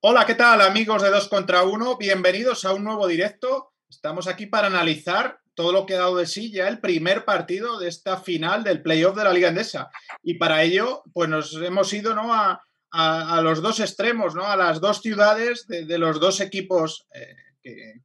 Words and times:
Hola, 0.00 0.24
¿qué 0.26 0.36
tal 0.36 0.60
amigos 0.60 1.02
de 1.02 1.10
2 1.10 1.26
contra 1.26 1.64
1? 1.64 1.96
Bienvenidos 1.96 2.64
a 2.64 2.72
un 2.72 2.84
nuevo 2.84 3.08
directo. 3.08 3.72
Estamos 3.90 4.28
aquí 4.28 4.46
para 4.46 4.68
analizar 4.68 5.40
todo 5.54 5.72
lo 5.72 5.86
que 5.86 5.94
ha 5.94 5.98
dado 5.98 6.18
de 6.18 6.26
sí 6.26 6.52
ya 6.52 6.68
el 6.68 6.78
primer 6.78 7.24
partido 7.24 7.80
de 7.80 7.88
esta 7.88 8.16
final 8.18 8.62
del 8.62 8.80
playoff 8.80 9.16
de 9.16 9.24
la 9.24 9.32
Liga 9.32 9.48
Endesa. 9.48 9.90
Y 10.22 10.34
para 10.34 10.62
ello, 10.62 11.02
pues 11.12 11.28
nos 11.28 11.52
hemos 11.54 11.92
ido 11.92 12.14
¿no? 12.14 12.32
a, 12.32 13.40
los 13.42 13.60
dos 13.60 13.80
extremos, 13.80 14.36
¿no? 14.36 14.46
a 14.46 14.56
las 14.56 14.80
dos 14.80 15.02
ciudades 15.02 15.66
de, 15.66 15.98
los 15.98 16.20
dos 16.20 16.40
equipos 16.40 17.08
eh, 17.12 17.34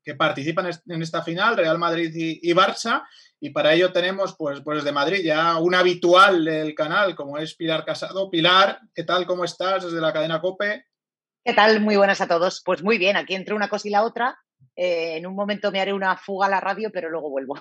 que, 0.03 0.15
participan 0.15 0.71
en 0.87 1.01
esta 1.03 1.21
final, 1.21 1.55
Real 1.55 1.77
Madrid 1.77 2.11
y, 2.15 2.53
Barça. 2.55 3.03
Y 3.39 3.51
para 3.51 3.75
ello 3.75 3.93
tenemos, 3.93 4.35
pues, 4.35 4.61
pues 4.61 4.83
de 4.83 4.91
Madrid, 4.91 5.21
ya 5.23 5.59
un 5.59 5.75
habitual 5.75 6.43
del 6.43 6.73
canal, 6.73 7.13
como 7.13 7.37
es 7.37 7.53
Pilar 7.53 7.85
Casado. 7.85 8.31
Pilar, 8.31 8.79
¿qué 8.95 9.03
tal? 9.03 9.27
¿Cómo 9.27 9.45
estás 9.45 9.83
desde 9.85 10.01
la 10.01 10.11
cadena 10.11 10.41
COPE? 10.41 10.87
¿Qué 11.45 11.53
tal? 11.53 11.81
Muy 11.81 11.97
buenas 11.97 12.21
a 12.21 12.27
todos. 12.27 12.61
Pues 12.63 12.83
muy 12.83 12.97
bien, 12.97 13.17
aquí 13.17 13.35
entre 13.35 13.53
una 13.53 13.67
cosa 13.67 13.89
y 13.89 13.91
la 13.91 14.03
otra. 14.03 14.37
Eh, 14.77 15.17
en 15.17 15.27
un 15.27 15.35
momento 15.35 15.73
me 15.73 15.81
haré 15.81 15.91
una 15.91 16.15
fuga 16.15 16.47
a 16.47 16.49
la 16.49 16.61
radio, 16.61 16.89
pero 16.89 17.09
luego 17.09 17.29
vuelvo. 17.29 17.55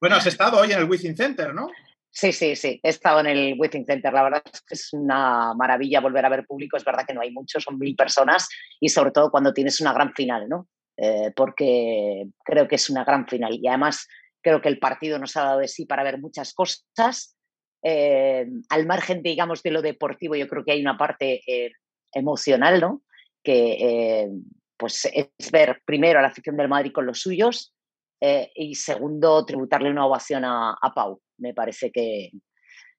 bueno, 0.00 0.16
has 0.16 0.26
estado 0.26 0.58
hoy 0.58 0.72
en 0.72 0.78
el 0.78 0.88
Within 0.88 1.14
Center, 1.14 1.52
¿no? 1.52 1.68
Sí, 2.10 2.32
sí, 2.32 2.56
sí. 2.56 2.80
He 2.82 2.88
estado 2.88 3.20
en 3.20 3.26
el 3.26 3.54
Within 3.58 3.84
Center. 3.84 4.14
La 4.14 4.22
verdad 4.22 4.42
es 4.50 4.62
que 4.62 4.74
es 4.74 4.94
una 4.94 5.52
maravilla 5.52 6.00
volver 6.00 6.24
a 6.24 6.30
ver 6.30 6.46
público. 6.46 6.78
Es 6.78 6.84
verdad 6.86 7.04
que 7.06 7.12
no 7.12 7.20
hay 7.20 7.30
muchos, 7.30 7.64
son 7.64 7.78
mil 7.78 7.94
personas 7.94 8.48
y 8.80 8.88
sobre 8.88 9.10
todo 9.10 9.30
cuando 9.30 9.52
tienes 9.52 9.82
una 9.82 9.92
gran 9.92 10.14
final, 10.14 10.48
¿no? 10.48 10.68
Eh, 10.96 11.32
porque 11.36 12.28
creo 12.42 12.66
que 12.66 12.76
es 12.76 12.88
una 12.88 13.04
gran 13.04 13.28
final 13.28 13.58
y 13.60 13.68
además 13.68 14.08
creo 14.42 14.62
que 14.62 14.68
el 14.68 14.78
partido 14.78 15.18
nos 15.18 15.36
ha 15.36 15.44
dado 15.44 15.58
de 15.58 15.68
sí 15.68 15.84
para 15.84 16.02
ver 16.02 16.18
muchas 16.18 16.54
cosas. 16.54 17.36
Eh, 17.82 18.46
al 18.70 18.86
margen, 18.86 19.22
digamos, 19.22 19.62
de 19.62 19.70
lo 19.70 19.82
deportivo, 19.82 20.34
yo 20.34 20.48
creo 20.48 20.64
que 20.64 20.72
hay 20.72 20.80
una 20.80 20.96
parte 20.96 21.42
eh, 21.46 21.72
emocional, 22.12 22.80
¿no? 22.80 23.02
Que 23.42 24.28
pues 24.76 25.08
es 25.12 25.50
ver 25.50 25.82
primero 25.84 26.18
a 26.18 26.22
la 26.22 26.28
afición 26.28 26.56
del 26.56 26.68
Madrid 26.68 26.92
con 26.92 27.06
los 27.06 27.20
suyos 27.20 27.74
y 28.20 28.74
segundo 28.74 29.44
tributarle 29.44 29.90
una 29.90 30.06
ovación 30.06 30.44
a 30.44 30.92
Pau 30.94 31.20
me 31.38 31.54
parece 31.54 31.90
que 31.90 32.30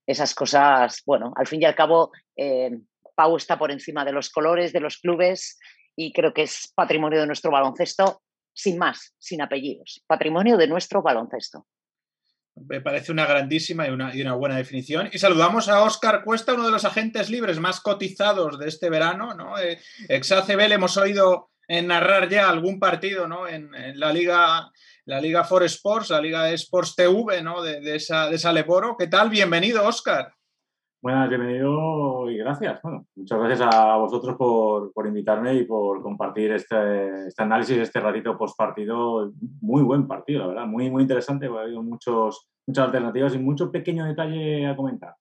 esas 0.07 0.33
cosas, 0.33 1.03
bueno, 1.05 1.33
al 1.35 1.45
fin 1.45 1.61
y 1.61 1.65
al 1.65 1.75
cabo, 1.75 2.11
eh, 2.35 2.71
Pau 3.15 3.35
está 3.35 3.59
por 3.59 3.71
encima 3.71 4.03
de 4.03 4.11
los 4.11 4.29
colores, 4.31 4.73
de 4.73 4.79
los 4.79 4.97
clubes 4.97 5.59
y 5.95 6.11
creo 6.13 6.33
que 6.33 6.43
es 6.43 6.71
patrimonio 6.73 7.19
de 7.19 7.27
nuestro 7.27 7.51
baloncesto, 7.51 8.21
sin 8.53 8.77
más, 8.77 9.13
sin 9.19 9.41
apellidos, 9.41 10.03
patrimonio 10.07 10.57
de 10.57 10.67
nuestro 10.67 11.01
baloncesto. 11.01 11.67
Me 12.67 12.81
parece 12.81 13.11
una 13.11 13.25
grandísima 13.25 13.87
y 13.87 13.91
una, 13.91 14.15
y 14.15 14.21
una, 14.21 14.33
buena 14.33 14.57
definición. 14.57 15.09
Y 15.11 15.19
saludamos 15.19 15.69
a 15.69 15.83
Óscar 15.83 16.23
Cuesta, 16.23 16.53
uno 16.53 16.65
de 16.65 16.71
los 16.71 16.85
agentes 16.85 17.29
libres 17.29 17.59
más 17.59 17.79
cotizados 17.79 18.59
de 18.59 18.67
este 18.67 18.89
verano. 18.89 19.33
¿no? 19.33 19.57
Eh, 19.57 19.79
ex 20.07 20.31
hemos 20.31 20.97
oído 20.97 21.51
narrar 21.67 22.29
ya 22.29 22.49
algún 22.49 22.79
partido 22.79 23.27
¿no? 23.27 23.47
en, 23.47 23.73
en 23.75 23.99
la 23.99 24.11
Liga 24.11 24.71
la 25.09 25.19
Liga 25.19 25.43
For 25.43 25.63
Sports, 25.63 26.11
la 26.11 26.21
Liga 26.21 26.51
Sports 26.51 26.95
TV, 26.95 27.41
¿no? 27.41 27.63
De, 27.63 27.95
esa, 27.95 28.29
de 28.29 28.35
esa. 28.35 28.53
¿Qué 28.97 29.07
tal? 29.07 29.31
Bienvenido, 29.31 29.83
Oscar. 29.87 30.31
Buenas, 31.01 31.29
bienvenido 31.29 32.29
y 32.29 32.37
gracias. 32.37 32.81
Bueno, 32.81 33.07
muchas 33.15 33.39
gracias 33.39 33.73
a 33.73 33.95
vosotros 33.95 34.35
por, 34.37 35.07
invitarme 35.07 35.53
y 35.53 35.63
por 35.63 36.01
compartir 36.01 36.51
este, 36.51 37.27
este, 37.27 37.41
análisis, 37.41 37.77
este 37.77 38.01
ratito 38.01 38.37
post 38.37 38.57
partido. 38.57 39.31
Muy 39.61 39.81
buen 39.81 40.09
partido, 40.09 40.41
la 40.41 40.47
verdad, 40.47 40.65
muy, 40.65 40.89
muy 40.89 41.03
interesante. 41.03 41.45
Ha 41.45 41.61
habido 41.61 41.81
muchos, 41.81 42.49
muchas 42.67 42.87
alternativas 42.87 43.33
y 43.33 43.37
mucho 43.37 43.71
pequeño 43.71 44.03
detalle 44.03 44.67
a 44.67 44.75
comentar. 44.75 45.15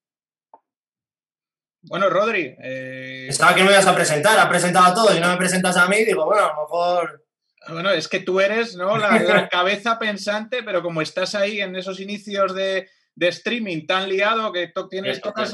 Bueno, 1.83 2.11
Rodri. 2.11 2.57
Eh... 2.61 3.27
Estaba 3.29 3.55
que 3.55 3.63
me 3.63 3.71
ibas 3.71 3.87
a 3.87 3.95
presentar, 3.95 4.37
ha 4.37 4.49
presentado 4.49 4.87
a 4.87 4.95
todos 4.95 5.17
y 5.17 5.21
no 5.21 5.29
me 5.29 5.37
presentas 5.37 5.77
a 5.77 5.87
mí. 5.87 6.05
Digo, 6.05 6.25
bueno, 6.25 6.43
a 6.43 6.55
lo 6.55 6.63
mejor 6.63 7.25
bueno, 7.69 7.91
es 7.91 8.09
que 8.09 8.21
tú 8.21 8.41
eres 8.41 8.77
¿no? 8.77 8.97
la, 8.97 9.49
cabeza 9.49 9.99
pensante, 9.99 10.63
pero 10.63 10.83
como 10.83 11.03
estás 11.03 11.35
ahí 11.35 11.61
en 11.61 11.77
esos 11.77 12.01
inicios 12.01 12.55
de, 12.55 12.89
streaming 13.27 13.87
tan 13.87 14.09
liado 14.09 14.53
que 14.53 14.73
tienes, 14.89 15.21
tocas 15.21 15.53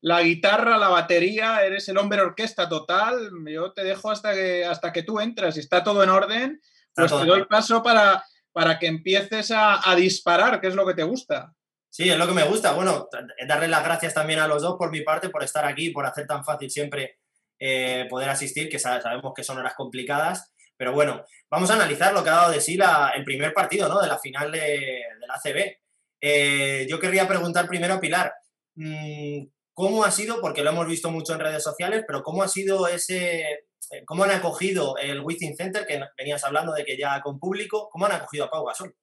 la, 0.00 0.22
guitarra, 0.22 0.76
la 0.76 0.88
batería, 0.88 1.64
eres 1.64 1.88
el 1.88 1.98
hombre 1.98 2.20
orquesta 2.20 2.68
total, 2.68 3.30
yo 3.46 3.72
te 3.72 3.84
dejo 3.84 4.10
hasta 4.10 4.34
que, 4.34 4.64
hasta 4.64 4.92
que 4.92 5.02
tú 5.02 5.20
entras 5.20 5.56
y 5.56 5.60
está 5.60 5.84
todo 5.84 6.02
en 6.02 6.10
orden, 6.10 6.60
pues 6.94 7.10
te 7.10 7.24
doy 7.24 7.44
paso 7.44 7.82
para, 7.82 8.24
para 8.56 8.78
que 8.78 8.86
empieces 8.86 9.52
a, 9.54 9.94
disparar, 9.96 10.62
que 10.62 10.68
es 10.68 10.74
lo 10.74 10.86
que 10.86 10.94
te 10.94 11.02
gusta. 11.02 11.52
Sí, 11.90 12.08
es 12.08 12.16
lo 12.16 12.26
que 12.26 12.32
me 12.32 12.44
gusta. 12.44 12.72
Bueno, 12.72 13.06
darle 13.46 13.68
las 13.68 13.84
gracias 13.84 14.14
también 14.14 14.38
a 14.38 14.48
los 14.48 14.62
dos 14.62 14.76
por 14.78 14.90
mi 14.90 15.02
parte, 15.02 15.28
por 15.28 15.42
estar 15.42 15.66
aquí, 15.66 15.90
por 15.90 16.06
hacer 16.06 16.26
tan 16.26 16.42
fácil 16.42 16.70
siempre 16.70 17.18
eh, 17.58 18.06
poder 18.08 18.30
asistir, 18.30 18.68
que 18.68 18.78
sabemos 18.78 19.32
que 19.34 19.44
son 19.44 19.58
horas 19.58 19.74
complicadas. 19.74 20.54
Pero 20.76 20.92
bueno, 20.92 21.24
vamos 21.50 21.70
a 21.70 21.74
analizar 21.74 22.12
lo 22.12 22.22
que 22.24 22.30
ha 22.30 22.36
dado 22.36 22.52
de 22.52 22.62
sí 22.62 22.78
el 23.14 23.24
primer 23.24 23.52
partido 23.52 23.88
¿no? 23.88 24.00
de 24.00 24.08
la 24.08 24.18
final 24.18 24.50
de, 24.50 25.02
la 25.26 25.34
ACB. 25.34 25.76
Eh, 26.20 26.86
yo 26.88 26.98
querría 26.98 27.28
preguntar 27.28 27.66
primero 27.66 27.94
a 27.94 28.00
Pilar, 28.00 28.32
mm, 28.74 29.46
¿cómo 29.74 30.04
ha 30.04 30.10
sido, 30.10 30.40
porque 30.40 30.62
lo 30.62 30.70
hemos 30.70 30.86
visto 30.86 31.10
mucho 31.10 31.34
en 31.34 31.40
redes 31.40 31.62
sociales, 31.62 32.04
pero 32.06 32.22
cómo 32.22 32.42
ha 32.42 32.48
sido 32.48 32.88
ese, 32.88 33.40
eh, 33.42 34.04
cómo 34.06 34.24
han 34.24 34.30
acogido 34.30 34.96
el 34.98 35.20
Within 35.20 35.56
Center, 35.56 35.86
que 35.86 36.00
venías 36.16 36.44
hablando 36.44 36.72
de 36.72 36.84
que 36.84 36.96
ya 36.96 37.20
con 37.20 37.38
público, 37.38 37.88
cómo 37.90 38.06
han 38.06 38.12
acogido 38.12 38.46
a 38.46 38.50
Pau 38.50 38.64
Gasol? 38.64 38.94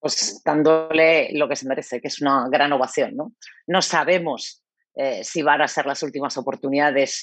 Pues 0.00 0.40
dándole 0.44 1.30
lo 1.32 1.48
que 1.48 1.56
se 1.56 1.66
merece, 1.66 2.00
que 2.00 2.08
es 2.08 2.20
una 2.20 2.48
gran 2.48 2.72
ovación, 2.72 3.16
¿no? 3.16 3.32
No 3.66 3.82
sabemos 3.82 4.62
eh, 4.94 5.24
si 5.24 5.42
van 5.42 5.60
a 5.60 5.68
ser 5.68 5.86
las 5.86 6.02
últimas 6.04 6.36
oportunidades 6.36 7.20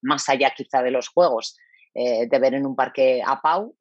más 0.00 0.28
allá 0.28 0.52
quizá 0.56 0.82
de 0.82 0.90
los 0.90 1.08
juegos 1.08 1.56
de 1.94 2.38
ver 2.38 2.52
en 2.52 2.66
un 2.66 2.76
parque 2.76 3.22
a 3.24 3.40
Pau. 3.40 3.74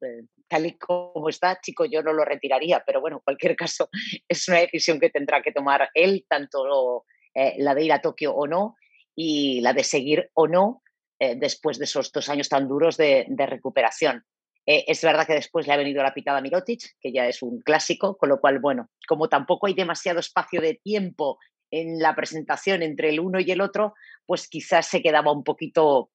Eh, 0.45 0.47
tal 0.47 0.65
y 0.65 0.77
como 0.77 1.29
está, 1.29 1.59
chico, 1.61 1.85
yo 1.85 2.01
no 2.01 2.13
lo 2.13 2.23
retiraría, 2.23 2.83
pero 2.85 3.01
bueno, 3.01 3.17
en 3.17 3.23
cualquier 3.23 3.55
caso 3.55 3.89
es 4.27 4.47
una 4.47 4.59
decisión 4.59 4.99
que 4.99 5.09
tendrá 5.09 5.41
que 5.41 5.51
tomar 5.51 5.89
él, 5.93 6.25
tanto 6.27 7.05
eh, 7.33 7.55
la 7.57 7.75
de 7.75 7.83
ir 7.83 7.93
a 7.93 8.01
Tokio 8.01 8.33
o 8.33 8.47
no, 8.47 8.75
y 9.15 9.61
la 9.61 9.73
de 9.73 9.83
seguir 9.83 10.29
o 10.33 10.47
no 10.47 10.81
después 11.17 11.79
de 11.79 11.85
esos 11.85 12.11
dos 12.11 12.27
años 12.27 12.49
tan 12.49 12.67
duros 12.67 12.97
de, 12.97 13.25
recuperación. 13.47 14.25
es 14.65 15.01
verdad 15.01 15.25
que 15.25 15.33
después 15.33 15.65
le 15.65 15.71
ha 15.71 15.77
venido 15.77 16.03
la 16.03 16.13
pitada 16.13 16.39
a 16.39 16.41
Mirotic, 16.41 16.81
que 16.99 17.13
ya 17.13 17.25
es 17.25 17.41
un 17.41 17.61
clásico, 17.61 18.17
con 18.17 18.27
lo 18.27 18.41
cual, 18.41 18.59
bueno, 18.59 18.89
como 19.07 19.29
tampoco 19.29 19.67
hay 19.67 19.73
demasiado 19.73 20.19
espacio 20.19 20.59
de 20.59 20.73
tiempo 20.73 21.39
en 21.71 21.99
la 21.99 22.15
presentación 22.15 22.83
entre 22.83 23.09
el 23.09 23.21
uno 23.21 23.39
y 23.39 23.49
el 23.49 23.61
otro, 23.61 23.93
pues 24.25 24.49
quizás 24.49 24.87
se 24.87 25.01
quedaba 25.01 25.31
un 25.31 25.45
poquito 25.45 26.11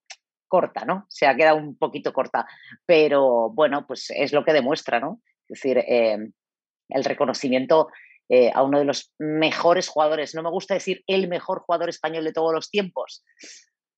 corta, 0.50 0.84
¿no? 0.84 1.06
Se 1.08 1.26
ha 1.26 1.36
quedado 1.36 1.56
un 1.56 1.78
poquito 1.78 2.12
corta, 2.12 2.46
pero 2.84 3.50
bueno, 3.50 3.86
pues 3.86 4.10
es 4.10 4.32
lo 4.32 4.44
que 4.44 4.52
demuestra, 4.52 5.00
¿no? 5.00 5.22
Es 5.48 5.60
decir, 5.60 5.78
eh, 5.78 6.18
el 6.88 7.04
reconocimiento 7.04 7.88
eh, 8.28 8.50
a 8.52 8.62
uno 8.62 8.78
de 8.78 8.84
los 8.84 9.12
mejores 9.18 9.88
jugadores, 9.88 10.34
no 10.34 10.42
me 10.42 10.50
gusta 10.50 10.74
decir 10.74 11.02
el 11.06 11.28
mejor 11.28 11.60
jugador 11.60 11.88
español 11.88 12.24
de 12.24 12.32
todos 12.32 12.52
los 12.52 12.70
tiempos, 12.70 13.24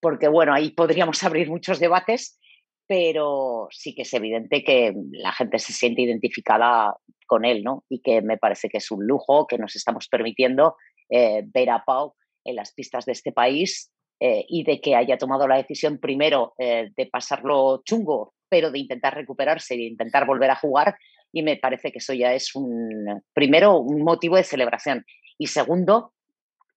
porque 0.01 0.29
bueno, 0.29 0.55
ahí 0.55 0.71
podríamos 0.71 1.23
abrir 1.25 1.51
muchos 1.51 1.81
debates, 1.81 2.39
pero 2.87 3.69
sí 3.71 3.95
que 3.95 4.03
es 4.03 4.15
evidente 4.15 4.65
que 4.65 4.95
la 5.11 5.33
gente 5.33 5.59
se 5.59 5.73
siente 5.73 6.03
identificada 6.03 6.97
con 7.27 7.45
él, 7.45 7.63
¿no? 7.63 7.85
Y 7.89 8.01
que 8.01 8.21
me 8.21 8.39
parece 8.39 8.69
que 8.69 8.79
es 8.79 8.91
un 8.91 9.07
lujo 9.07 9.47
que 9.47 9.59
nos 9.59 9.77
estamos 9.77 10.09
permitiendo 10.09 10.77
eh, 11.09 11.43
ver 11.47 11.71
a 11.71 11.85
Pau 11.85 12.15
en 12.45 12.57
las 12.57 12.73
pistas 12.73 13.05
de 13.05 13.13
este 13.13 13.33
país 13.33 13.92
eh, 14.25 14.47
y 14.49 14.63
de 14.63 14.81
que 14.81 14.95
haya 14.95 15.19
tomado 15.19 15.49
la 15.49 15.57
decisión 15.57 15.99
primero 15.99 16.55
eh, 16.57 16.93
de 16.97 17.07
pasarlo 17.07 17.83
chungo, 17.85 18.35
pero 18.49 18.71
de 18.71 18.79
intentar 18.79 19.17
recuperarse 19.17 19.75
y 19.75 19.79
de 19.79 19.87
intentar 19.87 20.29
volver 20.29 20.49
a 20.49 20.55
jugar. 20.55 20.97
Y 21.33 21.43
me 21.43 21.57
parece 21.57 21.91
que 21.91 21.99
eso 21.99 22.13
ya 22.13 22.33
es 22.33 22.55
un, 22.55 23.21
primero, 23.35 23.81
un 23.81 24.05
motivo 24.05 24.37
de 24.37 24.45
celebración. 24.45 25.05
Y 25.39 25.49
segundo, 25.49 26.13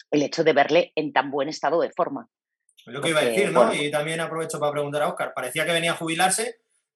el 0.10 0.24
hecho 0.24 0.44
de 0.44 0.54
verle 0.54 0.92
en 0.96 1.14
tan 1.14 1.30
buen 1.30 1.48
estado 1.48 1.80
de 1.82 1.92
forma. 1.92 2.28
lo 2.88 3.00
que 3.00 3.10
iba 3.10 3.20
a 3.20 3.26
decir, 3.26 3.52
¿no? 3.52 3.72
y 3.76 3.92
también 3.92 4.22
aprovecho 4.22 4.60
para 4.60 4.72
preguntar 4.72 5.04
a 5.04 5.10
Oscar. 5.10 5.32
Parecía 5.36 5.68
que 5.68 5.74
venía 5.74 5.92
a 5.92 5.98
jubilarse, 5.98 6.56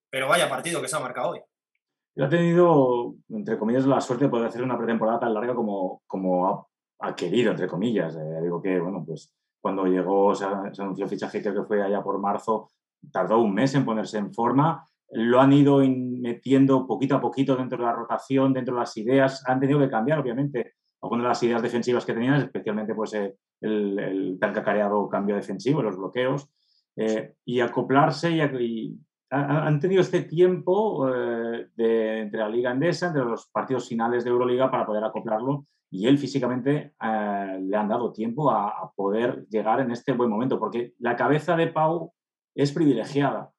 pero 0.09 0.27
vaya 0.27 0.49
partido 0.49 0.81
que 0.81 0.87
se 0.87 0.95
ha 0.95 0.99
marcado 0.99 1.33
hoy. 1.33 1.41
ha 2.19 2.27
tenido, 2.27 3.13
entre 3.29 3.59
comillas, 3.59 3.85
la 3.85 4.01
suerte 4.01 4.25
de 4.25 4.31
poder 4.31 4.47
hacer 4.47 4.63
una 4.63 4.79
pretemporada 4.79 5.19
tan 5.19 5.33
larga 5.35 5.53
como, 5.53 6.01
como 6.07 6.67
ha, 6.99 7.15
querido, 7.15 7.51
entre 7.51 7.67
comillas. 7.67 8.15
Eh, 8.15 8.41
digo 8.41 8.63
que, 8.63 8.79
bueno, 8.79 9.03
pues 9.05 9.31
cuando 9.61 9.85
llegó, 9.85 10.33
se, 10.35 10.45
anunció 10.45 11.05
el 11.05 11.09
fichaje, 11.09 11.41
creo 11.41 11.53
que 11.53 11.67
fue 11.67 11.83
allá 11.83 12.01
por 12.01 12.19
marzo, 12.19 12.69
tardó 13.11 13.39
un 13.39 13.53
mes 13.53 13.75
en 13.75 13.85
ponerse 13.85 14.17
en 14.17 14.33
forma. 14.33 14.85
Lo 15.11 15.41
han 15.41 15.53
ido 15.53 15.79
metiendo 15.79 16.85
poquito 16.85 17.15
a 17.15 17.21
poquito 17.21 17.55
dentro 17.55 17.77
de 17.77 17.85
la 17.85 17.93
rotación, 17.93 18.53
dentro 18.53 18.75
de 18.75 18.81
las 18.81 18.95
ideas. 18.97 19.43
Han 19.47 19.59
tenido 19.59 19.79
que 19.79 19.89
cambiar, 19.89 20.19
obviamente, 20.19 20.73
algunas 21.01 21.23
de 21.23 21.29
las 21.29 21.43
ideas 21.43 21.61
defensivas 21.61 22.05
que 22.05 22.13
tenían, 22.13 22.41
especialmente 22.41 22.93
pues, 22.93 23.13
eh, 23.13 23.35
el, 23.61 24.37
tan 24.39 24.53
cacareado 24.53 25.07
cambio 25.09 25.35
defensivo, 25.35 25.81
los 25.81 25.97
bloqueos, 25.97 26.49
eh, 26.95 27.35
y 27.45 27.59
acoplarse 27.61 28.31
y, 28.31 28.99
han 29.31 29.79
tenido 29.79 30.01
este 30.01 30.21
tiempo 30.23 31.07
eh, 31.07 31.67
de, 31.75 32.21
entre 32.21 32.39
la 32.39 32.49
Liga 32.49 32.71
Endesa, 32.71 33.07
entre 33.07 33.25
los 33.25 33.47
partidos 33.47 33.87
finales 33.87 34.23
de 34.23 34.29
Euroliga 34.29 34.71
para 34.71 34.85
poder 34.85 35.03
acoplarlo 35.03 35.65
y 35.91 36.07
él 36.07 36.17
físicamente 36.17 36.93
eh, 37.01 37.59
le 37.61 37.77
han 37.77 37.87
dado 37.87 38.11
tiempo 38.11 38.51
a, 38.51 38.91
poder 38.95 39.47
llegar 39.49 39.79
en 39.79 39.91
este 39.91 40.11
buen 40.11 40.29
momento, 40.29 40.59
porque 40.59 40.93
la 40.99 41.15
cabeza 41.15 41.55
de 41.55 41.67
Pau 41.67 42.13
es 42.53 42.71
privilegiada. 42.71 43.51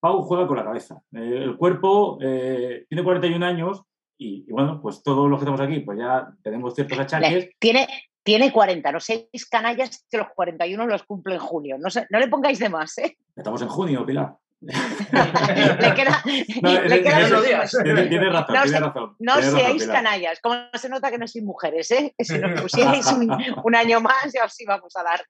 Pau 0.00 0.22
juega 0.22 0.46
con 0.46 0.56
la 0.56 0.64
cabeza. 0.64 1.02
Eh, 1.12 1.42
el 1.42 1.56
cuerpo 1.56 2.18
eh, 2.20 2.86
tiene 2.88 3.04
41 3.04 3.44
años 3.44 3.82
y, 4.16 4.50
bueno, 4.50 4.80
pues 4.80 5.02
todos 5.02 5.28
los 5.28 5.38
que 5.38 5.44
estamos 5.44 5.60
aquí, 5.60 5.80
pues 5.80 5.98
ya 5.98 6.32
tenemos 6.42 6.74
ciertos 6.74 6.98
achaques. 6.98 7.50
Tiene, 7.58 7.86
tiene 8.22 8.50
40, 8.50 8.92
no 8.92 9.00
seis 9.00 9.46
canallas 9.48 10.04
que 10.10 10.18
los 10.18 10.28
41 10.34 10.86
los 10.86 11.02
cumple 11.04 11.34
en 11.34 11.40
junio. 11.40 11.76
No, 11.78 11.88
no 12.10 12.18
le 12.18 12.28
pongáis 12.28 12.58
de 12.58 12.68
más, 12.68 12.98
¿eh? 12.98 13.16
Estamos 13.36 13.62
en 13.62 13.68
junio, 13.68 14.04
Pilar. 14.04 14.36
le 14.60 15.94
queda, 15.94 16.22
le 16.24 17.02
queda 17.02 17.40
días. 17.40 17.70
Tiene, 17.82 18.28
razón, 18.28 18.54
no, 18.54 18.62
tiene 18.62 18.80
razón. 18.80 19.16
No 19.20 19.40
seáis 19.40 19.86
canallas, 19.86 20.40
como 20.40 20.56
se 20.74 20.88
nota 20.88 21.10
que 21.10 21.18
no 21.18 21.28
sois 21.28 21.44
mujeres, 21.44 21.90
¿eh? 21.92 22.14
Si 22.18 22.38
nos 22.38 22.60
pusierais 22.60 23.06
un, 23.12 23.30
un, 23.64 23.74
año 23.74 24.00
más, 24.00 24.32
ya 24.34 24.44
os 24.44 24.60
íbamos 24.60 24.96
a 24.96 25.02
dar. 25.04 25.20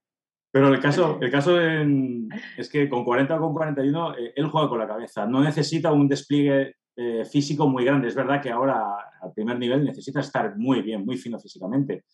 Pero 0.50 0.68
el 0.68 0.80
caso, 0.80 1.18
el 1.20 1.30
caso 1.30 1.60
es 1.60 2.68
que 2.70 2.88
con 2.88 3.04
40 3.04 3.36
o 3.36 3.40
con 3.40 3.54
41 3.54 4.16
eh, 4.16 4.32
él 4.34 4.48
juega 4.48 4.68
con 4.68 4.78
la 4.78 4.88
cabeza. 4.88 5.26
No 5.26 5.42
necesita 5.42 5.92
un 5.92 6.08
despliegue 6.08 6.76
eh, 6.96 7.24
físico 7.26 7.68
muy 7.68 7.84
grande. 7.84 8.08
Es 8.08 8.14
verdad 8.14 8.40
que 8.40 8.50
ahora 8.50 8.96
al 9.20 9.32
primer 9.34 9.58
nivel 9.58 9.84
necesita 9.84 10.20
estar 10.20 10.56
muy 10.56 10.80
bien, 10.80 11.04
muy 11.04 11.18
fino 11.18 11.38
físicamente. 11.38 12.04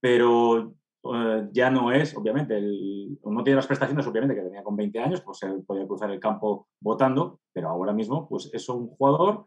Pero 0.00 0.74
eh, 1.04 1.48
ya 1.52 1.70
no 1.70 1.90
es, 1.90 2.16
obviamente, 2.16 2.56
el, 2.56 3.18
no 3.24 3.42
tiene 3.42 3.56
las 3.56 3.66
prestaciones, 3.66 4.06
obviamente, 4.06 4.36
que 4.36 4.42
tenía 4.42 4.62
con 4.62 4.76
20 4.76 4.98
años, 5.00 5.20
pues 5.20 5.42
él 5.42 5.64
podía 5.66 5.86
cruzar 5.86 6.10
el 6.10 6.20
campo 6.20 6.68
votando, 6.80 7.40
pero 7.52 7.68
ahora 7.68 7.92
mismo 7.92 8.28
pues 8.28 8.50
es 8.52 8.68
un 8.68 8.88
jugador 8.88 9.46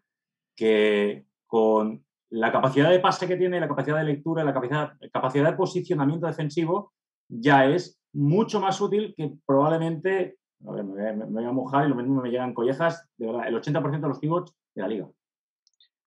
que 0.56 1.26
con 1.48 2.04
la 2.30 2.52
capacidad 2.52 2.90
de 2.90 3.00
pase 3.00 3.28
que 3.28 3.38
tiene, 3.38 3.60
la 3.60 3.68
capacidad 3.68 3.98
de 3.98 4.04
lectura, 4.04 4.44
la 4.44 4.54
capacidad, 4.54 4.94
capacidad 5.14 5.52
de 5.52 5.58
posicionamiento 5.58 6.28
defensivo, 6.28 6.92
ya 7.30 7.66
es 7.66 8.00
mucho 8.14 8.60
más 8.60 8.80
útil 8.82 9.14
que 9.16 9.38
probablemente, 9.46 10.38
a 10.68 10.72
ver, 10.72 10.84
me, 10.84 11.26
voy 11.26 11.46
a 11.46 11.52
mojar 11.52 11.86
y 11.86 11.90
lo 11.90 11.96
mismo 11.96 12.22
me 12.22 12.30
llegan 12.30 12.54
collejas, 12.54 13.08
de 13.18 13.28
verdad, 13.28 13.48
el 13.48 13.56
80% 13.56 14.02
de 14.02 14.08
los 14.08 14.20
pivots 14.20 14.54
de 14.76 14.82
la 14.82 14.88
liga. 14.88 15.10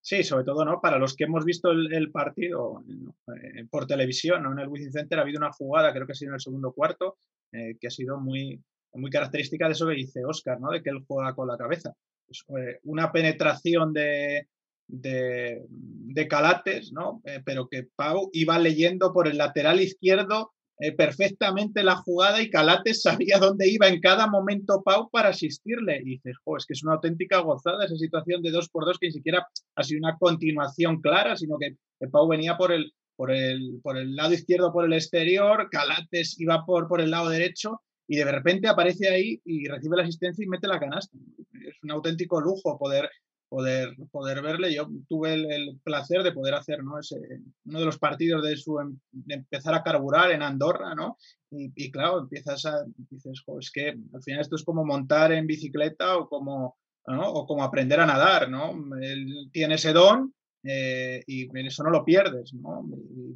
Sí, 0.08 0.22
sobre 0.22 0.44
todo, 0.44 0.64
¿no? 0.64 0.80
Para 0.80 0.98
los 0.98 1.14
que 1.14 1.24
hemos 1.24 1.44
visto 1.44 1.70
el, 1.70 2.10
partido 2.10 2.82
eh, 3.26 3.66
por 3.70 3.86
televisión, 3.86 4.42
¿no? 4.42 4.52
En 4.52 4.58
el 4.58 4.68
Wizzing 4.68 4.90
Center 4.90 5.18
ha 5.18 5.20
habido 5.20 5.36
una 5.36 5.52
jugada, 5.52 5.92
creo 5.92 6.06
que 6.06 6.12
ha 6.12 6.14
sido 6.14 6.30
en 6.30 6.36
el 6.36 6.40
segundo 6.40 6.72
cuarto, 6.72 7.18
eh, 7.52 7.76
que 7.78 7.88
ha 7.88 7.90
sido 7.90 8.18
muy, 8.18 8.58
muy 8.94 9.10
característica 9.10 9.66
de 9.66 9.72
eso 9.72 9.86
que 9.86 9.96
dice 9.96 10.24
Oscar, 10.24 10.58
¿no? 10.62 10.70
De 10.70 10.82
que 10.82 10.88
él 10.88 11.04
juega 11.06 11.34
con 11.34 11.46
la 11.46 11.58
cabeza. 11.58 11.92
Pues, 12.24 12.42
eh, 12.58 12.78
una 12.84 13.12
penetración 13.12 13.92
de, 13.92 14.48
de, 14.86 15.66
de 15.68 16.26
Calates, 16.26 16.90
¿no? 16.90 17.20
pero 17.44 17.68
que 17.68 17.86
Pau 17.94 18.30
iba 18.32 18.58
leyendo 18.58 19.12
por 19.12 19.28
el 19.28 19.36
lateral 19.36 19.78
izquierdo 19.78 20.54
eh, 20.80 20.92
perfectamente 20.92 21.82
la 21.82 21.96
jugada 21.96 22.40
y 22.40 22.50
Calates 22.50 23.02
sabía 23.02 23.38
dónde 23.38 23.68
iba 23.68 23.88
en 23.88 24.00
cada 24.00 24.28
momento 24.28 24.82
Pau 24.84 25.10
para 25.10 25.30
asistirle. 25.30 26.00
Y 26.02 26.16
dices, 26.16 26.36
es 26.56 26.66
que 26.66 26.72
es 26.74 26.82
una 26.84 26.94
auténtica 26.94 27.40
gozada 27.40 27.84
esa 27.84 27.96
situación 27.96 28.42
de 28.42 28.52
dos 28.52 28.68
por 28.68 28.84
dos 28.84 28.98
que 28.98 29.08
ni 29.08 29.12
siquiera 29.12 29.46
ha 29.74 29.82
sido 29.82 29.98
una 29.98 30.16
continuación 30.18 31.00
clara, 31.00 31.36
sino 31.36 31.56
que, 31.58 31.76
Pau 32.10 32.28
venía 32.28 32.56
por 32.56 32.72
el, 32.72 32.92
por, 33.16 33.32
el, 33.32 33.80
por 33.82 33.98
el 33.98 34.14
lado 34.14 34.32
izquierdo, 34.32 34.72
por 34.72 34.84
el 34.84 34.92
exterior, 34.92 35.68
Calates 35.70 36.38
iba 36.38 36.64
por, 36.64 36.86
por 36.86 37.00
el 37.00 37.10
lado 37.10 37.28
derecho 37.28 37.80
y 38.06 38.16
de 38.16 38.30
repente 38.30 38.68
aparece 38.68 39.08
ahí 39.08 39.40
y 39.44 39.66
recibe 39.66 39.96
la 39.96 40.04
asistencia 40.04 40.44
y 40.44 40.48
mete 40.48 40.68
la 40.68 40.78
canasta. 40.78 41.18
Es 41.66 41.74
un 41.82 41.90
auténtico 41.90 42.40
lujo 42.40 42.78
poder 42.78 43.10
poder, 43.48 43.96
poder 44.10 44.42
verle. 44.42 44.74
Yo 44.74 44.88
tuve 45.08 45.34
el, 45.34 45.78
placer 45.82 46.22
de 46.22 46.32
poder 46.32 46.54
hacer 46.54 46.82
¿no? 46.82 46.98
Ese, 46.98 47.16
uno 47.64 47.80
de 47.80 47.84
los 47.84 47.98
partidos 47.98 48.42
de, 48.42 48.56
su, 48.56 48.78
em, 48.78 48.98
de 49.10 49.34
empezar 49.36 49.74
a 49.74 49.82
carburar 49.82 50.30
en 50.30 50.42
Andorra, 50.42 50.94
¿no? 50.94 51.16
Y, 51.50 51.90
claro, 51.90 52.20
empiezas 52.20 52.66
a, 52.66 52.84
dices, 53.10 53.42
es 53.58 53.70
que 53.70 53.88
al 54.12 54.22
final 54.22 54.40
esto 54.42 54.56
es 54.56 54.64
como 54.64 54.84
montar 54.84 55.32
en 55.32 55.46
bicicleta 55.46 56.18
o 56.18 56.28
como, 56.28 56.76
¿no? 57.06 57.26
o 57.26 57.46
como 57.46 57.64
aprender 57.64 58.00
a 58.00 58.06
nadar, 58.06 58.50
¿no? 58.50 58.74
Él 59.00 59.48
tiene 59.50 59.76
ese 59.76 59.94
don 59.94 60.34
eh, 60.62 61.22
y 61.26 61.48
eso 61.66 61.82
no 61.82 61.90
lo 61.90 62.04
pierdes, 62.04 62.52
¿no? 62.52 62.86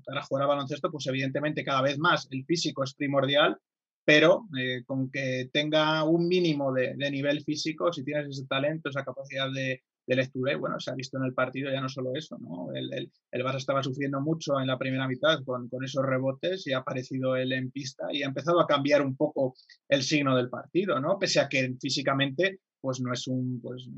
para 0.04 0.22
jugar 0.24 0.44
a 0.44 0.48
baloncesto, 0.48 0.90
pues 0.90 1.06
evidentemente 1.06 1.64
cada 1.64 1.80
vez 1.80 1.98
más 1.98 2.28
el 2.30 2.44
físico 2.44 2.84
es 2.84 2.92
primordial, 2.94 3.56
pero 4.04 4.46
eh, 4.58 4.82
con 4.84 5.10
que 5.10 5.48
tenga 5.50 6.04
un 6.04 6.28
mínimo 6.28 6.70
de, 6.72 6.94
de, 6.94 7.10
nivel 7.10 7.42
físico, 7.44 7.92
si 7.92 8.04
tienes 8.04 8.28
ese 8.28 8.46
talento, 8.46 8.90
esa 8.90 9.04
capacidad 9.04 9.50
de, 9.50 9.82
de 10.12 10.22
lectura 10.22 10.52
y 10.52 10.56
bueno, 10.56 10.78
se 10.78 10.90
ha 10.90 10.94
visto 10.94 11.16
en 11.16 11.24
el 11.24 11.34
partido 11.34 11.70
ya 11.70 11.80
no 11.80 11.88
solo 11.88 12.12
eso, 12.14 12.36
¿no? 12.38 12.72
El, 12.72 12.92
el, 12.92 13.10
el 13.30 13.44
Barça 13.44 13.56
estaba 13.56 13.82
sufriendo 13.82 14.20
mucho 14.20 14.60
en 14.60 14.66
la 14.66 14.78
primera 14.78 15.08
mitad 15.08 15.42
con, 15.44 15.68
con, 15.68 15.82
esos 15.84 16.04
rebotes 16.04 16.66
y 16.66 16.72
ha 16.72 16.78
aparecido 16.78 17.36
él 17.36 17.52
en 17.52 17.70
pista 17.70 18.06
y 18.12 18.22
ha 18.22 18.26
empezado 18.26 18.60
a 18.60 18.66
cambiar 18.66 19.02
un 19.02 19.16
poco 19.16 19.54
el 19.88 20.02
signo 20.02 20.36
del 20.36 20.50
partido, 20.50 21.00
¿no? 21.00 21.18
Pese 21.18 21.40
a 21.40 21.48
que 21.48 21.74
físicamente 21.80 22.60
pues 22.80 23.00
no 23.00 23.12
es 23.12 23.28
un, 23.28 23.60
pues, 23.62 23.88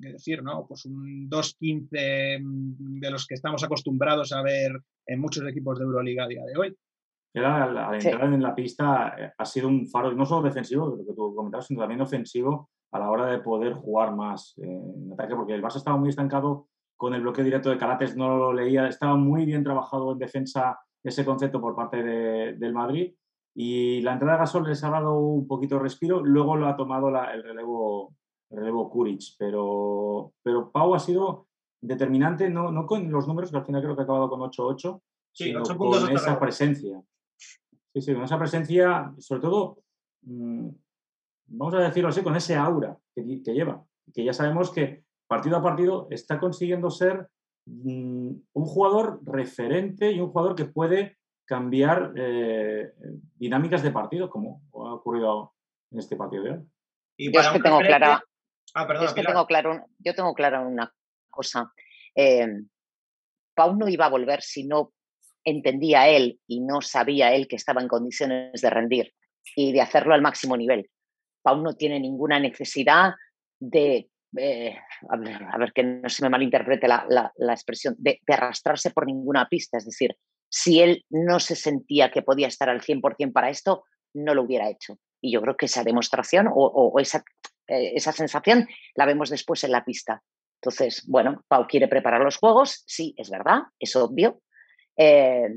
qué 0.00 0.12
decir, 0.12 0.42
¿no? 0.44 0.64
Pues 0.66 0.86
un 0.86 1.28
2-15 1.28 2.40
mm, 2.40 3.00
de 3.00 3.10
los 3.10 3.26
que 3.26 3.34
estamos 3.34 3.64
acostumbrados 3.64 4.32
a 4.32 4.42
ver 4.42 4.80
en 5.06 5.20
muchos 5.20 5.46
equipos 5.46 5.78
de 5.78 5.84
Euroliga 5.84 6.24
a 6.24 6.28
día 6.28 6.44
de 6.44 6.56
hoy. 6.56 6.76
Al, 7.34 7.94
entrar 7.94 8.32
en 8.32 8.42
la 8.42 8.54
pista 8.54 9.14
eh, 9.18 9.32
ha 9.36 9.44
sido 9.44 9.68
un 9.68 9.86
faro, 9.88 10.12
no 10.12 10.24
solo 10.24 10.46
defensivo, 10.46 10.86
lo 10.86 11.04
que 11.04 11.14
tú 11.14 11.34
comentabas, 11.34 11.66
sino 11.66 11.80
también 11.80 12.00
ofensivo 12.00 12.70
a 12.90 12.98
la 12.98 13.10
hora 13.10 13.26
de 13.26 13.38
poder 13.38 13.74
jugar 13.74 14.14
más 14.14 14.56
eh, 14.58 14.66
en 14.66 15.12
ataque, 15.12 15.34
porque 15.34 15.54
el 15.54 15.62
Barça 15.62 15.76
estaba 15.76 15.96
muy 15.96 16.08
estancado 16.08 16.68
con 16.96 17.14
el 17.14 17.22
bloqueo 17.22 17.44
directo 17.44 17.70
de 17.70 17.78
Calates, 17.78 18.16
no 18.16 18.36
lo 18.36 18.52
leía, 18.52 18.88
estaba 18.88 19.16
muy 19.16 19.44
bien 19.44 19.62
trabajado 19.62 20.12
en 20.12 20.18
defensa 20.18 20.80
ese 21.02 21.24
concepto 21.24 21.60
por 21.60 21.76
parte 21.76 22.02
de, 22.02 22.54
del 22.54 22.72
Madrid 22.72 23.14
y 23.54 24.00
la 24.02 24.12
entrada 24.12 24.34
de 24.34 24.38
Gasol 24.40 24.68
les 24.68 24.84
ha 24.84 24.90
dado 24.90 25.18
un 25.18 25.46
poquito 25.46 25.76
de 25.76 25.82
respiro, 25.82 26.24
luego 26.24 26.56
lo 26.56 26.68
ha 26.68 26.76
tomado 26.76 27.10
la, 27.10 27.32
el 27.34 27.42
relevo, 27.42 28.14
el 28.50 28.58
relevo 28.58 28.88
Kuric, 28.88 29.20
pero, 29.36 30.32
pero 30.42 30.70
Pau 30.70 30.94
ha 30.94 31.00
sido 31.00 31.48
determinante, 31.80 32.48
no, 32.50 32.70
no 32.70 32.86
con 32.86 33.10
los 33.10 33.26
números, 33.26 33.50
que 33.50 33.56
al 33.56 33.64
final 33.64 33.82
creo 33.82 33.96
que 33.96 34.02
ha 34.02 34.04
acabado 34.04 34.28
con 34.28 34.40
8-8, 34.40 35.00
sino 35.32 35.62
con 35.62 36.12
esa 36.12 36.38
presencia. 36.38 37.02
Sí, 37.92 38.00
sí, 38.00 38.14
con 38.14 38.22
esa 38.22 38.38
presencia, 38.38 39.12
sobre 39.18 39.40
todo, 39.40 39.78
mmm, 40.22 40.68
vamos 41.48 41.74
a 41.74 41.80
decirlo 41.80 42.08
así, 42.10 42.22
con 42.22 42.36
ese 42.36 42.54
aura 42.54 42.96
que, 43.14 43.22
lleva, 43.22 43.84
que 44.14 44.24
ya 44.24 44.32
sabemos 44.32 44.70
que 44.70 45.04
partido 45.26 45.56
a 45.56 45.62
partido 45.62 46.08
está 46.10 46.38
consiguiendo 46.38 46.90
ser 46.90 47.28
mm, 47.66 48.30
un 48.52 48.64
jugador 48.64 49.20
referente 49.24 50.12
y 50.12 50.20
un 50.20 50.30
jugador 50.30 50.54
que 50.54 50.66
puede 50.66 51.18
cambiar 51.44 52.12
eh, 52.16 52.92
dinámicas 53.36 53.82
de 53.82 53.90
partido, 53.90 54.28
como 54.28 54.62
ha 54.74 54.94
ocurrido 54.94 55.54
en 55.90 55.98
este 55.98 56.16
partido 56.16 56.42
de 56.44 56.50
hoy. 56.50 57.32
yo 57.32 57.40
es 57.40 57.48
que 57.48 57.60
tengo 57.60 57.78
clara, 57.78 58.22
ah, 58.74 58.86
perdón, 58.86 59.14
que 59.14 59.22
tengo 59.22 59.46
claro, 59.46 59.86
yo 59.98 60.14
tengo 60.14 60.34
clara 60.34 60.60
una 60.60 60.92
cosa. 61.30 61.72
Eh, 62.14 62.46
Pau 63.54 63.76
no 63.76 63.88
iba 63.88 64.06
a 64.06 64.10
volver 64.10 64.42
si 64.42 64.66
no 64.66 64.92
entendía 65.44 66.08
él 66.08 66.38
y 66.46 66.60
no 66.60 66.82
sabía 66.82 67.34
él 67.34 67.48
que 67.48 67.56
estaba 67.56 67.80
en 67.80 67.88
condiciones 67.88 68.60
de 68.60 68.70
rendir 68.70 69.14
y 69.56 69.72
de 69.72 69.80
hacerlo 69.80 70.14
al 70.14 70.22
máximo 70.22 70.56
nivel. 70.56 70.90
Pau 71.42 71.60
no 71.62 71.74
tiene 71.74 72.00
ninguna 72.00 72.38
necesidad 72.38 73.14
de, 73.60 74.08
eh, 74.36 74.76
a, 75.08 75.58
ver, 75.58 75.72
que 75.72 75.82
no 75.82 76.08
se 76.08 76.22
me 76.22 76.28
malinterprete 76.28 76.88
la, 76.88 77.06
la, 77.08 77.52
expresión, 77.52 77.94
de, 77.98 78.20
arrastrarse 78.26 78.90
por 78.90 79.06
ninguna 79.06 79.48
pista. 79.48 79.78
Es 79.78 79.86
decir, 79.86 80.16
si 80.50 80.80
él 80.80 81.04
no 81.10 81.40
se 81.40 81.56
sentía 81.56 82.10
que 82.10 82.22
podía 82.22 82.48
estar 82.48 82.68
al 82.68 82.80
100% 82.80 83.32
para 83.32 83.50
esto, 83.50 83.84
no 84.14 84.34
lo 84.34 84.42
hubiera 84.42 84.68
hecho. 84.68 84.98
Y 85.20 85.32
yo 85.32 85.40
creo 85.42 85.56
que 85.56 85.66
esa 85.66 85.84
demostración 85.84 86.48
o, 86.52 86.98
esa, 87.00 87.24
eh, 87.66 87.92
esa 87.94 88.12
sensación 88.12 88.68
la 88.94 89.06
vemos 89.06 89.30
después 89.30 89.64
en 89.64 89.72
la 89.72 89.84
pista. 89.84 90.22
Entonces, 90.60 91.04
bueno, 91.06 91.44
Pau 91.48 91.66
quiere 91.66 91.88
preparar 91.88 92.20
los 92.20 92.36
juegos, 92.36 92.82
sí, 92.86 93.14
es 93.16 93.30
verdad, 93.30 93.62
es 93.78 93.94
obvio, 93.94 94.42
eh, 94.96 95.48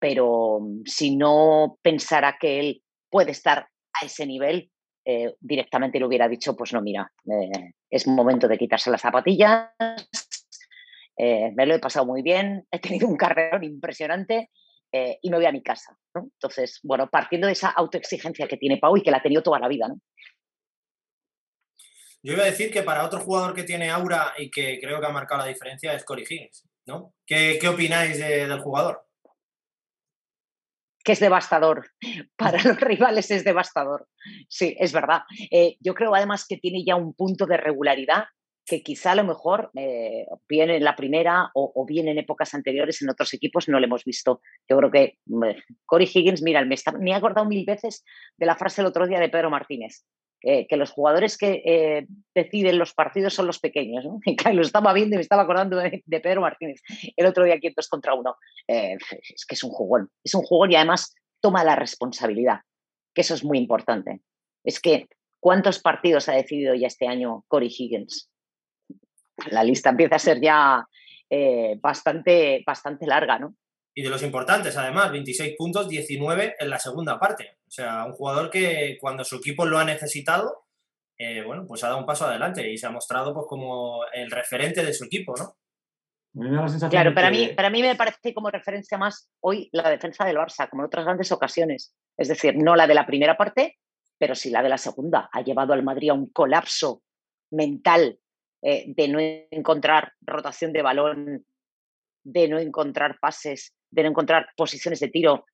pero 0.00 0.60
si 0.84 1.16
no 1.16 1.78
pensara 1.82 2.36
que 2.40 2.58
él 2.58 2.82
puede 3.10 3.30
estar 3.30 3.68
a 3.92 4.06
ese 4.06 4.26
nivel, 4.26 4.70
eh, 5.04 5.34
directamente 5.40 5.98
le 5.98 6.06
hubiera 6.06 6.28
dicho, 6.28 6.54
pues 6.54 6.72
no, 6.72 6.82
mira, 6.82 7.10
eh, 7.26 7.72
es 7.88 8.06
momento 8.06 8.46
de 8.46 8.58
quitarse 8.58 8.90
las 8.90 9.00
zapatillas, 9.00 9.70
eh, 11.16 11.52
me 11.54 11.66
lo 11.66 11.74
he 11.74 11.78
pasado 11.78 12.06
muy 12.06 12.22
bien, 12.22 12.66
he 12.70 12.78
tenido 12.78 13.08
un 13.08 13.16
carrerón 13.16 13.64
impresionante 13.64 14.50
y 14.92 15.30
me 15.30 15.36
voy 15.36 15.46
a 15.46 15.52
mi 15.52 15.62
casa. 15.62 15.96
Entonces, 16.12 16.80
bueno, 16.82 17.08
partiendo 17.08 17.46
de 17.46 17.52
esa 17.52 17.70
autoexigencia 17.70 18.48
que 18.48 18.56
tiene 18.56 18.78
Pau 18.78 18.96
y 18.96 19.02
que 19.02 19.12
la 19.12 19.18
ha 19.18 19.22
tenido 19.22 19.40
toda 19.40 19.60
la 19.60 19.68
vida. 19.68 19.86
¿no? 19.86 20.00
Yo 22.24 22.32
iba 22.32 22.42
a 22.42 22.46
decir 22.46 22.72
que 22.72 22.82
para 22.82 23.04
otro 23.04 23.20
jugador 23.20 23.54
que 23.54 23.62
tiene 23.62 23.88
aura 23.88 24.34
y 24.36 24.50
que 24.50 24.80
creo 24.80 25.00
que 25.00 25.06
ha 25.06 25.10
marcado 25.10 25.42
la 25.42 25.46
diferencia 25.46 25.94
es 25.94 26.04
Cory 26.04 26.24
Higgins. 26.28 26.68
¿no? 26.86 27.14
¿Qué, 27.24 27.56
qué 27.60 27.68
opináis 27.68 28.18
del 28.18 28.58
jugador? 28.58 29.06
Que 31.10 31.14
es 31.14 31.20
devastador. 31.20 31.90
Para 32.36 32.62
los 32.62 32.80
rivales 32.80 33.32
es 33.32 33.42
devastador. 33.42 34.06
Sí, 34.48 34.76
es 34.78 34.92
verdad. 34.92 35.22
Eh, 35.50 35.76
yo 35.80 35.92
creo 35.94 36.14
además 36.14 36.46
que 36.48 36.56
tiene 36.56 36.84
ya 36.86 36.94
un 36.94 37.14
punto 37.14 37.46
de 37.46 37.56
regularidad 37.56 38.26
que 38.64 38.84
quizá 38.84 39.12
a 39.12 39.14
lo 39.16 39.24
mejor 39.24 39.72
eh, 39.74 40.26
bien 40.48 40.70
en 40.70 40.84
la 40.84 40.94
primera 40.94 41.50
o, 41.54 41.84
bien 41.84 42.06
en 42.06 42.18
épocas 42.18 42.54
anteriores 42.54 43.02
en 43.02 43.10
otros 43.10 43.34
equipos 43.34 43.68
no 43.68 43.80
lo 43.80 43.86
hemos 43.86 44.04
visto. 44.04 44.40
Yo 44.68 44.76
creo 44.78 44.90
que 44.92 45.18
Corey 45.84 46.06
Higgins, 46.06 46.42
mira, 46.42 46.64
me, 46.64 46.76
me 47.00 47.10
he 47.10 47.14
acordado 47.14 47.48
mil 47.48 47.64
veces 47.64 48.04
de 48.36 48.46
la 48.46 48.54
frase 48.54 48.82
el 48.82 48.86
otro 48.86 49.08
día 49.08 49.18
de 49.18 49.28
Pedro 49.28 49.50
Martínez. 49.50 50.04
Que 50.40 50.76
los 50.76 50.90
jugadores 50.90 51.36
que 51.36 51.62
eh, 51.64 52.06
deciden 52.34 52.78
los 52.78 52.94
partidos 52.94 53.34
son 53.34 53.46
los 53.46 53.58
pequeños. 53.58 54.04
¿no? 54.04 54.20
Lo 54.52 54.62
estaba 54.62 54.92
viendo 54.92 55.14
y 55.14 55.18
me 55.18 55.22
estaba 55.22 55.42
acordando 55.42 55.76
de, 55.76 56.02
Pedro 56.06 56.40
Martínez 56.40 56.80
el 57.16 57.26
otro 57.26 57.44
día 57.44 57.54
aquí 57.54 57.66
en 57.66 57.74
contra 57.90 58.14
uno. 58.14 58.36
Eh, 58.66 58.96
es 59.34 59.44
que 59.46 59.54
es 59.54 59.62
un 59.62 59.70
jugón, 59.70 60.10
es 60.24 60.34
un 60.34 60.42
jugón 60.42 60.72
y 60.72 60.76
además 60.76 61.14
toma 61.40 61.64
la 61.64 61.76
responsabilidad, 61.76 62.60
que 63.14 63.22
eso 63.22 63.34
es 63.34 63.44
muy 63.44 63.58
importante. 63.58 64.20
Es 64.64 64.80
que, 64.80 65.08
¿cuántos 65.40 65.78
partidos 65.78 66.28
ha 66.28 66.32
decidido 66.32 66.74
ya 66.74 66.86
este 66.86 67.06
año 67.06 67.44
Corey 67.48 67.68
Higgins? 67.68 68.30
La 69.50 69.64
lista 69.64 69.90
empieza 69.90 70.16
a 70.16 70.18
ser 70.18 70.40
ya 70.40 70.86
eh, 71.30 71.78
bastante, 71.80 72.62
bastante 72.66 73.06
larga, 73.06 73.38
¿no? 73.38 73.54
Y 73.94 74.02
de 74.02 74.08
los 74.08 74.22
importantes, 74.22 74.76
además, 74.76 75.10
26 75.10 75.56
puntos, 75.56 75.88
19 75.88 76.56
en 76.58 76.70
la 76.70 76.78
segunda 76.78 77.18
parte. 77.18 77.58
O 77.66 77.70
sea, 77.70 78.04
un 78.04 78.12
jugador 78.12 78.50
que 78.50 78.96
cuando 79.00 79.24
su 79.24 79.36
equipo 79.36 79.66
lo 79.66 79.78
ha 79.78 79.84
necesitado, 79.84 80.66
eh, 81.18 81.42
bueno, 81.42 81.66
pues 81.66 81.84
ha 81.84 81.88
dado 81.88 81.98
un 81.98 82.06
paso 82.06 82.26
adelante 82.26 82.70
y 82.70 82.78
se 82.78 82.86
ha 82.86 82.90
mostrado 82.90 83.34
pues 83.34 83.46
como 83.48 84.04
el 84.12 84.30
referente 84.30 84.84
de 84.84 84.94
su 84.94 85.04
equipo, 85.04 85.34
¿no? 85.36 85.56
Claro, 86.88 87.12
para, 87.12 87.30
mí, 87.30 87.48
para 87.48 87.70
mí 87.70 87.82
me 87.82 87.96
parece 87.96 88.32
como 88.32 88.50
referencia 88.50 88.96
más 88.96 89.28
hoy 89.40 89.68
la 89.72 89.90
defensa 89.90 90.24
del 90.24 90.36
Barça, 90.36 90.68
como 90.70 90.82
en 90.82 90.86
otras 90.86 91.04
grandes 91.04 91.32
ocasiones. 91.32 91.92
Es 92.16 92.28
decir, 92.28 92.56
no 92.56 92.76
la 92.76 92.86
de 92.86 92.94
la 92.94 93.04
primera 93.04 93.36
parte, 93.36 93.78
pero 94.16 94.36
sí 94.36 94.50
la 94.50 94.62
de 94.62 94.68
la 94.68 94.78
segunda. 94.78 95.28
Ha 95.32 95.42
llevado 95.42 95.72
al 95.72 95.82
Madrid 95.82 96.10
a 96.10 96.14
un 96.14 96.30
colapso 96.30 97.02
mental 97.50 98.20
eh, 98.62 98.84
de 98.86 99.08
no 99.08 99.18
encontrar 99.18 100.12
rotación 100.20 100.72
de 100.72 100.82
balón, 100.82 101.46
de 102.22 102.48
no 102.48 102.58
encontrar 102.58 103.18
pases, 103.18 103.74
de 103.90 104.02
no 104.02 104.10
encontrar 104.10 104.48
posiciones 104.56 105.00
de 105.00 105.08
tiro, 105.08 105.44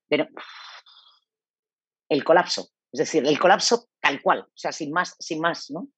el 2.08 2.24
colapso. 2.24 2.68
Es 2.92 3.00
decir, 3.00 3.26
el 3.26 3.38
colapso 3.38 3.88
tal 4.00 4.22
cual, 4.22 4.40
o 4.40 4.56
sea, 4.56 4.72
sin 4.72 4.92
más, 4.92 5.16
sin 5.18 5.40
más, 5.40 5.70
¿no? 5.70 5.88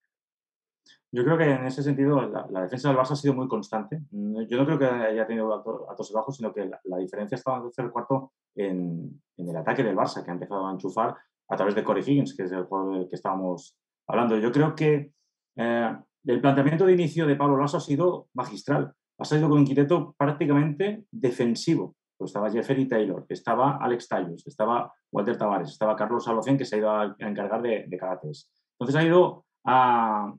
Yo 1.11 1.23
creo 1.23 1.37
que 1.37 1.45
en 1.45 1.65
ese 1.65 1.81
sentido 1.81 2.21
la, 2.21 2.61
defensa 2.61 2.89
del 2.89 2.97
Barça 2.97 3.11
ha 3.11 3.15
sido 3.15 3.33
muy 3.33 3.47
constante. 3.47 3.99
Yo 4.11 4.57
no 4.57 4.65
creo 4.65 4.77
que 4.77 4.85
haya 4.85 5.25
tenido 5.25 5.51
altos 5.89 6.11
bajos, 6.11 6.37
sino 6.37 6.53
que 6.53 6.69
la, 6.83 6.97
diferencia 6.97 7.35
estaba 7.35 7.57
en 7.57 7.63
el 7.63 7.71
tercer 7.71 7.91
cuarto 7.91 8.33
en, 8.55 9.19
el 9.37 9.55
ataque 9.55 9.83
del 9.83 9.95
Barça, 9.95 10.23
que 10.23 10.29
ha 10.29 10.33
empezado 10.33 10.67
a 10.67 10.71
enchufar 10.71 11.15
a 11.47 11.55
través 11.55 11.73
de 11.73 11.83
Corey 11.83 12.03
Higgins, 12.03 12.35
que 12.35 12.43
es 12.43 12.51
el 12.51 12.65
jugador 12.65 12.99
del 12.99 13.09
que 13.09 13.15
estábamos 13.15 13.75
hablando. 14.07 14.37
Yo 14.37 14.51
creo 14.51 14.75
que 14.75 15.11
eh, 15.55 15.97
el 16.25 16.41
planteamiento 16.41 16.85
de 16.85 16.93
inicio 16.93 17.25
de 17.25 17.35
Pablo 17.35 17.57
Lasso 17.57 17.77
ha 17.77 17.81
sido 17.81 18.27
magistral. 18.35 18.93
Ha 19.17 19.25
salido 19.25 19.49
con 19.49 19.59
un 19.59 19.65
quinteto 19.65 20.13
prácticamente 20.15 21.05
defensivo. 21.09 21.95
Pues 22.19 22.31
estaba 22.31 22.51
Jeffrey 22.51 22.85
Taylor, 22.85 23.25
estaba 23.29 23.77
Alex 23.77 24.09
Tallos, 24.09 24.45
estaba 24.45 24.93
Walter 25.09 25.37
Tavares, 25.37 25.69
estaba 25.69 25.95
Carlos 25.95 26.25
Salocén, 26.25 26.57
que 26.57 26.65
se 26.65 26.75
ha 26.75 26.79
ido 26.79 26.91
a, 26.91 27.15
encargar 27.19 27.61
de, 27.61 27.85
de 27.87 27.95
Entonces 27.95 28.95
ha 28.97 29.03
ido 29.05 29.45
a, 29.63 30.33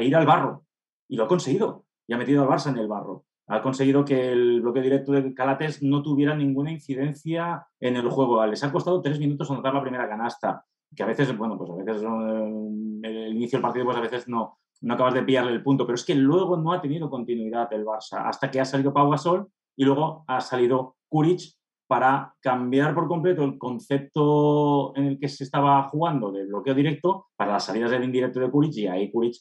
ir 0.00 0.16
al 0.16 0.24
barro 0.24 0.64
y 1.08 1.16
lo 1.16 1.24
ha 1.24 1.28
conseguido. 1.28 1.84
Y 2.08 2.14
ha 2.14 2.16
metido 2.16 2.42
al 2.42 2.48
Barça 2.48 2.70
en 2.70 2.78
el 2.78 2.88
barro. 2.88 3.26
Ha 3.48 3.60
conseguido 3.60 4.02
que 4.02 4.32
el 4.32 4.62
bloque 4.62 4.80
directo 4.80 5.12
de 5.12 5.34
Calates 5.34 5.82
no 5.82 6.02
tuviera 6.02 6.34
ninguna 6.34 6.72
incidencia 6.72 7.66
en 7.78 7.96
el 7.96 8.08
juego. 8.08 8.44
Les 8.46 8.64
ha 8.64 8.72
costado 8.72 9.02
tres 9.02 9.18
minutos 9.18 9.50
anotar 9.50 9.74
la 9.74 9.82
primera 9.82 10.08
canasta, 10.08 10.64
que 10.94 11.02
a 11.02 11.06
veces, 11.06 11.36
bueno, 11.36 11.58
pues 11.58 11.70
a 11.70 11.74
veces 11.74 12.02
eh, 12.02 13.00
el 13.02 13.36
inicio 13.36 13.58
del 13.58 13.62
partido, 13.62 13.84
pues 13.84 13.98
a 13.98 14.00
veces 14.00 14.26
no, 14.26 14.58
no 14.80 14.94
acabas 14.94 15.12
de 15.12 15.22
pillarle 15.22 15.52
el 15.52 15.62
punto, 15.62 15.84
pero 15.84 15.96
es 15.96 16.04
que 16.06 16.14
luego 16.14 16.56
no 16.56 16.72
ha 16.72 16.80
tenido 16.80 17.10
continuidad 17.10 17.70
el 17.74 17.84
Barça, 17.84 18.22
hasta 18.24 18.50
que 18.50 18.58
ha 18.58 18.64
salido 18.64 18.94
Pau 18.94 19.10
Gasol 19.10 19.50
y 19.76 19.84
luego 19.84 20.24
ha 20.26 20.40
salido 20.40 20.96
Kuric 21.08 21.40
para 21.86 22.34
cambiar 22.40 22.94
por 22.94 23.06
completo 23.06 23.44
el 23.44 23.58
concepto 23.58 24.96
en 24.96 25.04
el 25.04 25.18
que 25.18 25.28
se 25.28 25.44
estaba 25.44 25.88
jugando 25.88 26.32
de 26.32 26.46
bloqueo 26.46 26.74
directo 26.74 27.28
para 27.36 27.52
las 27.52 27.64
salidas 27.64 27.90
del 27.90 28.04
indirecto 28.04 28.40
de 28.40 28.50
Kuric 28.50 28.76
y 28.76 28.86
ahí 28.88 29.10
Kuric 29.12 29.36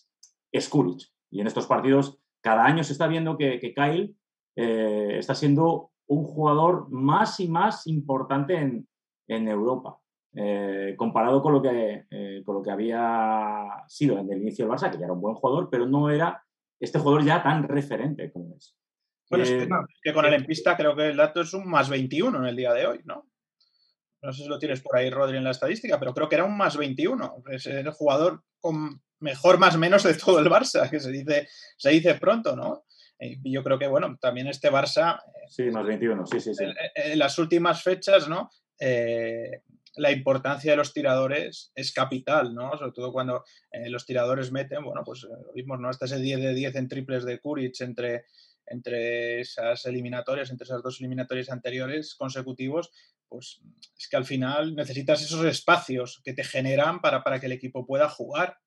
es 0.52 0.70
Kuric. 0.70 1.02
Y 1.32 1.42
en 1.42 1.48
estos 1.48 1.66
partidos 1.66 2.20
cada 2.42 2.64
año 2.64 2.84
se 2.84 2.94
está 2.94 3.08
viendo 3.08 3.38
que, 3.38 3.60
Kyle 3.60 4.16
eh, 4.56 5.18
está 5.18 5.34
siendo 5.34 5.92
un 6.08 6.24
jugador 6.24 6.88
más 6.92 7.40
y 7.40 7.48
más 7.48 7.88
importante 7.88 8.56
en, 8.56 8.88
en 9.28 9.48
Europa. 9.48 10.00
Eh, 10.38 10.96
comparado 10.98 11.42
con 11.42 11.54
lo, 11.54 11.62
que, 11.62 12.06
eh, 12.12 12.44
con 12.46 12.56
lo 12.56 12.62
que 12.62 12.70
había 12.70 13.86
sido 13.88 14.20
en 14.20 14.30
el 14.32 14.42
inicio 14.42 14.66
del 14.66 14.74
Barça, 14.76 14.92
que 14.92 14.98
ya 14.98 15.06
era 15.06 15.14
un 15.14 15.22
buen 15.22 15.36
jugador, 15.36 15.70
pero 15.72 15.88
no 15.88 16.10
era 16.10 16.44
este 16.78 17.00
jugador 17.00 17.24
ya 17.24 17.42
tan 17.42 17.64
referente 17.64 18.32
como 18.32 18.54
es. 18.56 18.76
Bueno, 19.30 19.44
es 19.44 19.52
eh, 19.52 19.68
que, 20.04 20.14
con 20.14 20.26
el 20.26 20.34
en 20.34 20.46
pista 20.46 20.78
creo 20.78 20.96
que 20.96 21.10
el 21.10 21.18
dato 21.18 21.42
es 21.42 21.54
un 21.54 21.68
más 21.68 21.90
21 21.90 22.38
en 22.40 22.46
el 22.46 22.56
día 22.56 22.74
de 22.74 22.86
hoy, 22.86 23.02
¿no? 23.06 23.30
No 24.22 24.34
sé 24.34 24.44
si 24.44 24.50
lo 24.50 24.58
tienes 24.58 24.82
por 24.82 24.98
ahí, 24.98 25.10
Rodri, 25.10 25.38
en 25.38 25.44
la 25.44 25.52
estadística, 25.52 26.00
pero 26.00 26.14
creo 26.14 26.28
que 26.28 26.36
era 26.36 26.46
un 26.46 26.58
más 26.58 26.78
21. 26.78 27.44
Es 27.52 27.68
el 27.68 27.90
jugador 27.92 28.44
con 28.60 29.02
mejor 29.20 29.60
más 29.60 29.78
menos 29.78 30.04
de 30.04 30.16
todo 30.16 30.40
el 30.40 30.50
Barça, 30.50 30.90
que 30.90 31.00
se 31.00 31.12
dice, 31.12 31.48
se 31.78 31.90
dice 31.92 32.16
pronto, 32.16 32.56
¿no? 32.56 32.86
yo 33.44 33.64
creo 33.64 33.80
que, 33.80 33.88
bueno, 33.88 34.18
también 34.20 34.48
este 34.48 34.70
Barça... 34.70 35.22
Sí, 35.48 35.64
más 35.72 35.86
21, 35.86 36.26
sí, 36.26 36.40
sí, 36.42 36.54
sí. 36.54 36.66
En, 36.96 37.18
las 37.18 37.40
últimas 37.40 37.82
fechas, 37.82 38.28
¿no? 38.28 38.50
la 39.98 40.12
importancia 40.12 40.72
de 40.72 40.78
los 40.78 40.94
tiradores 40.94 41.72
es 41.76 41.94
capital, 41.94 42.54
¿no? 42.54 42.78
Sobre 42.78 42.92
todo 42.92 43.12
cuando 43.12 43.44
eh, 43.72 43.90
los 43.90 44.06
tiradores 44.06 44.52
meten, 44.52 44.84
bueno, 44.84 45.04
pues 45.06 45.24
eh, 45.24 45.28
lo 45.46 45.54
vimos, 45.54 45.80
¿no? 45.80 45.90
Hasta 45.90 46.06
ese 46.06 46.20
10 46.20 46.42
de 46.42 46.54
10 46.54 46.76
en 46.76 46.88
triples 46.88 47.26
de 47.26 47.40
Kuric 47.40 47.80
entre, 47.82 48.26
entre 48.68 49.42
esas 49.42 49.86
eliminatorias, 49.86 50.52
entre 50.52 50.66
esas 50.66 50.82
dos 50.82 51.00
eliminatorias 51.00 51.50
anteriores 51.50 52.16
consecutivos, 52.16 52.92
pues 53.28 53.62
es 53.98 54.08
que 54.10 54.18
al 54.18 54.26
final 54.26 54.76
necesitas 54.76 55.22
esos 55.22 55.46
espacios 55.46 56.22
que 56.24 56.34
te 56.34 56.44
generan 56.44 57.02
para, 57.02 57.24
para 57.24 57.40
que 57.40 57.48
el 57.48 57.52
equipo 57.52 57.86
pueda 57.86 58.10
jugar. 58.10 58.58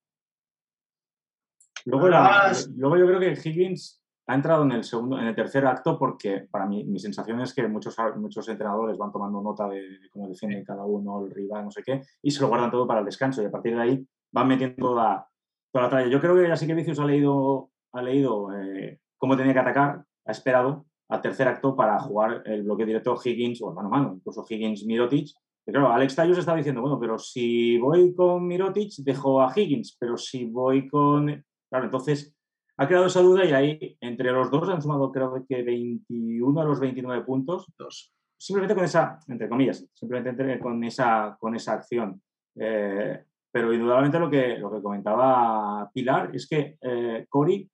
Luego, 1.84 2.08
luego 2.08 2.96
yo 2.96 3.06
creo 3.06 3.20
que 3.20 3.48
Higgins 3.48 4.02
ha 4.26 4.34
entrado 4.34 4.62
en 4.64 4.72
el 4.72 4.84
segundo, 4.84 5.18
en 5.18 5.26
el 5.26 5.34
tercer 5.34 5.66
acto 5.66 5.98
porque 5.98 6.46
para 6.50 6.66
mí 6.66 6.84
mi 6.84 6.98
sensación 6.98 7.40
es 7.40 7.54
que 7.54 7.66
muchos, 7.66 7.96
muchos 8.16 8.46
entrenadores 8.48 8.98
van 8.98 9.10
tomando 9.10 9.40
nota 9.40 9.68
de, 9.68 10.00
cómo 10.12 10.28
defiende 10.28 10.62
cada 10.64 10.84
uno, 10.84 11.24
el 11.24 11.30
rival, 11.30 11.64
no 11.64 11.70
sé 11.70 11.82
qué, 11.82 12.02
y 12.22 12.30
se 12.30 12.42
lo 12.42 12.48
guardan 12.48 12.70
todo 12.70 12.86
para 12.86 13.00
el 13.00 13.06
descanso 13.06 13.42
y 13.42 13.46
a 13.46 13.50
partir 13.50 13.74
de 13.74 13.80
ahí 13.80 14.06
van 14.30 14.48
metiendo 14.48 14.76
toda, 14.76 15.26
toda 15.72 15.84
la 15.84 15.90
tralla. 15.90 16.08
Yo 16.08 16.20
creo 16.20 16.34
que 16.36 16.46
ya 16.46 16.56
sí 16.56 16.66
que 16.66 16.74
Vicius 16.74 16.98
ha 16.98 17.06
leído, 17.06 17.70
ha 17.92 18.02
leído 18.02 18.52
eh, 18.54 19.00
cómo 19.18 19.36
tenía 19.36 19.52
que 19.52 19.58
atacar, 19.58 20.04
ha 20.24 20.32
esperado 20.32 20.86
al 21.08 21.22
tercer 21.22 21.48
acto 21.48 21.74
para 21.74 21.98
jugar 22.00 22.42
el 22.46 22.62
bloque 22.62 22.84
directo 22.84 23.18
Higgins 23.22 23.62
o 23.62 23.72
mano 23.72 23.88
a 23.88 23.90
mano, 23.90 24.14
incluso 24.16 24.44
Higgins-Mirotic. 24.48 25.30
Y 25.66 25.72
claro, 25.72 25.92
Alex 25.92 26.14
Tallos 26.14 26.38
está 26.38 26.54
diciendo, 26.54 26.80
bueno, 26.80 26.98
pero 26.98 27.18
si 27.18 27.78
voy 27.78 28.14
con 28.14 28.46
Mirotic, 28.46 28.92
dejo 28.98 29.42
a 29.42 29.52
Higgins, 29.54 29.96
pero 29.98 30.16
si 30.16 30.46
voy 30.46 30.88
con... 30.88 31.44
Claro, 31.68 31.84
entonces 31.84 32.34
ha 32.76 32.86
creado 32.86 33.06
esa 33.06 33.20
duda 33.20 33.44
y 33.44 33.52
ahí 33.52 33.96
entre 34.00 34.30
los 34.30 34.50
dos 34.50 34.68
han 34.68 34.80
sumado 34.80 35.10
creo 35.10 35.44
que 35.48 35.62
21 35.62 36.60
a 36.60 36.64
los 36.64 36.78
29 36.78 37.24
puntos. 37.24 37.66
Dos. 37.76 38.14
Simplemente 38.36 38.74
con 38.74 38.84
esa, 38.84 39.18
entre 39.26 39.48
comillas, 39.48 39.84
simplemente 39.92 40.60
con 40.60 40.82
esa, 40.84 41.36
con 41.40 41.56
esa 41.56 41.72
acción. 41.72 42.22
Eh, 42.54 43.24
pero 43.50 43.72
indudablemente 43.72 44.20
lo 44.20 44.30
que, 44.30 44.58
lo 44.58 44.70
que 44.70 44.82
comentaba 44.82 45.90
Pilar 45.92 46.30
es 46.32 46.48
que 46.48 46.78
eh, 46.80 47.26
Cori 47.28 47.68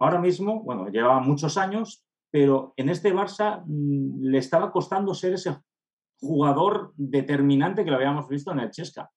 ahora 0.00 0.20
mismo, 0.20 0.62
bueno, 0.62 0.88
lleva 0.88 1.20
muchos 1.20 1.56
años, 1.56 2.04
pero 2.30 2.72
en 2.76 2.88
este 2.88 3.14
Barça 3.14 3.62
mm, 3.64 4.22
le 4.22 4.38
estaba 4.38 4.72
costando 4.72 5.14
ser 5.14 5.34
ese 5.34 5.56
jugador 6.18 6.92
determinante 6.96 7.84
que 7.84 7.90
lo 7.90 7.96
habíamos 7.96 8.28
visto 8.28 8.52
en 8.52 8.60
el 8.60 8.70
Chesca. 8.70 9.10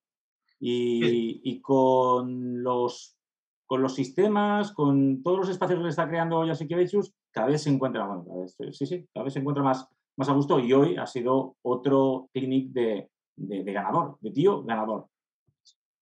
Y, 0.60 1.40
y, 1.42 1.60
con 1.60 2.62
los 2.62 3.18
con 3.66 3.82
los 3.82 3.94
sistemas, 3.94 4.72
con 4.72 5.22
todos 5.22 5.38
los 5.38 5.48
espacios 5.48 5.78
que 5.78 5.84
le 5.84 5.90
está 5.90 6.06
creando 6.06 6.46
Jasikevicius, 6.46 7.12
cada 7.32 7.48
vez 7.48 7.62
se 7.62 7.70
encuentra, 7.70 8.06
bueno, 8.06 8.24
cada 8.24 8.40
vez, 8.40 8.56
sí, 8.72 8.86
sí, 8.86 9.06
cada 9.12 9.24
vez 9.24 9.32
se 9.32 9.40
encuentra 9.40 9.64
más, 9.64 9.88
más 10.16 10.28
a 10.28 10.32
gusto 10.32 10.60
y 10.60 10.72
hoy 10.72 10.96
ha 10.96 11.06
sido 11.06 11.56
otro 11.62 12.28
clinic 12.32 12.70
de, 12.70 13.10
de, 13.36 13.72
ganador, 13.72 14.18
de 14.20 14.30
tío 14.30 14.62
ganador. 14.62 15.08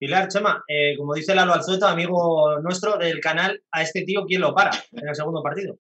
Pilar, 0.03 0.27
Chema, 0.27 0.65
eh, 0.67 0.97
como 0.97 1.15
dice 1.15 1.33
Lalo 1.33 1.55
Alzueta, 1.55 1.89
amigo 1.89 2.59
nuestro 2.59 2.99
del 2.99 3.21
canal, 3.21 3.63
a 3.71 3.83
este 3.83 4.03
tío, 4.03 4.25
¿quién 4.27 4.41
lo 4.41 4.53
para 4.53 4.73
en 4.91 5.07
el 5.07 5.15
segundo 5.15 5.45
partido? 5.45 5.79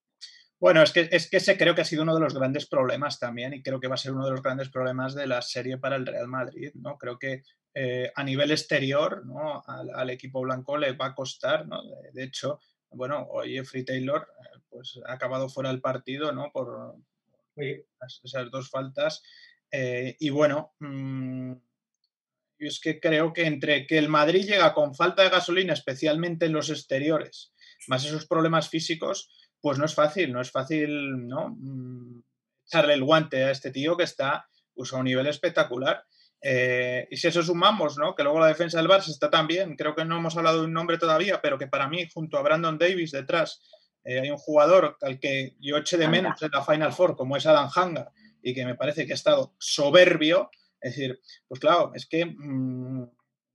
Bueno, 0.60 0.80
es 0.80 0.92
que, 0.92 1.08
es 1.10 1.28
que 1.28 1.38
ese 1.38 1.58
creo 1.58 1.74
que 1.74 1.80
ha 1.80 1.84
sido 1.84 2.04
uno 2.04 2.14
de 2.14 2.20
los 2.20 2.32
grandes 2.32 2.68
problemas 2.68 3.18
también 3.18 3.52
y 3.52 3.64
creo 3.64 3.80
que 3.80 3.88
va 3.88 3.94
a 3.94 3.98
ser 3.98 4.12
uno 4.12 4.24
de 4.24 4.30
los 4.30 4.40
grandes 4.40 4.68
problemas 4.68 5.16
de 5.16 5.26
la 5.26 5.42
serie 5.42 5.76
para 5.78 5.96
el 5.96 6.06
Real 6.06 6.28
Madrid, 6.28 6.70
¿no? 6.74 6.98
Creo 6.98 7.18
que 7.18 7.42
eh, 7.74 8.12
a 8.14 8.22
nivel 8.22 8.52
exterior, 8.52 9.26
¿no? 9.26 9.60
Al, 9.66 10.10
equipo 10.10 10.40
blanco 10.40 10.78
le 10.78 10.92
va 10.92 11.06
a 11.06 11.14
costar, 11.16 11.66
¿no? 11.66 11.82
De, 12.12 12.22
hecho, 12.22 12.60
bueno, 12.90 13.26
hoy 13.28 13.58
Free 13.64 13.84
Taylor 13.84 14.28
eh, 14.38 14.60
pues 14.70 15.00
ha 15.04 15.14
acabado 15.14 15.48
fuera 15.48 15.70
del 15.70 15.80
partido, 15.80 16.30
¿no? 16.30 16.52
Por 16.52 16.94
esas 17.56 18.50
dos 18.52 18.70
faltas. 18.70 19.20
Eh, 19.68 20.14
y 20.20 20.30
bueno, 20.30 20.74
mm, 22.62 22.66
es 22.66 22.80
que 22.80 23.00
creo 23.00 23.32
que 23.32 23.46
entre 23.46 23.86
que 23.86 23.98
el 23.98 24.08
Madrid 24.08 24.46
llega 24.46 24.74
con 24.74 24.94
falta 24.94 25.22
de 25.22 25.30
gasolina, 25.30 25.72
especialmente 25.72 26.46
en 26.46 26.52
los 26.52 26.70
exteriores, 26.70 27.52
más 27.88 28.04
esos 28.04 28.26
problemas 28.26 28.68
físicos, 28.68 29.30
pues 29.60 29.78
no 29.78 29.84
es 29.84 29.94
fácil, 29.94 30.32
no 30.32 30.40
es 30.40 30.50
fácil, 30.50 31.26
¿no? 31.26 31.56
Mm, 31.58 32.22
echarle 32.66 32.94
el 32.94 33.04
guante 33.04 33.44
a 33.44 33.50
este 33.50 33.70
tío 33.70 33.96
que 33.96 34.04
está 34.04 34.46
pues 34.74 34.92
a 34.92 34.96
un 34.96 35.04
nivel 35.04 35.26
espectacular. 35.26 36.04
Eh, 36.44 37.06
y 37.10 37.16
si 37.16 37.28
eso 37.28 37.42
sumamos, 37.42 37.98
¿no? 37.98 38.14
Que 38.14 38.24
luego 38.24 38.40
la 38.40 38.48
defensa 38.48 38.78
del 38.78 38.88
Barça 38.88 39.10
está 39.10 39.30
también, 39.30 39.76
creo 39.76 39.94
que 39.94 40.04
no 40.04 40.16
hemos 40.16 40.36
hablado 40.36 40.60
de 40.60 40.66
un 40.66 40.72
nombre 40.72 40.98
todavía, 40.98 41.40
pero 41.40 41.56
que 41.56 41.68
para 41.68 41.88
mí, 41.88 42.08
junto 42.12 42.36
a 42.36 42.42
Brandon 42.42 42.78
Davis 42.78 43.12
detrás, 43.12 43.62
eh, 44.04 44.20
hay 44.20 44.30
un 44.30 44.38
jugador 44.38 44.96
al 45.02 45.20
que 45.20 45.54
yo 45.60 45.76
eché 45.76 45.96
de 45.96 46.08
menos 46.08 46.42
en 46.42 46.50
la 46.52 46.64
Final 46.64 46.92
Four, 46.92 47.16
como 47.16 47.36
es 47.36 47.46
Adam 47.46 47.70
Hanga, 47.74 48.10
y 48.42 48.54
que 48.54 48.66
me 48.66 48.74
parece 48.74 49.06
que 49.06 49.12
ha 49.12 49.14
estado 49.14 49.54
soberbio. 49.58 50.50
Es 50.82 50.96
decir, 50.96 51.20
pues 51.48 51.60
claro, 51.60 51.92
es 51.94 52.06
que, 52.06 52.26
mm, 52.26 53.08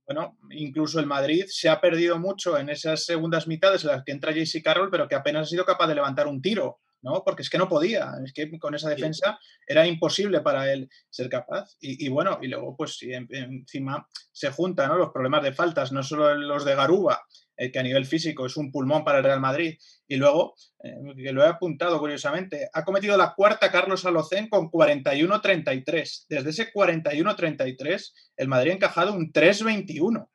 bueno, 0.06 0.38
incluso 0.50 0.98
el 0.98 1.06
Madrid 1.06 1.44
se 1.48 1.68
ha 1.68 1.80
perdido 1.80 2.18
mucho 2.18 2.58
en 2.58 2.70
esas 2.70 3.04
segundas 3.04 3.46
mitades 3.46 3.84
en 3.84 3.90
las 3.90 4.02
que 4.04 4.12
entra 4.12 4.32
JC 4.32 4.62
Carroll, 4.62 4.90
pero 4.90 5.06
que 5.06 5.14
apenas 5.14 5.46
ha 5.46 5.50
sido 5.50 5.64
capaz 5.64 5.86
de 5.86 5.94
levantar 5.94 6.26
un 6.26 6.40
tiro. 6.40 6.80
¿no? 7.02 7.22
Porque 7.24 7.42
es 7.42 7.50
que 7.50 7.58
no 7.58 7.68
podía, 7.68 8.12
es 8.24 8.32
que 8.32 8.58
con 8.58 8.74
esa 8.74 8.90
defensa 8.90 9.38
era 9.66 9.86
imposible 9.86 10.40
para 10.40 10.72
él 10.72 10.88
ser 11.08 11.28
capaz. 11.28 11.76
Y, 11.80 12.08
bueno, 12.08 12.38
y 12.42 12.48
luego 12.48 12.76
pues 12.76 12.98
encima 13.02 14.08
se 14.32 14.50
juntan 14.50 14.98
los 14.98 15.10
problemas 15.10 15.42
de 15.42 15.52
faltas, 15.52 15.92
no 15.92 16.02
solo 16.02 16.34
los 16.34 16.64
de 16.64 16.74
Garuba, 16.74 17.24
eh, 17.60 17.72
que 17.72 17.80
a 17.80 17.82
nivel 17.82 18.06
físico 18.06 18.46
es 18.46 18.56
un 18.56 18.70
pulmón 18.70 19.02
para 19.02 19.18
el 19.18 19.24
Real 19.24 19.40
Madrid, 19.40 19.76
y 20.06 20.14
luego, 20.14 20.54
eh, 20.84 20.94
que 21.16 21.32
lo 21.32 21.42
he 21.42 21.48
apuntado 21.48 21.98
curiosamente, 21.98 22.70
ha 22.72 22.84
cometido 22.84 23.16
la 23.16 23.34
cuarta 23.34 23.72
Carlos 23.72 24.06
Alocén 24.06 24.48
con 24.48 24.70
41-33. 24.70 26.26
Desde 26.28 26.50
ese 26.50 26.72
41-33, 26.72 28.12
el 28.36 28.46
Madrid 28.46 28.70
ha 28.70 28.74
encajado 28.74 29.12
un 29.12 29.32
3-21. 29.32 30.28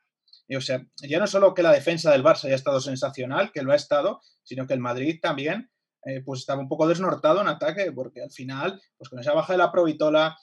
Y, 0.49 0.57
o 0.57 0.61
sea, 0.61 0.85
ya 1.01 1.17
no 1.17 1.27
solo 1.27 1.53
que 1.53 1.63
la 1.63 1.71
defensa 1.71 2.11
del 2.11 2.25
Barça 2.25 2.45
haya 2.45 2.55
estado 2.55 2.81
sensacional, 2.81 3.53
que 3.53 3.61
lo 3.61 3.71
ha 3.71 3.77
estado, 3.77 4.19
sino 4.43 4.67
que 4.67 4.73
el 4.73 4.81
Madrid 4.81 5.19
también 5.21 5.69
eh, 6.05 6.21
pues 6.25 6.41
estaba 6.41 6.59
un 6.59 6.67
poco 6.67 6.89
desnortado 6.89 7.39
en 7.39 7.47
ataque, 7.47 7.93
porque 7.93 8.21
al 8.21 8.31
final, 8.31 8.81
pues 8.97 9.09
con 9.09 9.19
esa 9.19 9.33
baja 9.33 9.53
de 9.53 9.59
la 9.59 9.71
provitola, 9.71 10.37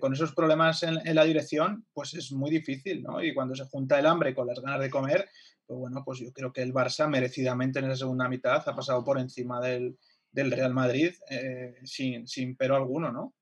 con 0.00 0.12
esos 0.12 0.34
problemas 0.34 0.82
en, 0.82 1.14
la 1.14 1.24
dirección, 1.24 1.86
pues 1.94 2.12
es 2.14 2.32
muy 2.32 2.50
difícil, 2.50 3.02
¿no? 3.02 3.22
Y 3.22 3.32
cuando 3.32 3.54
se 3.54 3.64
junta 3.64 3.98
el 3.98 4.06
hambre 4.06 4.34
con 4.34 4.46
las 4.46 4.60
ganas 4.60 4.80
de 4.80 4.90
comer, 4.90 5.28
pues 5.72 5.80
bueno, 5.80 6.02
pues 6.04 6.18
yo 6.18 6.30
creo 6.32 6.52
que 6.52 6.60
el 6.60 6.74
Barça 6.74 7.08
merecidamente 7.08 7.78
en 7.78 7.86
esa 7.86 7.96
segunda 7.96 8.28
mitad 8.28 8.62
ha 8.68 8.76
pasado 8.76 9.02
por 9.02 9.18
encima 9.18 9.58
del, 9.60 9.96
Real 10.34 10.74
Madrid 10.74 11.14
eh, 11.30 11.76
sin, 11.84 12.28
sin 12.28 12.56
pero 12.56 12.76
alguno, 12.76 13.10
¿no? 13.10 13.34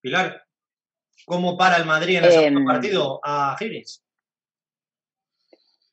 Pilar, 0.00 0.44
¿cómo 1.26 1.56
para 1.56 1.76
el 1.76 1.84
Madrid 1.84 2.18
en 2.18 2.24
el 2.24 2.32
segundo 2.32 2.60
em, 2.60 2.66
partido 2.66 3.20
a 3.22 3.56
Higgins? 3.60 4.04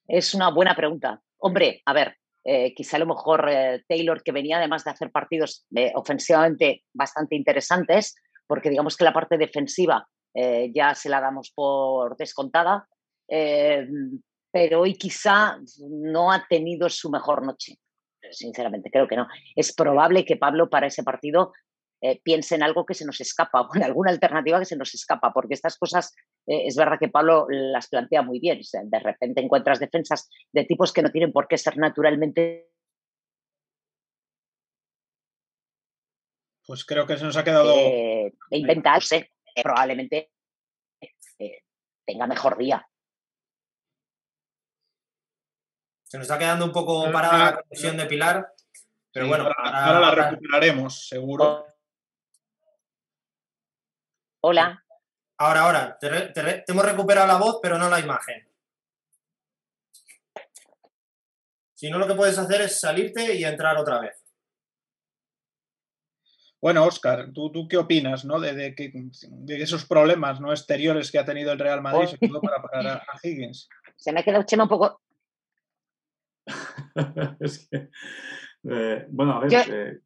Es 0.07 0.33
una 0.33 0.49
buena 0.49 0.75
pregunta. 0.75 1.21
Hombre, 1.37 1.83
a 1.85 1.93
ver, 1.93 2.17
eh, 2.43 2.73
quizá 2.73 2.97
a 2.97 3.01
lo 3.01 3.05
mejor 3.05 3.47
eh, 3.47 3.83
Taylor, 3.87 4.23
que 4.23 4.31
venía 4.31 4.57
además 4.57 4.83
de 4.85 4.91
hacer 4.91 5.11
partidos 5.11 5.67
eh, 5.75 5.91
ofensivamente 5.93 6.83
bastante 6.93 7.35
interesantes, 7.35 8.15
porque 8.47 8.71
digamos 8.71 8.97
que 8.97 9.03
la 9.03 9.13
parte 9.13 9.37
defensiva 9.37 10.07
ya 10.71 10.93
se 10.93 11.09
la 11.09 11.19
damos 11.19 11.51
por 11.51 12.15
descontada, 12.15 12.87
pero 14.57 14.81
hoy 14.81 14.95
quizá 14.95 15.59
no 15.87 16.31
ha 16.31 16.47
tenido 16.47 16.89
su 16.89 17.11
mejor 17.11 17.45
noche. 17.45 17.77
Sinceramente, 18.31 18.89
creo 18.89 19.07
que 19.07 19.15
no. 19.15 19.27
Es 19.55 19.71
probable 19.71 20.25
que 20.25 20.35
Pablo 20.35 20.67
para 20.67 20.87
ese 20.87 21.03
partido 21.03 21.53
eh, 22.01 22.19
piense 22.23 22.55
en 22.55 22.63
algo 22.63 22.83
que 22.83 22.95
se 22.95 23.05
nos 23.05 23.21
escapa 23.21 23.61
o 23.69 23.75
en 23.75 23.83
alguna 23.83 24.09
alternativa 24.09 24.57
que 24.57 24.65
se 24.65 24.75
nos 24.75 24.95
escapa, 24.95 25.31
porque 25.31 25.53
estas 25.53 25.77
cosas 25.77 26.15
eh, 26.47 26.65
es 26.65 26.75
verdad 26.75 26.97
que 26.99 27.07
Pablo 27.07 27.45
las 27.49 27.87
plantea 27.87 28.23
muy 28.23 28.39
bien. 28.39 28.59
de 28.85 28.99
repente 28.99 29.41
encuentras 29.41 29.79
defensas 29.79 30.27
de 30.51 30.65
tipos 30.65 30.91
que 30.91 31.03
no 31.03 31.11
tienen 31.11 31.31
por 31.31 31.47
qué 31.47 31.59
ser 31.59 31.77
naturalmente. 31.77 32.71
Pues 36.65 36.83
creo 36.83 37.05
que 37.05 37.15
se 37.15 37.25
nos 37.25 37.37
ha 37.37 37.43
quedado. 37.43 37.77
Eh, 37.77 38.33
de 38.49 38.57
inventarse, 38.57 39.33
probablemente 39.61 40.31
tenga 42.07 42.25
mejor 42.25 42.57
día. 42.57 42.86
Se 46.07 46.17
nos 46.17 46.25
está 46.25 46.39
quedando 46.39 46.63
un 46.63 46.71
poco 46.71 47.11
parada 47.11 47.37
la 47.37 47.61
conexión 47.61 47.97
de 47.97 48.05
Pilar. 48.05 48.53
Pero 49.11 49.27
bueno, 49.27 49.49
ahora, 49.57 49.99
la 49.99 50.11
recuperaremos, 50.11 51.07
seguro. 51.07 51.65
Hola. 54.41 54.83
Ahora, 55.37 55.61
ahora, 55.61 55.97
te, 55.99 56.63
hemos 56.67 56.85
recuperado 56.85 57.27
la 57.27 57.37
voz, 57.37 57.59
pero 57.61 57.77
no 57.77 57.89
la 57.89 57.99
imagen. 57.99 58.47
Si 61.73 61.89
no, 61.89 61.99
lo 61.99 62.07
que 62.07 62.15
puedes 62.15 62.37
hacer 62.37 62.61
es 62.61 62.79
salirte 62.79 63.35
y 63.35 63.43
entrar 63.43 63.77
otra 63.77 63.99
vez. 63.99 64.23
Bueno, 66.61 66.85
Oscar, 66.85 67.31
¿tú, 67.33 67.51
tú 67.51 67.67
qué 67.67 67.77
opinas 67.77 68.25
¿no? 68.25 68.39
de, 68.39 68.73
esos 69.47 69.85
problemas 69.85 70.39
¿no? 70.39 70.51
exteriores 70.51 71.11
que 71.11 71.19
ha 71.19 71.25
tenido 71.25 71.51
el 71.51 71.59
Real 71.59 71.81
Madrid, 71.81 72.17
para 72.41 72.61
pagar 72.61 72.87
a, 72.87 73.19
Higgins? 73.21 73.67
Se 73.95 74.11
me 74.11 74.21
ha 74.21 74.23
quedado 74.23 74.43
Chema 74.43 74.63
un 74.63 74.69
poco. 74.69 75.01
es 77.39 77.67
que, 77.69 77.89
eh, 78.69 79.07
bueno, 79.09 79.33
a 79.33 79.39
ver, 79.39 80.01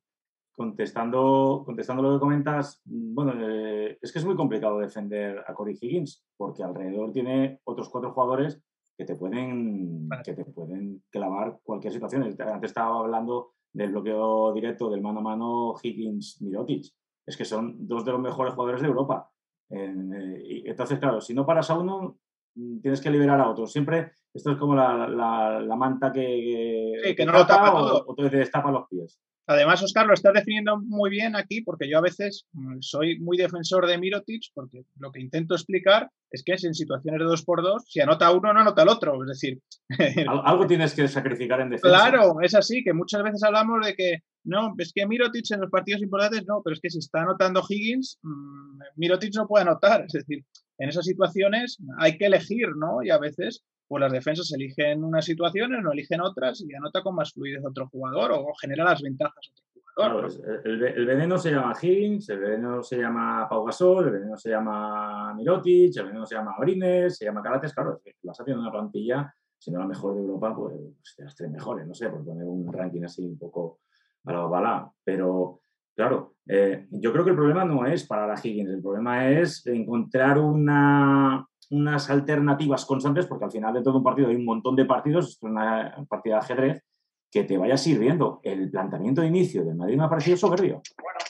contestando, 0.51 1.63
contestando 1.65 2.03
lo 2.03 2.13
que 2.13 2.19
comentas, 2.19 2.81
bueno, 2.85 3.33
eh, 3.39 3.97
es 4.01 4.11
que 4.11 4.19
es 4.19 4.25
muy 4.25 4.35
complicado 4.35 4.79
defender 4.79 5.43
a 5.47 5.53
Corey 5.53 5.77
Higgins 5.79 6.23
porque 6.37 6.63
alrededor 6.63 7.11
tiene 7.11 7.59
otros 7.63 7.89
cuatro 7.89 8.11
jugadores 8.11 8.61
que 8.97 9.05
te 9.05 9.15
pueden, 9.15 10.07
que 10.23 10.33
te 10.33 10.45
pueden 10.45 11.03
clavar 11.09 11.59
cualquier 11.63 11.93
situación. 11.93 12.23
Antes 12.23 12.69
estaba 12.69 12.99
hablando 12.99 13.53
del 13.73 13.91
bloqueo 13.91 14.53
directo 14.53 14.89
del 14.89 15.01
mano 15.01 15.19
a 15.19 15.23
mano 15.23 15.73
Higgins-Mirotic. 15.81 16.93
Es 17.25 17.37
que 17.37 17.45
son 17.45 17.87
dos 17.87 18.05
de 18.05 18.11
los 18.11 18.21
mejores 18.21 18.53
jugadores 18.53 18.81
de 18.81 18.87
Europa. 18.87 19.31
Eh, 19.69 20.63
entonces, 20.65 20.99
claro, 20.99 21.21
si 21.21 21.33
no 21.33 21.45
paras 21.45 21.69
a 21.69 21.79
uno, 21.79 22.17
tienes 22.53 23.01
que 23.01 23.09
liberar 23.09 23.39
a 23.39 23.49
otro. 23.49 23.67
Siempre 23.67 24.11
esto 24.33 24.51
es 24.51 24.57
como 24.57 24.75
la, 24.75 25.75
manta 25.77 26.11
que, 26.11 27.13
que, 27.15 27.25
no 27.25 27.33
lo 27.33 27.45
tapa 27.45 27.73
o, 27.73 28.03
o 28.07 28.15
te 28.15 28.29
destapa 28.29 28.71
los 28.71 28.87
pies. 28.87 29.19
Además, 29.47 29.83
Oscar, 29.83 30.05
lo 30.07 30.13
estás 30.13 30.33
definiendo 30.33 30.79
muy 30.79 31.09
bien 31.09 31.35
aquí, 31.35 31.61
porque 31.61 31.89
yo 31.89 31.97
a 31.97 32.01
veces 32.01 32.45
mm, 32.53 32.77
soy 32.79 33.19
muy 33.19 33.37
defensor 33.37 33.87
de 33.87 33.97
Mirotic, 33.97 34.43
porque 34.53 34.83
lo 34.97 35.11
que 35.11 35.19
intento 35.19 35.55
explicar 35.55 36.09
es 36.29 36.43
que 36.43 36.53
es 36.53 36.63
en 36.63 36.73
situaciones 36.73 37.19
de 37.19 37.25
dos 37.25 37.43
por 37.43 37.61
dos, 37.61 37.83
si 37.87 37.99
anota 37.99 38.31
uno, 38.31 38.53
no 38.53 38.61
anota 38.61 38.83
el 38.83 38.89
otro. 38.89 39.21
Es 39.23 39.29
decir, 39.29 39.59
algo 40.45 40.67
tienes 40.67 40.93
que 40.93 41.07
sacrificar 41.07 41.59
en 41.61 41.69
defensa. 41.69 41.89
Claro, 41.89 42.41
es 42.41 42.55
así, 42.55 42.83
que 42.83 42.93
muchas 42.93 43.23
veces 43.23 43.43
hablamos 43.43 43.85
de 43.85 43.95
que 43.95 44.19
no, 44.43 44.73
es 44.77 44.91
que 44.93 45.05
Mirotic 45.05 45.51
en 45.51 45.61
los 45.61 45.69
partidos 45.69 46.01
importantes 46.01 46.45
no, 46.47 46.61
pero 46.63 46.73
es 46.73 46.79
que 46.79 46.89
si 46.89 46.99
está 46.99 47.21
anotando 47.21 47.63
Higgins, 47.67 48.19
mm, 48.21 48.79
Mirotic 48.95 49.35
no 49.35 49.47
puede 49.47 49.63
anotar. 49.63 50.05
Es 50.05 50.13
decir, 50.13 50.45
en 50.77 50.89
esas 50.89 51.05
situaciones 51.05 51.77
hay 51.99 52.17
que 52.17 52.25
elegir, 52.25 52.69
¿no? 52.75 53.03
Y 53.03 53.09
a 53.09 53.19
veces 53.19 53.63
pues 53.91 53.99
las 53.99 54.13
defensas 54.13 54.49
eligen 54.53 55.03
unas 55.03 55.25
situaciones, 55.25 55.83
no 55.83 55.91
eligen 55.91 56.21
otras 56.21 56.61
y 56.61 56.73
anota 56.73 57.03
con 57.03 57.13
más 57.13 57.33
fluidez 57.33 57.61
otro 57.61 57.89
jugador 57.89 58.31
o 58.31 58.53
genera 58.53 58.85
las 58.85 59.01
ventajas 59.01 59.51
otro 59.51 59.93
jugador. 59.93 60.61
el, 60.63 61.05
veneno 61.05 61.37
se 61.37 61.51
llama 61.51 61.73
Higgins, 61.81 62.29
el 62.29 62.39
veneno 62.39 62.81
se 62.81 62.99
llama 62.99 63.49
Pau 63.49 63.65
Gasol, 63.65 64.05
el 64.05 64.13
veneno 64.13 64.37
se 64.37 64.51
llama 64.51 65.33
Mirotic, 65.33 65.97
el 65.97 66.05
veneno 66.05 66.25
se 66.25 66.35
llama 66.35 66.55
Brines, 66.57 67.17
se 67.17 67.25
llama 67.25 67.41
Carates, 67.41 67.73
claro, 67.73 68.01
vas 68.23 68.39
haciendo 68.39 68.61
una 68.61 68.71
plantilla, 68.71 69.35
siendo 69.57 69.81
la 69.81 69.87
mejor 69.87 70.15
de 70.15 70.21
Europa, 70.21 70.55
pues, 70.55 70.73
pues 70.73 71.15
de 71.17 71.23
las 71.25 71.35
tres 71.35 71.51
mejores, 71.51 71.85
no 71.85 71.93
sé, 71.93 72.09
por 72.09 72.23
poner 72.23 72.45
un 72.45 72.71
ranking 72.71 73.03
así 73.03 73.25
un 73.25 73.37
poco 73.37 73.79
a 74.23 74.31
la 74.31 74.39
bala, 74.45 74.89
pero 75.03 75.61
Claro, 75.93 76.35
eh, 76.47 76.87
yo 76.89 77.11
creo 77.11 77.25
que 77.25 77.31
el 77.31 77.35
problema 77.35 77.65
no 77.65 77.85
es 77.85 78.07
para 78.07 78.25
la 78.25 78.39
Higgins, 78.41 78.69
el 78.69 78.81
problema 78.81 79.29
es 79.29 79.67
encontrar 79.67 80.39
una, 80.39 81.45
unas 81.71 82.09
alternativas 82.09 82.85
constantes, 82.85 83.25
porque 83.25 83.45
al 83.45 83.51
final 83.51 83.73
de 83.73 83.81
todo 83.81 83.97
un 83.97 84.03
partido 84.03 84.27
hay 84.27 84.35
un 84.35 84.45
montón 84.45 84.75
de 84.75 84.85
partidos, 84.85 85.29
es 85.29 85.43
una 85.43 86.05
partida 86.07 86.35
de 86.35 86.39
ajedrez, 86.39 86.83
que 87.31 87.45
te 87.45 87.57
vaya 87.57 87.77
sirviendo. 87.77 88.41
El 88.43 88.69
planteamiento 88.69 89.21
de 89.21 89.27
inicio 89.27 89.63
del 89.63 89.75
Madrid 89.75 89.97
me 89.97 90.03
ha 90.03 90.09
parecido 90.09 90.37
soberbio, 90.37 90.81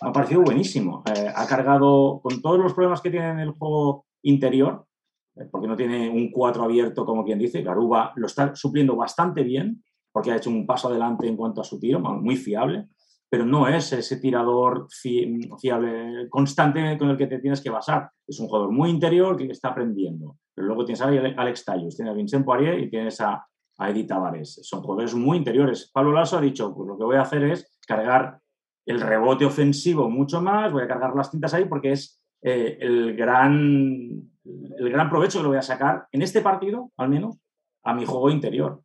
me 0.01 0.09
ha 0.09 0.11
parecido 0.11 0.41
buenísimo. 0.41 1.03
Eh, 1.05 1.27
ha 1.33 1.45
cargado 1.45 2.19
con 2.23 2.41
todos 2.41 2.59
los 2.59 2.73
problemas 2.73 3.01
que 3.01 3.11
tiene 3.11 3.29
en 3.29 3.39
el 3.39 3.51
juego 3.51 4.05
interior, 4.23 4.87
eh, 5.35 5.45
porque 5.51 5.67
no 5.67 5.77
tiene 5.77 6.09
un 6.09 6.31
4 6.31 6.63
abierto, 6.63 7.05
como 7.05 7.23
quien 7.23 7.37
dice, 7.37 7.61
Garuba 7.61 8.13
lo 8.15 8.25
está 8.25 8.55
supliendo 8.55 8.95
bastante 8.95 9.43
bien, 9.43 9.83
porque 10.11 10.31
ha 10.31 10.37
hecho 10.37 10.49
un 10.49 10.65
paso 10.65 10.87
adelante 10.87 11.27
en 11.27 11.37
cuanto 11.37 11.61
a 11.61 11.63
su 11.63 11.79
tiro, 11.79 11.99
muy 11.99 12.35
fiable 12.35 12.89
pero 13.31 13.45
no 13.45 13.65
es 13.65 13.93
ese 13.93 14.17
tirador 14.17 14.87
fiable, 14.91 16.27
constante 16.29 16.97
con 16.97 17.11
el 17.11 17.15
que 17.15 17.27
te 17.27 17.39
tienes 17.39 17.61
que 17.61 17.69
basar. 17.69 18.09
Es 18.27 18.37
un 18.41 18.47
jugador 18.47 18.73
muy 18.73 18.89
interior 18.89 19.37
que 19.37 19.45
está 19.45 19.69
aprendiendo. 19.69 20.35
Pero 20.53 20.67
luego 20.67 20.83
tienes 20.83 21.01
a 21.01 21.07
Alex 21.07 21.63
Tallus, 21.63 21.95
tienes 21.95 22.11
a 22.11 22.13
Vincent 22.13 22.43
Poirier 22.43 22.77
y 22.77 22.89
tienes 22.89 23.21
a, 23.21 23.47
a 23.77 23.89
Edith 23.89 24.09
Tavares. 24.09 24.59
Son 24.63 24.81
jugadores 24.81 25.15
muy 25.15 25.37
interiores. 25.37 25.89
Pablo 25.93 26.11
Lasso 26.11 26.39
ha 26.39 26.41
dicho, 26.41 26.75
pues 26.75 26.89
lo 26.89 26.97
que 26.97 27.05
voy 27.05 27.15
a 27.15 27.21
hacer 27.21 27.45
es 27.45 27.79
cargar 27.87 28.37
el 28.85 28.99
rebote 28.99 29.45
ofensivo 29.45 30.09
mucho 30.09 30.41
más, 30.41 30.73
voy 30.73 30.83
a 30.83 30.87
cargar 30.89 31.15
las 31.15 31.31
tintas 31.31 31.53
ahí 31.53 31.63
porque 31.63 31.93
es 31.93 32.21
eh, 32.41 32.79
el, 32.81 33.15
gran, 33.15 34.29
el 34.43 34.89
gran 34.89 35.09
provecho 35.09 35.39
que 35.39 35.43
lo 35.43 35.49
voy 35.49 35.57
a 35.57 35.61
sacar 35.61 36.05
en 36.11 36.21
este 36.21 36.41
partido, 36.41 36.91
al 36.97 37.07
menos, 37.07 37.37
a 37.83 37.93
mi 37.93 38.03
juego 38.03 38.29
interior. 38.29 38.81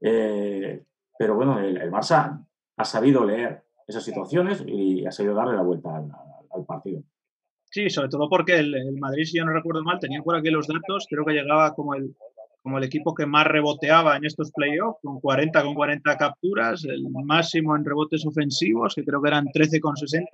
Eh, 0.00 0.82
pero 1.16 1.36
bueno, 1.36 1.60
el, 1.60 1.76
el 1.76 1.92
Barça 1.92 2.44
ha 2.76 2.84
sabido 2.84 3.24
leer 3.24 3.65
esas 3.86 4.04
situaciones 4.04 4.64
y 4.66 5.06
ha 5.06 5.12
sabido 5.12 5.34
darle 5.34 5.54
la 5.54 5.62
vuelta 5.62 5.96
al, 5.96 6.64
partido. 6.66 7.02
Sí, 7.70 7.90
sobre 7.90 8.08
todo 8.08 8.28
porque 8.30 8.56
el, 8.56 8.96
Madrid, 8.98 9.24
si 9.24 9.36
yo 9.36 9.44
no 9.44 9.52
recuerdo 9.52 9.82
mal, 9.82 9.98
tenía 9.98 10.22
por 10.22 10.36
aquí 10.36 10.48
los 10.50 10.66
datos, 10.66 11.06
creo 11.08 11.24
que 11.24 11.34
llegaba 11.34 11.74
como 11.74 11.94
el, 11.94 12.16
como 12.62 12.78
el 12.78 12.84
equipo 12.84 13.14
que 13.14 13.26
más 13.26 13.46
reboteaba 13.46 14.16
en 14.16 14.24
estos 14.24 14.50
playoffs, 14.52 14.98
con 15.02 15.20
40 15.20 15.62
con 15.62 15.74
40 15.74 16.16
capturas, 16.16 16.84
el 16.84 17.04
máximo 17.10 17.76
en 17.76 17.84
rebotes 17.84 18.24
ofensivos, 18.26 18.94
que 18.94 19.04
creo 19.04 19.20
que 19.20 19.28
eran 19.28 19.46
13 19.52 19.80
con 19.80 19.96
60. 19.96 20.28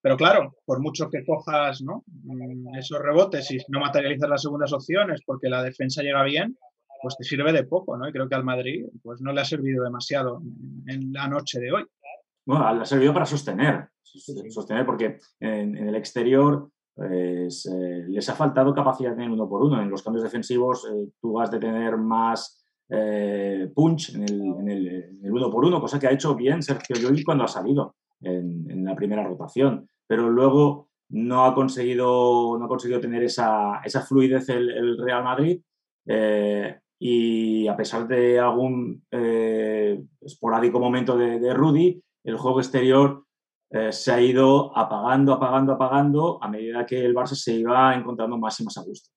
Pero 0.00 0.16
claro, 0.16 0.54
por 0.64 0.80
mucho 0.80 1.10
que 1.10 1.24
cojas 1.24 1.82
¿no? 1.82 2.04
Mm, 2.06 2.76
esos 2.76 3.00
rebotes 3.00 3.50
y 3.50 3.58
no 3.68 3.80
materializas 3.80 4.30
las 4.30 4.42
segundas 4.42 4.72
opciones 4.72 5.20
porque 5.26 5.48
la 5.48 5.64
defensa 5.64 6.02
llega 6.02 6.22
bien, 6.22 6.56
pues 7.02 7.16
te 7.16 7.24
sirve 7.24 7.52
de 7.52 7.64
poco, 7.64 7.96
¿no? 7.96 8.08
Y 8.08 8.12
creo 8.12 8.28
que 8.28 8.36
al 8.36 8.44
Madrid 8.44 8.86
pues 9.02 9.20
no 9.20 9.32
le 9.32 9.40
ha 9.40 9.44
servido 9.44 9.82
demasiado 9.82 10.40
en 10.86 11.12
la 11.12 11.26
noche 11.28 11.58
de 11.60 11.72
hoy. 11.72 11.84
Bueno, 12.46 12.74
le 12.74 12.82
ha 12.82 12.84
servido 12.84 13.12
para 13.12 13.26
sostener, 13.26 13.88
sostener 14.02 14.86
porque 14.86 15.18
en, 15.40 15.76
el 15.76 15.96
exterior 15.96 16.70
pues, 16.94 17.66
eh, 17.66 18.04
les 18.08 18.28
ha 18.28 18.34
faltado 18.34 18.72
capacidad 18.72 19.18
en 19.18 19.32
uno 19.32 19.48
por 19.48 19.64
uno. 19.64 19.82
En 19.82 19.90
los 19.90 20.02
cambios 20.02 20.22
defensivos 20.22 20.86
eh, 20.88 21.08
tú 21.20 21.32
vas 21.32 21.52
a 21.52 21.58
tener 21.58 21.96
más 21.96 22.64
eh, 22.88 23.68
punch 23.74 24.14
en 24.14 24.68
el, 24.68 25.18
uno 25.22 25.50
por 25.50 25.64
uno, 25.64 25.80
cosa 25.80 25.98
que 25.98 26.06
ha 26.06 26.12
hecho 26.12 26.36
bien 26.36 26.62
Sergio 26.62 26.94
Llull 26.96 27.24
cuando 27.24 27.42
ha 27.42 27.48
salido 27.48 27.96
en, 28.20 28.84
la 28.84 28.94
primera 28.94 29.24
rotación. 29.24 29.88
Pero 30.06 30.30
luego 30.30 30.90
no 31.08 31.46
ha 31.46 31.54
conseguido, 31.54 32.56
no 32.58 32.64
ha 32.64 32.68
conseguido 32.68 33.00
tener 33.00 33.24
esa, 33.24 33.82
fluidez 34.06 34.48
el, 34.50 34.96
Real 34.98 35.24
Madrid 35.24 35.60
y 36.98 37.66
a 37.66 37.76
pesar 37.76 38.06
de 38.06 38.38
algún 38.38 39.02
esporádico 40.20 40.78
momento 40.78 41.18
de, 41.18 41.40
de 41.40 41.52
Rudy, 41.52 42.00
el 42.26 42.36
juego 42.36 42.60
exterior 42.60 43.24
eh, 43.70 43.92
se 43.92 44.12
ha 44.12 44.20
ido 44.20 44.76
apagando, 44.76 45.32
apagando, 45.32 45.72
apagando 45.72 46.38
a 46.42 46.48
medida 46.48 46.84
que 46.84 47.04
el 47.04 47.14
Barça 47.14 47.34
se 47.34 47.54
iba 47.54 47.94
encontrando 47.94 48.36
más 48.36 48.58
y 48.60 48.64
más 48.64 48.76
a 48.78 48.82
gusto. 48.82 49.10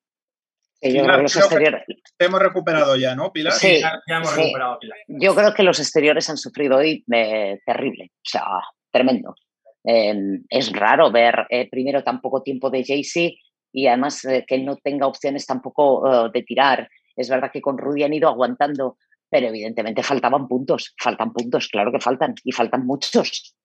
yo 0.82 1.04
creo 1.04 1.16
que 1.18 1.22
los 1.24 1.36
exteriores... 1.36 1.84
hemos 2.20 2.40
recuperado 2.40 2.96
ya, 2.96 3.16
¿no, 3.16 3.32
Pilar? 3.32 3.54
Sí, 3.54 3.80
ya, 3.82 4.00
hemos 4.08 4.36
recuperado, 4.36 4.80
Pilar. 4.80 4.98
Yo 5.08 5.36
creo 5.36 5.54
que 5.54 5.64
los 5.64 5.80
exteriores 5.80 6.30
han 6.30 6.38
sufrido 6.38 6.78
hoy 6.78 7.04
eh, 7.12 7.60
terrible, 7.66 8.12
o 8.12 8.30
sea, 8.30 8.46
tremendo. 8.92 9.36
Em, 9.84 10.44
es 10.50 10.72
raro 10.72 11.12
ver 11.12 11.48
eh, 11.50 11.68
primero 11.70 12.04
tan 12.04 12.22
poco 12.22 12.44
tiempo 12.44 12.70
de 12.70 12.84
Jaycee 12.84 13.40
y 13.72 13.88
además 13.88 14.28
que 14.48 14.58
no 14.60 14.78
tenga 14.78 15.08
opciones 15.08 15.46
tampoco 15.46 16.30
de 16.30 16.42
tirar. 16.42 16.90
Es 17.16 17.30
verdad 17.30 17.52
que 17.52 17.62
con 17.62 17.78
Rudy 17.78 18.04
han 18.04 18.14
ido 18.14 18.28
aguantando 18.28 18.98
pero 19.30 19.48
evidentemente 19.48 20.04
faltaban 20.04 20.48
puntos, 20.48 20.96
faltan 20.98 21.32
puntos, 21.32 21.68
claro 21.68 21.92
que 21.92 22.00
faltan, 22.00 22.36
y 22.44 22.52
faltan 22.52 22.86
muchos. 22.86 23.56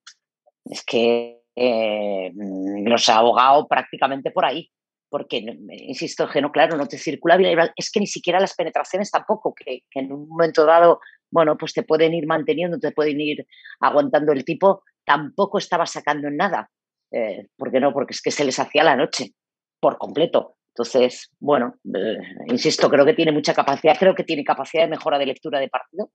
Es 0.65 0.85
que 0.85 1.43
eh, 1.57 2.33
los 2.35 3.09
ha 3.09 3.17
ahogado 3.17 3.67
prácticamente 3.67 4.31
por 4.31 4.45
ahí, 4.45 4.71
porque, 5.09 5.45
insisto, 5.71 6.29
que 6.29 6.43
no, 6.43 6.51
claro, 6.51 6.77
no 6.77 6.87
te 6.87 6.99
circula 6.99 7.37
bien, 7.37 7.57
es 7.77 7.91
que 7.91 8.01
ni 8.01 8.07
siquiera 8.07 8.41
las 8.41 8.55
penetraciones 8.55 9.11
tampoco, 9.11 9.55
que, 9.55 9.83
en 9.95 10.13
un 10.13 10.29
momento 10.29 10.67
dado, 10.67 11.01
bueno, 11.31 11.57
pues 11.57 11.73
te 11.73 11.83
pueden 11.83 12.15
ir 12.15 12.27
manteniendo, 12.27 12.79
te 12.79 12.93
pueden 12.93 13.21
ir 13.21 13.47
aguantando 13.81 14.33
el 14.33 14.45
tipo, 14.45 14.83
tampoco 15.05 15.59
estaba 15.59 15.87
sacando 15.87 16.29
en 16.29 16.37
nada. 16.37 16.71
Eh, 17.13 17.47
¿Por 17.57 17.71
qué 17.71 17.81
no? 17.81 17.93
Porque 17.93 18.13
es 18.13 18.21
que 18.21 18.31
se 18.31 18.45
les 18.45 18.59
hacía 18.59 18.83
la 18.83 18.97
noche, 18.97 19.35
por 19.81 19.99
completo. 19.99 20.57
Entonces, 20.77 21.31
bueno, 21.39 21.77
eh, 21.95 22.19
insisto, 22.49 22.91
creo 22.91 23.05
que 23.05 23.15
tiene 23.15 23.31
mucha 23.31 23.55
capacidad, 23.55 23.97
creo 23.97 24.15
que 24.15 24.25
tiene 24.25 24.43
capacidad 24.43 24.83
de 24.83 24.91
mejora 24.91 25.19
de 25.19 25.27
lectura 25.27 25.61
de 25.61 25.69
partido 25.69 26.11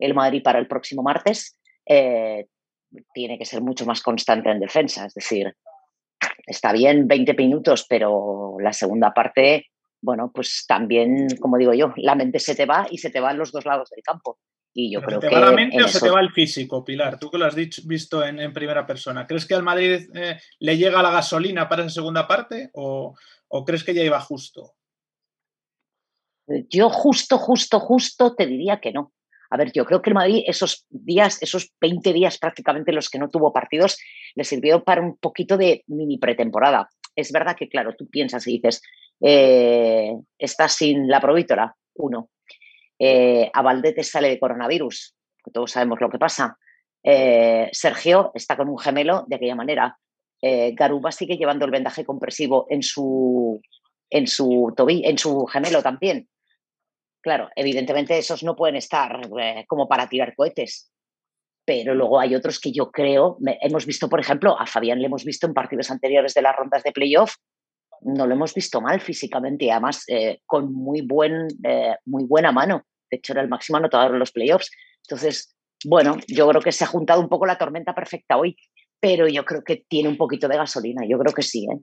el 0.00 0.12
Madrid 0.12 0.42
para 0.42 0.58
el 0.58 0.66
próximo 0.66 1.04
martes. 1.04 1.56
Eh, 1.86 2.46
tiene 3.14 3.38
que 3.38 3.44
ser 3.44 3.62
mucho 3.62 3.86
más 3.86 4.02
constante 4.02 4.50
en 4.50 4.58
defensa, 4.58 5.06
es 5.06 5.14
decir, 5.14 5.54
está 6.44 6.72
bien 6.72 7.06
20 7.06 7.32
minutos, 7.34 7.86
pero 7.88 8.56
la 8.60 8.72
segunda 8.72 9.14
parte, 9.14 9.66
bueno, 10.00 10.32
pues 10.34 10.64
también, 10.66 11.28
como 11.40 11.56
digo 11.56 11.72
yo, 11.72 11.92
la 11.96 12.16
mente 12.16 12.40
se 12.40 12.56
te 12.56 12.66
va 12.66 12.86
y 12.90 12.98
se 12.98 13.10
te 13.10 13.20
va 13.20 13.30
en 13.30 13.38
los 13.38 13.52
dos 13.52 13.64
lados 13.64 13.88
del 13.90 14.02
campo. 14.02 14.38
Y 14.74 14.92
yo 14.92 15.02
creo 15.02 15.20
¿Se 15.20 15.28
te 15.28 15.34
va 15.34 15.40
la 15.40 15.52
mente 15.52 15.82
o 15.82 15.88
se 15.88 16.00
te 16.00 16.10
va 16.10 16.20
el 16.20 16.32
físico, 16.32 16.84
Pilar? 16.84 17.18
Tú 17.18 17.30
que 17.30 17.36
lo 17.36 17.44
has 17.44 17.54
dicho, 17.54 17.82
visto 17.84 18.24
en, 18.24 18.52
primera 18.52 18.86
persona. 18.86 19.26
¿Crees 19.26 19.46
que 19.46 19.54
al 19.54 19.62
Madrid 19.62 20.08
eh, 20.14 20.40
le 20.60 20.76
llega 20.78 21.02
la 21.02 21.10
gasolina 21.10 21.68
para 21.68 21.82
esa 21.82 21.94
segunda 21.96 22.26
parte 22.26 22.70
o, 22.72 23.14
¿O 23.54 23.64
crees 23.66 23.84
que 23.84 23.92
ya 23.92 24.02
iba 24.02 24.18
justo? 24.18 24.74
Yo 26.70 26.88
justo, 26.88 27.36
justo, 27.36 27.80
justo 27.80 28.34
te 28.34 28.46
diría 28.46 28.80
que 28.80 28.92
no. 28.92 29.12
A 29.50 29.58
ver, 29.58 29.72
yo 29.72 29.84
creo 29.84 30.00
que 30.00 30.08
el 30.08 30.14
Madrid 30.14 30.42
esos 30.46 30.86
días, 30.88 31.42
esos 31.42 31.70
20 31.78 32.14
días 32.14 32.38
prácticamente 32.38 32.92
los 32.92 33.10
que 33.10 33.18
no 33.18 33.28
tuvo 33.28 33.52
partidos, 33.52 33.98
le 34.34 34.44
sirvió 34.44 34.82
para 34.84 35.02
un 35.02 35.18
poquito 35.18 35.58
de 35.58 35.84
mini 35.86 36.16
pretemporada. 36.16 36.88
Es 37.14 37.30
verdad 37.30 37.54
que, 37.54 37.68
claro, 37.68 37.94
tú 37.94 38.08
piensas 38.08 38.46
y 38.46 38.52
dices, 38.52 38.80
eh, 39.20 40.14
estás 40.38 40.72
sin 40.76 41.08
la 41.08 41.20
provítora, 41.20 41.76
uno. 41.96 42.30
Eh, 43.04 43.50
a 43.52 43.62
Valdete 43.62 44.04
sale 44.04 44.28
de 44.28 44.38
coronavirus, 44.38 45.16
todos 45.52 45.72
sabemos 45.72 46.00
lo 46.00 46.08
que 46.08 46.18
pasa. 46.18 46.56
Eh, 47.02 47.68
Sergio 47.72 48.30
está 48.34 48.56
con 48.56 48.68
un 48.68 48.78
gemelo 48.78 49.24
de 49.26 49.36
aquella 49.36 49.56
manera 49.56 49.98
eh, 50.42 50.72
Garuba 50.74 51.12
sigue 51.12 51.36
llevando 51.36 51.64
el 51.64 51.70
vendaje 51.70 52.04
compresivo 52.04 52.66
en 52.68 52.82
su, 52.82 53.62
en 54.10 54.26
su 54.26 54.72
tobillo, 54.76 55.08
en 55.08 55.16
su 55.16 55.46
gemelo 55.46 55.82
también. 55.82 56.28
Claro, 57.22 57.48
evidentemente 57.54 58.18
esos 58.18 58.42
no 58.42 58.56
pueden 58.56 58.74
estar 58.74 59.20
eh, 59.40 59.64
como 59.68 59.88
para 59.88 60.08
tirar 60.08 60.34
cohetes. 60.34 60.90
Pero 61.64 61.94
luego 61.94 62.18
hay 62.18 62.34
otros 62.34 62.58
que 62.58 62.72
yo 62.72 62.90
creo, 62.90 63.38
hemos 63.60 63.86
visto, 63.86 64.08
por 64.08 64.18
ejemplo, 64.18 64.58
a 64.58 64.66
Fabián 64.66 64.98
le 64.98 65.06
hemos 65.06 65.24
visto 65.24 65.46
en 65.46 65.54
partidos 65.54 65.92
anteriores 65.92 66.34
de 66.34 66.42
las 66.42 66.56
rondas 66.56 66.82
de 66.82 66.90
playoff, 66.90 67.36
no 68.00 68.26
lo 68.26 68.34
hemos 68.34 68.52
visto 68.52 68.80
mal 68.80 69.00
físicamente 69.00 69.66
y 69.66 69.70
además 69.70 70.02
eh, 70.08 70.40
con 70.44 70.72
muy, 70.72 71.02
buen, 71.02 71.46
muy 72.04 72.24
buena 72.24 72.50
mano. 72.50 72.84
De 73.12 73.18
hecho, 73.18 73.34
era 73.34 73.42
el 73.42 73.48
máximo 73.48 73.78
anotador 73.78 74.12
en 74.12 74.18
los 74.18 74.32
playoffs. 74.32 74.72
Entonces, 75.02 75.54
bueno, 75.84 76.16
yo 76.26 76.48
creo 76.48 76.60
que 76.60 76.72
se 76.72 76.82
ha 76.82 76.88
juntado 76.88 77.20
un 77.20 77.28
poco 77.28 77.46
la 77.46 77.58
tormenta 77.58 77.94
perfecta 77.94 78.36
hoy 78.36 78.56
pero 79.02 79.26
yo 79.26 79.44
creo 79.44 79.64
que 79.64 79.84
tiene 79.88 80.08
un 80.08 80.16
poquito 80.16 80.46
de 80.46 80.56
gasolina, 80.56 81.02
yo 81.08 81.18
creo 81.18 81.34
que 81.34 81.42
sí. 81.42 81.64
¿eh? 81.64 81.76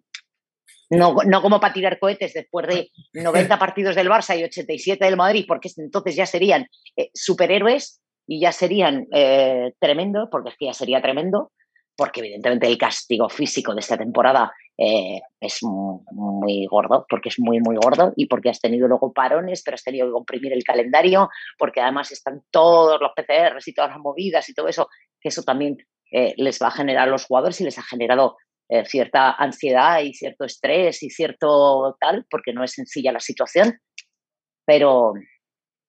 No, 0.89 1.17
no 1.25 1.41
como 1.41 1.59
para 1.59 1.73
tirar 1.73 1.99
cohetes 1.99 2.33
después 2.33 2.65
de 2.65 2.91
90 3.11 3.59
partidos 3.59 3.93
del 3.93 4.07
Barça 4.07 4.39
y 4.39 4.45
87 4.45 5.03
del 5.03 5.17
Madrid, 5.17 5.43
porque 5.45 5.69
entonces 5.75 6.15
ya 6.15 6.25
serían 6.25 6.67
eh, 6.95 7.09
superhéroes 7.13 7.99
y 8.25 8.39
ya 8.39 8.53
serían 8.53 9.05
eh, 9.13 9.73
tremendo, 9.79 10.29
porque 10.31 10.51
es 10.51 10.55
que 10.57 10.67
ya 10.67 10.73
sería 10.73 11.01
tremendo, 11.01 11.51
porque 11.97 12.21
evidentemente 12.21 12.67
el 12.67 12.77
castigo 12.77 13.27
físico 13.27 13.73
de 13.73 13.81
esta 13.81 13.97
temporada 13.97 14.53
eh, 14.81 15.19
es 15.41 15.59
muy, 15.61 16.65
gordo, 16.67 17.05
porque 17.09 17.27
es 17.27 17.37
muy, 17.37 17.59
muy 17.59 17.75
gordo 17.75 18.13
y 18.15 18.27
porque 18.27 18.49
has 18.49 18.61
tenido 18.61 18.87
luego 18.87 19.11
parones, 19.11 19.61
pero 19.61 19.75
has 19.75 19.83
tenido 19.83 20.07
que 20.07 20.13
comprimir 20.13 20.53
el 20.53 20.63
calendario, 20.63 21.29
porque 21.57 21.81
además 21.81 22.13
están 22.13 22.43
todos 22.49 22.99
los 23.01 23.11
PCRs 23.13 23.67
y 23.67 23.73
todas 23.73 23.91
las 23.91 23.99
movidas 23.99 24.47
y 24.47 24.53
todo 24.53 24.69
eso, 24.69 24.87
que 25.19 25.27
eso 25.29 25.43
también 25.43 25.77
eh, 26.13 26.33
les 26.37 26.59
va 26.61 26.67
a 26.67 26.71
generar 26.71 27.09
a 27.09 27.11
los 27.11 27.25
jugadores 27.25 27.59
y 27.59 27.65
les 27.65 27.77
ha 27.77 27.83
generado 27.83 28.37
eh, 28.69 28.85
cierta 28.85 29.31
ansiedad 29.31 29.99
y 29.99 30.13
cierto 30.13 30.45
estrés 30.45 31.03
y 31.03 31.09
cierto 31.09 31.97
tal, 31.99 32.25
porque 32.29 32.53
no 32.53 32.63
es 32.63 32.71
sencilla 32.71 33.11
la 33.11 33.19
situación. 33.19 33.79
Pero, 34.65 35.11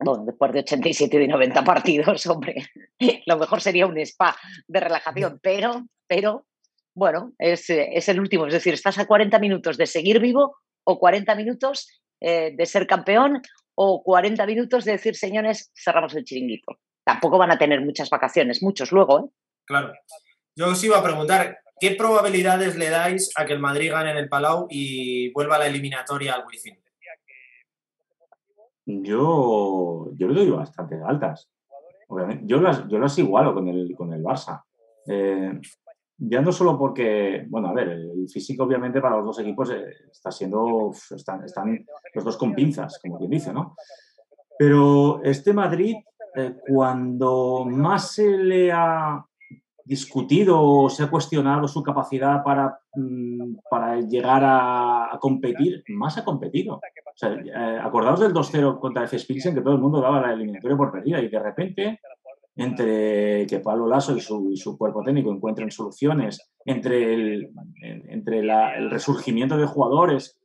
bueno, 0.01 0.25
después 0.25 0.53
de 0.53 0.61
87 0.61 1.23
y 1.23 1.29
90 1.29 1.63
partidos, 1.63 2.27
hombre, 2.27 2.65
lo 3.27 3.39
mejor 3.39 3.61
sería 3.61 3.87
un 3.87 3.99
spa 3.99 4.37
de 4.67 4.81
relajación, 4.81 5.39
pero, 5.41 5.87
pero 6.09 6.45
bueno, 6.95 7.33
es, 7.39 7.65
es 7.69 8.09
el 8.09 8.21
último. 8.21 8.47
Es 8.47 8.53
decir, 8.53 8.75
estás 8.75 8.99
a 8.99 9.07
40 9.07 9.39
minutos 9.39 9.77
de 9.77 9.87
seguir 9.87 10.21
vivo 10.21 10.57
o 10.85 10.99
40 10.99 11.35
minutos 11.35 12.03
eh, 12.21 12.55
de 12.55 12.67
ser 12.67 12.87
campeón 12.87 13.41
o 13.75 14.03
40 14.03 14.45
minutos 14.47 14.85
de 14.85 14.93
decir, 14.93 15.17
señores, 15.17 15.71
cerramos 15.75 16.15
el 16.15 16.25
chiringuito. 16.25 16.79
Tampoco 17.05 17.39
van 17.39 17.51
a 17.51 17.59
tener 17.59 17.81
muchas 17.81 18.11
vacaciones, 18.11 18.63
muchos 18.63 18.93
luego, 18.93 19.21
¿eh? 19.21 19.31
Claro. 19.65 19.93
Yo 20.55 20.69
os 20.69 20.85
iba 20.85 20.99
a 20.99 21.03
preguntar, 21.03 21.59
¿qué 21.81 21.93
probabilidades 21.93 22.77
le 22.77 22.91
dais 22.91 23.31
a 23.37 23.47
que 23.47 23.55
el 23.55 23.61
Madrid 23.61 23.91
gane 23.91 24.11
en 24.11 24.17
el 24.19 24.29
Palau 24.29 24.67
y 24.69 25.33
vuelva 25.33 25.57
a 25.57 25.61
la 25.61 25.67
eliminatoria 25.69 26.35
al 26.35 26.45
Wizzing? 26.47 26.79
Yo, 28.85 30.11
yo 30.17 30.29
le 30.29 30.35
doy 30.35 30.51
bastante 30.51 30.97
altas. 31.07 31.49
Obviamente. 32.09 32.45
Yo 32.47 32.61
las, 32.61 32.87
yo 32.89 32.99
las 32.99 33.17
igualo 33.19 33.55
con 33.55 33.69
el, 33.69 33.95
con 33.97 34.13
el 34.13 34.23
Barça. 34.23 34.65
Eh, 35.07 35.59
ya 36.21 36.43
no 36.43 36.53
solo 36.53 36.79
porque, 36.79 37.47
bueno, 37.49 37.69
a 37.69 37.73
ver, 37.73 37.89
el 37.89 38.29
físico 38.29 38.65
obviamente 38.65 39.01
para 39.01 39.17
los 39.17 39.27
dos 39.27 39.39
equipos 39.41 39.71
eh, 39.71 39.87
está 40.11 40.31
siendo, 40.31 40.93
están, 41.11 41.45
están 41.45 41.87
los 42.15 42.25
dos 42.25 42.37
con 42.37 42.55
pinzas, 42.55 42.99
como 43.03 43.19
quien 43.19 43.31
dice, 43.31 43.53
¿no? 43.53 43.75
Pero 44.59 45.23
este 45.23 45.55
Madrid, 45.55 45.97
eh, 46.35 46.57
cuando 46.69 47.65
más 47.67 48.13
se 48.13 48.37
le 48.37 48.71
ha 48.71 49.25
discutido 49.83 50.61
o 50.63 50.91
se 50.91 51.05
ha 51.05 51.11
cuestionado 51.11 51.67
su 51.67 51.83
capacidad 51.83 52.45
para, 52.45 52.79
mm, 52.95 53.57
para 53.71 53.99
llegar 54.01 54.43
a, 54.45 55.19
competir, 55.19 55.83
más 55.89 56.19
ha 56.19 56.25
competido. 56.25 56.77
O 56.77 56.81
sea, 57.17 57.33
eh, 57.33 57.81
acordaos 57.83 58.21
del 58.21 58.33
2-0 58.33 58.79
contra 58.79 59.05
el 59.05 59.09
Pilsen, 59.27 59.55
que 59.55 59.63
todo 59.63 59.75
el 59.75 59.81
mundo 59.81 60.01
daba 60.01 60.21
la 60.21 60.33
eliminatoria 60.33 60.77
por 60.77 60.93
perdida 60.93 61.21
y 61.21 61.29
de 61.29 61.39
repente, 61.39 62.01
entre 62.61 63.47
que 63.47 63.61
Pablo 63.61 63.89
Lasso 63.89 64.15
y 64.15 64.21
su, 64.21 64.77
cuerpo 64.77 65.03
técnico 65.03 65.33
encuentren 65.33 65.71
soluciones, 65.71 66.53
entre 66.67 67.15
el, 67.15 67.51
entre 67.83 68.41
el 68.41 68.91
resurgimiento 68.91 69.57
de 69.57 69.65
jugadores, 69.65 70.39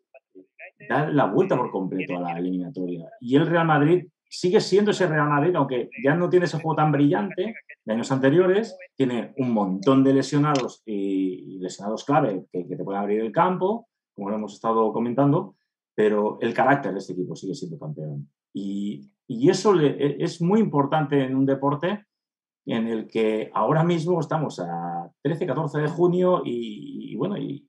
da 0.88 1.10
la 1.10 1.26
vuelta 1.26 1.58
por 1.58 1.72
completo 1.72 2.16
a 2.16 2.22
la 2.22 2.40
eliminatoria. 2.40 3.10
Y 3.20 3.36
el 3.36 3.46
Real 3.46 3.68
Madrid 3.68 4.08
sigue 4.30 4.62
siendo 4.62 4.92
ese 4.92 5.08
Real 5.08 5.28
Madrid, 5.28 5.56
aunque 5.56 5.90
ya 6.04 6.16
no 6.16 6.30
tiene 6.30 6.46
ese 6.46 6.58
juego 6.58 6.76
tan 6.76 6.94
brillante 6.94 7.56
de 7.84 7.94
años 7.94 8.12
anteriores, 8.12 8.78
tiene 8.96 9.34
un 9.38 9.52
montón 9.52 10.04
de 10.04 10.14
lesionados 10.14 10.84
y 10.86 11.60
lesionados 11.60 12.06
clave 12.06 12.46
que, 12.52 12.64
te 12.64 12.84
pueden 12.84 13.02
abrir 13.02 13.20
el 13.20 13.34
campo, 13.34 13.88
como 14.14 14.30
lo 14.30 14.38
hemos 14.38 14.54
estado 14.54 14.92
comentando, 14.94 15.56
pero 15.94 16.38
el 16.40 16.54
carácter 16.54 16.94
de 16.94 17.00
este 17.00 17.12
equipo 17.12 17.36
sigue 17.36 17.56
siendo 17.56 17.78
campeón. 17.78 18.30
Y, 18.54 19.12
eso 19.28 19.80
e, 19.80 20.18
es 20.20 20.42
muy 20.42 20.60
importante 20.60 21.24
en 21.24 21.36
un 21.36 21.46
deporte 21.46 22.06
en 22.66 22.88
el 22.88 23.08
que 23.08 23.52
ahora 23.54 23.84
mismo 23.84 24.20
estamos 24.20 24.60
a 24.60 25.10
13, 25.22 25.46
14 25.46 25.80
de 25.80 25.88
junio 25.88 26.42
y, 26.44 27.16
bueno, 27.16 27.38
y, 27.38 27.68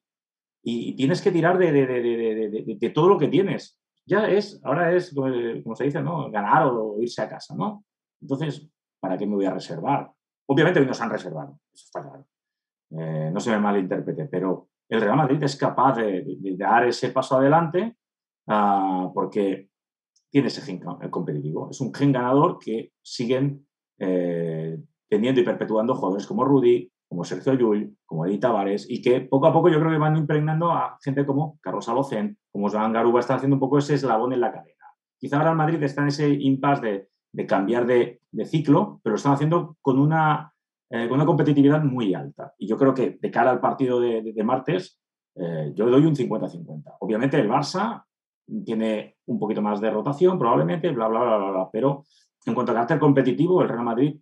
tienes 0.97 1.23
que 1.23 1.31
tirar 1.31 1.59
de, 1.59 1.71
de, 1.71 2.91
todo 2.91 3.09
lo 3.09 3.19
que 3.19 3.29
tienes 3.29 3.79
ya 4.07 4.29
es, 4.29 4.61
ahora 4.65 4.95
es, 4.95 5.13
como 5.15 5.75
se 5.75 5.85
dice, 5.85 6.01
¿no? 6.01 6.31
Ganar 6.31 6.69
o 6.69 6.97
irse 7.01 7.23
a 7.23 7.29
casa, 7.29 7.55
¿no? 7.57 7.85
Entonces, 8.21 8.69
¿para 9.01 9.19
qué 9.19 9.27
me 9.27 9.35
voy 9.35 9.47
a 9.47 9.55
reservar? 9.55 10.11
Obviamente 10.49 10.81
hoy 10.81 10.87
nos 10.87 11.01
han 11.01 11.11
reservado, 11.11 11.59
eso 11.75 11.85
está 11.87 12.03
claro. 12.03 12.27
Eh, 12.91 13.31
no 13.33 13.41
se 13.41 13.51
me 13.51 13.59
malinterprete, 13.59 14.27
pero 14.27 14.69
el 14.89 15.01
Real 15.01 15.17
Madrid 15.17 15.43
es 15.43 15.57
capaz 15.57 15.97
de, 15.97 16.25
dar 16.57 16.87
ese 16.87 17.11
paso 17.11 17.37
adelante 17.37 17.97
uh, 18.47 19.13
porque 19.13 19.71
tiene 20.37 20.49
ese 20.49 20.61
gen 20.61 20.81
competitivo. 21.09 21.71
Es 21.71 21.81
un 21.81 21.95
gen 21.95 22.13
ganador 22.13 22.59
que 22.59 22.93
siguen 23.01 23.67
eh, 23.99 24.79
teniendo 25.09 25.41
y 25.41 25.45
perpetuando 25.45 25.95
jugadores 25.95 26.27
como 26.27 26.45
Rudy, 26.45 26.93
como 27.09 27.25
Sergio 27.25 27.55
Llull, 27.55 27.97
como 28.05 28.27
Edith 28.27 28.43
Tavares, 28.43 28.85
y 28.87 29.01
que 29.01 29.23
poco 29.23 29.47
a 29.47 29.53
poco 29.55 29.71
yo 29.71 29.81
creo 29.81 29.93
que 29.93 29.97
van 29.97 30.15
impregnando 30.15 30.73
a 30.73 30.99
gente 31.03 31.25
como 31.25 31.59
Carlos 31.63 31.89
Alocen, 31.89 32.37
como 32.53 32.69
Joan 32.69 32.93
Garuba, 32.93 33.21
están 33.21 33.39
haciendo 33.39 33.57
un 33.57 33.61
poco 33.61 33.79
ese 33.79 33.95
eslabón 33.95 34.35
en 34.35 34.43
la 34.43 34.53
cadena. 34.53 34.85
Quizá 35.19 35.39
ahora 35.39 35.53
el 35.53 35.57
Madrid 35.57 35.83
está 35.83 36.03
en 36.03 36.09
ese 36.09 36.29
impasse 36.29 37.09
de, 37.33 37.47
cambiar 37.47 37.87
de, 37.87 38.21
ciclo, 38.45 39.01
pero 39.03 39.13
lo 39.13 39.17
están 39.17 39.33
haciendo 39.33 39.79
con 39.81 39.99
una, 39.99 40.53
eh, 40.91 41.09
con 41.09 41.17
una 41.17 41.25
competitividad 41.25 41.83
muy 41.83 42.13
alta. 42.13 42.53
Y 42.59 42.69
yo 42.69 42.77
creo 42.77 42.93
que 42.93 43.17
de 43.19 43.31
cara 43.31 43.53
al 43.53 43.61
partido 43.61 44.01
de, 44.01 44.45
martes, 44.45 45.01
eh, 45.35 45.73
yo 45.75 45.87
le 45.87 45.93
doy 45.93 46.05
un 46.05 46.15
50-50. 46.15 46.97
Obviamente 47.01 47.41
el 47.41 47.49
Barça 47.49 48.05
tiene 48.65 49.17
un 49.27 49.39
poquito 49.39 49.63
más 49.63 49.81
de 49.81 49.91
rotación, 49.91 50.39
probablemente, 50.39 50.91
bla, 50.91 51.09
bla, 51.09 51.21
bla, 51.21 51.37
bla, 51.37 51.51
bla, 51.51 51.71
pero 51.73 52.05
en 52.45 52.55
cuanto 52.55 52.73
al 52.73 52.77
carácter 52.77 52.99
competitivo, 52.99 53.63
el 53.63 53.69
Real 53.69 53.85
Madrid 53.85 54.17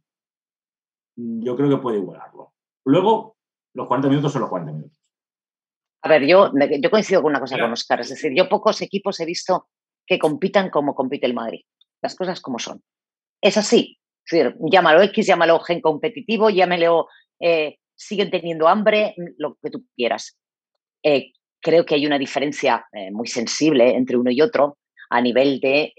yo 1.17 1.57
creo 1.57 1.69
que 1.69 1.77
puede 1.77 1.99
igualarlo. 1.99 2.55
Luego, 2.85 3.37
los 3.75 3.87
40 3.87 4.09
minutos 4.09 4.33
son 4.33 4.43
los 4.43 4.51
40 4.51 4.73
minutos. 4.73 4.99
A 6.03 6.09
ver, 6.09 6.27
yo, 6.27 6.53
yo 6.81 6.91
coincido 6.91 7.23
con 7.23 7.31
una 7.31 7.41
cosa 7.41 7.59
con 7.59 7.73
Oscar, 7.73 8.01
es 8.01 8.11
decir, 8.11 8.33
yo 8.37 8.49
pocos 8.49 8.83
equipos 8.83 9.19
he 9.21 9.25
visto 9.25 9.69
que 10.07 10.19
compitan 10.19 10.71
como 10.71 10.95
compite 10.95 11.27
el 11.27 11.35
Madrid. 11.35 11.63
Las 12.03 12.15
cosas 12.15 12.41
como 12.41 12.59
son. 12.59 12.83
Es 13.41 13.57
así. 13.57 13.99
Es 14.27 14.31
decir, 14.31 14.57
llámalo 14.71 15.03
X, 15.03 15.27
llámalo 15.27 15.61
gen 15.61 15.81
competitivo, 15.81 16.51
llámelo 16.51 17.09
eh, 17.41 17.79
siguen 17.95 18.31
teniendo 18.31 18.69
hambre, 18.69 19.15
lo 19.39 19.57
que 19.63 19.71
tú 19.71 19.87
quieras. 19.97 20.39
Eh, 21.03 21.33
creo 21.65 21.85
que 21.85 21.97
hay 21.97 22.07
una 22.07 22.19
diferencia 22.19 22.87
eh, 22.93 23.11
muy 23.11 23.27
sensible 23.27 23.97
entre 23.97 24.17
uno 24.17 24.31
y 24.31 24.41
otro 24.41 24.77
a 25.11 25.21
nivel 25.21 25.61
de 25.61 25.93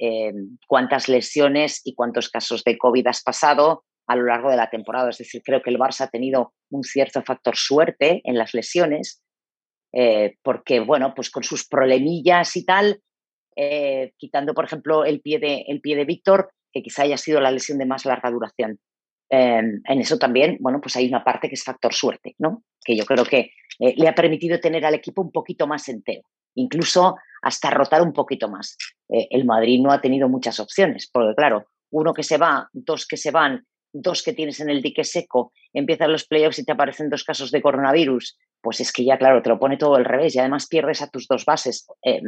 cuántas 0.68 1.08
lesiones 1.08 1.80
y 1.86 1.94
cuántos 1.94 2.28
casos 2.30 2.64
de 2.64 2.78
COVID 2.78 3.08
has 3.08 3.22
pasado, 3.22 3.84
a 4.08 4.16
lo 4.16 4.26
largo 4.26 4.50
de 4.50 4.58
la 4.58 4.70
temporada. 4.70 5.10
Es 5.10 5.18
decir, 5.18 5.42
creo 5.44 5.62
que 5.62 5.70
el 5.70 5.80
Barça 5.80 6.02
ha 6.02 6.10
tenido 6.10 6.54
un 6.70 6.84
cierto 6.84 7.22
factor 7.24 7.56
suerte 7.56 8.22
en 8.24 8.38
las 8.38 8.54
lesiones, 8.54 9.22
eh, 9.94 10.36
porque, 10.44 10.80
bueno, 10.80 11.14
pues 11.16 11.30
con 11.30 11.44
sus 11.44 11.68
problemillas 11.68 12.56
y 12.56 12.66
tal, 12.66 13.02
eh, 13.56 14.12
quitando, 14.18 14.54
por 14.54 14.66
ejemplo, 14.66 15.06
el 15.06 15.22
pie 15.22 15.40
de, 15.40 15.66
el 15.68 15.82
pie 15.82 15.96
de 15.96 16.06
Víctor, 16.06 16.52
que 16.72 16.82
quizá 16.82 17.04
haya 17.04 17.18
sido 17.18 17.40
la 17.40 17.52
lesión 17.52 17.78
de 17.78 17.86
más 17.86 18.06
larga 18.06 18.30
duración. 18.30 18.80
Em, 19.30 19.82
en 19.86 20.00
eso 20.00 20.18
también, 20.20 20.58
bueno, 20.60 20.80
pues 20.82 20.96
hay 20.98 21.08
una 21.08 21.24
parte 21.24 21.48
que 21.48 21.56
es 21.56 21.64
factor 21.64 21.94
suerte, 21.94 22.36
¿no? 22.38 22.64
Que 22.84 22.96
yo 22.96 23.06
creo 23.06 23.26
que 23.26 23.52
eh, 23.80 23.94
le 23.98 24.08
ha 24.08 24.16
permitido 24.16 24.60
tener 24.60 24.86
al 24.86 24.96
equipo 24.96 25.22
un 25.22 25.32
poquito 25.32 25.68
más 25.68 25.88
entero, 25.90 26.24
incluso 26.56 27.16
hasta 27.42 27.70
rotar 27.70 28.02
un 28.02 28.14
poquito 28.14 28.50
más. 28.50 28.78
el 29.08 29.46
Madrid 29.46 29.80
no 29.82 29.92
ha 29.92 30.02
tenido 30.02 30.28
muchas 30.28 30.60
opciones, 30.60 31.10
porque 31.12 31.36
claro, 31.36 31.66
uno 31.92 32.14
que 32.14 32.24
se 32.24 32.38
va, 32.38 32.70
dos 32.74 33.06
que 33.06 33.18
se 33.18 33.32
van 33.32 33.64
dos 33.96 34.24
que 34.24 34.34
tienes 34.34 34.60
en 34.60 34.70
el 34.70 34.82
dique 34.82 35.04
seco, 35.04 35.54
empiezan 35.74 36.12
los 36.12 36.26
playoffs 36.26 36.60
y 36.60 36.66
te 36.66 36.74
aparecen 36.74 37.10
dos 37.10 37.24
casos 37.24 37.50
de 37.52 37.62
coronavirus, 37.62 38.38
pues 38.62 38.82
es 38.82 38.92
que 38.92 39.06
ya, 39.06 39.18
claro, 39.18 39.42
te 39.42 39.50
lo 39.50 39.58
pone 39.58 39.78
todo 39.78 39.96
al 39.96 40.06
revés 40.06 40.36
y 40.36 40.40
además 40.40 40.68
pierdes 40.68 41.02
a 41.02 41.10
tus 41.10 41.28
dos 41.28 41.46
bases. 41.46 41.88
Eh, 42.04 42.22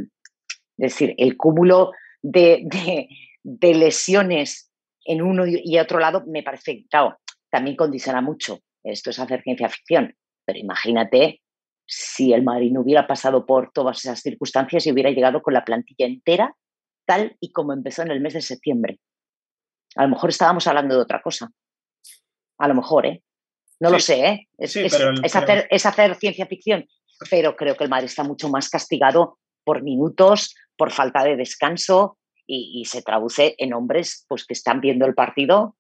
es 0.78 0.94
decir, 0.94 1.14
el 1.18 1.36
cúmulo 1.36 1.92
de, 2.22 3.08
lesiones 3.44 4.72
en 5.04 5.22
uno 5.22 5.44
y 5.46 5.78
otro 5.80 6.00
lado 6.00 6.24
me 6.28 6.44
parece, 6.44 6.86
claro, 6.90 7.18
también 7.50 7.76
condiciona 7.76 8.22
mucho. 8.22 8.60
Esto 8.84 9.10
es 9.10 9.20
hacer 9.20 9.42
ciencia 9.42 9.70
ficción, 9.70 10.16
pero 10.48 10.60
imagínate 10.60 11.42
si 11.86 12.34
el 12.34 12.42
Madrid 12.42 12.72
no 12.72 12.82
hubiera 12.82 13.06
pasado 13.06 13.46
por 13.46 13.72
todas 13.74 14.04
esas 14.04 14.22
circunstancias 14.22 14.88
y 14.88 14.92
hubiera 14.92 15.12
llegado 15.12 15.42
con 15.42 15.54
la 15.54 15.66
plantilla 15.66 16.06
entera, 16.06 16.56
tal 17.06 17.36
y 17.42 17.52
como 17.52 17.74
empezó 17.74 18.02
en 18.02 18.12
el 18.12 18.22
mes 18.22 18.34
de 18.34 18.42
septiembre. 18.42 19.00
A 19.96 20.04
lo 20.04 20.10
mejor 20.10 20.30
estábamos 20.30 20.66
hablando 20.68 20.96
de 20.96 21.02
otra 21.02 21.22
cosa. 21.22 21.52
A 22.60 22.68
lo 22.68 22.76
mejor, 22.76 23.06
¿eh? 23.06 23.22
No 23.80 23.90
lo 23.90 24.00
sé, 24.00 24.26
¿eh? 24.26 24.48
Es, 24.58 24.76
hacer, 25.36 26.16
ciencia 26.16 26.48
ficción, 26.48 26.88
pero 27.30 27.56
creo 27.56 27.76
que 27.76 27.84
el 27.84 27.90
Madrid 27.90 28.08
está 28.08 28.24
mucho 28.24 28.50
más 28.50 28.70
castigado 28.70 29.38
por 29.64 29.84
minutos, 29.84 30.56
por 30.78 30.92
falta 30.92 31.24
de 31.24 31.36
descanso 31.36 32.18
y, 32.48 32.86
se 32.86 33.02
traduce 33.02 33.56
en 33.58 33.74
hombres 33.74 34.26
pues, 34.30 34.46
que 34.46 34.54
están 34.54 34.80
viendo 34.80 35.06
el 35.06 35.14
partido 35.14 35.76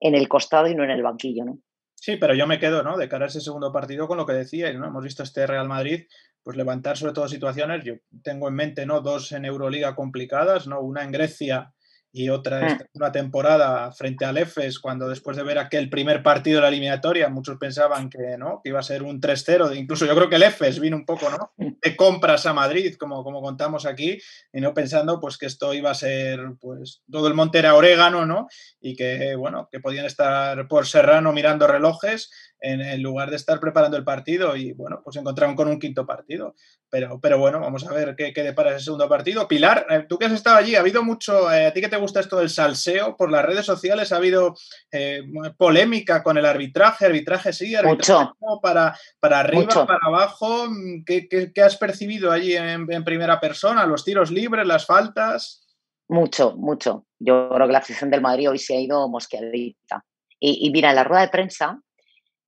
en 0.00 0.14
el 0.14 0.28
costado 0.28 0.68
y 0.68 0.76
no 0.76 0.84
en 0.84 0.90
el 0.90 1.02
banquillo, 1.02 1.44
¿no? 1.44 1.58
Sí, 2.00 2.16
pero 2.16 2.32
yo 2.34 2.46
me 2.46 2.60
quedo, 2.60 2.82
¿no? 2.84 2.96
De 2.96 3.08
cara 3.08 3.24
a 3.24 3.28
ese 3.28 3.40
segundo 3.40 3.72
partido 3.72 4.06
con 4.06 4.18
lo 4.18 4.24
que 4.26 4.32
decía, 4.32 4.72
¿no? 4.72 4.86
Hemos 4.86 5.02
visto 5.02 5.24
este 5.24 5.46
Real 5.46 5.66
Madrid, 5.66 6.06
pues 6.44 6.56
levantar 6.56 6.96
sobre 6.96 7.12
todo 7.12 7.28
situaciones, 7.28 7.84
yo 7.84 7.94
tengo 8.22 8.48
en 8.48 8.54
mente, 8.54 8.86
¿no? 8.86 9.00
Dos 9.00 9.32
en 9.32 9.44
Euroliga 9.44 9.96
complicadas, 9.96 10.68
¿no? 10.68 10.80
Una 10.80 11.02
en 11.02 11.10
Grecia 11.10 11.74
y 12.12 12.30
otra 12.30 12.78
una 12.94 13.12
temporada 13.12 13.92
frente 13.92 14.24
al 14.24 14.38
EFES, 14.38 14.78
cuando 14.78 15.08
después 15.08 15.36
de 15.36 15.42
ver 15.42 15.58
aquel 15.58 15.90
primer 15.90 16.22
partido 16.22 16.56
de 16.56 16.62
la 16.62 16.68
eliminatoria, 16.68 17.28
muchos 17.28 17.58
pensaban 17.58 18.08
que, 18.08 18.36
¿no? 18.38 18.60
que 18.62 18.70
iba 18.70 18.80
a 18.80 18.82
ser 18.82 19.02
un 19.02 19.20
3-0, 19.20 19.76
incluso 19.76 20.06
yo 20.06 20.14
creo 20.14 20.28
que 20.28 20.36
el 20.36 20.42
EFES 20.42 20.80
vino 20.80 20.96
un 20.96 21.04
poco 21.04 21.28
¿no? 21.30 21.52
de 21.56 21.96
compras 21.96 22.46
a 22.46 22.54
Madrid, 22.54 22.94
como, 22.98 23.22
como 23.22 23.42
contamos 23.42 23.86
aquí, 23.86 24.18
y 24.52 24.60
no 24.60 24.74
pensando 24.74 25.20
pues, 25.20 25.36
que 25.36 25.46
esto 25.46 25.74
iba 25.74 25.90
a 25.90 25.94
ser 25.94 26.40
pues, 26.60 27.02
todo 27.10 27.28
el 27.28 27.34
monte 27.34 27.58
era 27.58 27.74
orégano, 27.74 28.24
¿no? 28.24 28.48
y 28.80 28.96
que, 28.96 29.36
bueno, 29.36 29.68
que 29.70 29.80
podían 29.80 30.06
estar 30.06 30.66
por 30.66 30.86
Serrano 30.86 31.32
mirando 31.32 31.66
relojes 31.66 32.30
en, 32.60 33.02
lugar 33.02 33.30
de 33.30 33.36
estar 33.36 33.60
preparando 33.60 33.96
el 33.96 34.04
partido 34.04 34.56
y 34.56 34.72
bueno, 34.72 35.00
pues 35.04 35.16
encontraron 35.16 35.54
con 35.54 35.68
un 35.68 35.78
quinto 35.78 36.06
partido. 36.06 36.54
Pero, 36.90 37.20
pero 37.20 37.38
bueno, 37.38 37.60
vamos 37.60 37.86
a 37.86 37.92
ver 37.92 38.16
qué, 38.16 38.32
qué 38.32 38.42
depara 38.42 38.70
ese 38.70 38.86
segundo 38.86 39.08
partido. 39.08 39.46
Pilar, 39.46 39.86
eh, 39.90 40.06
tú 40.08 40.18
que 40.18 40.26
has 40.26 40.32
estado 40.32 40.56
allí, 40.56 40.74
ha 40.74 40.80
habido 40.80 41.02
mucho, 41.02 41.52
eh, 41.52 41.66
a 41.66 41.72
ti 41.72 41.80
que 41.80 41.88
te 41.88 41.96
gusta 41.96 42.20
esto 42.20 42.38
del 42.38 42.50
salseo 42.50 43.16
por 43.16 43.30
las 43.30 43.44
redes 43.44 43.66
sociales, 43.66 44.12
ha 44.12 44.16
habido 44.16 44.54
eh, 44.90 45.22
polémica 45.56 46.22
con 46.22 46.38
el 46.38 46.46
arbitraje, 46.46 47.06
arbitraje 47.06 47.52
sí, 47.52 47.74
arbitraje 47.74 48.32
para, 48.62 48.96
para 49.20 49.40
arriba, 49.40 49.86
para 49.86 50.00
abajo. 50.06 50.68
¿Qué, 51.04 51.28
¿Qué, 51.28 51.62
has 51.62 51.76
percibido 51.76 52.32
allí 52.32 52.56
en, 52.56 52.86
primera 53.04 53.38
persona? 53.38 53.86
¿Los 53.86 54.04
tiros 54.04 54.30
libres, 54.30 54.66
las 54.66 54.86
faltas? 54.86 55.66
Mucho, 56.08 56.56
mucho. 56.56 57.06
Yo 57.18 57.50
creo 57.50 57.66
que 57.66 57.72
la 57.72 57.78
afición 57.80 58.10
del 58.10 58.22
Madrid 58.22 58.50
hoy 58.50 58.58
se 58.58 58.76
ha 58.76 58.80
ido 58.80 59.08
mosqueadita. 59.08 60.04
Y, 60.40 60.66
y 60.66 60.70
mira, 60.70 60.90
en 60.90 60.96
la 60.96 61.04
rueda 61.04 61.22
de 61.22 61.28
prensa, 61.28 61.80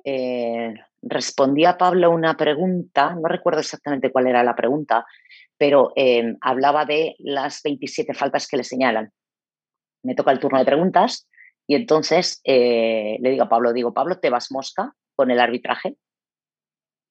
eh, 0.04 0.74
respondía 1.02 1.78
Pablo 1.78 2.10
una 2.10 2.36
pregunta, 2.36 3.14
no 3.14 3.28
recuerdo 3.28 3.60
exactamente 3.60 4.10
cuál 4.12 4.26
era 4.26 4.42
la 4.42 4.54
pregunta, 4.54 5.06
pero 5.56 5.92
eh, 5.96 6.36
hablaba 6.40 6.84
de 6.84 7.16
las 7.18 7.62
27 7.62 8.14
faltas 8.14 8.46
que 8.46 8.56
le 8.56 8.64
señalan. 8.64 9.12
Me 10.02 10.14
toca 10.14 10.32
el 10.32 10.40
turno 10.40 10.58
de 10.58 10.64
preguntas 10.64 11.28
y 11.66 11.74
entonces 11.74 12.40
eh, 12.44 13.18
le 13.20 13.30
digo 13.30 13.44
a 13.44 13.48
Pablo, 13.48 13.72
digo, 13.72 13.92
Pablo, 13.92 14.18
¿te 14.18 14.30
vas 14.30 14.50
mosca 14.50 14.94
con 15.14 15.30
el 15.30 15.40
arbitraje? 15.40 15.96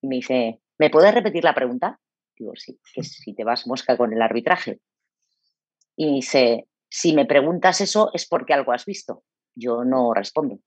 Y 0.01 0.07
me 0.07 0.15
dice, 0.17 0.59
¿me 0.77 0.89
puedes 0.89 1.13
repetir 1.13 1.43
la 1.43 1.53
pregunta? 1.53 1.99
Digo, 2.37 2.53
sí, 2.55 2.79
que 2.93 3.03
si 3.03 3.33
te 3.33 3.43
vas 3.43 3.67
mosca 3.67 3.97
con 3.97 4.13
el 4.13 4.21
arbitraje. 4.21 4.79
Y 5.95 6.15
dice, 6.15 6.67
si 6.89 7.13
me 7.13 7.25
preguntas 7.25 7.81
eso 7.81 8.09
es 8.13 8.27
porque 8.27 8.53
algo 8.53 8.71
has 8.71 8.85
visto. 8.85 9.23
Yo 9.55 9.83
no 9.83 10.13
respondo 10.13 10.59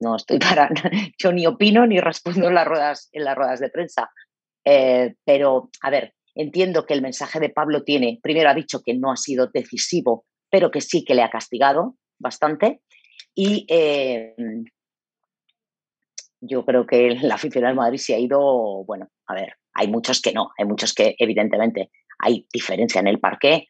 no 0.00 0.16
estoy 0.16 0.38
para, 0.38 0.70
yo 1.18 1.32
ni 1.32 1.46
opino 1.46 1.86
ni 1.86 2.00
respondo 2.00 2.48
en 2.48 2.54
las 2.54 2.66
ruedas, 2.66 3.08
en 3.12 3.24
las 3.24 3.36
ruedas 3.36 3.60
de 3.60 3.70
prensa. 3.70 4.10
Eh, 4.64 5.14
pero, 5.24 5.70
a 5.82 5.90
ver, 5.90 6.14
entiendo 6.34 6.86
que 6.86 6.94
el 6.94 7.02
mensaje 7.02 7.40
de 7.40 7.50
Pablo 7.50 7.84
tiene, 7.84 8.18
primero 8.22 8.50
ha 8.50 8.54
dicho 8.54 8.82
que 8.84 8.94
no 8.94 9.12
ha 9.12 9.16
sido 9.16 9.48
decisivo, 9.48 10.26
pero 10.50 10.70
que 10.70 10.80
sí 10.80 11.04
que 11.04 11.14
le 11.14 11.22
ha 11.22 11.30
castigado 11.30 11.96
bastante. 12.18 12.82
Y, 13.34 13.66
eh, 13.68 14.34
Yo 16.40 16.64
creo 16.64 16.86
que 16.86 17.16
la 17.22 17.36
afición 17.36 17.64
del 17.64 17.74
Madrid 17.74 17.98
se 17.98 18.14
ha 18.14 18.18
ido, 18.18 18.84
bueno, 18.84 19.08
a 19.26 19.34
ver, 19.34 19.54
hay 19.74 19.88
muchos 19.88 20.20
que 20.20 20.32
no, 20.32 20.50
hay 20.58 20.66
muchos 20.66 20.92
que 20.94 21.14
evidentemente 21.18 21.90
hay 22.18 22.46
diferencia 22.52 23.00
en 23.00 23.08
el 23.08 23.20
parque. 23.20 23.68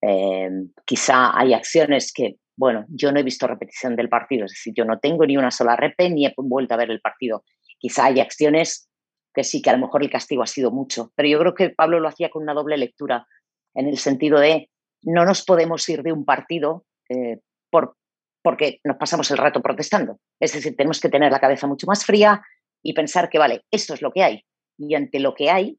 Eh, 0.00 0.50
quizá 0.84 1.38
hay 1.38 1.54
acciones 1.54 2.12
que, 2.12 2.36
bueno, 2.56 2.84
yo 2.88 3.12
no 3.12 3.20
he 3.20 3.22
visto 3.22 3.46
repetición 3.46 3.96
del 3.96 4.08
partido, 4.08 4.44
es 4.44 4.52
decir, 4.52 4.74
yo 4.76 4.84
no 4.84 4.98
tengo 4.98 5.26
ni 5.26 5.36
una 5.36 5.50
sola 5.50 5.76
repe 5.76 6.10
ni 6.10 6.26
he 6.26 6.34
vuelto 6.36 6.74
a 6.74 6.76
ver 6.76 6.90
el 6.90 7.00
partido. 7.00 7.44
Quizá 7.78 8.06
hay 8.06 8.20
acciones 8.20 8.88
que 9.34 9.44
sí, 9.44 9.62
que 9.62 9.70
a 9.70 9.74
lo 9.74 9.78
mejor 9.78 10.02
el 10.02 10.10
castigo 10.10 10.42
ha 10.42 10.46
sido 10.46 10.70
mucho, 10.70 11.12
pero 11.16 11.28
yo 11.28 11.38
creo 11.38 11.54
que 11.54 11.70
Pablo 11.70 12.00
lo 12.00 12.08
hacía 12.08 12.28
con 12.28 12.42
una 12.42 12.54
doble 12.54 12.76
lectura, 12.76 13.26
en 13.74 13.88
el 13.88 13.98
sentido 13.98 14.38
de 14.38 14.70
no 15.02 15.24
nos 15.24 15.44
podemos 15.44 15.88
ir 15.88 16.02
de 16.02 16.12
un 16.12 16.24
partido 16.24 16.84
eh, 17.08 17.40
por, 17.70 17.96
porque 18.42 18.80
nos 18.84 18.96
pasamos 18.96 19.30
el 19.30 19.38
rato 19.38 19.62
protestando. 19.62 20.18
Es 20.38 20.52
decir, 20.52 20.76
tenemos 20.76 21.00
que 21.00 21.08
tener 21.08 21.32
la 21.32 21.40
cabeza 21.40 21.66
mucho 21.66 21.86
más 21.86 22.04
fría 22.04 22.42
y 22.82 22.92
pensar 22.92 23.30
que, 23.30 23.38
vale, 23.38 23.64
esto 23.70 23.94
es 23.94 24.02
lo 24.02 24.12
que 24.12 24.22
hay. 24.22 24.44
Y 24.78 24.94
ante 24.94 25.20
lo 25.20 25.34
que 25.34 25.50
hay, 25.50 25.78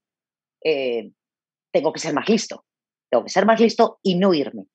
eh, 0.64 1.12
tengo 1.72 1.94
que 1.94 2.00
ser 2.00 2.14
más 2.14 2.28
listo. 2.28 2.66
Tengo 3.10 3.26
que 3.26 3.30
ser 3.30 3.46
más 3.46 3.60
listo 3.60 4.00
y 4.02 4.16
no 4.16 4.34
irme. 4.34 4.66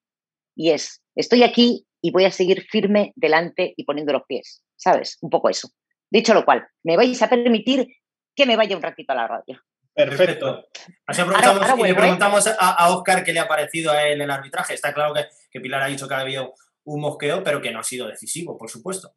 Y 0.55 0.71
es, 0.71 1.03
estoy 1.15 1.43
aquí 1.43 1.87
y 2.01 2.11
voy 2.11 2.25
a 2.25 2.31
seguir 2.31 2.63
firme 2.63 3.13
delante 3.17 3.75
y 3.77 3.85
poniendo 3.85 4.13
los 4.13 4.23
pies. 4.27 4.63
¿Sabes? 4.77 5.19
Un 5.21 5.31
poco 5.31 5.49
eso. 5.49 5.69
Dicho 6.11 6.35
lo 6.35 6.45
cual, 6.45 6.67
me 6.85 6.97
vais 6.97 7.21
a 7.23 7.29
permitir 7.29 7.87
que 8.35 8.47
me 8.47 8.57
vaya 8.57 8.77
un 8.77 8.83
ratito 8.83 9.13
a 9.13 9.17
la 9.17 9.27
radio. 9.27 9.61
Perfecto. 9.95 10.65
Así 11.07 11.21
aprovechamos 11.21 11.81
y 11.81 11.83
le 11.83 11.91
¿eh? 11.91 11.95
preguntamos 11.95 12.47
a, 12.47 12.95
Oscar 12.95 13.25
qué 13.25 13.33
le 13.33 13.41
ha 13.41 13.49
parecido 13.49 13.91
a 13.91 14.07
él 14.07 14.21
el 14.21 14.31
arbitraje. 14.31 14.75
Está 14.75 14.95
claro 14.95 15.13
que, 15.13 15.27
que 15.51 15.61
Pilar 15.61 15.83
ha 15.83 15.89
dicho 15.89 16.07
que 16.07 16.15
ha 16.15 16.21
habido 16.21 16.55
un 16.85 17.01
mosqueo, 17.01 17.43
pero 17.43 17.61
que 17.61 17.73
no 17.73 17.81
ha 17.81 17.85
sido 17.85 18.07
decisivo, 18.07 18.57
por 18.57 18.71
supuesto. 18.71 19.13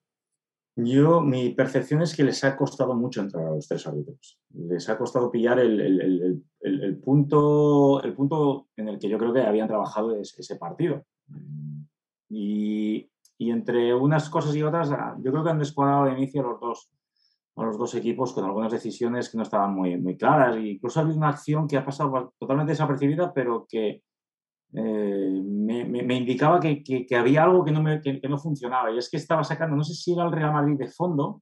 Yo, 0.75 1.21
mi 1.21 1.49
percepción 1.49 2.01
es 2.01 2.15
que 2.15 2.23
les 2.23 2.43
ha 2.43 2.55
costado 2.55 2.95
mucho 2.95 3.21
entrar 3.21 3.45
a 3.45 3.51
los 3.51 3.67
tres 3.67 3.85
árbitros. 3.85 4.39
Les 4.53 4.87
ha 4.89 4.97
costado 4.97 5.29
pillar 5.29 5.59
el, 5.59 6.43
punto, 7.03 8.01
el 8.03 8.13
punto 8.13 8.69
en 8.77 8.87
el 8.87 8.97
que 8.97 9.09
yo 9.09 9.17
creo 9.17 9.33
que 9.33 9.41
habían 9.41 9.67
trabajado 9.67 10.15
ese, 10.15 10.55
partido. 10.55 11.05
Y, 12.31 13.07
entre 13.39 13.93
unas 13.95 14.29
cosas 14.29 14.55
y 14.55 14.61
otras, 14.61 14.91
ah, 14.91 15.15
yo 15.19 15.31
creo 15.31 15.43
que 15.43 15.49
han 15.49 15.59
descuadrado 15.59 16.05
de 16.05 16.13
inicio 16.13 16.43
los 16.43 16.59
dos, 16.59 16.91
a 17.55 17.63
los 17.63 17.77
dos 17.77 17.95
equipos 17.95 18.33
con 18.33 18.45
algunas 18.45 18.71
decisiones 18.71 19.29
que 19.29 19.37
no 19.37 19.43
estaban 19.43 19.73
muy, 19.73 19.97
muy 19.97 20.15
claras. 20.15 20.55
E 20.55 20.73
incluso 20.73 20.99
ha 20.99 21.03
habido 21.03 21.17
una 21.17 21.29
acción 21.29 21.67
que 21.67 21.77
ha 21.77 21.85
pasado 21.85 22.33
totalmente 22.39 22.73
desapercibida, 22.73 23.33
pero 23.33 23.65
que 23.67 24.03
eh, 24.73 25.41
me, 25.43 26.15
indicaba 26.15 26.59
que, 26.59 27.05
había 27.17 27.43
algo 27.43 27.65
que 27.65 27.71
no, 27.71 27.83
que, 28.01 28.21
no, 28.29 28.37
funcionaba 28.37 28.89
y 28.91 28.97
es 28.97 29.09
que 29.09 29.17
estaba 29.17 29.43
sacando, 29.43 29.75
no 29.75 29.83
sé 29.83 29.93
si 29.93 30.13
era 30.13 30.23
el 30.23 30.31
Real 30.31 30.53
Madrid 30.53 30.77
de 30.77 30.87
fondo, 30.87 31.41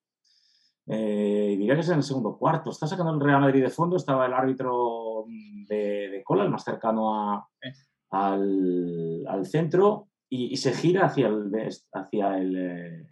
eh, 0.88 1.56
diría 1.56 1.76
que 1.76 1.82
es 1.82 1.90
en 1.90 1.98
el 1.98 2.04
segundo 2.04 2.36
cuarto, 2.36 2.72
está 2.72 2.88
sacando 2.88 3.14
el 3.14 3.20
Real 3.20 3.42
Madrid 3.42 3.62
de 3.62 3.70
fondo, 3.70 3.98
estaba 3.98 4.26
el 4.26 4.34
árbitro 4.34 5.26
de, 5.68 6.24
cola, 6.26 6.44
el 6.44 6.50
más 6.50 6.64
cercano 6.64 7.48
al, 8.10 9.46
centro, 9.46 10.09
y, 10.30 10.56
se 10.58 10.74
gira 10.74 11.06
hacia 11.06 11.28
el, 11.28 11.52
hacia 11.94 12.38
el, 12.38 12.56
eh, 12.58 13.08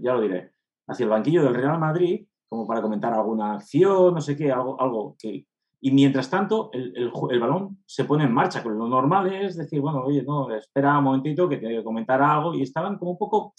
ya 0.00 0.14
lo 0.14 0.20
diré, 0.20 0.52
hacia 0.86 1.04
el 1.04 1.10
banquillo 1.10 1.42
del 1.42 1.54
Real 1.54 1.78
Madrid 1.78 2.26
como 2.48 2.66
para 2.66 2.82
comentar 2.82 3.12
alguna 3.12 3.54
acción, 3.54 4.14
no 4.14 4.20
sé 4.20 4.36
qué, 4.36 4.52
algo, 4.52 4.80
algo 4.80 5.16
que, 5.18 5.44
y 5.80 5.90
mientras 5.90 6.30
tanto, 6.30 6.70
el, 6.72 6.94
el, 6.96 7.40
balón 7.40 7.82
se 7.84 8.04
pone 8.04 8.24
en 8.24 8.32
marcha, 8.32 8.62
con 8.62 8.78
lo 8.78 8.88
normal 8.88 9.30
es 9.34 9.56
decir, 9.56 9.82
bueno, 9.82 10.02
oye, 10.02 10.22
no, 10.22 10.50
espera 10.54 10.96
un 10.96 11.04
momentito 11.04 11.46
que 11.46 11.58
te 11.58 11.68
que 11.68 11.84
comentar 11.84 12.22
algo, 12.22 12.54
y 12.54 12.62
estaban 12.62 12.96
como 12.96 13.10
un 13.10 13.18
poco 13.18 13.54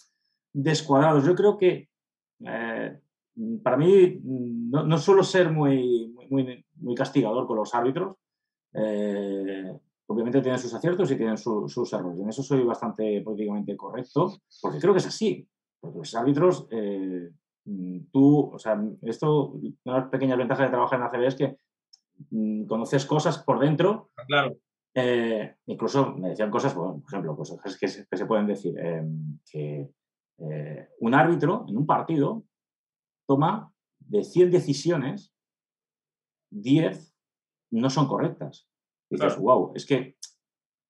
descuadrados. 0.52 1.24
Yo 1.24 1.36
creo 1.36 1.56
que 1.56 1.90
eh, 2.48 3.00
para 3.62 3.78
mí 3.78 4.20
no, 4.24 4.98
suelo 4.98 5.24
ser 5.24 5.52
muy, 5.52 6.16
muy, 6.30 6.66
muy, 6.78 6.96
castigador 6.96 7.46
con 7.46 7.58
los 7.58 7.76
árbitros. 7.76 8.16
Eh, 8.74 9.72
obviamente 10.08 10.42
tienen 10.42 10.60
sus 10.60 10.74
aciertos 10.74 11.12
y 11.12 11.18
tienen 11.18 11.38
sus 11.38 11.94
errores. 11.94 12.20
En 12.20 12.30
eso 12.30 12.44
soy 12.44 12.64
bastante 12.64 13.22
políticamente 13.22 13.76
correcto, 13.76 14.34
porque 14.62 14.80
creo 14.80 14.94
que 14.94 15.00
es 15.00 15.08
así. 15.08 15.48
Porque 15.80 16.00
los 16.00 16.16
árbitros, 16.16 16.68
eh, 16.72 17.32
tú, 18.12 18.52
o 18.54 18.60
sea, 18.60 18.82
esto, 19.02 19.52
una 19.52 19.96
de 19.96 20.02
las 20.02 20.10
pequeñas 20.10 20.38
ventajas 20.38 20.68
de 20.68 20.72
trabajar 20.72 21.00
en 21.00 21.06
ACB 21.06 21.28
es 21.28 21.36
que 21.36 21.58
Mm, 22.30 22.66
conoces 22.66 23.06
cosas 23.06 23.40
por 23.44 23.60
dentro. 23.60 24.12
Ah, 24.18 24.24
claro. 24.28 24.58
Eh, 24.94 25.56
incluso 25.66 26.14
me 26.14 26.30
decían 26.30 26.50
cosas, 26.50 26.74
por 26.74 27.02
ejemplo, 27.06 27.36
cosas 27.36 27.78
que 27.78 27.88
se, 27.88 28.08
que 28.08 28.18
se 28.18 28.26
pueden 28.26 28.48
decir, 28.48 28.78
em, 28.80 29.40
que 29.50 29.90
eh, 30.38 30.90
un 31.00 31.14
árbitro 31.14 31.66
en 31.68 31.78
un 31.78 31.86
partido 31.86 32.46
toma 33.28 33.74
de 34.00 34.24
100 34.24 34.52
decisiones, 34.52 35.34
10 36.50 37.14
no 37.72 37.90
son 37.90 38.08
correctas. 38.08 38.70
Y 39.10 39.16
dices, 39.16 39.38
wow, 39.38 39.72
es 39.76 39.86
que 39.86 40.16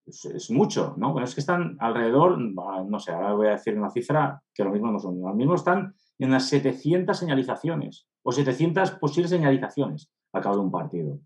es, 0.06 0.52
mucho, 0.52 0.94
¿no? 0.98 1.12
Bueno, 1.12 1.26
es 1.26 1.34
que 1.34 1.42
están 1.42 1.78
alrededor, 1.80 2.38
no 2.38 3.00
sé, 3.00 3.12
ahora 3.12 3.34
voy 3.34 3.48
a 3.48 3.52
decir 3.52 3.78
una 3.78 3.90
cifra 3.90 4.42
que 4.54 4.64
lo 4.64 4.72
mismo 4.72 4.92
no 4.92 5.00
son, 5.00 5.20
lo 5.20 5.34
mismo 5.34 5.56
están 5.56 5.96
en 6.20 6.30
unas 6.30 6.48
700 6.48 7.18
señalizaciones 7.18 8.08
o 8.24 8.32
700 8.32 8.92
posibles 8.92 9.32
señalizaciones 9.32 10.12
al 10.34 10.42
cabo 10.42 10.56
de 10.56 10.62
un 10.62 10.72
partido. 10.72 11.20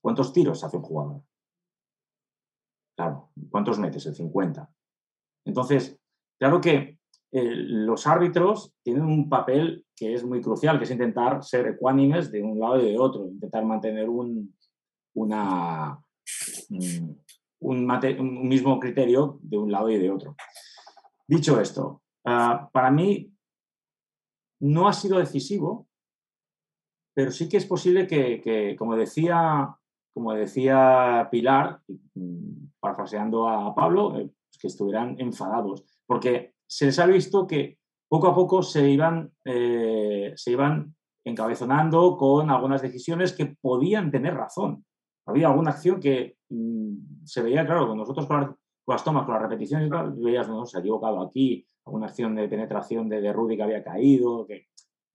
¿Cuántos 0.00 0.32
tiros 0.32 0.62
hace 0.62 0.76
un 0.76 0.82
jugador? 0.82 1.22
Claro, 2.96 3.30
¿cuántos 3.50 3.78
metes? 3.78 4.06
El 4.06 4.14
50. 4.14 4.70
Entonces, 5.44 5.98
claro 6.38 6.60
que 6.60 6.98
eh, 7.30 7.54
los 7.54 8.06
árbitros 8.06 8.74
tienen 8.82 9.04
un 9.04 9.28
papel 9.28 9.86
que 9.94 10.14
es 10.14 10.24
muy 10.24 10.40
crucial, 10.40 10.78
que 10.78 10.84
es 10.84 10.90
intentar 10.90 11.42
ser 11.42 11.66
ecuánimes 11.66 12.32
de 12.32 12.42
un 12.42 12.58
lado 12.58 12.80
y 12.80 12.92
de 12.92 12.98
otro, 12.98 13.26
intentar 13.28 13.64
mantener 13.64 14.08
un, 14.08 14.56
mm, 15.26 17.10
un, 17.60 18.48
mismo 18.48 18.78
criterio 18.78 19.38
de 19.42 19.58
un 19.58 19.70
lado 19.70 19.90
y 19.90 19.98
de 19.98 20.10
otro. 20.10 20.36
Dicho 21.26 21.60
esto, 21.60 22.02
ah, 22.24 22.68
para 22.72 22.90
mí 22.90 23.32
no 24.60 24.88
ha 24.88 24.92
sido 24.92 25.18
decisivo, 25.18 25.88
pero 27.14 27.32
sí 27.32 27.48
que 27.48 27.56
es 27.56 27.66
posible 27.66 28.06
que, 28.06 28.76
como, 28.78 28.96
decía, 28.96 29.76
como 30.14 30.34
decía 30.34 31.28
Pilar, 31.30 31.80
mm, 32.14 32.68
parafraseando 32.80 33.48
a 33.48 33.74
Pablo, 33.74 34.18
eh, 34.18 34.30
pues 34.48 34.58
que 34.60 34.68
estuvieran 34.68 35.16
enfadados, 35.18 35.84
porque 36.06 36.54
se 36.66 36.86
les 36.86 36.98
ha 36.98 37.06
visto 37.06 37.46
que 37.46 37.78
poco 38.08 38.28
a 38.28 38.34
poco 38.34 38.62
se 38.62 38.88
iban, 38.88 39.32
eh, 39.44 40.32
se 40.36 40.52
iban 40.52 40.94
encabezonando 41.24 42.16
con 42.16 42.50
algunas 42.50 42.82
decisiones 42.82 43.32
que 43.32 43.56
podían 43.60 44.10
tener 44.10 44.34
razón. 44.34 44.84
Había 45.28 45.48
alguna 45.48 45.70
acción 45.70 46.00
que 46.00 46.38
mm, 46.48 47.24
se 47.24 47.42
veía, 47.42 47.66
claro, 47.66 47.86
con 47.86 47.98
nosotros 47.98 48.26
con 48.26 48.56
las, 48.86 49.04
tomas, 49.04 49.24
con 49.24 49.34
las 49.34 49.42
repeticiones 49.42 49.86
y 49.86 49.90
tal, 49.90 50.14
veías, 50.14 50.48
no, 50.48 50.64
se 50.64 50.78
ha 50.78 50.80
equivocado 50.80 51.20
aquí, 51.20 51.66
alguna 51.84 52.06
acción 52.06 52.34
de 52.34 52.48
penetración 52.48 53.08
de, 53.08 53.20
de 53.20 53.32
Rudy 53.32 53.56
que 53.56 53.62
había 53.62 53.84
caído, 53.84 54.46
que 54.46 54.68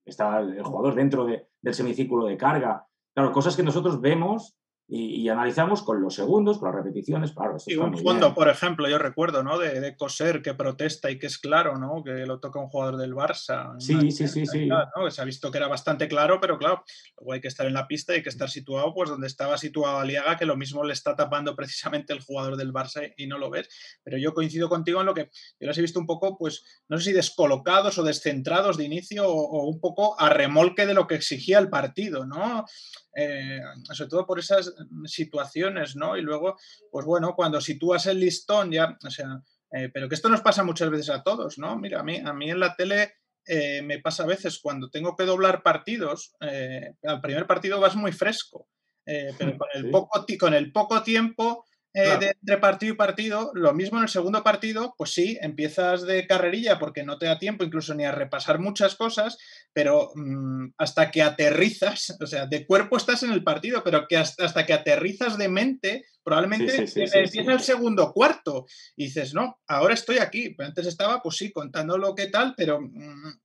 estaba 0.04 0.40
el 0.40 0.62
jugador 0.62 0.94
dentro 0.94 1.26
del 1.26 1.74
semicírculo 1.74 2.26
de 2.26 2.36
carga. 2.36 2.86
Claro, 3.12 3.32
cosas 3.32 3.56
que 3.56 3.62
nosotros 3.62 4.00
vemos 4.00 4.56
y, 4.86 5.28
analizamos 5.30 5.82
con 5.82 6.02
los 6.02 6.14
segundos, 6.14 6.58
con 6.58 6.68
las 6.68 6.76
repeticiones, 6.76 7.32
claro. 7.32 7.56
y 7.66 7.76
un 7.76 7.96
fondo, 7.96 8.34
por 8.34 8.48
ejemplo, 8.48 8.86
yo 8.86 8.98
recuerdo, 8.98 9.42
¿no? 9.42 9.58
De, 9.58 9.80
de, 9.80 9.96
Coser 9.96 10.42
que 10.42 10.52
protesta 10.52 11.10
y 11.10 11.18
que 11.18 11.26
es 11.26 11.38
claro, 11.38 11.78
¿no? 11.78 12.04
Que 12.04 12.26
lo 12.26 12.38
toca 12.38 12.60
un 12.60 12.68
jugador 12.68 12.98
del 12.98 13.14
Barça. 13.14 13.74
Sí, 13.78 14.10
sí, 14.10 14.28
sí, 14.28 14.44
sí. 14.44 14.68
Se 15.08 15.22
ha 15.22 15.24
visto 15.24 15.50
que 15.50 15.56
era 15.56 15.68
bastante 15.68 16.06
claro, 16.06 16.38
pero 16.38 16.58
claro, 16.58 16.84
luego 17.18 17.32
hay 17.32 17.40
que 17.40 17.48
estar 17.48 17.66
en 17.66 17.72
la 17.72 17.86
pista 17.86 18.12
y 18.12 18.16
hay 18.16 18.22
que 18.22 18.28
estar 18.28 18.50
situado, 18.50 18.92
pues 18.92 19.08
donde 19.08 19.26
estaba 19.26 19.56
situado 19.56 19.98
Aliaga, 19.98 20.36
que 20.36 20.44
lo 20.44 20.56
mismo 20.56 20.84
le 20.84 20.92
está 20.92 21.16
tapando 21.16 21.56
precisamente 21.56 22.12
el 22.12 22.20
jugador 22.20 22.56
del 22.56 22.72
Barça 22.72 23.10
y 23.16 23.26
no 23.26 23.38
lo 23.38 23.48
ves. 23.48 23.68
Pero 24.02 24.18
yo 24.18 24.34
coincido 24.34 24.68
contigo 24.68 25.00
en 25.00 25.06
lo 25.06 25.14
que 25.14 25.30
yo 25.58 25.66
los 25.66 25.78
he 25.78 25.82
visto 25.82 25.98
un 25.98 26.06
poco, 26.06 26.36
pues, 26.36 26.62
no 26.88 26.98
sé 26.98 27.04
si 27.04 27.12
descolocados 27.12 27.96
o 27.96 28.02
descentrados 28.02 28.76
de 28.76 28.84
inicio 28.84 29.26
o, 29.26 29.32
o 29.32 29.66
un 29.66 29.80
poco 29.80 30.20
a 30.20 30.28
remolque 30.28 30.84
de 30.84 30.92
lo 30.92 31.06
que 31.06 31.14
exigía 31.14 31.58
el 31.58 31.70
partido, 31.70 32.26
¿no? 32.26 32.66
Eh, 33.16 33.60
sobre 33.92 34.10
todo 34.10 34.26
por 34.26 34.38
esas 34.40 34.73
situaciones, 35.04 35.96
¿no? 35.96 36.16
Y 36.16 36.22
luego, 36.22 36.56
pues 36.90 37.06
bueno, 37.06 37.34
cuando 37.34 37.60
sitúas 37.60 38.06
el 38.06 38.20
listón 38.20 38.70
ya, 38.70 38.96
o 39.04 39.10
sea, 39.10 39.40
eh, 39.72 39.90
pero 39.92 40.08
que 40.08 40.14
esto 40.14 40.28
nos 40.28 40.40
pasa 40.40 40.62
muchas 40.62 40.90
veces 40.90 41.10
a 41.10 41.22
todos, 41.22 41.58
¿no? 41.58 41.78
Mira, 41.78 42.00
a 42.00 42.02
mí, 42.02 42.20
a 42.24 42.32
mí 42.32 42.50
en 42.50 42.60
la 42.60 42.74
tele 42.74 43.14
eh, 43.46 43.82
me 43.82 43.98
pasa 44.00 44.22
a 44.22 44.26
veces 44.26 44.58
cuando 44.62 44.90
tengo 44.90 45.16
que 45.16 45.24
doblar 45.24 45.62
partidos, 45.62 46.34
al 46.40 47.20
primer 47.20 47.46
partido 47.46 47.80
vas 47.80 47.96
muy 47.96 48.12
fresco, 48.12 48.68
pero 49.04 49.58
con 49.58 49.68
el, 49.74 49.90
poco, 49.90 50.26
con 50.38 50.54
el 50.54 50.72
poco 50.72 51.02
tiempo 51.02 51.64
eh, 51.94 52.18
de, 52.18 52.26
entre 52.40 52.58
partido 52.58 52.92
y 52.92 52.96
partido. 52.96 53.52
Lo 53.54 53.72
mismo 53.72 53.98
en 53.98 54.04
el 54.04 54.08
segundo 54.08 54.42
partido, 54.42 54.94
pues 54.98 55.12
sí, 55.12 55.38
empiezas 55.40 56.02
de 56.02 56.26
carrerilla 56.26 56.78
porque 56.80 57.04
no 57.04 57.18
te 57.18 57.26
da 57.26 57.38
tiempo 57.38 57.62
incluso 57.62 57.94
ni 57.94 58.04
a 58.04 58.10
repasar 58.10 58.58
muchas 58.58 58.96
cosas, 58.96 59.38
pero 59.72 60.10
mm, 60.16 60.70
hasta 60.76 61.12
que 61.12 61.22
aterrizas, 61.22 62.16
o 62.20 62.26
sea, 62.26 62.46
de 62.46 62.66
cuerpo 62.66 62.96
estás 62.96 63.22
en 63.22 63.32
el 63.32 63.44
partido, 63.44 63.84
pero 63.84 64.06
que 64.08 64.16
hasta, 64.16 64.66
que 64.66 64.72
aterrizas 64.72 65.38
de 65.38 65.48
mente, 65.48 66.04
probablemente 66.24 66.76
empieza 66.76 67.52
el 67.52 67.60
segundo 67.60 68.12
cuarto 68.12 68.66
y 68.96 69.04
dices, 69.04 69.32
no, 69.32 69.60
ahora 69.68 69.94
estoy 69.94 70.18
aquí. 70.18 70.56
Antes 70.58 70.86
estaba, 70.86 71.22
pues 71.22 71.36
sí, 71.36 71.52
contando 71.52 71.96
lo 71.96 72.14
que 72.14 72.26
tal, 72.26 72.54
pero... 72.56 72.80
Mm, 72.80 73.38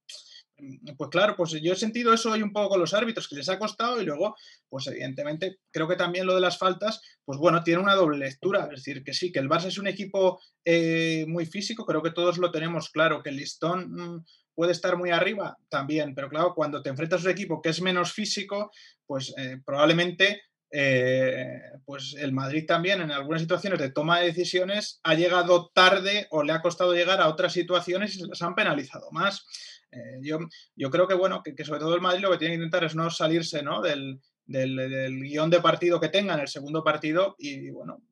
pues 0.98 1.10
claro, 1.10 1.36
pues 1.36 1.52
yo 1.62 1.74
he 1.74 1.76
sentido 1.76 2.14
eso 2.14 2.32
hoy 2.32 2.42
un 2.42 2.54
poco 2.54 2.70
con 2.70 2.80
los 2.80 2.94
árbitros, 2.94 3.28
que 3.28 3.36
les 3.36 3.50
ha 3.50 3.60
costado 3.60 4.02
y 4.02 4.06
luego, 4.06 4.36
pues 4.70 4.88
evidentemente, 4.88 5.58
creo 5.72 5.88
que 5.88 5.96
también 5.96 6.26
lo 6.26 6.36
de 6.36 6.42
las 6.42 6.58
faltas, 6.58 7.02
pues 7.26 7.40
bueno, 7.40 7.64
tiene 7.64 7.82
una 7.82 7.96
doble 7.96 8.18
lectura. 8.18 8.66
Es 8.72 8.84
decir, 8.84 9.04
que 9.04 9.14
sí, 9.14 9.32
que 9.32 9.40
el 9.40 9.50
Barça 9.50 9.68
es 9.68 9.78
un 9.78 9.88
equipo 9.88 10.40
eh, 10.66 11.26
muy 11.28 11.46
físico, 11.46 11.86
creo 11.86 12.02
que 12.02 12.12
todos 12.12 12.38
lo 12.38 12.52
tenemos 12.52 12.90
claro, 12.90 13.24
que 13.24 13.30
el 13.30 13.38
listón 13.38 13.92
mm, 13.92 14.26
puede 14.54 14.72
estar 14.72 14.98
muy 14.98 15.12
arriba 15.12 15.58
también, 15.70 16.14
pero 16.14 16.30
claro, 16.30 16.54
cuando 16.54 16.82
te 16.82 16.90
enfrentas 16.90 17.22
a 17.22 17.26
un 17.26 17.32
equipo 17.32 17.62
que 17.62 17.70
es 17.70 17.82
menos 17.82 18.12
físico, 18.12 18.72
pues 19.06 19.34
eh, 19.38 19.62
probablemente 19.66 20.42
eh, 20.72 21.62
pues 21.84 22.16
el 22.20 22.32
Madrid 22.32 22.66
también 22.68 23.02
en 23.02 23.12
algunas 23.12 23.42
situaciones 23.42 23.80
de 23.80 23.92
toma 23.92 24.20
de 24.20 24.28
decisiones 24.28 25.00
ha 25.04 25.16
llegado 25.16 25.72
tarde 25.74 26.28
o 26.30 26.44
le 26.44 26.54
ha 26.54 26.62
costado 26.62 26.94
llegar 26.94 27.22
a 27.22 27.28
otras 27.28 27.54
situaciones 27.54 28.16
y 28.16 28.20
se 28.20 28.28
las 28.28 28.42
han 28.42 28.54
penalizado 28.54 29.10
más. 29.12 29.46
Eh, 29.92 30.20
yo, 30.22 30.40
yo, 30.76 30.90
creo 30.90 31.08
que, 31.08 31.16
bueno, 31.16 31.42
que, 31.44 31.66
sobre 31.66 31.80
todo 31.80 31.96
el 31.96 32.02
Madrid 32.02 32.22
lo 32.22 32.32
que 32.32 32.38
tiene 32.38 32.54
que 32.54 32.64
intentar 32.64 32.84
es 32.84 32.96
no 32.96 33.10
salirse 33.10 33.64
¿no? 33.64 33.82
Del, 33.82 34.20
del, 34.46 35.22
guion 35.22 35.50
de 35.50 35.62
partido 35.62 36.00
que 36.00 36.10
tenga 36.10 36.34
en 36.36 36.42
el 36.42 36.48
segundo 36.48 36.84
partido 36.84 37.36
y, 37.38 37.70
bueno, 37.70 38.04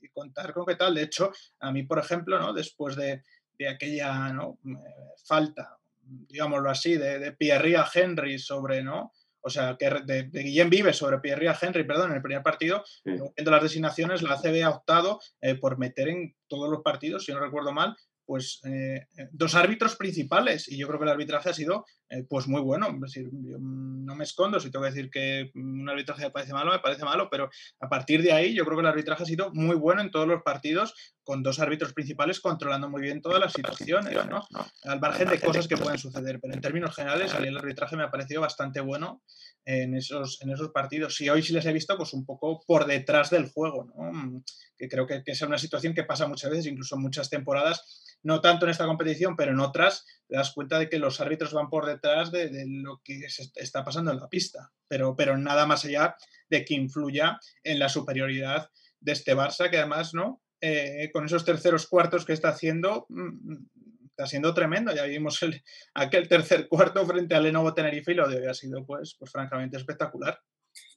y 0.00 0.08
contar 0.08 0.52
con 0.52 0.66
qué 0.66 0.76
tal. 0.76 0.94
De 0.94 1.02
hecho, 1.02 1.32
a 1.60 1.72
mí, 1.72 1.82
por 1.82 1.98
ejemplo, 1.98 2.38
¿no? 2.38 2.52
después 2.52 2.96
de, 2.96 3.22
de 3.58 3.68
aquella 3.68 4.32
¿no? 4.32 4.58
Eh, 4.64 5.14
falta, 5.24 5.78
digámoslo 6.00 6.70
así, 6.70 6.96
de, 6.96 7.18
de 7.18 7.32
Pierre 7.32 7.76
a 7.76 7.88
Henry 7.92 8.38
sobre, 8.38 8.82
¿no? 8.82 9.12
o 9.40 9.50
sea, 9.50 9.76
que 9.78 9.88
de, 10.04 10.28
Guillén 10.30 10.70
Vive 10.70 10.92
sobre 10.92 11.18
Pierre 11.20 11.50
Henry, 11.60 11.84
perdón, 11.84 12.10
en 12.10 12.16
el 12.16 12.22
primer 12.22 12.42
partido, 12.42 12.84
viendo 13.04 13.50
las 13.50 13.62
designaciones, 13.62 14.22
la 14.22 14.34
ACB 14.34 14.64
ha 14.64 14.70
optado 14.70 15.20
eh, 15.40 15.54
por 15.54 15.78
meter 15.78 16.08
en 16.08 16.36
todos 16.48 16.70
los 16.70 16.82
partidos, 16.82 17.24
si 17.24 17.32
no 17.32 17.40
recuerdo 17.40 17.72
mal, 17.72 17.96
pues 18.28 18.60
eh, 18.64 19.06
dos 19.32 19.54
árbitros 19.54 19.96
principales 19.96 20.68
y 20.68 20.76
yo 20.76 20.86
creo 20.86 21.00
que 21.00 21.06
el 21.06 21.12
arbitraje 21.12 21.48
ha 21.48 21.54
sido 21.54 21.86
eh, 22.10 22.24
pues 22.28 22.48
muy 22.48 22.62
bueno. 22.62 22.88
Es 22.88 23.00
decir, 23.12 23.28
no 23.32 24.14
me 24.14 24.24
escondo 24.24 24.58
si 24.60 24.70
tengo 24.70 24.84
que 24.84 24.90
decir 24.90 25.10
que 25.10 25.50
un 25.54 25.88
arbitraje 25.88 26.24
me 26.24 26.30
parece 26.30 26.54
malo, 26.54 26.72
me 26.72 26.78
parece 26.78 27.04
malo, 27.04 27.28
pero 27.30 27.50
a 27.80 27.88
partir 27.88 28.22
de 28.22 28.32
ahí 28.32 28.54
yo 28.54 28.64
creo 28.64 28.78
que 28.78 28.82
el 28.82 28.88
arbitraje 28.88 29.22
ha 29.22 29.26
sido 29.26 29.52
muy 29.52 29.76
bueno 29.76 30.00
en 30.00 30.10
todos 30.10 30.26
los 30.26 30.42
partidos 30.42 30.94
con 31.22 31.42
dos 31.42 31.58
árbitros 31.58 31.92
principales 31.92 32.40
controlando 32.40 32.88
muy 32.88 33.02
bien 33.02 33.20
todas 33.20 33.38
las 33.38 33.52
situaciones, 33.52 34.14
¿no? 34.26 34.46
Al 34.84 35.00
margen 35.00 35.28
de 35.28 35.38
cosas 35.38 35.68
que 35.68 35.76
pueden 35.76 35.98
suceder, 35.98 36.40
pero 36.40 36.54
en 36.54 36.62
términos 36.62 36.96
generales 36.96 37.34
el 37.34 37.58
arbitraje 37.58 37.96
me 37.96 38.04
ha 38.04 38.10
parecido 38.10 38.40
bastante 38.40 38.80
bueno 38.80 39.22
en 39.66 39.94
esos, 39.94 40.40
en 40.40 40.50
esos 40.50 40.70
partidos. 40.70 41.20
Y 41.20 41.28
hoy 41.28 41.42
sí 41.42 41.52
les 41.52 41.66
he 41.66 41.72
visto 41.74 41.94
pues 41.98 42.14
un 42.14 42.24
poco 42.24 42.62
por 42.66 42.86
detrás 42.86 43.28
del 43.28 43.50
juego, 43.50 43.84
¿no? 43.84 44.42
Que 44.78 44.88
creo 44.88 45.06
que, 45.06 45.22
que 45.22 45.32
es 45.32 45.42
una 45.42 45.58
situación 45.58 45.92
que 45.92 46.04
pasa 46.04 46.26
muchas 46.26 46.50
veces, 46.50 46.66
incluso 46.66 46.94
en 46.94 47.02
muchas 47.02 47.28
temporadas 47.28 48.06
no 48.22 48.40
tanto 48.40 48.66
en 48.66 48.70
esta 48.70 48.86
competición, 48.86 49.36
pero 49.36 49.52
en 49.52 49.60
otras, 49.60 50.04
te 50.26 50.36
das 50.36 50.52
cuenta 50.52 50.78
de 50.78 50.88
que 50.88 50.98
los 50.98 51.20
árbitros 51.20 51.52
van 51.52 51.70
por 51.70 51.86
detrás 51.86 51.97
de, 52.00 52.64
lo 52.68 53.00
que 53.02 53.28
se 53.28 53.50
está 53.54 53.84
pasando 53.84 54.10
en 54.10 54.20
la 54.20 54.28
pista, 54.28 54.72
pero, 54.86 55.16
pero 55.16 55.36
nada 55.36 55.66
más 55.66 55.84
allá 55.84 56.16
de 56.48 56.64
que 56.64 56.74
influya 56.74 57.38
en 57.62 57.78
la 57.78 57.88
superioridad 57.88 58.70
de 59.00 59.12
este 59.12 59.34
Barça, 59.34 59.70
que 59.70 59.78
además, 59.78 60.14
¿no? 60.14 60.42
Eh, 60.60 61.10
con 61.12 61.24
esos 61.24 61.44
terceros 61.44 61.86
cuartos 61.86 62.24
que 62.24 62.32
está 62.32 62.48
haciendo, 62.48 63.06
mm, 63.08 63.52
mm, 63.52 63.68
está 64.08 64.26
siendo 64.26 64.52
tremendo. 64.52 64.92
Ya 64.92 65.04
vimos 65.04 65.40
el, 65.42 65.62
aquel 65.94 66.28
tercer 66.28 66.66
cuarto 66.68 67.06
frente 67.06 67.34
al 67.34 67.44
Lenovo 67.44 67.74
Tenerife 67.74 68.12
y 68.12 68.16
lo 68.16 68.28
de 68.28 68.40
hoy 68.40 68.46
ha 68.46 68.54
sido, 68.54 68.84
pues, 68.84 69.14
pues 69.18 69.30
francamente 69.30 69.76
espectacular. 69.76 70.40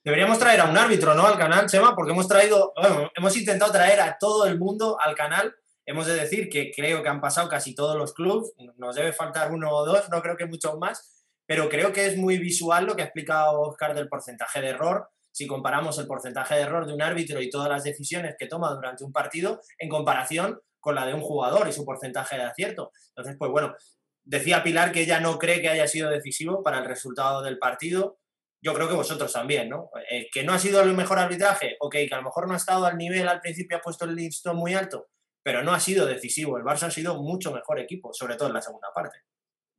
Deberíamos 0.03 0.39
traer 0.39 0.61
a 0.61 0.65
un 0.65 0.77
árbitro, 0.77 1.13
¿no? 1.13 1.27
Al 1.27 1.37
canal, 1.37 1.67
Chema, 1.67 1.95
porque 1.95 2.11
hemos 2.11 2.27
traído, 2.27 2.73
hemos 3.15 3.37
intentado 3.37 3.71
traer 3.71 3.99
a 4.01 4.17
todo 4.19 4.47
el 4.47 4.57
mundo 4.57 4.97
al 4.99 5.15
canal 5.15 5.55
Hemos 5.91 6.07
de 6.07 6.15
decir 6.15 6.47
que 6.47 6.71
creo 6.73 7.03
que 7.03 7.09
han 7.09 7.19
pasado 7.19 7.49
casi 7.49 7.75
todos 7.75 7.97
los 7.97 8.13
clubes, 8.13 8.53
nos 8.77 8.95
debe 8.95 9.11
faltar 9.11 9.51
uno 9.51 9.69
o 9.69 9.85
dos, 9.85 10.09
no 10.09 10.21
creo 10.21 10.37
que 10.37 10.45
muchos 10.45 10.77
más, 10.77 11.25
pero 11.45 11.67
creo 11.67 11.91
que 11.91 12.05
es 12.05 12.15
muy 12.15 12.37
visual 12.37 12.85
lo 12.85 12.95
que 12.95 13.01
ha 13.01 13.05
explicado 13.05 13.59
Oscar 13.59 13.93
del 13.93 14.07
porcentaje 14.07 14.61
de 14.61 14.69
error. 14.69 15.09
Si 15.33 15.47
comparamos 15.47 15.99
el 15.99 16.07
porcentaje 16.07 16.55
de 16.55 16.61
error 16.61 16.87
de 16.87 16.93
un 16.93 17.01
árbitro 17.01 17.41
y 17.41 17.49
todas 17.49 17.67
las 17.67 17.83
decisiones 17.83 18.35
que 18.39 18.47
toma 18.47 18.73
durante 18.73 19.03
un 19.03 19.11
partido 19.11 19.59
en 19.79 19.89
comparación 19.89 20.61
con 20.79 20.95
la 20.95 21.05
de 21.05 21.13
un 21.13 21.19
jugador 21.19 21.67
y 21.67 21.73
su 21.73 21.83
porcentaje 21.83 22.37
de 22.37 22.43
acierto. 22.43 22.93
Entonces, 23.09 23.35
pues 23.37 23.51
bueno, 23.51 23.75
decía 24.23 24.63
Pilar 24.63 24.93
que 24.93 25.01
ella 25.01 25.19
no 25.19 25.37
cree 25.37 25.59
que 25.59 25.67
haya 25.67 25.89
sido 25.89 26.09
decisivo 26.09 26.63
para 26.63 26.79
el 26.79 26.85
resultado 26.85 27.41
del 27.41 27.59
partido. 27.59 28.17
Yo 28.63 28.73
creo 28.73 28.87
que 28.87 28.95
vosotros 28.95 29.33
también, 29.33 29.67
¿no? 29.67 29.89
Eh, 30.09 30.29
que 30.31 30.45
no 30.45 30.53
ha 30.53 30.59
sido 30.59 30.79
el 30.83 30.93
mejor 30.93 31.19
arbitraje, 31.19 31.75
ok, 31.81 31.95
que 32.07 32.13
a 32.13 32.17
lo 32.17 32.23
mejor 32.23 32.47
no 32.47 32.53
ha 32.53 32.57
estado 32.57 32.85
al 32.85 32.97
nivel 32.97 33.27
al 33.27 33.41
principio, 33.41 33.75
ha 33.75 33.81
puesto 33.81 34.05
el 34.05 34.15
listón 34.15 34.55
muy 34.55 34.73
alto, 34.73 35.09
pero 35.43 35.63
no 35.63 35.71
ha 35.71 35.79
sido 35.79 36.05
decisivo. 36.05 36.57
El 36.57 36.63
Barça 36.63 36.87
ha 36.87 36.91
sido 36.91 37.21
mucho 37.21 37.53
mejor 37.53 37.79
equipo, 37.79 38.13
sobre 38.13 38.35
todo 38.35 38.49
en 38.49 38.55
la 38.55 38.61
segunda 38.61 38.89
parte. 38.93 39.17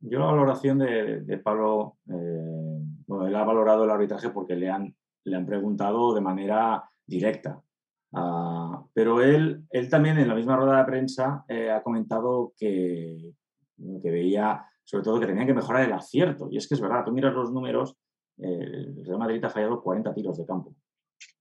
Yo 0.00 0.18
la 0.18 0.26
valoración 0.26 0.78
de, 0.78 1.40
Pablo, 1.44 1.98
eh, 2.08 2.80
bueno, 3.06 3.26
él 3.28 3.36
ha 3.36 3.44
valorado 3.44 3.84
el 3.84 3.90
arbitraje 3.90 4.30
porque 4.30 4.56
le 4.56 4.68
han, 4.68 4.94
le 5.24 5.36
han 5.36 5.46
preguntado 5.46 6.12
de 6.12 6.20
manera 6.20 6.82
directa. 7.06 7.62
Ah, 8.12 8.84
pero 8.92 9.22
él, 9.22 9.64
él 9.70 9.88
también 9.88 10.18
en 10.18 10.28
la 10.28 10.34
misma 10.34 10.56
rueda 10.56 10.78
de 10.78 10.84
prensa 10.84 11.44
eh, 11.48 11.70
ha 11.70 11.82
comentado 11.82 12.52
que, 12.58 13.32
que 14.02 14.10
veía 14.10 14.66
sobre 14.84 15.04
todo 15.04 15.20
que 15.20 15.26
tenía 15.26 15.46
que 15.46 15.54
mejorar 15.54 15.84
el 15.84 15.92
acierto. 15.92 16.48
Y 16.50 16.56
es 16.56 16.66
que 16.66 16.74
es 16.74 16.80
verdad, 16.80 17.04
tú 17.04 17.12
miras 17.12 17.32
los 17.32 17.52
números, 17.52 17.96
eh, 18.38 18.58
el 18.60 19.04
Real 19.04 19.18
Madrid 19.18 19.44
ha 19.44 19.50
fallado 19.50 19.80
40 19.80 20.12
tiros 20.14 20.36
de 20.36 20.44
campo, 20.44 20.74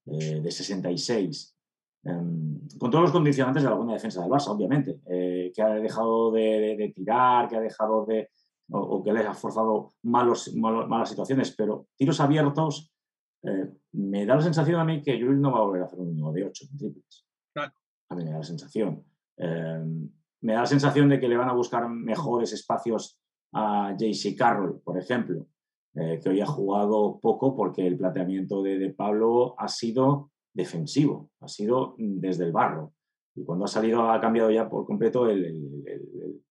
de 0.05 0.51
66. 0.51 1.55
Em, 2.03 2.67
con 2.79 2.89
todos 2.89 3.03
los 3.03 3.11
condicionantes 3.11 3.61
de 3.61 3.69
la 3.69 3.75
buena 3.75 3.93
defensa 3.93 4.21
del 4.21 4.31
Barça, 4.31 4.49
obviamente, 4.49 5.01
eh, 5.07 5.51
que 5.53 5.61
ha 5.61 5.69
dejado 5.75 6.31
de, 6.31 6.91
tirar, 6.95 7.47
que 7.47 7.57
ha 7.57 7.61
dejado 7.61 8.05
de, 8.05 8.29
o, 8.71 9.03
que 9.03 9.13
le 9.13 9.19
ha 9.19 9.33
forzado 9.33 9.91
malos, 10.03 10.53
malas 10.55 11.09
situaciones, 11.09 11.51
pero 11.55 11.87
tiros 11.95 12.19
abiertos, 12.19 12.91
eh, 13.43 13.69
me 13.93 14.25
da 14.25 14.35
la 14.35 14.41
sensación 14.41 14.79
a 14.79 14.85
mí 14.85 15.01
que 15.01 15.19
Jules 15.19 15.39
no 15.39 15.51
va 15.51 15.59
a 15.59 15.63
volver 15.63 15.81
a 15.83 15.85
hacer 15.85 15.99
un 15.99 16.09
1 16.09 16.31
de 16.31 16.45
8 16.45 16.65
en 16.71 16.77
triples. 16.77 17.27
A 17.55 18.15
mí 18.15 18.25
me 18.25 18.31
da 18.31 18.39
la 18.39 18.43
sensación. 18.43 19.03
Em, 19.37 20.09
me 20.41 20.53
da 20.53 20.61
la 20.61 20.65
sensación 20.65 21.07
de 21.07 21.19
que 21.19 21.29
le 21.29 21.37
van 21.37 21.49
a 21.49 21.53
buscar 21.53 21.87
mejores 21.87 22.51
espacios 22.51 23.19
a 23.53 23.95
JC 23.97 24.35
Carroll, 24.35 24.81
por 24.81 24.97
ejemplo, 24.97 25.45
eh, 25.95 26.19
que 26.21 26.29
hoy 26.29 26.41
ha 26.41 26.45
jugado 26.45 27.19
poco 27.21 27.55
porque 27.55 27.85
el 27.85 27.97
planteamiento 27.97 28.61
de, 28.63 28.79
de 28.79 28.89
Pablo 28.89 29.55
ha 29.57 29.67
sido 29.67 30.31
defensivo, 30.53 31.29
ha 31.39 31.47
sido 31.47 31.95
desde 31.97 32.45
el 32.45 32.51
barro. 32.51 32.93
Y 33.35 33.43
cuando 33.43 33.65
ha 33.65 33.67
salido 33.67 34.09
ha 34.09 34.19
cambiado 34.19 34.51
ya 34.51 34.69
por 34.69 34.85
completo 34.85 35.29
el, 35.29 36.41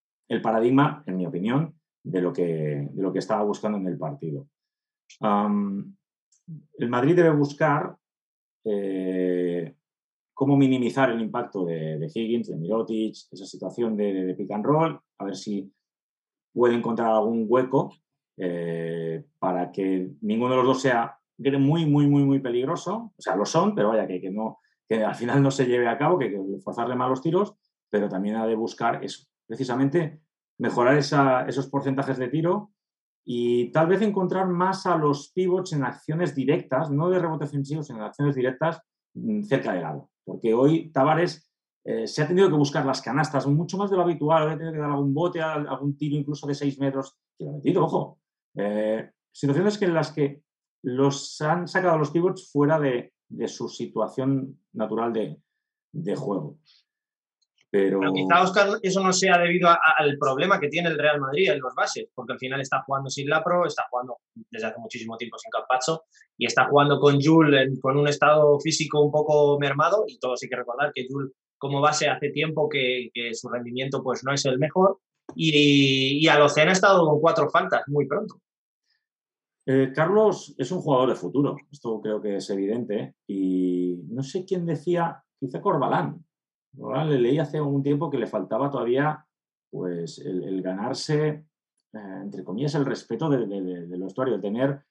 paradigma, 0.43 1.03
en 1.07 1.17
mi 1.17 1.27
opinión, 1.27 1.75
de 2.03 2.23
lo, 2.23 2.33
que, 2.33 2.89
de 2.91 3.03
lo 3.03 3.13
que 3.13 3.19
estaba 3.19 3.43
buscando 3.43 3.77
en 3.79 3.87
el 3.87 3.99
partido. 3.99 4.47
el 5.21 6.89
Madrid 6.89 7.17
debe 7.17 7.31
buscar 7.31 7.95
eh, 8.65 9.75
cómo 10.33 10.57
minimizar 10.57 11.11
el 11.11 11.21
impacto 11.21 11.67
de, 11.67 12.11
Higgins, 12.15 12.49
de 12.49 12.57
Mirotic, 12.57 13.15
esa 13.31 13.45
situación 13.45 13.97
de, 13.97 14.35
pick 14.39 14.51
and 14.51 14.65
roll, 14.65 14.99
a 15.19 15.25
ver 15.27 15.37
si 15.37 15.71
puede 16.55 16.75
encontrar 16.75 17.11
algún 17.11 17.45
hueco 17.47 17.95
eh, 18.39 19.23
para 19.39 19.71
que 19.71 20.11
ninguno 20.23 20.53
de 20.53 20.57
los 20.57 20.67
dos 20.67 20.81
sea 20.81 21.20
muy, 21.59 21.87
muy, 21.87 22.07
muy, 22.07 22.25
muy 22.25 22.39
peligroso. 22.39 23.13
O 23.17 23.21
sea, 23.21 23.37
lo 23.37 23.45
son, 23.45 23.75
pero 23.75 23.89
vaya, 23.89 24.07
que, 24.07 24.21
que, 24.21 24.31
no, 24.31 24.59
que 24.89 25.05
al 25.05 25.15
final 25.15 25.43
no 25.43 25.51
se 25.51 25.67
lleve 25.67 25.89
a 25.89 25.99
cabo, 25.99 26.19
que 26.19 26.31
que 26.31 26.39
forzarle 26.63 26.95
malos 26.95 27.23
tiros, 27.23 27.55
pero 27.91 28.09
también 28.09 28.37
ha 28.37 28.47
de 28.47 28.55
buscar 28.55 29.05
eso, 29.05 29.27
precisamente 29.47 30.21
mejorar 30.59 30.97
esos 30.99 31.69
porcentajes 31.69 32.19
de 32.19 32.29
tiro 32.29 32.73
y 33.25 33.73
tal 33.73 33.87
vez 33.87 34.03
encontrar 34.03 34.47
más 34.49 34.87
a 34.87 34.97
los 34.97 35.33
pivots 35.33 35.73
en 35.73 35.85
acciones 35.85 36.35
directas, 36.35 36.91
no 36.91 37.09
de 37.09 37.19
rebote 37.19 37.45
ofensivo, 37.45 37.83
sino 37.83 37.99
en 37.99 38.05
acciones 38.05 38.35
directas 38.35 38.83
mm, 39.15 39.43
cerca 39.43 39.73
del 39.73 39.83
lado. 39.83 40.11
Porque 40.25 40.53
hoy 40.53 40.91
Tavares 40.91 41.51
eh, 41.85 42.07
se 42.07 42.23
ha 42.23 42.29
tenido 42.29 42.49
que 42.49 42.57
buscar 42.57 42.85
las 42.85 43.01
canastas 43.01 43.47
mucho 43.47 43.79
más 43.79 43.91
de 43.91 43.97
lo 43.97 44.03
habitual, 44.03 44.49
ha 44.49 44.57
tenido 44.57 44.73
que 44.73 44.79
dar 44.79 44.91
algún 44.91 45.15
bote, 45.15 45.41
algún 45.41 45.97
tiro 45.97 46.17
incluso 46.17 46.47
de 46.47 46.55
6 46.55 46.79
metros, 46.79 47.17
que 47.39 47.45
lo 47.45 47.51
ha 47.51 47.55
metido, 47.55 47.85
ojo. 47.85 48.19
Eh, 48.57 49.11
situaciones 49.33 49.79
que 49.79 49.85
en 49.87 49.95
las 49.95 50.13
que 50.13 50.43
los 50.83 51.41
han 51.41 51.69
sacado 51.69 51.99
los 51.99 52.11
pivots 52.11 52.51
fuera 52.51 52.79
de, 52.79 53.13
su 53.47 53.69
situación 53.69 54.59
natural 54.73 55.13
de, 55.13 56.17
juego. 56.17 56.59
Pero... 57.73 58.01
quizá, 58.13 58.43
Oscar, 58.43 58.69
eso 58.83 59.01
no 59.01 59.13
sea 59.13 59.39
debido 59.39 59.69
al 59.69 60.19
problema 60.19 60.59
que 60.59 60.69
tiene 60.69 60.89
el 60.89 60.99
Real 60.99 61.21
Madrid 61.21 61.51
en 61.51 61.61
los 61.61 61.73
bases, 61.75 62.09
porque 62.15 62.33
al 62.33 62.39
final 62.39 62.61
está 62.61 62.83
jugando 62.83 63.09
sin 63.11 63.29
Lapro, 63.29 63.65
está 63.65 63.85
jugando 63.89 64.17
desde 64.51 64.67
hace 64.67 64.81
muchísimo 64.81 65.17
tiempo 65.17 65.39
sin 65.39 65.51
Campacho 65.51 66.03
y 66.37 66.47
está 66.47 66.67
jugando 66.67 66.99
con 66.99 67.21
Jules 67.21 67.79
con 67.81 67.97
un 67.97 68.09
estado 68.09 68.59
físico 68.59 69.01
un 69.01 69.13
poco 69.13 69.57
mermado 69.61 70.05
y 70.09 70.19
todos 70.19 70.43
hay 70.43 70.49
que 70.49 70.57
recordar 70.57 70.91
que 70.93 71.07
Jules 71.09 71.31
como 71.59 71.81
base 71.81 72.09
hace 72.09 72.31
tiempo 72.31 72.69
que, 72.69 73.11
su 73.35 73.49
rendimiento 73.49 74.03
pues 74.03 74.25
no 74.25 74.33
es 74.33 74.45
el 74.47 74.59
mejor 74.59 74.99
y, 75.37 76.19
y 76.25 76.27
Alocena 76.27 76.71
ha 76.71 76.73
estado 76.73 77.07
con 77.07 77.21
cuatro 77.21 77.49
faltas 77.51 77.83
muy 77.87 78.09
pronto. 78.09 78.41
Eh, 79.67 79.93
Carlos 79.95 80.55
es 80.59 80.73
un 80.73 80.81
jugador 80.81 81.11
de 81.11 81.15
futuro, 81.15 81.57
esto 81.71 82.01
creo 82.01 82.21
que 82.21 82.37
es 82.37 82.51
evidente. 82.51 83.15
Y 83.27 84.01
no 84.09 84.23
sé 84.23 84.45
quién 84.45 84.67
decía, 84.67 85.23
quizá 85.39 85.61
Corbalán. 85.61 86.25
Le 86.73 87.19
leí 87.19 87.39
hace 87.39 87.61
un 87.61 87.83
tiempo 87.83 88.11
que 88.11 88.19
le 88.19 88.27
faltaba 88.27 88.71
todavía 88.71 89.27
pues, 89.71 90.19
el, 90.19 90.63
ganarse 90.63 91.45
entre 91.93 92.45
comillas, 92.45 92.77
el 92.77 92.87
respeto 92.87 93.29
del 93.29 93.49
de, 93.49 93.99
vestuario, 93.99 94.37
de 94.37 94.41
tener 94.41 94.85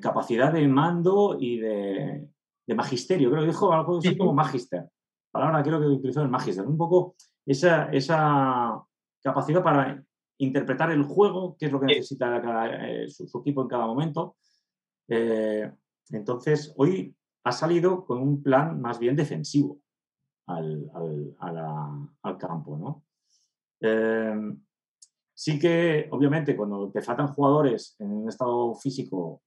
capacidad 0.00 0.52
de 0.52 0.68
mando 0.68 1.36
y 1.38 1.58
de, 1.58 2.28
magisterio. 2.68 3.30
Creo 3.30 3.42
que 3.42 3.48
dijo 3.48 3.72
algo 3.72 3.98
así 3.98 4.16
como 4.16 4.32
magister. 4.32 4.88
Palabra 5.32 5.62
creo 5.62 5.80
que 5.80 5.86
utilizó 5.86 6.22
el 6.22 6.28
magister. 6.28 6.64
Un 6.64 6.78
poco 6.78 7.16
esa, 7.44 7.90
esa 7.90 8.80
capacidad 9.20 9.62
para 9.62 10.04
interpretar 10.38 10.90
el 10.90 11.02
juego, 11.04 11.56
qué 11.58 11.66
es 11.66 11.72
lo 11.72 11.80
que 11.80 11.86
necesita 11.86 13.06
su, 13.08 13.38
equipo 13.40 13.62
en 13.62 13.68
cada 13.68 13.86
momento. 13.86 14.36
entonces, 16.10 16.72
hoy 16.76 17.14
ha 17.44 17.52
salido 17.52 18.04
con 18.04 18.20
un 18.20 18.42
plan 18.42 18.80
más 18.80 18.98
bien 18.98 19.16
defensivo 19.16 19.80
al, 20.46 22.36
campo. 22.38 22.76
¿no? 22.76 23.04
Em, 23.80 24.60
sí 25.34 25.58
que, 25.58 26.08
obviamente, 26.10 26.56
cuando 26.56 26.90
te 26.90 27.02
faltan 27.02 27.32
jugadores 27.32 27.96
en 27.98 28.10
un 28.10 28.28
estado 28.28 28.74
físico 28.74 29.42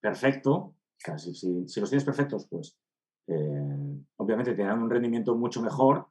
perfecto, 0.00 0.74
casi 1.02 1.34
si, 1.34 1.80
los 1.80 1.90
tienes 1.90 2.04
perfectos, 2.04 2.46
pues 2.48 2.78
eh, 3.26 4.00
obviamente 4.16 4.54
te 4.54 4.62
dan 4.62 4.82
un 4.82 4.90
rendimiento 4.90 5.34
mucho 5.34 5.62
mejor, 5.62 6.06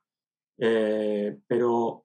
eh, 0.57 1.37
pero 1.47 2.04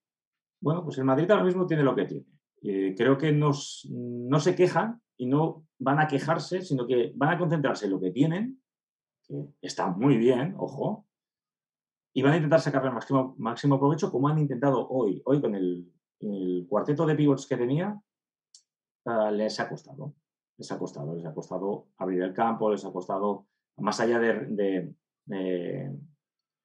bueno, 0.60 0.84
pues 0.84 0.98
el 0.98 1.04
Madrid 1.04 1.30
ahora 1.30 1.44
mismo 1.44 1.66
tiene 1.66 1.82
lo 1.82 1.94
que 1.94 2.04
tiene. 2.04 2.26
Eh, 2.62 2.94
creo 2.96 3.16
que 3.16 3.32
no 3.32 3.52
se 3.52 4.54
quejan 4.54 5.00
y 5.16 5.26
no 5.26 5.66
van 5.78 5.98
a 5.98 6.06
quejarse, 6.06 6.62
sino 6.62 6.86
que 6.86 7.12
van 7.14 7.30
a 7.30 7.38
concentrarse 7.38 7.86
en 7.86 7.92
lo 7.92 8.00
que 8.00 8.10
tienen 8.10 8.60
está 9.60 9.88
muy 9.88 10.16
bien, 10.16 10.54
ojo, 10.58 11.06
y 12.12 12.22
van 12.22 12.32
a 12.32 12.36
intentar 12.36 12.60
sacarle 12.60 12.88
el 12.88 12.94
máximo, 12.94 13.34
máximo 13.38 13.78
provecho 13.78 14.10
como 14.10 14.28
han 14.28 14.38
intentado 14.38 14.88
hoy. 14.88 15.22
Hoy 15.24 15.40
con 15.40 15.54
el, 15.54 15.92
cuarteto 16.68 17.06
de 17.06 17.14
pivots 17.14 17.46
que 17.46 17.56
tenía, 17.56 17.98
ah, 19.06 19.30
les 19.30 19.58
ha 19.58 19.68
costado. 19.68 20.14
Les 20.58 20.70
ha 20.70 20.78
costado, 20.78 21.14
les 21.14 21.24
ha 21.24 21.32
costado 21.32 21.86
abrir 21.96 22.22
el 22.22 22.34
campo, 22.34 22.70
les 22.70 22.84
ha 22.84 22.92
costado, 22.92 23.46
más 23.78 24.00
allá 24.00 24.18
de, 24.18 24.94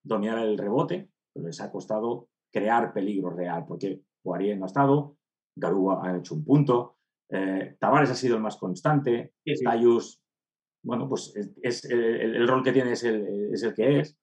dominar 0.03 0.39
el 0.39 0.57
rebote, 0.57 1.09
les 1.35 1.61
ha 1.61 1.71
costado 1.71 2.27
crear 2.55 2.93
peligro 2.93 3.31
real, 3.31 3.65
porque 3.67 4.01
Poirier 4.23 4.57
no 4.57 4.63
ha 4.63 4.67
estado, 4.67 5.17
Garúa 5.57 5.99
ha 6.01 6.17
hecho 6.17 6.35
un 6.35 6.45
punto, 6.45 6.95
eh, 7.29 7.75
Tavares 7.77 8.09
ha 8.11 8.15
sido 8.15 8.37
el 8.37 8.41
más 8.41 8.55
constante, 8.55 9.33
sí, 9.43 9.53
bueno, 10.81 11.09
pues 11.09 11.33
es, 11.61 11.83
el, 11.83 12.47
rol 12.47 12.63
que 12.63 12.71
tiene 12.71 12.93
es 12.93 13.03
el, 13.03 13.73
que 13.75 13.99
es. 13.99 14.17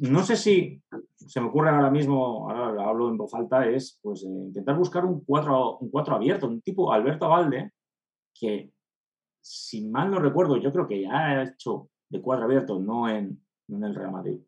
No 0.00 0.22
sé 0.24 0.36
si 0.36 0.82
se 1.16 1.40
me 1.40 1.46
ocurre 1.46 1.70
ahora 1.70 1.90
mismo, 1.90 2.50
ahora 2.50 2.86
hablo 2.86 3.08
en 3.08 3.16
voz 3.16 3.32
alta, 3.32 3.66
es 3.66 3.98
pues 4.02 4.24
eh, 4.24 4.28
intentar 4.28 4.76
buscar 4.76 5.06
un 5.06 5.24
4 5.24 5.78
un 5.78 5.90
cuatro 5.90 6.16
abierto, 6.16 6.48
un 6.48 6.60
tipo 6.60 6.92
Alberto 6.92 7.28
Valde, 7.28 7.70
que 8.38 8.72
si 9.40 9.86
mal 9.86 10.10
no 10.10 10.18
recuerdo, 10.18 10.58
yo 10.58 10.70
creo 10.70 10.86
que 10.86 11.00
ya 11.00 11.12
ha 11.12 11.42
hecho 11.44 11.88
de 12.10 12.20
cuatro 12.20 12.44
abierto, 12.44 12.78
no 12.78 13.08
en, 13.08 13.40
el 13.68 13.94
Real 13.94 14.12
Madrid, 14.12 14.38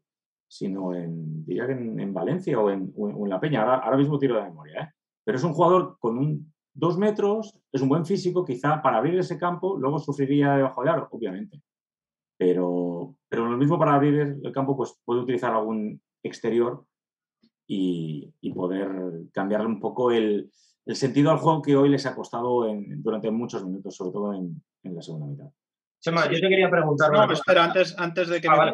sino 0.48 0.94
en, 0.94 1.44
diría 1.44 1.66
que 1.66 1.72
en, 1.72 2.14
Valencia 2.14 2.58
o 2.60 2.70
en, 2.70 2.92
La 3.28 3.40
Peña. 3.40 3.62
Ahora, 3.62 3.78
ahora 3.78 3.96
mismo 3.96 4.18
tiro 4.18 4.36
de 4.36 4.42
memoria, 4.42 4.82
¿eh? 4.82 4.88
pero 5.24 5.38
es 5.38 5.44
un 5.44 5.52
jugador 5.52 5.96
con 5.98 6.18
un 6.18 6.52
dos 6.76 6.98
metros, 6.98 7.58
es 7.72 7.80
un 7.80 7.88
buen 7.88 8.04
físico, 8.04 8.44
quizá 8.44 8.82
para 8.82 8.98
abrir 8.98 9.18
ese 9.18 9.38
campo, 9.38 9.76
luego 9.78 9.98
sufriría 9.98 10.56
debajo 10.56 10.84
de 10.84 10.90
aro, 10.90 11.08
obviamente. 11.10 11.62
Pero, 12.36 13.16
pero 13.28 13.46
lo 13.48 13.56
mismo 13.56 13.78
para 13.78 13.94
abrir 13.94 14.38
el 14.42 14.52
campo, 14.52 14.76
pues 14.76 14.94
puede 15.04 15.20
utilizar 15.20 15.54
algún 15.54 16.00
exterior 16.22 16.84
y, 17.66 18.32
poder 18.54 19.26
cambiarle 19.32 19.66
un 19.66 19.80
poco 19.80 20.10
el, 20.10 20.50
sentido 20.86 21.30
al 21.30 21.38
juego 21.38 21.62
que 21.62 21.76
hoy 21.76 21.88
les 21.88 22.06
ha 22.06 22.14
costado 22.14 22.66
durante 22.98 23.30
muchos 23.30 23.64
minutos, 23.64 23.96
sobre 23.96 24.12
todo 24.12 24.34
en, 24.34 24.62
la 24.82 25.02
segunda 25.02 25.26
mitad. 25.26 25.50
Chema, 26.00 26.30
yo 26.30 26.40
te 26.40 26.48
quería 26.48 26.70
preguntar. 26.70 27.10
No, 27.10 27.32
espera, 27.32 27.64
antes, 27.64 27.94
antes 27.98 28.28
de 28.28 28.40
que 28.40 28.48
ah, 28.48 28.72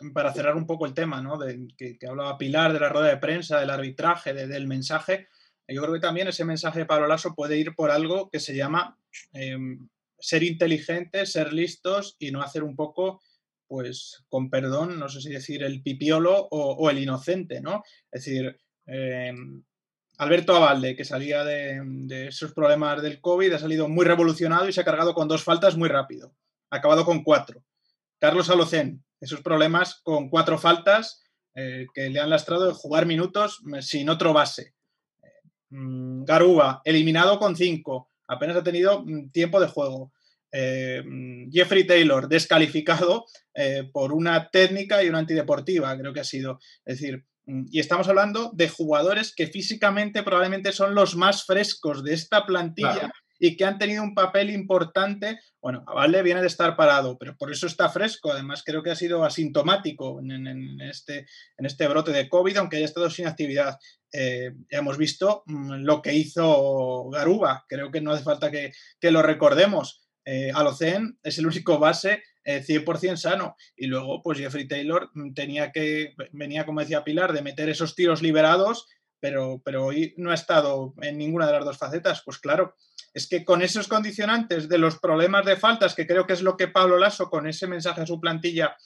me 0.00 0.10
para 0.12 0.32
cerrar 0.32 0.56
un 0.56 0.66
poco 0.66 0.86
el 0.86 0.94
tema, 0.94 1.22
¿no? 1.22 1.38
De, 1.38 1.68
que, 1.76 1.98
hablaba 2.06 2.36
Pilar 2.36 2.72
de 2.72 2.80
la 2.80 2.88
rueda 2.88 3.08
de 3.08 3.16
prensa, 3.16 3.60
del 3.60 3.70
arbitraje, 3.70 4.34
del 4.34 4.66
mensaje. 4.66 5.28
Yo 5.66 5.80
creo 5.80 5.94
que 5.94 6.00
también 6.00 6.28
ese 6.28 6.44
mensaje 6.44 6.80
de 6.80 6.86
Pablo 6.86 7.06
Lasso 7.06 7.34
puede 7.34 7.56
ir 7.56 7.74
por 7.74 7.90
algo 7.90 8.28
que 8.30 8.38
se 8.38 8.54
llama 8.54 8.98
em, 9.32 9.88
ser 10.18 10.42
inteligentes, 10.42 11.32
ser 11.32 11.52
listos 11.52 12.16
y 12.18 12.30
no 12.30 12.42
hacer 12.42 12.62
un 12.62 12.76
poco, 12.76 13.22
pues, 13.66 14.24
con 14.28 14.50
perdón, 14.50 14.98
no 14.98 15.08
sé 15.08 15.22
si 15.22 15.30
decir 15.30 15.62
el 15.62 15.82
pipiolo 15.82 16.48
o, 16.50 16.90
el 16.90 16.98
inocente, 16.98 17.62
¿no? 17.62 17.82
Es 18.10 18.24
decir, 18.24 18.58
em, 18.86 19.62
Alberto 20.18 20.54
Avalde, 20.54 20.94
que 20.94 21.04
salía 21.04 21.44
de, 21.44 21.80
de, 21.82 22.28
esos 22.28 22.52
problemas 22.52 23.02
del 23.02 23.20
COVID, 23.20 23.54
ha 23.54 23.58
salido 23.58 23.88
muy 23.88 24.04
revolucionado 24.04 24.68
y 24.68 24.72
se 24.72 24.82
ha 24.82 24.84
cargado 24.84 25.14
con 25.14 25.28
dos 25.28 25.42
faltas 25.42 25.76
muy 25.76 25.88
rápido. 25.88 26.34
Acabado 26.74 27.04
con 27.04 27.22
cuatro. 27.22 27.64
Carlos 28.18 28.50
Alocén, 28.50 29.04
esos 29.20 29.42
problemas 29.42 30.00
con 30.02 30.28
cuatro 30.28 30.58
faltas 30.58 31.22
eh, 31.54 31.86
que 31.94 32.10
le 32.10 32.18
han 32.18 32.30
lastrado 32.30 32.66
de 32.66 32.74
jugar 32.74 33.06
minutos 33.06 33.62
sin 33.80 34.08
otro 34.08 34.32
base. 34.32 34.74
Mm, 35.70 36.24
Garuba, 36.24 36.82
eliminado 36.84 37.38
con 37.38 37.54
5, 37.54 38.10
apenas 38.26 38.56
ha 38.56 38.64
tenido 38.64 39.04
mm, 39.04 39.30
tiempo 39.30 39.60
de 39.60 39.68
juego. 39.68 40.12
Eh, 40.50 41.00
mm, 41.04 41.52
Jeffrey 41.52 41.86
Taylor, 41.86 42.28
descalificado 42.28 43.26
eh, 43.54 43.88
por 43.92 44.12
una 44.12 44.50
técnica 44.50 45.02
y 45.04 45.08
una 45.08 45.18
antideportiva, 45.18 45.96
creo 45.96 46.12
que 46.12 46.20
ha 46.20 46.24
sido. 46.24 46.58
Es 46.84 46.98
decir, 46.98 47.24
y 47.46 47.78
estamos 47.78 48.08
hablando 48.08 48.50
de 48.52 48.68
jugadores 48.68 49.32
que 49.32 49.46
físicamente 49.46 50.24
probablemente 50.24 50.72
son 50.72 50.94
los 50.96 51.14
más 51.14 51.44
frescos 51.44 52.02
de 52.02 52.14
esta 52.14 52.46
plantilla 52.46 53.12
y 53.38 53.56
que 53.56 53.64
han 53.64 53.78
tenido 53.78 54.02
un 54.02 54.14
papel 54.14 54.50
importante. 54.50 55.38
Bueno, 55.60 55.84
Valde 55.86 56.22
viene 56.22 56.40
de 56.40 56.46
estar 56.46 56.76
parado, 56.76 57.18
pero 57.18 57.36
por 57.36 57.50
eso 57.50 57.66
está 57.66 57.88
fresco. 57.88 58.32
Además, 58.32 58.62
creo 58.64 58.82
que 58.82 58.90
ha 58.90 58.96
sido 58.96 59.24
asintomático 59.24 60.20
en, 60.20 60.80
este, 60.80 61.26
en 61.56 61.66
este 61.66 61.88
brote 61.88 62.12
de 62.12 62.28
COVID, 62.28 62.56
aunque 62.56 62.76
haya 62.76 62.86
estado 62.86 63.10
sin 63.10 63.26
actividad. 63.26 63.78
Eh, 64.12 64.52
hemos 64.70 64.96
visto 64.96 65.42
mm, 65.46 65.82
lo 65.82 66.00
que 66.00 66.14
hizo 66.14 67.08
Garuba, 67.10 67.64
creo 67.68 67.90
que 67.90 68.00
no 68.00 68.12
hace 68.12 68.22
falta 68.22 68.50
que, 68.50 68.72
lo 69.10 69.22
recordemos. 69.22 70.02
Eh, 70.24 70.52
es 71.22 71.38
el 71.38 71.46
único 71.46 71.78
base 71.78 72.22
100% 72.44 73.12
eh, 73.12 73.16
sano. 73.16 73.56
Y 73.76 73.86
luego, 73.86 74.22
pues 74.22 74.38
Jeffrey 74.38 74.68
Taylor 74.68 75.10
mm, 75.14 75.34
tenía 75.34 75.72
que, 75.72 76.14
venía, 76.32 76.64
como 76.64 76.80
decía 76.80 77.04
Pilar, 77.04 77.32
de 77.32 77.42
meter 77.42 77.68
esos 77.68 77.94
tiros 77.94 78.22
liberados, 78.22 78.86
pero, 79.20 79.60
pero 79.64 79.86
hoy 79.86 80.14
no 80.16 80.30
ha 80.30 80.34
estado 80.34 80.94
en 81.00 81.18
ninguna 81.18 81.46
de 81.46 81.54
las 81.54 81.64
dos 81.64 81.78
facetas. 81.78 82.22
Pues 82.24 82.38
claro, 82.38 82.76
es 83.14 83.28
que 83.28 83.44
con 83.44 83.62
esos 83.62 83.86
condicionantes 83.86 84.68
de 84.68 84.78
los 84.78 84.98
problemas 84.98 85.46
de 85.46 85.56
faltas, 85.56 85.94
que 85.94 86.06
creo 86.06 86.26
que 86.26 86.32
es 86.32 86.42
lo 86.42 86.56
que 86.56 86.68
Pablo 86.68 86.98
Lasso 86.98 87.30
con 87.30 87.46
ese 87.46 87.68
mensaje 87.68 88.00
a 88.00 88.06
su 88.06 88.20
plantilla 88.20 88.76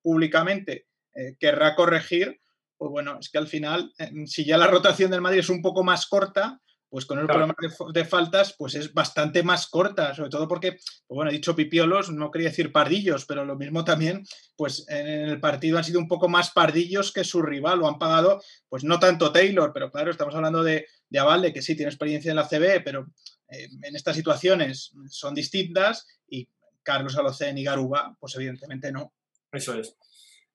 públicamente 0.00 0.86
eh, 1.14 1.36
querrá 1.38 1.74
corregir, 1.74 2.40
pues 2.78 2.90
bueno, 2.90 3.18
es 3.20 3.28
que 3.28 3.38
al 3.38 3.48
final, 3.48 3.92
eh, 3.98 4.10
si 4.26 4.44
ya 4.44 4.56
la 4.56 4.68
rotación 4.68 5.10
del 5.10 5.20
Madrid 5.20 5.40
es 5.40 5.48
un 5.48 5.60
poco 5.60 5.82
más 5.82 6.06
corta, 6.06 6.60
pues 6.92 7.06
con 7.06 7.18
el 7.18 7.26
problema 7.26 7.54
de, 7.94 8.04
faltas, 8.04 8.54
pues 8.58 8.74
es 8.74 8.92
bastante 8.92 9.42
más 9.42 9.66
corta, 9.66 10.14
sobre 10.14 10.28
todo 10.28 10.46
porque, 10.46 10.72
pues 10.72 11.06
bueno, 11.08 11.30
he 11.30 11.34
dicho 11.34 11.56
pipiolos, 11.56 12.10
no 12.10 12.30
quería 12.30 12.50
decir 12.50 12.70
pardillos, 12.70 13.24
pero 13.24 13.46
lo 13.46 13.56
mismo 13.56 13.82
también, 13.82 14.24
pues 14.56 14.84
en 14.88 15.06
el 15.06 15.40
partido 15.40 15.78
han 15.78 15.84
sido 15.84 16.00
un 16.00 16.06
poco 16.06 16.28
más 16.28 16.50
pardillos 16.50 17.10
que 17.10 17.24
su 17.24 17.40
rival, 17.40 17.78
lo 17.78 17.88
han 17.88 17.98
pagado, 17.98 18.42
pues 18.68 18.84
no 18.84 18.98
tanto 18.98 19.32
Taylor, 19.32 19.72
pero 19.72 19.90
claro, 19.90 20.10
estamos 20.10 20.34
hablando 20.34 20.62
de, 20.62 20.86
de 21.08 21.18
Avalde, 21.18 21.54
que 21.54 21.62
sí 21.62 21.74
tiene 21.74 21.88
experiencia 21.88 22.28
en 22.28 22.36
la 22.36 22.46
CB, 22.46 22.84
pero 22.84 23.06
eh, 23.52 23.68
en 23.82 23.96
estas 23.96 24.16
situaciones 24.16 24.92
son 25.08 25.34
distintas 25.34 26.06
y 26.28 26.48
Carlos 26.82 27.16
Alocén 27.16 27.58
y 27.58 27.64
Garuba, 27.64 28.16
pues 28.18 28.34
evidentemente 28.36 28.90
no. 28.90 29.12
Eso 29.52 29.78
es. 29.78 29.96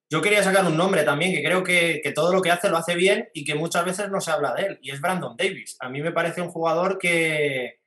Yo 0.10 0.22
quería 0.22 0.42
sacar 0.42 0.66
un 0.66 0.78
nombre 0.78 1.04
también, 1.04 1.34
que 1.34 1.44
creo 1.44 1.64
que, 1.64 2.02
todo 2.16 2.34
lo 2.34 2.42
que 2.42 2.50
hace 2.50 2.70
lo 2.70 2.78
hace 2.78 2.96
bien 2.96 3.30
y 3.34 3.44
que 3.44 3.56
muchas 3.56 3.86
veces 3.86 4.10
no 4.10 4.22
se 4.22 4.32
habla 4.32 4.54
de 4.54 4.64
él, 4.64 4.80
y 4.82 4.92
es 4.92 5.02
Brandon 5.02 5.36
Davis. 5.36 5.76
A 5.80 5.90
mí 5.90 6.02
me 6.02 6.14
parece 6.14 6.42
un 6.42 6.50
jugador 6.50 6.98
que, 6.98 7.82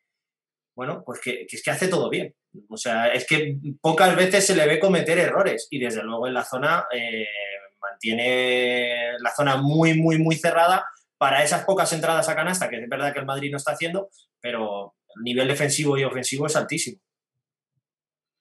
bueno, 0.75 1.03
pues 1.05 1.21
que, 1.21 1.47
es 1.51 1.63
que 1.63 1.71
hace 1.71 1.89
todo 1.89 2.11
bien. 2.11 2.35
O 2.69 2.77
sea, 2.77 3.09
es 3.09 3.27
que 3.27 3.57
pocas 3.81 4.15
veces 4.17 4.47
se 4.47 4.55
le 4.55 4.67
ve 4.67 4.79
cometer 4.79 5.19
errores 5.19 5.67
y 5.71 5.79
desde 5.79 6.03
luego 6.03 6.27
en 6.27 6.35
la 6.35 6.45
zona 6.45 6.85
eh, 6.93 7.27
mantiene 7.81 9.19
la 9.21 9.35
zona 9.35 9.57
muy, 9.57 9.95
muy, 9.95 10.19
muy 10.19 10.37
cerrada 10.37 10.85
para 11.17 11.43
esas 11.43 11.65
pocas 11.65 11.93
entradas 11.93 12.29
a 12.29 12.35
canasta, 12.35 12.69
que 12.69 12.77
es 12.77 12.89
verdad 12.89 13.13
que 13.13 13.21
el 13.21 13.27
Madrid 13.27 13.51
no 13.51 13.57
está 13.57 13.73
haciendo, 13.73 14.11
pero 14.41 14.95
el 15.17 15.23
nivel 15.23 15.49
defensivo 15.49 15.99
y 15.99 16.05
ofensivo 16.05 16.47
es 16.47 16.57
altísimo. 16.57 17.01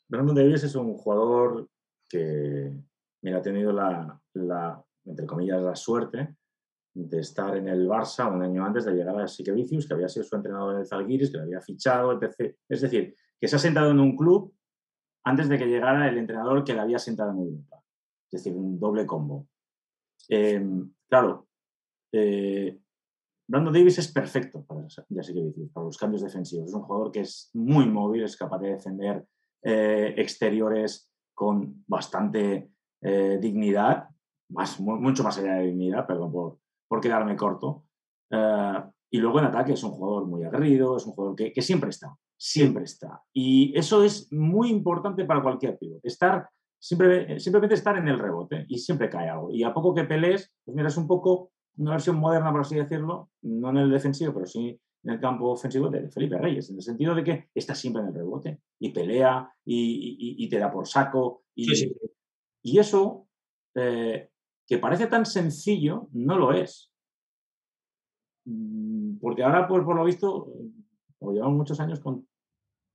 Brandon 0.08 0.36
Davis 0.36 0.64
es 0.64 0.76
un 0.76 0.96
jugador 0.96 1.70
que 2.10 2.74
ha 3.32 3.42
tenido 3.42 3.72
la, 3.72 4.22
entre 5.06 5.26
comillas, 5.26 5.62
la 5.62 5.76
suerte 5.76 6.36
de 6.94 7.20
estar 7.20 7.56
en 7.56 7.68
el 7.68 7.88
Barça 7.88 8.34
un 8.34 8.42
año 8.42 8.66
antes 8.66 8.86
de 8.86 8.94
llegar 8.94 9.20
a 9.20 9.28
Siquevicius, 9.28 9.88
que 9.88 9.94
había 9.94 10.10
sido 10.10 10.26
su 10.26 10.36
entrenador 10.36 10.74
en 10.74 10.82
el 10.82 10.88
Zalgiris, 10.88 11.32
que 11.32 11.38
lo 11.38 11.44
había 11.44 11.62
fichado, 11.62 12.12
etc. 12.14 12.56
Es 12.68 12.82
decir, 12.82 13.16
que 13.40 13.48
se 13.48 13.56
ha 13.56 13.60
sentado 13.60 13.92
en 13.92 14.00
un 14.00 14.18
club 14.18 14.54
antes 15.24 15.48
de 15.48 15.58
que 15.58 15.68
llegara 15.68 16.10
el 16.10 16.18
entrenador 16.18 16.64
que 16.64 16.74
le 16.74 16.80
había 16.80 17.00
sentado 17.00 17.32
en 17.32 17.38
Europa. 17.38 17.84
Es 18.32 18.44
decir, 18.44 18.58
un 18.58 18.80
doble 18.80 19.06
combo. 19.06 19.48
Em, 20.28 20.92
claro, 21.08 21.48
eh, 22.12 22.80
Brandon 23.50 23.74
Davis 23.74 23.98
es 23.98 24.12
perfecto 24.12 24.64
para, 24.64 24.82
ya 24.88 25.24
sé 25.24 25.34
decir, 25.34 25.72
para 25.74 25.88
los 25.88 25.98
cambios 25.98 26.22
defensivos. 26.22 26.68
Es 26.68 26.74
un 26.76 26.84
jugador 26.84 27.12
que 27.12 27.22
es 27.22 27.50
muy 27.56 27.88
móvil, 27.88 28.24
es 28.24 28.38
capaz 28.38 28.60
de 28.60 28.74
defender 28.74 29.26
eh, 29.64 30.14
exteriores 30.18 31.12
con 31.34 31.84
bastante 31.88 32.70
eh, 33.02 33.40
dignidad, 33.42 34.08
más, 34.52 34.80
mucho 34.80 35.24
más 35.24 35.40
allá 35.40 35.56
de 35.56 35.66
dignidad, 35.66 36.06
perdón 36.06 36.32
por, 36.32 36.60
por 36.88 37.02
quedarme 37.02 37.36
corto. 37.36 37.86
Eh, 38.30 38.84
y 39.10 39.18
luego 39.18 39.40
en 39.40 39.46
ataque 39.46 39.74
es 39.74 39.84
un 39.84 39.92
jugador 39.92 40.28
muy 40.28 40.44
aguerrido, 40.44 40.96
es 40.96 41.08
un 41.08 41.14
jugador 41.14 41.36
que, 41.36 41.52
que, 41.52 41.64
siempre 41.64 41.90
está, 41.90 42.16
siempre 42.38 42.84
está. 42.84 43.24
Y 43.34 43.76
eso 43.76 44.04
es 44.04 44.32
muy 44.32 44.70
importante 44.70 45.26
para 45.26 45.42
cualquier 45.42 45.76
pivote, 45.80 46.08
estar, 46.08 46.48
siempre, 46.80 47.40
simplemente 47.40 47.74
estar 47.74 47.98
en 47.98 48.10
el 48.10 48.20
rebote 48.20 48.66
y 48.68 48.78
siempre 48.78 49.10
cae 49.10 49.28
algo. 49.28 49.50
Y 49.50 49.64
a 49.64 49.74
poco 49.74 49.96
que 49.96 50.04
pelees, 50.04 50.54
pues 50.64 50.76
mira, 50.76 50.90
es 50.90 50.98
un 50.98 51.08
poco 51.08 51.52
una 51.80 51.92
versión 51.92 52.18
moderna, 52.18 52.52
por 52.52 52.62
así 52.62 52.76
decirlo, 52.76 53.32
no 53.42 53.70
en 53.70 53.78
el 53.78 53.90
defensivo, 53.90 54.34
pero 54.34 54.46
sí 54.46 54.80
en 55.04 55.12
el 55.12 55.20
campo 55.20 55.50
ofensivo 55.50 55.90
de 55.90 56.10
Felipe 56.10 56.38
Reyes, 56.38 56.70
en 56.70 56.76
el 56.76 56.82
sentido 56.82 57.16
de 57.16 57.24
que 57.24 57.50
está 57.56 57.74
siempre 57.74 58.02
en 58.02 58.10
el 58.10 58.14
rebote 58.14 58.60
y 58.80 58.90
pelea 58.90 59.50
y, 59.64 60.48
te 60.50 60.60
da 60.60 60.72
por 60.72 60.88
saco. 60.88 61.44
Y, 61.56 61.96
y 62.62 62.80
eso, 62.80 63.28
eh, 63.76 64.30
que 64.68 64.78
parece 64.78 65.08
tan 65.08 65.26
sencillo, 65.26 66.10
no 66.12 66.38
lo 66.38 66.52
es. 66.52 66.92
Mm, 68.46 69.18
porque 69.20 69.44
ahora, 69.44 69.68
pues, 69.68 69.84
por 69.86 69.96
lo 69.96 70.04
visto, 70.04 70.52
como 71.18 71.32
llevamos 71.32 71.58
muchos 71.58 71.80
años 71.80 72.02
con 72.02 72.28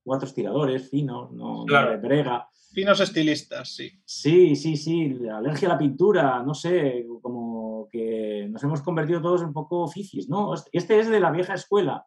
cuatro 0.03 0.27
estiradores 0.27 0.89
finos, 0.89 1.31
no, 1.31 1.65
de 1.65 1.97
brega. 1.97 2.47
Finos 2.71 2.99
estilistas, 2.99 3.75
sí. 3.75 3.91
Sí, 4.05 4.55
sí, 4.55 4.77
sí. 4.77 5.17
Alergia 5.27 5.69
a 5.69 5.71
la 5.71 5.77
pintura, 5.77 6.43
no 6.43 6.53
sé, 6.53 7.05
como 7.21 7.54
que 7.91 8.47
nos 8.49 8.63
hemos 8.63 8.81
convertido 8.81 9.21
todos 9.21 9.41
un 9.41 9.53
poco 9.53 9.87
fifis, 9.87 10.29
¿no? 10.29 10.53
Este 10.71 10.99
es 10.99 11.09
de 11.09 11.19
la 11.19 11.31
vieja 11.31 11.53
escuela. 11.53 12.05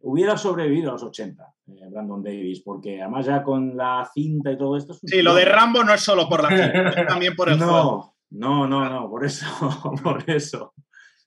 Hubiera 0.00 0.36
sobrevivido 0.36 0.90
a 0.90 0.92
los 0.92 1.02
80, 1.02 1.54
eh, 1.66 1.88
Brandon 1.90 2.22
Davis, 2.22 2.62
porque 2.62 3.02
además 3.02 3.26
ya 3.26 3.42
con 3.42 3.76
la 3.76 4.08
cinta 4.12 4.52
y 4.52 4.58
todo 4.58 4.76
esto... 4.76 4.94
sí, 4.94 5.22
lo 5.22 5.34
de 5.34 5.44
Rambo 5.44 5.82
no 5.82 5.92
es 5.92 6.00
solo 6.00 6.28
por 6.28 6.42
la 6.42 6.48
cinta, 6.50 7.06
también 7.08 7.34
por 7.34 7.48
el 7.48 7.58
no, 7.58 7.66
juego. 7.66 8.14
No, 8.30 8.68
no, 8.68 8.88
no, 8.88 9.10
por 9.10 9.24
eso, 9.24 9.46
por 10.02 10.22
eso. 10.30 10.74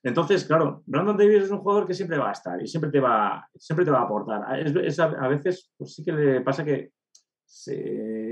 Entonces, 0.02 0.44
claro, 0.44 0.82
Brandon 0.86 1.16
Davis 1.16 1.44
es 1.44 1.50
un 1.50 1.58
jugador 1.58 1.86
que 1.86 1.94
siempre 1.94 2.18
va 2.18 2.30
a 2.30 2.32
estar 2.32 2.60
y 2.60 2.66
siempre 2.66 2.90
te 2.90 2.98
va, 2.98 3.46
siempre 3.54 3.84
te 3.84 3.90
va 3.90 4.00
a 4.00 4.04
aportar. 4.04 4.42
a, 4.44 5.28
veces 5.28 5.70
pues 5.76 5.94
sí 5.94 6.02
que 6.02 6.12
le 6.12 6.40
pasa 6.40 6.64
que 6.64 6.92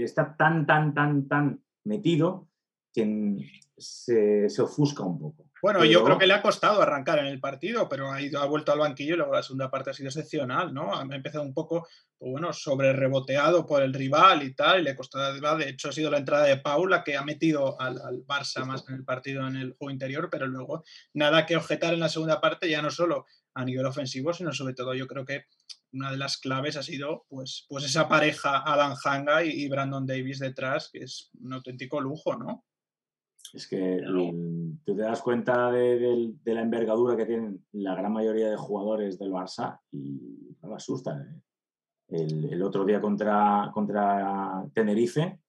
está 0.03 0.35
tan, 0.37 0.67
tan, 0.67 0.95
tan, 0.95 1.29
tan 1.29 1.63
metido 1.85 2.49
que 2.93 3.37
se, 3.77 4.49
se 4.49 4.63
ofusca 4.63 5.03
un 5.03 5.19
poco. 5.19 5.51
Bueno, 5.63 5.85
yo 5.85 6.03
creo 6.05 6.19
que 6.19 6.27
le 6.27 6.33
ha 6.33 6.43
costado 6.43 6.81
arrancar 6.81 7.19
en 7.19 7.27
el 7.27 7.39
partido, 7.39 7.89
pero 7.89 8.11
ha, 8.11 8.21
ido, 8.21 8.41
ha 8.41 8.47
vuelto 8.47 8.73
al 8.73 8.79
banquillo 8.79 9.15
y 9.15 9.17
luego 9.19 9.35
la 9.35 9.43
segunda 9.43 9.71
parte 9.71 9.91
ha 9.91 9.95
sido 9.95 10.09
excepcional, 10.09 10.73
¿no? 10.73 10.95
Ha 10.97 11.03
empezado 11.03 11.45
un 11.45 11.53
poco, 11.53 11.87
pues 12.19 12.33
bueno, 12.33 12.53
sobre 12.53 12.95
reboteado 12.95 13.67
por 13.67 13.83
el 13.83 13.93
rival 13.93 14.43
y 14.43 14.55
tal, 14.55 14.81
y 14.81 14.85
le 14.85 14.97
costó, 14.97 15.19
de 15.19 15.69
hecho 15.69 15.91
ha 15.91 15.93
sido 15.93 16.11
la 16.11 16.19
entrada 16.19 16.45
de 16.45 16.57
Paula 16.57 17.05
que 17.05 17.17
ha 17.17 17.25
metido 17.25 17.79
al, 17.79 18.25
Barça 18.27 18.65
más 18.65 18.89
en 18.89 18.95
el 18.95 19.05
partido 19.05 19.47
en 19.47 19.57
el 19.57 19.75
juego 19.75 19.91
interior, 19.91 20.29
pero 20.31 20.47
luego 20.47 20.83
nada 21.13 21.45
que 21.45 21.57
objetar 21.57 21.93
en 21.93 22.01
la 22.01 22.09
segunda 22.09 22.41
parte, 22.41 22.71
ya 22.71 22.81
no 22.81 22.91
solo 22.91 23.27
a 23.53 23.65
nivel 23.65 23.85
ofensivo, 23.85 24.33
sino 24.33 24.53
sobre 24.53 24.75
todo 24.75 24.95
yo 24.95 25.07
creo 25.07 25.27
que 25.27 25.45
una 25.93 26.11
de 26.11 26.17
las 26.17 26.39
claves 26.39 26.77
ha 26.77 26.83
sido 26.83 27.27
pues, 27.29 27.67
pues 27.69 27.85
esa 27.85 28.09
pareja 28.09 28.59
Alan 28.59 28.95
Hanga 29.05 29.45
y 29.45 29.69
Brandon 29.69 30.07
Davis 30.07 30.39
detrás, 30.39 30.89
que 30.91 31.01
es 31.01 31.31
un 31.43 31.53
auténtico 31.53 32.01
lujo, 32.01 32.37
¿no? 32.37 32.65
Es 33.53 33.67
que 33.67 34.01
tú 34.85 34.95
te 34.95 35.03
das 35.03 35.21
cuenta 35.23 35.71
de, 35.73 36.35
la 36.45 36.63
envergadura 36.63 37.17
que 37.17 37.27
tienen 37.27 37.65
la 37.73 37.95
gran 37.95 38.13
mayoría 38.13 38.49
de 38.51 38.57
jugadores 38.57 39.19
del 39.19 39.33
Barça 39.33 39.81
y 39.91 40.57
no 40.63 40.69
me 40.69 40.77
asustan. 40.77 41.43
¿eh? 42.09 42.27
El, 42.51 42.63
otro 42.63 42.85
día 42.85 43.01
contra, 43.01 43.71
contra 43.75 44.65
Tenerife, 44.73 45.41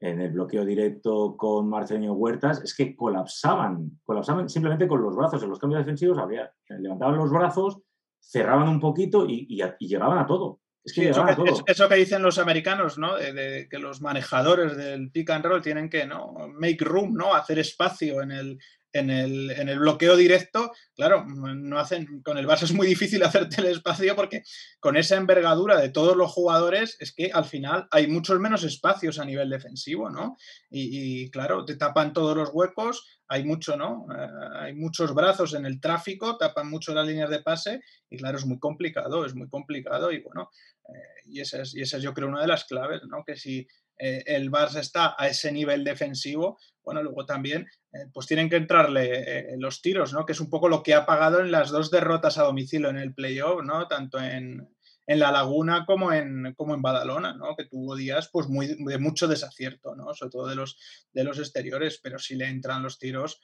en 0.00 0.20
el 0.20 0.30
bloqueo 0.30 0.64
directo 0.64 1.36
con 1.36 1.68
Marcelino 1.68 2.12
Huertas, 2.12 2.62
es 2.62 2.74
que 2.74 2.94
colapsaban, 2.94 3.98
colapsaban 4.04 4.48
simplemente 4.48 4.86
con 4.86 5.02
los 5.02 5.16
brazos. 5.16 5.42
En 5.42 5.48
los 5.48 5.58
cambios 5.58 5.80
defensivos 5.80 6.18
había, 6.18 6.52
levantaban 6.68 7.16
los 7.16 7.30
brazos, 7.30 7.78
cerraban 8.20 8.68
un 8.68 8.80
poquito 8.80 9.26
y 9.26 9.46
llegaban 9.80 10.18
a 10.18 10.26
todo 10.26 10.60
eso, 10.84 11.88
que, 11.88 11.94
dicen 11.96 12.22
los 12.22 12.38
americanos, 12.38 12.98
¿no? 12.98 13.16
De, 13.16 13.68
que 13.70 13.78
los 13.78 14.00
manejadores 14.00 14.76
del 14.76 15.10
pick 15.10 15.30
and 15.30 15.44
roll 15.44 15.62
tienen 15.62 15.90
que, 15.90 16.06
¿no? 16.06 16.34
Make 16.58 16.84
room, 16.84 17.14
¿no? 17.14 17.34
Hacer 17.34 17.58
espacio 17.58 18.22
en 18.22 18.30
el, 18.30 18.58
en 18.92 19.10
el, 19.10 19.50
en 19.50 19.68
el, 19.68 19.78
bloqueo 19.78 20.16
directo, 20.16 20.72
claro, 20.94 21.24
no 21.26 21.78
hacen, 21.78 22.22
con 22.22 22.38
el 22.38 22.46
Barça 22.46 22.62
es 22.62 22.72
muy 22.72 22.86
difícil 22.86 23.22
hacerte 23.24 23.60
el 23.60 23.66
espacio 23.68 24.16
porque 24.16 24.42
con 24.80 24.96
esa 24.96 25.16
envergadura 25.16 25.80
de 25.80 25.90
todos 25.90 26.16
los 26.16 26.32
jugadores 26.32 26.96
es 27.00 27.12
que 27.14 27.30
al 27.32 27.44
final 27.44 27.86
hay 27.90 28.06
muchos 28.06 28.38
menos 28.40 28.64
espacios 28.64 29.18
a 29.18 29.24
nivel 29.24 29.50
defensivo, 29.50 30.10
¿no? 30.10 30.36
Y, 30.70 31.30
claro, 31.30 31.64
te 31.64 31.76
tapan 31.76 32.12
todos 32.12 32.36
los 32.36 32.50
huecos, 32.52 33.06
hay 33.28 33.44
mucho, 33.44 33.76
¿no? 33.76 34.06
Eh, 34.14 34.28
hay 34.60 34.74
muchos 34.74 35.14
brazos 35.14 35.54
en 35.54 35.66
el 35.66 35.80
tráfico, 35.80 36.36
tapan 36.38 36.70
mucho 36.70 36.94
las 36.94 37.06
líneas 37.06 37.30
de 37.30 37.42
pase 37.42 37.80
y 38.08 38.16
claro, 38.16 38.38
es 38.38 38.46
muy 38.46 38.58
complicado, 38.58 39.24
es 39.26 39.34
muy 39.34 39.48
complicado 39.48 40.12
y 40.12 40.20
bueno, 40.20 40.50
eh, 40.88 41.22
y, 41.26 41.40
esa 41.40 41.62
es, 41.62 41.74
y 41.74 41.82
esa 41.82 41.98
es 41.98 42.02
yo 42.02 42.14
creo 42.14 42.28
una 42.28 42.40
de 42.40 42.48
las 42.48 42.64
claves, 42.64 43.02
¿no? 43.06 43.22
Que 43.24 43.36
si 43.36 43.66
eh, 43.98 44.22
el 44.26 44.50
Barça 44.50 44.80
está 44.80 45.14
a 45.18 45.28
ese 45.28 45.52
nivel 45.52 45.84
defensivo, 45.84 46.58
bueno, 46.82 47.02
luego 47.02 47.26
también 47.26 47.66
eh, 47.92 48.06
pues 48.12 48.26
tienen 48.26 48.48
que 48.48 48.56
entrarle 48.56 49.56
los 49.58 49.82
tiros, 49.82 50.12
¿no? 50.12 50.24
Que 50.24 50.32
es 50.32 50.40
un 50.40 50.48
poco 50.48 50.68
lo 50.68 50.82
que 50.82 50.94
ha 50.94 51.04
pagado 51.04 51.40
en 51.40 51.50
las 51.50 51.70
dos 51.70 51.90
derrotas 51.90 52.38
a 52.38 52.44
domicilio 52.44 52.88
en 52.88 52.96
el 52.96 53.14
playoff, 53.14 53.62
¿no? 53.62 53.86
Tanto 53.88 54.18
en, 54.18 54.68
La 55.06 55.32
Laguna 55.32 55.84
como 55.86 56.12
en, 56.12 56.54
como 56.54 56.74
en 56.74 56.82
Badalona, 56.82 57.34
¿no? 57.34 57.56
Que 57.56 57.64
tuvo 57.64 57.96
días 57.96 58.28
pues 58.32 58.48
muy, 58.48 58.76
de 58.78 58.98
mucho 58.98 59.26
desacierto, 59.26 59.94
¿no? 59.94 60.14
Sobre 60.14 60.30
todo 60.30 60.46
de 60.46 60.54
los, 60.54 60.78
de 61.12 61.24
los 61.24 61.38
exteriores, 61.38 62.00
pero 62.02 62.18
si 62.18 62.36
le 62.36 62.46
entran 62.46 62.82
los 62.82 62.98
tiros, 62.98 63.40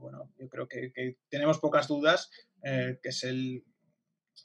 bueno, 0.00 0.30
yo 0.38 0.48
creo 0.48 0.68
que, 0.68 0.92
que, 0.92 1.16
tenemos 1.28 1.58
pocas 1.58 1.88
dudas 1.88 2.30
que 2.62 2.98
es 3.02 3.24
el 3.24 3.64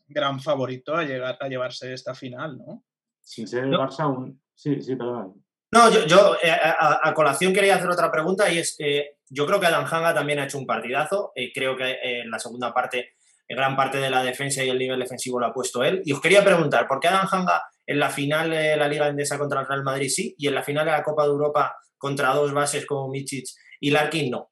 gran 0.08 0.40
favorito 0.40 0.96
a 0.96 1.04
llegar 1.04 1.38
a 1.40 1.48
llevarse 1.48 1.94
esta 1.94 2.16
final, 2.16 2.58
¿no? 2.58 2.84
Sin 3.22 3.48
ser 3.48 3.66
el 3.66 3.72
Barça 3.72 4.08
un... 4.08 4.42
Sí, 4.54 4.82
sí, 4.82 4.96
perdón. 4.96 5.44
No, 5.72 5.90
yo, 5.92 6.36
eh, 6.42 6.50
a, 6.50 7.14
colación 7.14 7.54
quería 7.54 7.76
hacer 7.76 7.90
otra 7.90 8.10
pregunta 8.10 8.50
y 8.50 8.60
es 8.60 8.76
que 8.78 9.18
yo 9.30 9.46
creo 9.46 9.60
que 9.60 9.66
Adam 9.66 9.86
Hanga 9.86 10.14
también 10.14 10.40
ha 10.40 10.46
hecho 10.46 10.58
un 10.58 10.66
partidazo. 10.66 11.34
Eh, 11.36 11.52
creo 11.54 11.76
que 11.76 11.92
eh, 11.92 12.22
en 12.22 12.32
la 12.32 12.40
segunda 12.40 12.74
parte, 12.74 13.16
gran 13.50 13.76
parte 13.76 13.98
de 13.98 14.10
la 14.10 14.24
defensa 14.24 14.64
y 14.64 14.70
el 14.70 14.80
nivel 14.80 15.00
defensivo 15.00 15.40
lo 15.40 15.48
ha 15.48 15.54
puesto 15.54 15.84
él. 15.84 16.02
Y 16.06 16.14
os 16.14 16.22
quería 16.22 16.44
preguntar, 16.44 16.88
¿por 16.88 17.02
qué 17.02 17.10
Adam 17.10 17.28
Hanga 17.30 17.64
en 17.86 18.00
la 18.00 18.10
final 18.10 18.50
de 18.50 18.78
la 18.78 18.88
Liga 18.88 19.08
Endesa 19.08 19.38
contra 19.38 19.62
el 19.62 19.68
Real 19.68 19.84
Madrid 19.84 20.10
sí 20.10 20.36
y 20.38 20.48
en 20.48 20.56
la 20.56 20.64
final 20.64 20.86
de 20.86 20.92
la 20.92 21.04
Copa 21.04 21.24
de 21.24 21.30
Europa 21.30 21.76
contra 21.98 22.34
dos 22.34 22.54
bases 22.54 22.86
como 22.86 23.10
Michic 23.10 23.48
y 23.82 23.92
Larkin 23.92 24.32
no? 24.32 24.52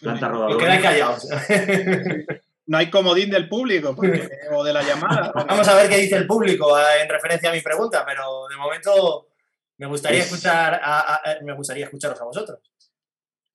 Planta 0.00 0.30
callados. 0.82 1.28
No 2.66 2.78
hay 2.78 2.90
comodín 2.90 3.30
del 3.30 3.48
público 3.48 3.94
o 4.52 4.64
de 4.64 4.72
la 4.72 4.82
llamada. 4.82 5.32
Vamos 5.34 5.68
a 5.68 5.74
ver 5.76 5.88
qué 5.88 5.98
dice 5.98 6.16
el 6.16 6.26
público 6.26 6.78
eh, 6.78 7.02
en 7.02 7.08
referencia 7.08 7.50
a 7.50 7.52
mi 7.52 7.60
pregunta, 7.60 8.04
pero 8.06 8.48
de 8.48 8.56
momento 8.56 9.28
me 9.78 9.86
gustaría, 9.86 10.20
escuchar 10.20 10.80
me 11.42 11.54
gustaría 11.54 11.84
escucharos 11.84 12.20
a 12.20 12.24
vosotros. 12.24 12.60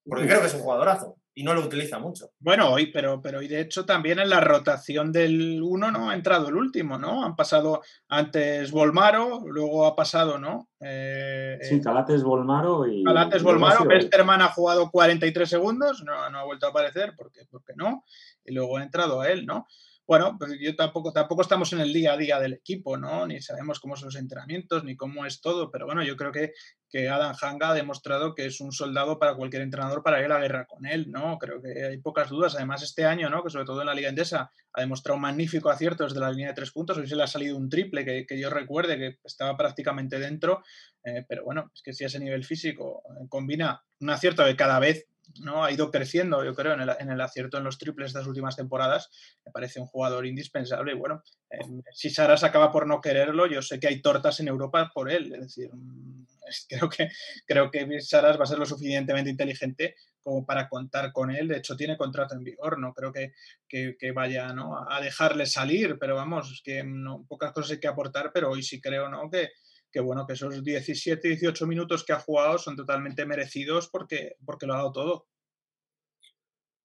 Porque 0.05 0.27
creo 0.27 0.41
que 0.41 0.47
es 0.47 0.53
un 0.53 0.61
jugadorazo 0.61 1.17
y 1.33 1.43
no 1.43 1.53
lo 1.53 1.61
utiliza 1.61 1.97
mucho. 1.97 2.31
Bueno, 2.39 2.71
hoy, 2.71 2.87
pero, 2.87 3.21
pero 3.21 3.39
hoy 3.39 3.47
de 3.47 3.61
hecho 3.61 3.85
también 3.85 4.19
en 4.19 4.29
la 4.29 4.41
rotación 4.41 5.11
del 5.11 5.61
uno 5.63 5.89
no 5.91 6.09
ha 6.09 6.15
entrado 6.15 6.49
el 6.49 6.55
último, 6.55 6.97
¿no? 6.97 7.23
Han 7.23 7.35
pasado 7.35 7.81
antes 8.09 8.71
Volmaro, 8.71 9.41
luego 9.45 9.85
ha 9.85 9.95
pasado, 9.95 10.37
¿no? 10.37 10.69
Eh, 10.81 11.57
sí, 11.61 11.79
Calates 11.79 12.23
Volmaro 12.23 12.85
y. 12.85 13.03
Calates 13.03 13.43
Volmaro, 13.43 13.83
Westerman 13.83 14.41
ha 14.41 14.49
jugado 14.49 14.91
43 14.91 15.49
segundos, 15.49 16.03
no, 16.03 16.29
no 16.29 16.39
ha 16.39 16.43
vuelto 16.43 16.65
a 16.65 16.69
aparecer, 16.69 17.13
porque, 17.15 17.45
porque 17.49 17.73
no, 17.75 18.03
y 18.45 18.53
luego 18.53 18.77
ha 18.77 18.83
entrado 18.83 19.23
él, 19.23 19.45
¿no? 19.45 19.67
bueno, 20.11 20.35
pues 20.37 20.57
yo 20.59 20.75
tampoco, 20.75 21.13
tampoco 21.13 21.41
estamos 21.41 21.71
en 21.71 21.79
el 21.79 21.93
día 21.93 22.11
a 22.11 22.17
día 22.17 22.37
del 22.37 22.51
equipo, 22.51 22.97
¿no? 22.97 23.25
Ni 23.27 23.41
sabemos 23.41 23.79
cómo 23.79 23.95
son 23.95 24.07
los 24.07 24.17
entrenamientos, 24.17 24.83
ni 24.83 24.97
cómo 24.97 25.25
es 25.25 25.39
todo, 25.39 25.71
pero 25.71 25.85
bueno, 25.85 26.03
yo 26.03 26.17
creo 26.17 26.33
que, 26.33 26.51
que 26.89 27.07
Adam 27.07 27.33
Hanga 27.41 27.69
ha 27.69 27.73
demostrado 27.73 28.35
que 28.35 28.45
es 28.45 28.59
un 28.59 28.73
soldado 28.73 29.19
para 29.19 29.35
cualquier 29.35 29.61
entrenador 29.61 30.03
para 30.03 30.19
ir 30.19 30.25
a 30.25 30.35
la 30.35 30.41
guerra 30.41 30.65
con 30.65 30.85
él, 30.85 31.09
¿no? 31.09 31.37
Creo 31.37 31.61
que 31.61 31.85
hay 31.85 31.97
pocas 31.99 32.29
dudas. 32.29 32.55
Además, 32.55 32.83
este 32.83 33.05
año, 33.05 33.29
¿no? 33.29 33.41
Que 33.41 33.51
sobre 33.51 33.63
todo 33.63 33.79
en 33.79 33.87
la 33.87 33.93
Liga 33.93 34.09
Endesa 34.09 34.51
ha 34.73 34.81
demostrado 34.81 35.15
un 35.15 35.21
magnífico 35.21 35.69
acierto 35.69 36.03
desde 36.03 36.19
la 36.19 36.31
línea 36.31 36.49
de 36.49 36.55
tres 36.55 36.71
puntos. 36.71 36.97
Hoy 36.97 37.07
se 37.07 37.15
le 37.15 37.23
ha 37.23 37.27
salido 37.27 37.55
un 37.55 37.69
triple 37.69 38.03
que, 38.03 38.25
que 38.25 38.37
yo 38.37 38.49
recuerde 38.49 38.97
que 38.97 39.17
estaba 39.23 39.55
prácticamente 39.55 40.19
dentro, 40.19 40.61
eh, 41.05 41.23
pero 41.25 41.45
bueno, 41.45 41.71
es 41.73 41.81
que 41.81 41.93
si 41.93 42.03
ese 42.03 42.19
nivel 42.19 42.43
físico 42.43 43.01
eh, 43.05 43.27
combina 43.29 43.81
un 44.01 44.09
acierto 44.09 44.43
de 44.43 44.57
cada 44.57 44.79
vez 44.79 45.07
¿no? 45.39 45.63
Ha 45.63 45.71
ido 45.71 45.91
creciendo, 45.91 46.43
yo 46.43 46.53
creo, 46.55 46.73
en 46.73 46.81
el, 46.81 47.21
acierto 47.21 47.57
en 47.57 47.63
los 47.63 47.77
triples 47.77 48.13
de 48.13 48.19
las 48.19 48.27
últimas 48.27 48.55
temporadas. 48.55 49.09
Me 49.45 49.51
parece 49.51 49.79
un 49.79 49.87
jugador 49.87 50.25
indispensable. 50.25 50.91
Y 50.91 50.95
bueno, 50.95 51.23
eh, 51.49 51.59
si 51.93 52.09
Saras 52.09 52.43
acaba 52.43 52.71
por 52.71 52.87
no 52.87 53.01
quererlo, 53.01 53.47
yo 53.47 53.61
sé 53.61 53.79
que 53.79 53.87
hay 53.87 54.01
tortas 54.01 54.39
en 54.39 54.47
Europa 54.47 54.91
por 54.93 55.11
él. 55.11 55.33
Es 55.33 55.41
decir, 55.41 55.69
mm, 55.73 56.25
creo 56.69 56.89
que, 56.89 57.09
creo 57.45 57.71
que 57.71 58.01
Saras 58.01 58.39
va 58.39 58.43
a 58.43 58.47
ser 58.47 58.59
lo 58.59 58.65
suficientemente 58.65 59.29
inteligente 59.29 59.95
como 60.21 60.45
para 60.45 60.69
contar 60.69 61.11
con 61.11 61.31
él. 61.31 61.47
De 61.47 61.57
hecho, 61.57 61.75
tiene 61.75 61.97
contrato 61.97 62.35
en 62.35 62.43
vigor. 62.43 62.79
No 62.79 62.93
creo 62.93 63.11
que, 63.11 63.33
que, 63.67 64.11
vaya 64.11 64.53
¿no? 64.53 64.89
a 64.89 65.01
dejarle 65.01 65.45
salir, 65.45 65.97
pero 65.99 66.15
vamos, 66.15 66.61
que 66.63 66.83
no, 66.83 67.25
pocas 67.27 67.51
cosas 67.51 67.71
hay 67.71 67.79
que 67.79 67.87
aportar, 67.87 68.31
pero 68.33 68.51
hoy 68.51 68.63
sí 68.63 68.79
creo 68.79 69.09
¿no? 69.09 69.29
que 69.29 69.49
que 69.91 69.99
bueno, 69.99 70.25
que 70.25 70.33
esos 70.33 70.63
17, 70.63 71.27
18 71.27 71.67
minutos 71.67 72.03
que 72.03 72.13
ha 72.13 72.19
jugado 72.19 72.57
son 72.57 72.75
totalmente 72.75 73.25
merecidos 73.25 73.89
porque, 73.89 74.37
porque 74.45 74.65
lo 74.65 74.73
ha 74.73 74.77
dado 74.77 74.91
todo. 74.91 75.27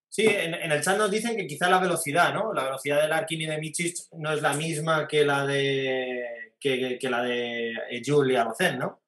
Sí, 0.09 0.27
en, 0.27 0.55
el 0.55 0.81
chat 0.81 0.97
nos 0.97 1.11
dicen 1.11 1.37
que 1.37 1.47
quizá 1.47 1.69
la 1.69 1.79
velocidad, 1.79 2.33
¿no? 2.33 2.53
La 2.53 2.65
velocidad 2.65 3.03
de 3.03 3.09
Larkin 3.09 3.43
y 3.43 3.47
de 3.47 3.59
Michis 3.59 4.09
no 4.13 4.33
es 4.33 4.41
la 4.41 4.55
misma 4.55 5.07
que 5.07 5.25
la 5.25 5.47
de 5.47 6.55
que, 6.59 6.99
la 7.11 7.23
de 7.23 8.03
Julia 8.05 8.45
Rocen, 8.45 8.79
¿no? 8.79 9.03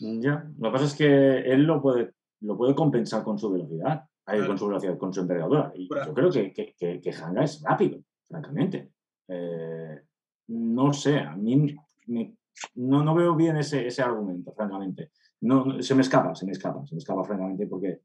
Ya, 0.00 0.44
lo 0.58 0.68
que 0.68 0.72
pasa 0.72 0.84
es 0.86 0.94
que 0.94 1.38
él 1.52 1.62
lo 1.62 1.80
puede, 1.80 2.12
lo 2.40 2.56
puede 2.56 2.74
compensar 2.74 3.22
con 3.22 3.38
su 3.38 3.52
velocidad, 3.52 4.04
con 4.24 4.58
su 4.58 4.66
velocidad, 4.66 4.98
con 4.98 5.14
su 5.14 5.20
envergadura. 5.20 5.72
Y 5.76 5.88
yo 5.88 6.12
creo 6.12 6.30
que, 6.30 6.52
que, 6.52 7.00
que, 7.00 7.10
Hanga 7.12 7.44
es 7.44 7.62
rápido, 7.62 8.00
francamente. 8.26 8.90
Eh, 9.28 10.02
no 10.48 10.92
sé, 10.92 11.20
a 11.20 11.36
mí 11.36 11.76
me 12.06 12.34
no, 12.74 13.02
no 13.04 13.14
veo 13.14 13.34
bien 13.34 13.56
ese, 13.56 13.86
ese 13.86 14.02
argumento, 14.02 14.52
francamente. 14.52 15.10
No, 15.40 15.82
se 15.82 15.94
me 15.94 16.02
escapa, 16.02 16.34
se 16.34 16.46
me 16.46 16.52
escapa, 16.52 16.86
se 16.86 16.94
me 16.94 16.98
escapa, 16.98 17.24
francamente, 17.24 17.66
porque 17.66 18.00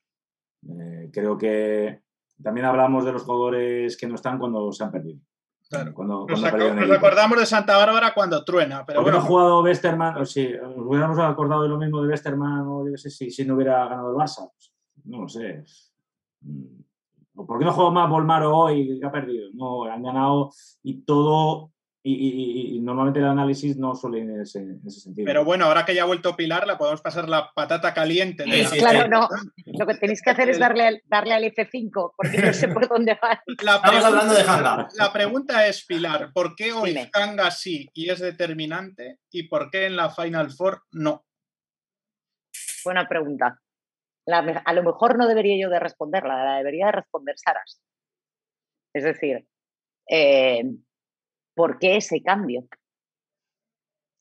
eh, 0.67 1.09
creo 1.11 1.37
que 1.37 2.01
también 2.41 2.65
hablamos 2.65 3.05
de 3.05 3.11
los 3.11 3.23
jugadores 3.23 3.97
que 3.97 4.07
no 4.07 4.15
están 4.15 4.39
cuando 4.39 4.71
se 4.71 4.83
han 4.83 4.91
perdido. 4.91 5.19
Claro. 5.69 5.93
Cuando, 5.93 6.25
nos, 6.25 6.43
acordamos 6.43 7.39
de 7.39 7.45
Santa 7.45 7.75
Bárbara 7.75 8.13
cuando 8.13 8.43
truena. 8.45 8.85
Pero 8.85 9.01
bueno. 9.01 9.17
no 9.17 9.23
ha 9.23 9.27
jugado 9.27 9.63
Westerman, 9.63 10.17
o 10.17 10.25
si 10.25 10.49
nos 10.53 10.77
hubiéramos 10.77 11.19
acordado 11.19 11.63
de 11.63 11.69
lo 11.69 11.77
mismo 11.77 12.01
de 12.01 12.07
Westerman, 12.07 12.65
o 12.65 12.89
yo 12.89 12.97
sé 12.97 13.09
si, 13.09 13.29
si 13.29 13.45
no 13.45 13.55
hubiera 13.55 13.85
ganado 13.87 14.11
el 14.11 14.15
Barça. 14.15 14.49
Pues, 14.49 14.73
no 15.05 15.21
lo 15.21 15.27
sé. 15.27 15.63
¿O 17.35 17.45
por 17.45 17.59
qué 17.59 17.65
no 17.65 17.73
jugado 17.73 17.91
más 17.91 18.09
Volmaro 18.09 18.55
hoy 18.55 18.99
que 18.99 19.05
ha 19.05 19.11
perdido? 19.11 19.49
No, 19.53 19.83
han 19.83 20.01
ganado 20.01 20.51
y 20.83 21.01
todo 21.01 21.71
y, 22.09 22.79
normalmente 22.81 23.19
el 23.19 23.25
análisis 23.25 23.77
no 23.77 23.95
suele 23.95 24.19
ir 24.19 24.29
en 24.29 24.41
ese, 24.41 24.79
sentido. 24.89 25.25
Pero 25.25 25.43
bueno, 25.43 25.65
ahora 25.65 25.85
que 25.85 25.93
ya 25.93 26.03
ha 26.03 26.05
vuelto 26.05 26.35
Pilar, 26.35 26.65
la 26.65 26.77
podemos 26.77 27.01
pasar 27.01 27.27
la 27.27 27.51
patata 27.53 27.93
caliente. 27.93 28.45
claro, 28.79 29.07
no. 29.07 29.27
Lo 29.65 29.85
que 29.85 29.95
tenéis 29.95 30.21
que 30.21 30.29
hacer 30.29 30.49
es 30.49 30.59
darle 30.59 30.87
al, 30.87 31.01
darle 31.05 31.33
al 31.33 31.43
F5, 31.43 32.13
porque 32.15 32.37
no 32.37 32.53
sé 32.53 32.69
por 32.69 32.87
dónde 32.87 33.17
va. 33.21 33.41
Estamos 33.47 34.05
hablando 34.05 34.33
de 34.33 34.41
Hanga. 34.41 34.87
La 34.95 35.11
pregunta 35.11 35.67
es, 35.67 35.85
Pilar, 35.85 36.31
¿por 36.33 36.55
qué 36.55 36.71
hoy 36.71 36.97
Hanga 37.13 37.51
sí 37.51 37.89
y 37.93 38.09
es 38.09 38.19
determinante 38.19 39.19
y 39.31 39.43
por 39.43 39.69
qué 39.69 39.87
en 39.87 39.95
la 39.95 40.09
Final 40.09 40.51
Four 40.51 40.83
no? 40.91 41.25
Buena 42.85 43.07
pregunta. 43.07 43.59
a 44.27 44.73
lo 44.73 44.83
mejor 44.83 45.17
no 45.17 45.27
debería 45.27 45.61
yo 45.61 45.69
de 45.69 45.79
responderla, 45.79 46.43
la 46.43 46.57
debería 46.57 46.87
de 46.87 46.91
responder 46.93 47.37
Saras. 47.37 47.81
Es 48.93 49.03
decir, 49.03 49.45
eh, 50.09 50.63
¿por 51.57 51.79
qué 51.79 51.97
ese 51.97 52.21
cambio? 52.21 52.67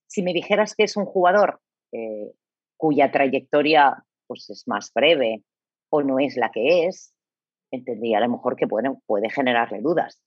Si 0.09 0.23
me 0.23 0.33
dijeras 0.33 0.75
que 0.75 0.85
es 0.85 0.97
un 0.97 1.05
jugador 1.05 1.61
eh, 1.93 2.33
cuya 2.79 3.13
trayectoria 3.13 4.03
pues, 4.27 4.49
es 4.49 4.67
más 4.67 4.91
breve 4.93 5.45
o 5.91 6.03
no 6.03 6.19
es 6.19 6.37
la 6.39 6.51
que 6.51 6.87
es, 6.87 7.15
entendería 7.71 8.19
a 8.19 8.23
lo 8.23 8.31
mejor 8.31 8.57
que 8.57 8.67
puede, 8.67 9.31
generarle 9.31 9.83
dudas. 9.83 10.19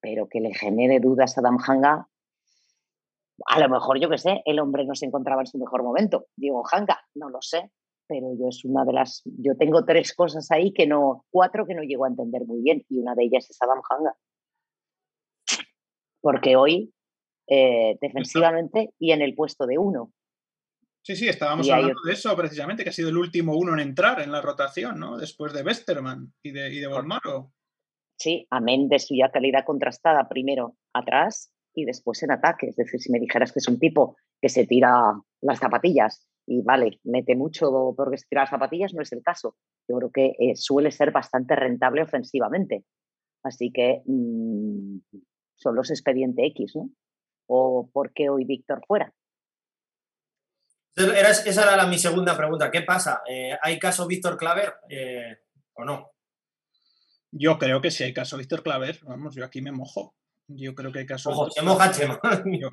Pero 0.00 0.28
que 0.28 0.40
le 0.40 0.52
genere 0.52 0.98
dudas 0.98 1.38
a 1.38 1.42
Hanga, 1.66 2.08
a 3.46 3.60
lo 3.60 3.68
mejor 3.68 4.00
yo 4.00 4.10
que 4.10 4.18
sé, 4.18 4.42
el 4.44 4.58
hombre 4.58 4.84
no 4.84 4.96
se 4.96 5.06
encontraba 5.06 5.42
en 5.42 5.46
su 5.46 5.58
mejor 5.58 5.84
momento. 5.84 6.26
Digo, 6.36 6.64
Hanga, 6.70 7.00
no 7.14 7.30
lo 7.30 7.40
sé, 7.40 7.70
pero 8.08 8.34
yo 8.36 8.48
es 8.48 8.64
una 8.64 8.84
de 8.84 8.92
las, 8.92 9.22
yo 9.24 9.56
tengo 9.56 9.84
tres 9.84 10.14
cosas 10.14 10.50
ahí 10.50 10.72
que 10.72 10.86
no, 10.88 11.24
cuatro 11.30 11.64
que 11.64 11.74
no 11.74 11.82
llego 11.82 12.06
a 12.06 12.08
entender 12.08 12.44
muy 12.44 12.60
bien 12.60 12.84
y 12.88 12.98
una 12.98 13.14
de 13.14 13.24
ellas 13.24 13.48
es 13.48 13.62
Adam 13.62 13.80
Hanga 13.88 14.16
porque 16.20 16.56
hoy 16.56 16.92
eh, 17.48 17.96
defensivamente 18.00 18.90
y 18.98 19.12
en 19.12 19.22
el 19.22 19.34
puesto 19.34 19.66
de 19.66 19.78
uno. 19.78 20.12
Sí, 21.02 21.16
sí, 21.16 21.28
estábamos 21.28 21.68
hablando 21.70 22.02
de 22.04 22.12
eso 22.12 22.36
precisamente, 22.36 22.84
que 22.84 22.90
ha 22.90 22.92
sido 22.92 23.08
el 23.08 23.16
último 23.16 23.56
uno 23.56 23.72
en 23.72 23.80
entrar 23.80 24.20
en 24.20 24.30
la 24.30 24.42
rotación, 24.42 25.00
¿no? 25.00 25.16
Después 25.16 25.54
de 25.54 25.62
Westerman 25.62 26.34
y 26.42 26.50
de, 26.50 26.74
y 26.74 26.80
de 26.80 26.86
Bolmaro. 26.86 27.52
Sí, 28.18 28.46
amén 28.50 28.88
de 28.88 28.98
su 28.98 29.14
ya 29.14 29.30
calidad 29.30 29.64
contrastada, 29.64 30.28
primero 30.28 30.76
atrás 30.92 31.52
y 31.72 31.84
después 31.84 32.22
en 32.22 32.32
ataque. 32.32 32.66
Es 32.66 32.76
decir, 32.76 33.00
si 33.00 33.12
me 33.12 33.20
dijeras 33.20 33.52
que 33.52 33.60
es 33.60 33.68
un 33.68 33.78
tipo 33.78 34.16
que 34.42 34.48
se 34.48 34.66
tira 34.66 35.14
las 35.40 35.60
zapatillas 35.60 36.28
y 36.46 36.62
vale, 36.62 36.98
mete 37.04 37.36
mucho 37.36 37.94
porque 37.96 38.18
se 38.18 38.26
tira 38.28 38.42
las 38.42 38.50
zapatillas, 38.50 38.92
no 38.92 39.02
es 39.02 39.12
el 39.12 39.22
caso. 39.22 39.56
Yo 39.88 39.96
creo 39.96 40.10
que 40.10 40.26
eh, 40.38 40.56
suele 40.56 40.90
ser 40.90 41.12
bastante 41.12 41.54
rentable 41.54 42.02
ofensivamente. 42.02 42.84
Así 43.44 43.70
que 43.72 44.02
mm, 44.04 44.98
son 45.58 45.74
los 45.74 45.90
expediente 45.90 46.46
X, 46.46 46.76
¿no? 46.76 46.90
¿O 47.46 47.90
por 47.92 48.12
qué 48.12 48.30
hoy 48.30 48.44
Víctor 48.44 48.82
fuera? 48.86 49.12
esa 50.94 51.74
era 51.74 51.86
mi 51.86 51.98
segunda 51.98 52.36
pregunta. 52.36 52.70
¿Qué 52.70 52.82
pasa? 52.82 53.22
Eh, 53.28 53.56
¿Hay 53.62 53.78
caso 53.78 54.06
Víctor 54.06 54.36
Claver 54.36 54.74
eh, 54.88 55.38
o 55.74 55.84
no? 55.84 56.10
Yo 57.30 57.58
creo 57.58 57.80
que 57.80 57.90
sí 57.90 58.04
hay 58.04 58.12
caso 58.12 58.36
Víctor 58.36 58.62
Claver. 58.62 58.98
Vamos, 59.04 59.34
yo 59.34 59.44
aquí 59.44 59.62
me 59.62 59.72
mojo. 59.72 60.14
Yo 60.48 60.74
creo 60.74 60.90
que 60.90 61.00
hay 61.00 61.06
caso. 61.06 61.30
Ojo, 61.30 61.50
se 61.50 61.62
moja 61.62 61.92
Chema. 61.92 62.18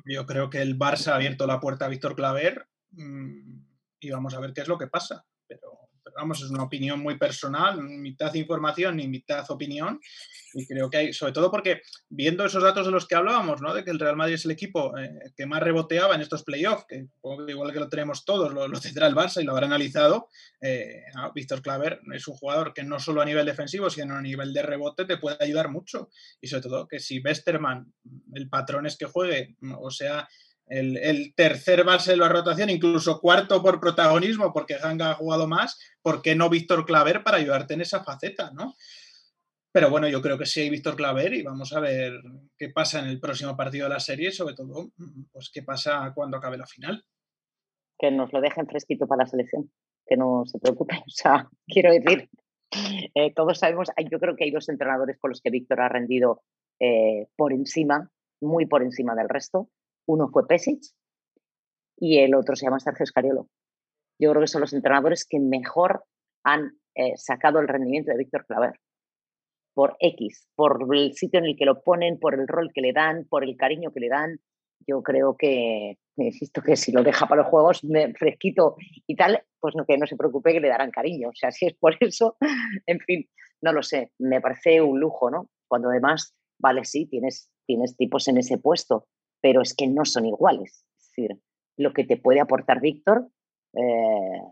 Yo, 0.06 0.26
creo 0.26 0.50
que 0.50 0.62
el 0.62 0.78
Barça 0.78 1.12
ha 1.12 1.16
abierto 1.16 1.46
la 1.46 1.60
puerta 1.60 1.84
a 1.84 1.88
Víctor 1.88 2.16
Claver 2.16 2.66
mm, 2.92 3.58
y 4.00 4.10
vamos 4.10 4.34
a 4.34 4.40
ver 4.40 4.52
qué 4.54 4.62
es 4.62 4.68
lo 4.68 4.78
que 4.78 4.86
pasa. 4.86 5.26
Pero 5.46 5.85
vamos, 6.14 6.42
es 6.42 6.50
una 6.50 6.64
opinión 6.64 7.00
muy 7.00 7.18
personal, 7.18 7.82
mitad 7.82 8.32
información 8.34 9.00
y 9.00 9.08
mitad 9.08 9.50
opinión. 9.50 10.00
Y 10.54 10.66
creo 10.66 10.88
que 10.88 10.96
hay, 10.96 11.12
sobre 11.12 11.32
todo 11.32 11.50
porque 11.50 11.82
viendo 12.08 12.44
esos 12.44 12.62
datos 12.62 12.86
de 12.86 12.92
los 12.92 13.06
que 13.06 13.14
hablábamos, 13.14 13.60
¿no? 13.60 13.74
De 13.74 13.84
que 13.84 13.90
el 13.90 13.98
Real 13.98 14.16
Madrid 14.16 14.34
es 14.34 14.44
el 14.44 14.52
equipo 14.52 14.96
eh, 14.96 15.32
que 15.36 15.46
más 15.46 15.62
reboteaba 15.62 16.14
en 16.14 16.22
estos 16.22 16.44
playoffs, 16.44 16.86
que 16.88 17.06
igual 17.48 17.72
que 17.72 17.80
lo 17.80 17.88
tenemos 17.88 18.24
todos, 18.24 18.52
lo, 18.52 18.68
tendrá 18.80 19.06
el 19.06 19.14
Barça 19.14 19.42
y 19.42 19.44
lo 19.44 19.52
habrá 19.52 19.66
analizado. 19.66 20.28
Eh, 20.60 21.02
Víctor 21.34 21.60
Claver 21.60 22.00
es 22.14 22.26
un 22.26 22.34
jugador 22.34 22.72
que 22.72 22.84
no 22.84 22.98
solo 22.98 23.20
a 23.20 23.24
nivel 23.24 23.44
defensivo, 23.44 23.90
sino 23.90 24.16
a 24.16 24.22
nivel 24.22 24.52
de 24.52 24.62
rebote 24.62 25.04
te 25.04 25.18
puede 25.18 25.36
ayudar 25.40 25.68
mucho. 25.68 26.08
Y 26.40 26.46
sobre 26.46 26.62
todo 26.62 26.88
que 26.88 27.00
si 27.00 27.20
Westerman, 27.20 27.92
el 28.34 28.48
patrón 28.48 28.86
es 28.86 28.96
que 28.96 29.06
juegue, 29.06 29.56
o 29.78 29.90
sea, 29.90 30.26
el, 30.66 31.32
tercer 31.34 31.84
base 31.84 32.12
de 32.12 32.16
la 32.16 32.28
rotación, 32.28 32.70
incluso 32.70 33.20
cuarto 33.20 33.62
por 33.62 33.80
protagonismo, 33.80 34.52
porque 34.52 34.76
Hanga 34.82 35.12
ha 35.12 35.14
jugado 35.14 35.46
más, 35.46 35.78
¿por 36.02 36.22
qué 36.22 36.34
no 36.34 36.48
Víctor 36.48 36.84
Claver 36.84 37.22
para 37.22 37.38
ayudarte 37.38 37.74
en 37.74 37.82
esa 37.82 38.02
faceta, 38.02 38.50
no? 38.52 38.74
Pero 39.72 39.90
bueno, 39.90 40.08
yo 40.08 40.22
creo 40.22 40.38
que 40.38 40.46
sí 40.46 40.60
hay 40.62 40.70
Víctor 40.70 40.96
Claver 40.96 41.34
y 41.34 41.42
vamos 41.42 41.72
a 41.72 41.80
ver 41.80 42.14
qué 42.56 42.70
pasa 42.70 42.98
en 43.00 43.06
el 43.06 43.20
próximo 43.20 43.56
partido 43.56 43.84
de 43.84 43.94
la 43.94 44.00
serie, 44.00 44.32
sobre 44.32 44.54
todo, 44.54 44.90
pues 45.32 45.50
qué 45.52 45.62
pasa 45.62 46.12
cuando 46.14 46.38
acabe 46.38 46.56
la 46.56 46.66
final. 46.66 47.04
Que 47.98 48.10
nos 48.10 48.32
lo 48.32 48.40
dejen 48.40 48.66
fresquito 48.66 49.06
para 49.06 49.24
la 49.24 49.28
selección, 49.28 49.70
que 50.06 50.16
no 50.16 50.44
se 50.46 50.58
preocupen. 50.58 50.98
O 51.06 51.10
sea, 51.10 51.48
quiero 51.66 51.92
decir, 51.92 52.30
eh, 53.14 53.32
todos 53.34 53.58
sabemos, 53.58 53.90
yo 54.10 54.18
creo 54.18 54.34
que 54.34 54.44
hay 54.44 54.50
dos 54.50 54.68
entrenadores 54.68 55.18
con 55.18 55.30
los 55.30 55.40
que 55.40 55.50
Víctor 55.50 55.80
ha 55.80 55.88
rendido 55.88 56.42
eh, 56.80 57.28
por 57.36 57.52
encima, 57.52 58.10
muy 58.40 58.66
por 58.66 58.82
encima 58.82 59.14
del 59.14 59.28
resto, 59.28 59.68
uno 60.06 60.28
fue 60.28 60.46
Pesic 60.46 60.80
y 61.98 62.18
el 62.18 62.34
otro 62.34 62.56
se 62.56 62.66
llama 62.66 62.80
Sergio 62.80 63.04
Escariolo. 63.04 63.48
Yo 64.18 64.30
creo 64.30 64.42
que 64.42 64.48
son 64.48 64.60
los 64.60 64.72
entrenadores 64.72 65.26
que 65.28 65.40
mejor 65.40 66.04
han 66.44 66.78
eh, 66.94 67.16
sacado 67.16 67.60
el 67.60 67.68
rendimiento 67.68 68.10
de 68.10 68.18
Víctor 68.18 68.46
Claver. 68.46 68.80
Por 69.74 69.96
X, 70.00 70.48
por 70.54 70.86
el 70.94 71.12
sitio 71.12 71.38
en 71.38 71.46
el 71.46 71.56
que 71.56 71.66
lo 71.66 71.82
ponen, 71.82 72.18
por 72.18 72.34
el 72.34 72.48
rol 72.48 72.70
que 72.72 72.80
le 72.80 72.92
dan, 72.92 73.26
por 73.28 73.44
el 73.44 73.56
cariño 73.56 73.92
que 73.92 74.00
le 74.00 74.08
dan. 74.08 74.38
Yo 74.86 75.02
creo 75.02 75.36
que, 75.36 75.98
insisto, 76.16 76.62
que 76.62 76.76
si 76.76 76.92
lo 76.92 77.02
deja 77.02 77.26
para 77.26 77.42
los 77.42 77.50
juegos 77.50 77.82
fresquito 78.18 78.76
y 79.06 79.16
tal, 79.16 79.42
pues 79.60 79.74
no, 79.76 79.84
que 79.84 79.98
no 79.98 80.06
se 80.06 80.16
preocupe 80.16 80.52
que 80.52 80.60
le 80.60 80.68
darán 80.68 80.90
cariño. 80.90 81.28
O 81.28 81.34
sea, 81.34 81.50
si 81.50 81.66
es 81.66 81.74
por 81.74 81.94
eso, 82.00 82.36
en 82.86 83.00
fin, 83.00 83.28
no 83.60 83.72
lo 83.72 83.82
sé. 83.82 84.12
Me 84.18 84.40
parece 84.40 84.80
un 84.80 84.98
lujo, 84.98 85.30
¿no? 85.30 85.50
Cuando 85.68 85.90
además, 85.90 86.34
vale, 86.58 86.84
sí, 86.84 87.06
tienes, 87.06 87.50
tienes 87.66 87.96
tipos 87.96 88.28
en 88.28 88.38
ese 88.38 88.56
puesto, 88.56 89.08
pero 89.46 89.62
es 89.62 89.74
que 89.74 89.86
no 89.86 90.04
son 90.04 90.26
iguales. 90.26 90.84
Es 90.98 91.06
decir, 91.10 91.40
lo 91.76 91.92
que 91.92 92.02
te 92.02 92.16
puede 92.16 92.40
aportar 92.40 92.80
Víctor, 92.80 93.28
eh, 93.74 94.42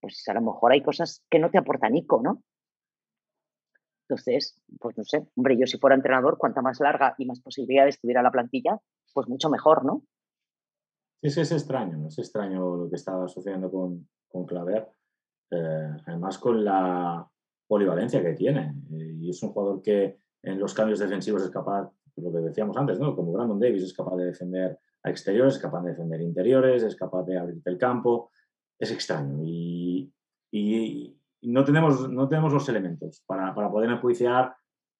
pues 0.00 0.26
a 0.26 0.32
lo 0.32 0.40
mejor 0.40 0.72
hay 0.72 0.82
cosas 0.82 1.22
que 1.28 1.38
no 1.38 1.50
te 1.50 1.58
aporta 1.58 1.90
Nico, 1.90 2.22
¿no? 2.22 2.42
Entonces, 4.08 4.58
pues 4.80 4.96
no 4.96 5.04
sé, 5.04 5.28
hombre, 5.36 5.58
yo 5.58 5.66
si 5.66 5.76
fuera 5.76 5.96
entrenador, 5.96 6.38
cuanta 6.38 6.62
más 6.62 6.80
larga 6.80 7.14
y 7.18 7.26
más 7.26 7.40
posibilidades 7.40 8.00
tuviera 8.00 8.22
la 8.22 8.30
plantilla, 8.30 8.80
pues 9.12 9.28
mucho 9.28 9.50
mejor, 9.50 9.84
¿no? 9.84 10.02
Sí, 11.22 11.26
es 11.38 11.52
extraño, 11.52 12.08
es 12.08 12.18
extraño 12.18 12.74
lo 12.74 12.88
que 12.88 12.96
estaba 12.96 13.28
sucediendo 13.28 13.70
con, 13.70 14.08
con 14.30 14.46
Claver. 14.46 14.88
eh, 15.50 15.90
además 16.06 16.38
con 16.38 16.64
la 16.64 17.28
polivalencia 17.66 18.22
que 18.22 18.32
tiene. 18.32 18.74
Eh, 18.92 19.12
y 19.20 19.28
es 19.28 19.42
un 19.42 19.50
jugador 19.50 19.82
que 19.82 20.20
en 20.42 20.58
los 20.58 20.72
cambios 20.72 21.00
defensivos 21.00 21.42
es 21.42 21.50
capaz, 21.50 21.92
lo 22.22 22.32
que 22.32 22.38
decíamos 22.38 22.76
antes, 22.76 22.98
¿no? 22.98 23.14
como 23.14 23.32
Brandon 23.32 23.58
Davis, 23.58 23.82
es 23.82 23.94
capaz 23.94 24.16
de 24.16 24.26
defender 24.26 24.78
a 25.02 25.10
exteriores, 25.10 25.56
es 25.56 25.62
capaz 25.62 25.82
de 25.82 25.90
defender 25.90 26.20
interiores, 26.20 26.82
es 26.82 26.96
capaz 26.96 27.24
de 27.24 27.38
abrirte 27.38 27.70
el 27.70 27.78
campo. 27.78 28.30
Es 28.78 28.90
extraño. 28.90 29.42
Y, 29.44 30.12
no, 31.42 31.64
tenemos, 31.64 32.10
no 32.10 32.28
tenemos 32.28 32.52
los 32.52 32.68
elementos 32.68 33.22
para, 33.26 33.54
para 33.54 33.70
poder 33.70 33.90
enjuiciar 33.90 34.54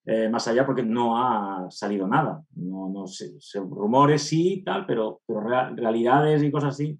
eh, 0.04 0.28
más 0.28 0.46
allá 0.46 0.64
porque 0.64 0.82
no 0.82 1.18
ha 1.18 1.70
salido 1.70 2.06
nada. 2.06 2.42
No, 2.54 2.88
no 2.88 3.06
sé, 3.06 3.32
rumores 3.68 4.22
sí, 4.22 4.62
tal, 4.64 4.86
pero, 4.86 5.20
pero 5.26 5.40
realidades 5.40 6.42
y 6.42 6.50
cosas 6.50 6.74
así 6.74 6.98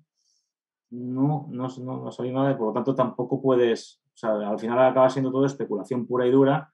no, 0.91 1.47
no, 1.51 1.69
no, 1.81 2.09
ha 2.09 2.13
salido 2.13 2.39
nada. 2.39 2.57
Por 2.57 2.69
lo 2.69 2.73
tanto, 2.73 2.95
tampoco 2.95 3.41
puedes, 3.41 4.01
o 4.15 4.17
sea, 4.17 4.31
al 4.49 4.59
final 4.59 4.79
acaba 4.79 5.11
siendo 5.11 5.31
todo 5.31 5.47
especulación 5.47 6.07
pura 6.07 6.27
y 6.27 6.31
dura 6.31 6.73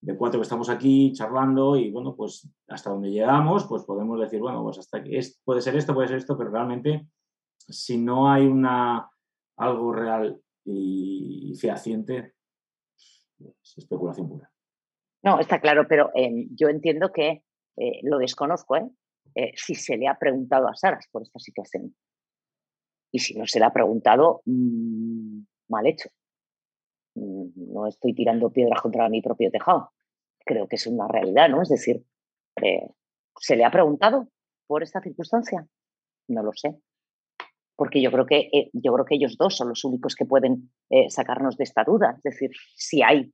de 0.00 0.16
cuatro 0.16 0.40
que 0.40 0.44
estamos 0.44 0.68
aquí 0.68 1.12
charlando 1.12 1.76
y 1.76 1.90
bueno, 1.90 2.14
pues 2.14 2.48
hasta 2.68 2.90
donde 2.90 3.10
llegamos, 3.10 3.66
pues 3.66 3.84
podemos 3.84 4.20
decir, 4.20 4.40
bueno, 4.40 4.62
pues 4.62 4.78
hasta 4.78 5.02
que 5.02 5.18
es, 5.18 5.40
puede 5.44 5.60
ser 5.60 5.76
esto, 5.76 5.94
puede 5.94 6.08
ser 6.08 6.18
esto, 6.18 6.36
pero 6.36 6.50
realmente 6.50 7.08
si 7.56 7.98
no 7.98 8.30
hay 8.30 8.46
una 8.46 9.10
algo 9.56 9.92
real 9.92 10.40
y 10.64 11.54
fehaciente, 11.58 12.34
es 13.38 13.78
especulación 13.78 14.28
pura. 14.28 14.50
No, 15.22 15.40
está 15.40 15.60
claro, 15.60 15.86
pero 15.88 16.10
eh, 16.14 16.46
yo 16.50 16.68
entiendo 16.68 17.12
que 17.12 17.42
eh, 17.76 18.00
lo 18.02 18.18
desconozco, 18.18 18.76
¿eh? 18.76 18.88
¿eh? 19.34 19.52
Si 19.56 19.74
se 19.74 19.96
le 19.96 20.08
ha 20.08 20.18
preguntado 20.18 20.68
a 20.68 20.76
Saras 20.76 21.08
por 21.10 21.22
esta 21.22 21.38
situación. 21.38 21.94
Y 23.12 23.18
si 23.18 23.36
no 23.36 23.46
se 23.46 23.58
le 23.58 23.64
ha 23.64 23.72
preguntado, 23.72 24.42
mm, 24.44 25.40
mal 25.68 25.86
hecho. 25.86 26.08
Mm, 27.16 27.72
no 27.72 27.86
estoy 27.86 28.14
tirando 28.14 28.50
piedras 28.50 28.80
contra 28.80 29.08
mi 29.08 29.20
propio 29.22 29.50
tejado. 29.50 29.90
Creo 30.44 30.68
que 30.68 30.76
es 30.76 30.86
una 30.86 31.08
realidad, 31.08 31.48
¿no? 31.48 31.62
Es 31.62 31.68
decir, 31.68 32.04
¿se 33.40 33.56
le 33.56 33.64
ha 33.64 33.70
preguntado 33.70 34.28
por 34.66 34.82
esta 34.82 35.00
circunstancia? 35.00 35.66
No 36.28 36.42
lo 36.42 36.52
sé. 36.52 36.76
Porque 37.74 38.00
yo 38.00 38.10
creo 38.12 38.26
que, 38.26 38.70
yo 38.72 38.92
creo 38.94 39.04
que 39.04 39.16
ellos 39.16 39.36
dos 39.36 39.56
son 39.56 39.68
los 39.68 39.84
únicos 39.84 40.14
que 40.14 40.24
pueden 40.24 40.70
sacarnos 41.08 41.56
de 41.56 41.64
esta 41.64 41.82
duda. 41.84 42.14
Es 42.16 42.22
decir, 42.22 42.50
si 42.76 43.02
hay 43.02 43.32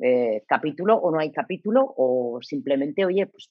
eh, 0.00 0.42
capítulo 0.48 0.96
o 0.96 1.10
no 1.12 1.20
hay 1.20 1.30
capítulo 1.30 1.94
o 1.96 2.38
simplemente, 2.42 3.04
oye, 3.04 3.26
pues, 3.26 3.50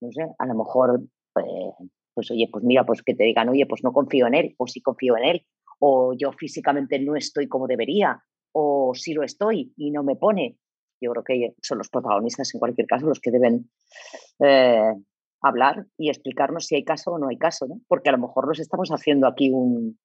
no 0.00 0.12
sé, 0.12 0.26
a 0.38 0.46
lo 0.46 0.54
mejor, 0.54 1.02
eh, 1.36 1.72
pues, 2.12 2.30
oye, 2.30 2.48
pues 2.52 2.64
mira, 2.64 2.84
pues 2.84 3.02
que 3.02 3.14
te 3.14 3.24
digan, 3.24 3.48
oye, 3.48 3.66
pues 3.66 3.82
no 3.82 3.92
confío 3.92 4.26
en 4.26 4.34
él 4.34 4.54
o 4.58 4.66
sí 4.66 4.82
confío 4.82 5.16
en 5.16 5.24
él 5.24 5.46
o 5.78 6.14
yo 6.14 6.32
físicamente 6.32 6.98
no 7.00 7.16
estoy 7.16 7.48
como 7.48 7.66
debería 7.66 8.22
o 8.52 8.92
sí 8.94 9.14
lo 9.14 9.22
estoy 9.22 9.72
y 9.76 9.90
no 9.90 10.02
me 10.02 10.16
pone. 10.16 10.56
Yo 11.00 11.10
creo 11.12 11.24
que 11.24 11.54
son 11.62 11.78
los 11.78 11.88
protagonistas 11.88 12.54
en 12.54 12.60
cualquier 12.60 12.86
caso 12.86 13.06
los 13.06 13.20
que 13.20 13.30
deben 13.30 13.70
eh, 14.38 14.92
hablar 15.40 15.86
y 15.98 16.08
explicarnos 16.08 16.66
si 16.66 16.76
hay 16.76 16.84
caso 16.84 17.12
o 17.12 17.18
no 17.18 17.28
hay 17.28 17.38
caso, 17.38 17.66
¿no? 17.66 17.80
Porque 17.88 18.08
a 18.08 18.12
lo 18.12 18.18
mejor 18.18 18.46
nos 18.46 18.60
estamos 18.60 18.90
haciendo 18.90 19.26
aquí 19.26 19.50
un, 19.50 19.98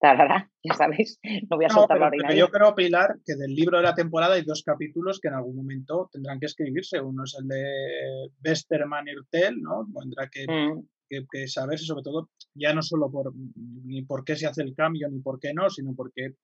ya 0.62 0.74
sabéis, 0.74 1.18
no 1.50 1.56
voy 1.56 1.64
a 1.64 1.70
soltar 1.70 1.98
la 1.98 2.34
Yo 2.34 2.48
creo, 2.48 2.74
Pilar, 2.74 3.16
que 3.24 3.34
del 3.34 3.54
libro 3.54 3.78
de 3.78 3.82
la 3.82 3.94
temporada 3.94 4.34
hay 4.34 4.44
dos 4.44 4.62
capítulos 4.62 5.18
que 5.20 5.28
en 5.28 5.34
algún 5.34 5.56
momento 5.56 6.08
tendrán 6.12 6.38
que 6.38 6.46
escribirse. 6.46 7.00
Uno 7.00 7.24
es 7.24 7.36
el 7.40 7.48
de 7.48 8.30
Westerman 8.44 9.08
Irtel, 9.08 9.60
¿no? 9.60 9.86
Tendrá 10.00 10.28
que, 10.28 10.46
mm. 10.46 10.86
Que, 11.08 11.48
saberse, 11.48 11.84
sobre 11.84 12.02
todo, 12.02 12.30
ya 12.54 12.74
no 12.74 12.82
solo 12.82 13.10
por 13.10 13.32
ni 13.34 14.02
por 14.02 14.24
qué 14.24 14.36
se 14.36 14.46
hace 14.46 14.62
el 14.62 14.74
cambio 14.74 15.08
ni 15.08 15.20
por 15.20 15.38
qué 15.40 15.52
no, 15.54 15.70
sino 15.70 15.94
porque 15.94 16.34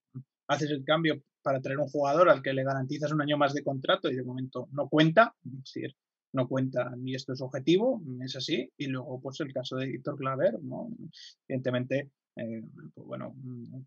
haces 0.47 0.71
el 0.71 0.83
cambio 0.83 1.21
para 1.41 1.61
traer 1.61 1.79
un 1.79 1.87
jugador 1.87 2.29
al 2.29 2.41
que 2.41 2.53
le 2.53 2.63
garantizas 2.63 3.11
un 3.11 3.21
año 3.21 3.37
más 3.37 3.53
de 3.53 3.63
contrato 3.63 4.09
y 4.09 4.15
de 4.15 4.23
momento 4.23 4.67
no 4.71 4.89
cuenta. 4.89 5.35
Es 5.45 5.51
decir, 5.63 5.95
no 6.33 6.47
cuenta 6.47 6.93
ni 6.97 7.15
esto 7.15 7.33
es 7.33 7.41
objetivo, 7.41 8.01
es 8.23 8.35
así. 8.35 8.69
Y 8.77 8.87
luego, 8.87 9.19
pues 9.21 9.39
el 9.39 9.53
caso 9.53 9.77
de 9.77 9.87
Víctor 9.87 10.17
Claver, 10.17 10.61
¿no? 10.61 10.89
Evidentemente, 11.47 12.11
eh, 12.35 12.61
pues 12.93 13.07
bueno, 13.07 13.35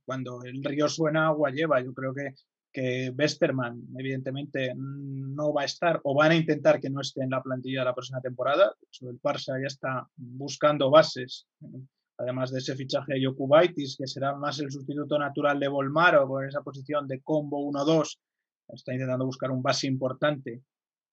cuando 0.05 0.43
el 0.45 0.65
río 0.65 0.89
suena, 0.89 1.27
agua 1.27 1.51
lleva. 1.51 1.83
Yo 1.83 1.93
creo 1.93 2.15
que, 2.15 2.35
que 2.73 3.13
Westerman, 3.17 3.83
evidentemente, 3.99 4.73
no 4.77 5.53
va 5.53 5.63
a 5.63 5.65
estar 5.65 6.01
o 6.05 6.15
van 6.15 6.33
a 6.33 6.37
intentar 6.37 6.81
que 6.81 6.91
no 6.91 7.01
esté 7.01 7.23
en 7.23 7.31
la 7.31 7.43
plantilla 7.43 7.81
de 7.81 7.87
la 7.87 7.95
próxima 7.95 8.21
temporada. 8.21 8.75
El 9.01 9.21
Barça 9.21 9.61
ya 9.61 9.67
está 9.67 10.09
buscando 10.17 10.91
bases, 10.91 11.47
además 12.19 12.51
de 12.51 12.59
ese 12.59 12.77
fichaje 12.77 13.15
de 13.15 13.23
Yokubaitis, 13.23 13.97
que 13.97 14.07
será 14.07 14.35
más 14.35 14.59
el 14.61 14.71
sustituto 14.71 15.19
natural 15.19 15.59
de 15.59 15.69
Volmaro 15.69 16.29
con 16.29 16.47
esa 16.47 16.63
posición 16.63 17.09
de 17.09 17.21
combo 17.21 17.61
1-2. 17.71 18.19
Está 18.69 18.93
intentando 18.93 19.25
buscar 19.25 19.51
un 19.51 19.63
base 19.63 19.87
importante 19.87 20.63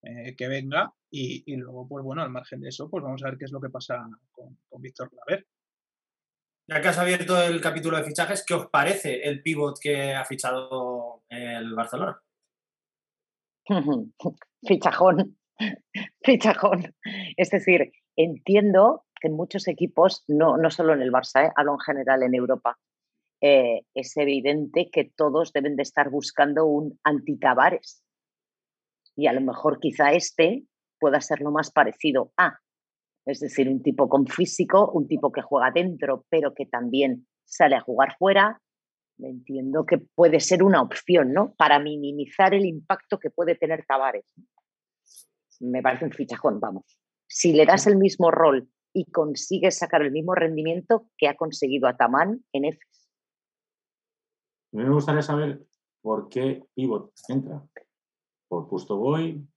eh, 0.02 0.36
que 0.36 0.48
venga 0.48 0.94
y, 1.10 1.56
luego, 1.56 1.88
pues 1.88 2.04
bueno, 2.04 2.22
al 2.22 2.30
margen 2.30 2.60
de 2.60 2.70
eso, 2.70 2.90
pues 2.90 3.04
vamos 3.04 3.24
a 3.24 3.30
ver 3.30 3.38
qué 3.38 3.46
es 3.46 3.52
lo 3.52 3.62
que 3.62 3.70
pasa 3.70 4.06
con, 4.32 4.58
con 4.68 4.82
Víctor 4.82 5.10
Claver. 5.10 5.48
Ya 6.68 6.82
que 6.82 6.88
has 6.88 6.98
abierto 6.98 7.40
el 7.44 7.62
capítulo 7.62 7.98
de 7.98 8.04
fichajes, 8.04 8.44
¿qué 8.44 8.56
os 8.56 8.68
parece 8.68 9.22
el 9.28 9.44
pivot 9.44 9.78
que 9.80 10.14
ha 10.14 10.26
fichado 10.26 11.24
el 11.30 11.76
Barcelona? 11.76 12.20
Fichajón, 14.68 15.38
fichajón. 16.24 16.96
Es 17.38 17.52
decir, 17.52 17.92
entiendo 18.16 19.06
que 19.22 19.30
muchos 19.30 19.68
equipos, 19.68 20.24
no, 20.28 20.58
no 20.58 20.72
solo 20.72 20.94
en 20.94 21.02
el 21.02 21.12
Barça, 21.12 21.48
¿eh? 21.48 21.52
hablo 21.56 21.74
en 21.74 21.80
general 21.80 22.24
en 22.24 22.34
Europa, 22.34 22.80
eh, 23.42 23.82
es 23.94 24.18
evidente 24.18 24.90
que 24.92 25.12
todos 25.16 25.54
deben 25.54 25.76
de 25.76 25.84
estar 25.84 26.10
buscando 26.10 26.66
un 26.66 27.00
antitabares. 27.04 28.04
Y 29.16 29.28
a 29.28 29.34
lo 29.34 29.42
mejor 29.42 29.80
quizá 29.80 30.14
este 30.14 30.66
pueda 31.00 31.22
ser 31.22 31.42
lo 31.42 31.52
más 31.52 31.72
parecido 31.72 32.34
a, 32.38 32.60
es 33.26 33.40
decir, 33.40 33.68
un 33.70 33.82
tipo 33.82 34.08
con 34.08 34.28
físico, 34.28 34.92
un 34.92 35.08
tipo 35.08 35.32
que 35.32 35.42
juega 35.42 35.72
dentro, 35.72 36.26
pero 36.30 36.54
que 36.54 36.66
también 36.66 37.28
sale 37.44 37.76
a 37.76 37.82
jugar 37.82 38.16
fuera. 38.18 38.62
Entiendo 39.18 39.86
que 39.86 39.98
puede 39.98 40.40
ser 40.40 40.62
una 40.62 40.82
opción, 40.82 41.34
¿no? 41.34 41.54
Para 41.56 41.80
minimizar 41.80 42.54
el 42.54 42.66
impacto 42.66 43.18
que 43.18 43.32
puede 43.32 43.56
tener 43.56 43.86
Tavares. 43.88 44.26
Me 45.60 45.82
parece 45.82 46.06
un 46.06 46.12
fichajón, 46.12 46.60
vamos. 46.60 47.00
Si 47.28 47.54
le 47.54 47.66
das 47.66 47.88
el 47.88 47.98
mismo 47.98 48.30
rol 48.30 48.70
y 48.94 49.06
consigues 49.12 49.78
sacar 49.78 50.02
el 50.02 50.12
mismo 50.12 50.36
rendimiento 50.36 51.08
que 51.18 51.28
ha 51.28 51.36
conseguido 51.36 51.88
Ataman 51.88 52.46
en 52.52 52.66
EFES. 52.66 53.10
A 54.74 54.78
mí 54.78 54.84
me 54.84 54.92
gustaría 54.92 55.22
saber 55.22 55.66
por 56.02 56.30
qué 56.30 56.64
Pivot 56.76 57.14
entra. 57.30 57.64
Por 58.48 58.66
Justo 58.66 58.98
Boy, 58.98 59.48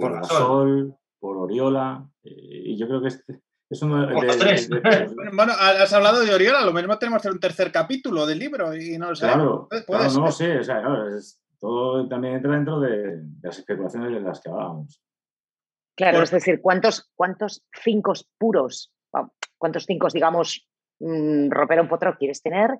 por 0.00 0.12
Gasol, 0.12 0.96
por 1.24 1.38
Oriola, 1.38 2.06
eh, 2.22 2.34
y 2.36 2.76
yo 2.76 2.86
creo 2.86 3.00
que 3.00 3.08
este, 3.08 3.40
es 3.70 3.80
uno 3.80 4.06
de, 4.06 4.14
Bueno, 5.32 5.54
has 5.58 5.90
hablado 5.94 6.20
de 6.20 6.34
Oriola, 6.34 6.62
lo 6.66 6.74
mismo 6.74 6.98
tenemos 6.98 7.22
que 7.22 7.28
hacer 7.28 7.32
un 7.32 7.40
tercer 7.40 7.72
capítulo 7.72 8.26
del 8.26 8.38
libro 8.38 8.76
y 8.76 8.98
no 8.98 9.08
lo 9.08 9.16
sé. 9.16 9.24
Claro, 9.24 9.66
no 9.88 10.20
lo 10.20 10.30
sé, 10.30 10.58
o 10.58 10.62
sea, 10.62 10.82
claro, 10.82 11.06
todo 11.58 12.06
también 12.08 12.34
entra 12.34 12.52
dentro 12.52 12.78
de, 12.78 13.22
las 13.40 13.58
especulaciones 13.58 14.12
de 14.12 14.20
las 14.20 14.38
que 14.42 14.50
hablábamos. 14.50 15.02
Claro, 15.96 16.22
es 16.22 16.30
decir, 16.30 16.60
¿cuántos, 16.60 17.10
cuántos 17.14 17.64
cinco 17.82 18.12
puros, 18.36 18.92
cuántos 19.56 19.86
cinco, 19.86 20.08
digamos, 20.12 20.68
mm, 21.00 21.48
ropero 21.48 21.84
un 21.84 21.88
potro 21.88 22.18
quieres 22.18 22.42
tener 22.42 22.76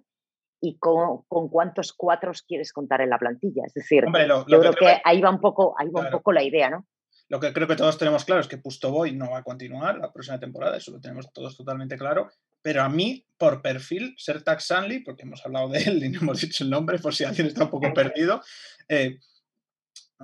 y 0.61 0.77
con, 0.77 1.23
cuántos 1.29 1.95
cuatro 1.95 2.33
quieres 2.47 2.75
contar 2.75 3.01
en 3.01 3.09
la 3.09 3.19
plantilla? 3.19 3.63
Es 3.65 3.73
decir, 3.73 4.05
yo 4.05 4.61
creo 4.61 4.75
que, 4.75 5.01
ahí 5.03 5.23
va 5.23 5.31
un 5.31 5.41
poco, 5.41 5.75
ahí 5.79 5.89
va 5.89 6.03
un 6.03 6.11
poco 6.11 6.31
la 6.31 6.43
idea, 6.43 6.69
¿no? 6.69 6.85
Lo 7.29 7.41
que 7.41 7.53
creo 7.53 7.67
que 7.67 7.77
todos 7.77 7.99
tenemos 7.99 8.25
claro 8.25 8.41
es 8.41 8.49
que 8.49 8.59
Pusto 8.59 8.91
Boy 8.91 9.13
no 9.13 9.31
va 9.31 9.39
a 9.39 9.43
continuar 9.43 9.99
la 9.99 10.13
próxima 10.13 10.39
temporada, 10.39 10.77
eso 10.77 10.93
lo 10.93 11.01
tenemos 11.01 11.33
todos 11.33 11.57
totalmente 11.57 11.97
claro. 11.97 12.31
Pero 12.61 12.83
a 12.83 12.89
mí, 12.89 13.27
por 13.37 13.63
perfil, 13.63 14.15
Sertak 14.17 14.61
Sanli, 14.61 15.01
porque 15.01 15.23
hemos 15.23 15.45
hablado 15.45 15.69
de 15.69 15.83
él 15.83 16.03
y 16.05 16.09
no 16.09 16.21
hemos 16.21 16.41
dicho 16.41 16.65
el 16.65 16.71
nombre, 16.71 16.99
por 16.99 17.15
si 17.15 17.25
alguien 17.25 17.47
está 17.47 17.65
un 17.65 17.71
poco 17.71 17.93
perdido, 17.95 18.43
eh, 18.89 19.19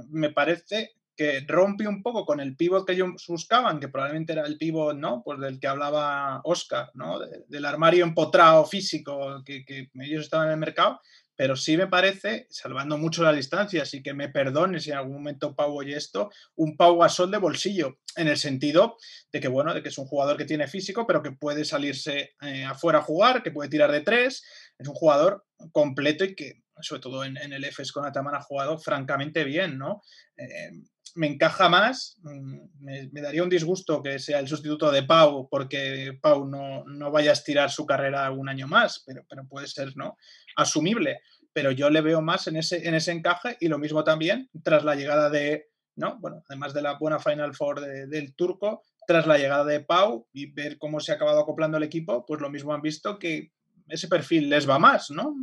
me 0.08 0.30
parece 0.30 0.94
que 1.20 1.44
rompe 1.46 1.86
un 1.86 2.02
poco 2.02 2.24
con 2.24 2.40
el 2.40 2.56
pivot 2.56 2.86
que 2.86 2.94
ellos 2.94 3.26
buscaban, 3.28 3.78
que 3.78 3.88
probablemente 3.88 4.32
era 4.32 4.46
el 4.46 4.56
pivot, 4.56 4.96
¿no? 4.96 5.22
Pues 5.22 5.38
del 5.38 5.60
que 5.60 5.66
hablaba 5.66 6.40
Oscar, 6.44 6.90
¿no? 6.94 7.18
del 7.18 7.64
armario 7.66 8.04
empotrado 8.04 8.64
físico 8.64 9.42
que, 9.44 9.62
que, 9.66 9.90
ellos 9.96 10.24
estaban 10.24 10.46
en 10.46 10.54
el 10.54 10.58
mercado, 10.58 10.98
pero 11.40 11.56
sí 11.56 11.78
me 11.78 11.86
parece, 11.86 12.46
salvando 12.50 12.98
mucho 12.98 13.22
la 13.22 13.32
distancia, 13.32 13.80
así 13.80 14.02
que 14.02 14.12
me 14.12 14.28
perdone 14.28 14.78
si 14.78 14.90
en 14.90 14.98
algún 14.98 15.14
momento 15.14 15.56
Pau 15.56 15.74
oye 15.74 15.96
esto, 15.96 16.30
un 16.56 16.76
Pau 16.76 16.98
Gasol 16.98 17.30
de 17.30 17.38
bolsillo, 17.38 18.00
en 18.14 18.28
el 18.28 18.36
sentido 18.36 18.98
de 19.32 19.40
que, 19.40 19.48
bueno, 19.48 19.72
de 19.72 19.82
que 19.82 19.88
es 19.88 19.96
un 19.96 20.04
jugador 20.04 20.36
que 20.36 20.44
tiene 20.44 20.68
físico, 20.68 21.06
pero 21.06 21.22
que 21.22 21.32
puede 21.32 21.64
salirse 21.64 22.34
eh, 22.42 22.64
afuera 22.66 22.98
a 22.98 23.02
jugar, 23.02 23.42
que 23.42 23.52
puede 23.52 23.70
tirar 23.70 23.90
de 23.90 24.02
tres, 24.02 24.44
es 24.76 24.86
un 24.86 24.94
jugador 24.94 25.46
completo 25.72 26.24
y 26.24 26.34
que, 26.34 26.62
sobre 26.78 27.00
todo 27.00 27.24
en, 27.24 27.38
el 27.38 27.64
EFES 27.64 27.92
con 27.92 28.04
Ataman, 28.04 28.34
ha 28.34 28.42
jugado 28.42 28.76
francamente 28.76 29.42
bien, 29.42 29.78
¿no? 29.78 30.02
Eh, 30.36 30.72
me 31.16 31.26
encaja 31.26 31.68
más, 31.68 32.18
mm, 32.22 32.58
me, 32.80 33.20
daría 33.20 33.42
un 33.42 33.48
disgusto 33.48 34.02
que 34.02 34.18
sea 34.18 34.38
el 34.38 34.48
sustituto 34.48 34.90
de 34.90 35.02
Pau 35.02 35.48
porque 35.50 36.18
Pau 36.20 36.46
no, 36.46 36.84
no, 36.84 37.10
vaya 37.10 37.30
a 37.30 37.34
estirar 37.34 37.70
su 37.70 37.86
carrera 37.86 38.30
un 38.30 38.48
año 38.48 38.68
más, 38.68 39.02
pero, 39.06 39.24
pero 39.28 39.46
puede 39.46 39.66
ser 39.66 39.96
¿no? 39.96 40.16
asumible. 40.56 41.20
pero 41.52 41.72
yo 41.72 41.90
le 41.90 42.00
veo 42.00 42.22
más 42.22 42.46
en 42.46 42.56
ese, 42.56 42.86
en 42.86 42.94
ese 42.94 43.12
encaje 43.12 43.56
y 43.60 43.68
lo 43.68 43.78
mismo 43.78 44.04
también 44.04 44.48
tras 44.62 44.84
la 44.84 44.94
llegada 44.94 45.30
de, 45.30 45.70
¿no? 45.96 46.18
Bueno, 46.20 46.44
además 46.48 46.72
de 46.72 46.82
la 46.82 46.96
buena 46.98 47.18
Final 47.18 47.54
Four 47.54 47.80
del 47.80 48.34
turco, 48.34 48.82
tras 49.06 49.26
la 49.26 49.38
llegada 49.38 49.64
de 49.64 49.80
Pau 49.80 50.28
y 50.32 50.52
ver 50.52 50.78
cómo 50.78 51.00
se 51.00 51.10
ha 51.10 51.16
acabado 51.16 51.40
acoplando 51.40 51.76
el 51.76 51.82
equipo, 51.82 52.24
pues 52.24 52.40
lo 52.40 52.50
mismo 52.50 52.72
han 52.72 52.82
visto 52.82 53.18
que 53.18 53.52
ese 53.88 54.08
perfil 54.08 54.48
les 54.48 54.68
va 54.68 54.78
más, 54.78 55.10
¿no? 55.10 55.34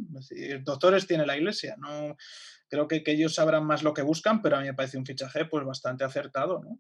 doctores 0.62 1.06
tiene 1.06 1.26
la 1.26 1.36
iglesia, 1.36 1.76
¿no? 1.78 2.16
Creo 2.70 2.88
que, 2.88 3.04
que, 3.04 3.12
ellos 3.12 3.36
sabrán 3.36 3.66
más 3.66 3.84
lo 3.84 3.94
que 3.94 4.02
buscan, 4.02 4.42
pero 4.42 4.58
a 4.58 4.60
mí 4.60 4.66
me 4.68 4.74
parece 4.74 4.98
un 4.98 5.06
fichaje 5.06 5.46
pues 5.46 5.66
bastante 5.66 6.04
acertado, 6.04 6.60
¿no? 6.64 6.80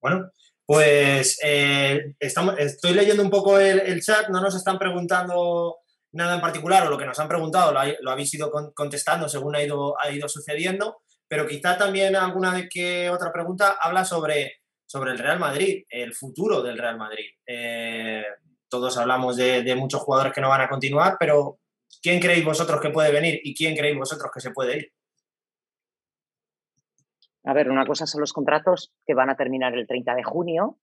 Bueno, 0.00 0.30
pues 0.70 1.38
eh, 1.42 2.14
estamos, 2.20 2.54
estoy 2.58 2.94
leyendo 2.94 3.22
un 3.22 3.30
poco 3.30 3.58
el, 3.58 4.00
chat, 4.02 4.28
no 4.28 4.40
nos 4.40 4.54
están 4.54 4.78
preguntando 4.78 5.78
nada 6.12 6.36
en 6.36 6.40
particular, 6.40 6.86
o 6.86 6.90
lo 6.90 6.96
que 6.96 7.06
nos 7.06 7.18
han 7.18 7.26
preguntado 7.26 7.72
lo, 7.72 8.10
habéis 8.10 8.32
ido 8.34 8.50
contestando 8.74 9.28
según 9.28 9.56
ha 9.56 9.62
ido, 9.64 10.00
ha 10.00 10.10
ido 10.10 10.28
sucediendo, 10.28 11.02
pero 11.26 11.46
quizá 11.46 11.76
también 11.76 12.16
alguna 12.16 12.54
de 12.54 12.68
que 12.68 13.10
otra 13.10 13.32
pregunta 13.32 13.78
habla 13.80 14.04
sobre, 14.04 14.60
sobre 14.86 15.10
el 15.10 15.18
Real 15.18 15.38
Madrid, 15.38 15.84
el 15.88 16.14
futuro 16.14 16.62
del 16.62 16.78
Real 16.78 16.96
Madrid. 16.96 17.26
Eh, 17.46 18.24
todos 18.68 18.96
hablamos 18.96 19.36
de, 19.36 19.74
muchos 19.74 20.00
jugadores 20.02 20.32
que 20.32 20.40
no 20.40 20.48
van 20.48 20.62
a 20.62 20.68
continuar, 20.68 21.16
pero 21.18 21.58
¿quién 22.02 22.20
creéis 22.20 22.44
vosotros 22.44 22.80
que 22.80 22.90
puede 22.90 23.12
venir 23.12 23.40
y 23.42 23.54
quién 23.54 23.76
creéis 23.76 23.98
vosotros 23.98 24.30
que 24.32 24.40
se 24.40 24.50
puede 24.50 24.78
ir? 24.78 24.92
A 27.44 27.54
ver, 27.54 27.70
una 27.70 27.86
cosa 27.86 28.06
son 28.06 28.20
los 28.20 28.32
contratos 28.32 28.92
que 29.06 29.14
van 29.14 29.30
a 29.30 29.36
terminar 29.36 29.74
el 29.74 29.86
30 29.86 30.14
de 30.14 30.22
junio, 30.22 30.78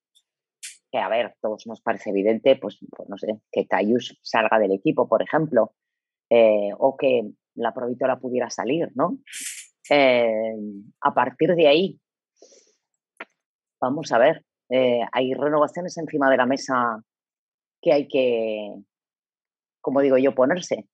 que 0.91 0.97
a 0.97 1.09
ver, 1.09 1.35
todos 1.41 1.67
nos 1.67 1.81
parece 1.81 2.09
evidente, 2.09 2.55
pues, 2.55 2.79
pues 2.95 3.09
no 3.09 3.17
sé, 3.17 3.39
que 3.51 3.67
Cayus 3.67 4.17
salga 4.23 4.57
del 4.57 4.71
equipo, 4.71 5.07
por 5.07 5.21
ejemplo, 5.21 5.73
eh, 6.29 6.71
o 6.77 6.97
que 6.97 7.29
la 7.55 7.73
provitora 7.73 8.19
pudiera 8.19 8.49
salir, 8.49 8.89
¿no? 8.95 9.19
Eh, 9.89 10.55
a 11.01 11.13
partir 11.13 11.55
de 11.55 11.67
ahí, 11.67 11.99
vamos 13.79 14.11
a 14.11 14.17
ver, 14.17 14.43
eh, 14.69 15.01
hay 15.11 15.33
renovaciones 15.33 15.97
encima 15.97 16.29
de 16.29 16.37
la 16.37 16.45
mesa 16.45 17.01
que 17.81 17.93
hay 17.93 18.07
que, 18.07 18.73
como 19.81 20.01
digo 20.01 20.17
yo, 20.17 20.33
ponerse. 20.33 20.87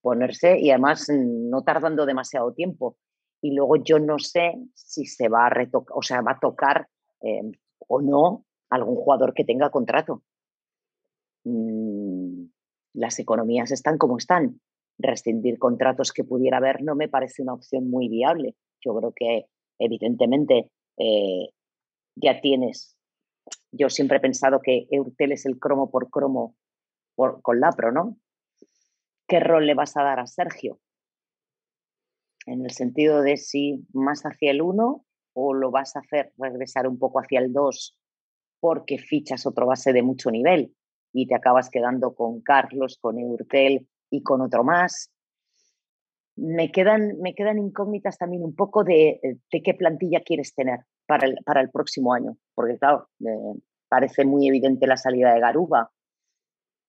Ponerse 0.00 0.58
y 0.58 0.70
además 0.70 1.08
no 1.10 1.62
tardando 1.62 2.06
demasiado 2.06 2.52
tiempo. 2.52 2.96
Y 3.40 3.52
luego 3.54 3.76
yo 3.76 3.98
no 3.98 4.18
sé 4.18 4.54
si 4.74 5.06
se 5.06 5.28
va 5.28 5.46
a 5.46 5.50
retocar, 5.50 5.96
o 5.96 6.02
sea, 6.02 6.22
va 6.22 6.32
a 6.32 6.40
tocar 6.40 6.88
eh, 7.22 7.42
o 7.86 8.00
no 8.00 8.44
algún 8.70 8.96
jugador 8.96 9.34
que 9.34 9.44
tenga 9.44 9.70
contrato. 9.70 10.22
Mm, 11.44 12.46
las 12.94 13.18
economías 13.18 13.70
están 13.70 13.98
como 13.98 14.18
están. 14.18 14.60
Rescindir 14.98 15.58
contratos 15.58 16.12
que 16.12 16.24
pudiera 16.24 16.56
haber 16.56 16.82
no 16.82 16.96
me 16.96 17.08
parece 17.08 17.42
una 17.42 17.54
opción 17.54 17.88
muy 17.88 18.08
viable. 18.08 18.56
Yo 18.84 18.96
creo 18.96 19.12
que 19.14 19.46
evidentemente 19.78 20.70
eh, 20.96 21.50
ya 22.16 22.40
tienes 22.40 22.98
yo 23.72 23.90
siempre 23.90 24.18
he 24.18 24.20
pensado 24.20 24.60
que 24.60 24.86
Eurtel 24.90 25.32
es 25.32 25.46
el 25.46 25.58
cromo 25.58 25.90
por 25.90 26.10
cromo 26.10 26.54
por, 27.14 27.42
con 27.42 27.60
Lapro, 27.60 27.92
¿no? 27.92 28.16
¿Qué 29.28 29.40
rol 29.40 29.66
le 29.66 29.74
vas 29.74 29.96
a 29.96 30.02
dar 30.02 30.18
a 30.20 30.26
Sergio? 30.26 30.80
En 32.46 32.64
el 32.64 32.70
sentido 32.70 33.20
de 33.20 33.36
si 33.36 33.86
más 33.92 34.22
hacia 34.22 34.50
el 34.50 34.62
1 34.62 35.04
o 35.34 35.54
lo 35.54 35.70
vas 35.70 35.94
a 35.94 36.00
hacer 36.00 36.32
regresar 36.38 36.88
un 36.88 36.98
poco 36.98 37.20
hacia 37.20 37.40
el 37.40 37.52
2 37.52 37.98
porque 38.58 38.98
fichas 38.98 39.46
otro 39.46 39.66
base 39.66 39.92
de 39.92 40.02
mucho 40.02 40.30
nivel 40.30 40.74
y 41.12 41.26
te 41.26 41.34
acabas 41.34 41.68
quedando 41.70 42.14
con 42.14 42.40
Carlos, 42.40 42.98
con 43.00 43.18
Eurtel 43.18 43.86
y 44.10 44.22
con 44.22 44.40
otro 44.40 44.64
más. 44.64 45.12
Me 46.36 46.72
quedan, 46.72 47.20
me 47.20 47.34
quedan 47.34 47.58
incógnitas 47.58 48.16
también 48.16 48.42
un 48.42 48.54
poco 48.54 48.82
de, 48.82 49.20
de 49.22 49.62
qué 49.62 49.74
plantilla 49.74 50.22
quieres 50.22 50.54
tener 50.54 50.80
para 51.06 51.26
el, 51.26 51.36
para 51.44 51.60
el 51.60 51.70
próximo 51.70 52.14
año, 52.14 52.36
porque 52.54 52.78
claro, 52.78 53.08
eh, 53.20 53.60
parece 53.88 54.24
muy 54.24 54.48
evidente 54.48 54.86
la 54.86 54.96
salida 54.96 55.34
de 55.34 55.40
Garuba. 55.40 55.90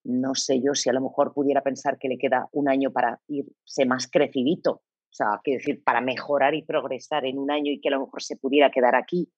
No 0.04 0.36
sé 0.36 0.62
yo 0.62 0.74
si 0.74 0.89
a 0.89 0.93
lo 0.93 1.02
mejor 1.02 1.34
pudiera 1.34 1.62
pensar 1.62 1.97
que 1.97 2.08
le 2.08 2.18
queda 2.18 2.47
un 2.52 2.70
año 2.70 2.91
para 2.91 3.20
irse 3.28 3.86
más 3.86 4.08
crecidito, 4.10 4.72
o 4.72 5.14
sea, 5.14 5.39
quiero 5.43 5.60
decir, 5.60 5.84
para 5.84 6.02
mejorar 6.02 6.54
y 6.54 6.64
progresar 6.64 7.26
en 7.26 7.39
un 7.39 7.52
año 7.52 7.72
y 7.72 7.82
que 7.82 7.89
a 7.89 7.91
lo 7.91 8.02
mejor 8.02 8.22
se 8.22 8.38
pudiera 8.38 8.70
quedar 8.70 8.95
aquí. 8.95 9.30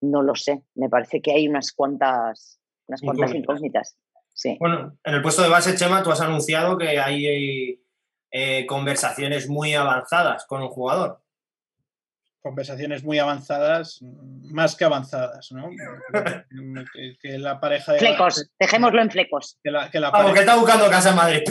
No 0.00 0.22
lo 0.22 0.34
sé, 0.34 0.62
me 0.74 0.88
parece 0.88 1.20
que 1.20 1.32
hay 1.32 1.48
unas 1.48 1.72
cuantas, 1.72 2.60
unas 2.86 3.00
cuantas 3.00 3.34
incógnitas. 3.34 3.98
Sí. 4.32 4.56
Bueno, 4.60 4.98
en 5.04 5.14
el 5.14 5.22
puesto 5.22 5.42
de 5.42 5.48
base, 5.48 5.74
Chema, 5.74 6.02
tú 6.02 6.10
has 6.10 6.20
anunciado 6.20 6.76
que 6.76 6.98
hay 6.98 7.80
eh, 8.30 8.66
conversaciones 8.66 9.48
muy 9.48 9.74
avanzadas 9.74 10.44
con 10.46 10.62
un 10.62 10.68
jugador 10.68 11.22
conversaciones 12.46 13.02
muy 13.02 13.18
avanzadas, 13.18 13.98
más 14.44 14.76
que 14.76 14.84
avanzadas, 14.84 15.50
¿no? 15.50 15.68
Que, 17.20 17.38
la 17.38 17.58
pareja 17.58 17.92
de 17.92 17.98
Flecos, 17.98 18.48
dejémoslo 18.58 19.02
en 19.02 19.10
flecos. 19.10 19.58
Que 19.64 19.70
la, 19.72 19.90
que 19.90 20.00
pareja, 20.00 20.40
está 20.40 20.54
buscando 20.54 20.88
casa 20.88 21.10
en 21.10 21.16
Madrid. 21.16 21.42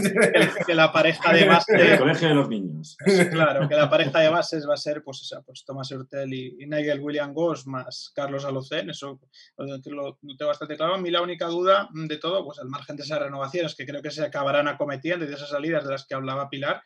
Que, 0.65 0.73
la 0.73 0.93
pareja 0.93 1.33
de 1.33 1.45
bases... 1.45 1.75
El 1.81 1.99
colegio 1.99 2.29
de 2.29 2.33
los 2.35 2.47
niños. 2.47 2.95
Claro, 3.29 3.67
que 3.67 3.75
la 3.75 3.89
pareja 3.89 4.19
de 4.19 4.29
bases 4.29 4.65
va 4.67 4.75
a 4.75 4.77
ser, 4.77 5.03
pues 5.03 5.21
esa, 5.21 5.41
pues 5.41 5.65
Thomas 5.65 5.91
Hurtel 5.91 6.33
y, 6.33 6.65
Nigel 6.65 7.01
William 7.01 7.33
Goss 7.33 7.67
más 7.67 8.11
Carlos 8.15 8.45
Alocen, 8.45 8.89
eso 8.89 9.19
lo, 9.57 9.81
tengo 9.81 10.47
bastante 10.47 10.77
claro. 10.77 10.95
A 10.95 10.97
mí 10.97 11.11
la 11.11 11.21
única 11.21 11.47
duda 11.47 11.89
de 11.91 12.17
todo, 12.17 12.45
pues 12.45 12.59
al 12.59 12.69
margen 12.69 12.95
de 12.95 13.03
esas 13.03 13.19
renovaciones 13.19 13.75
que 13.75 13.85
creo 13.85 14.01
que 14.01 14.11
se 14.11 14.23
acabarán 14.23 14.69
acometiendo 14.69 15.25
y 15.25 15.27
de 15.27 15.35
esas 15.35 15.49
salidas 15.49 15.83
de 15.83 15.91
las 15.91 16.05
que 16.05 16.15
hablaba 16.15 16.49
Pilar, 16.49 16.81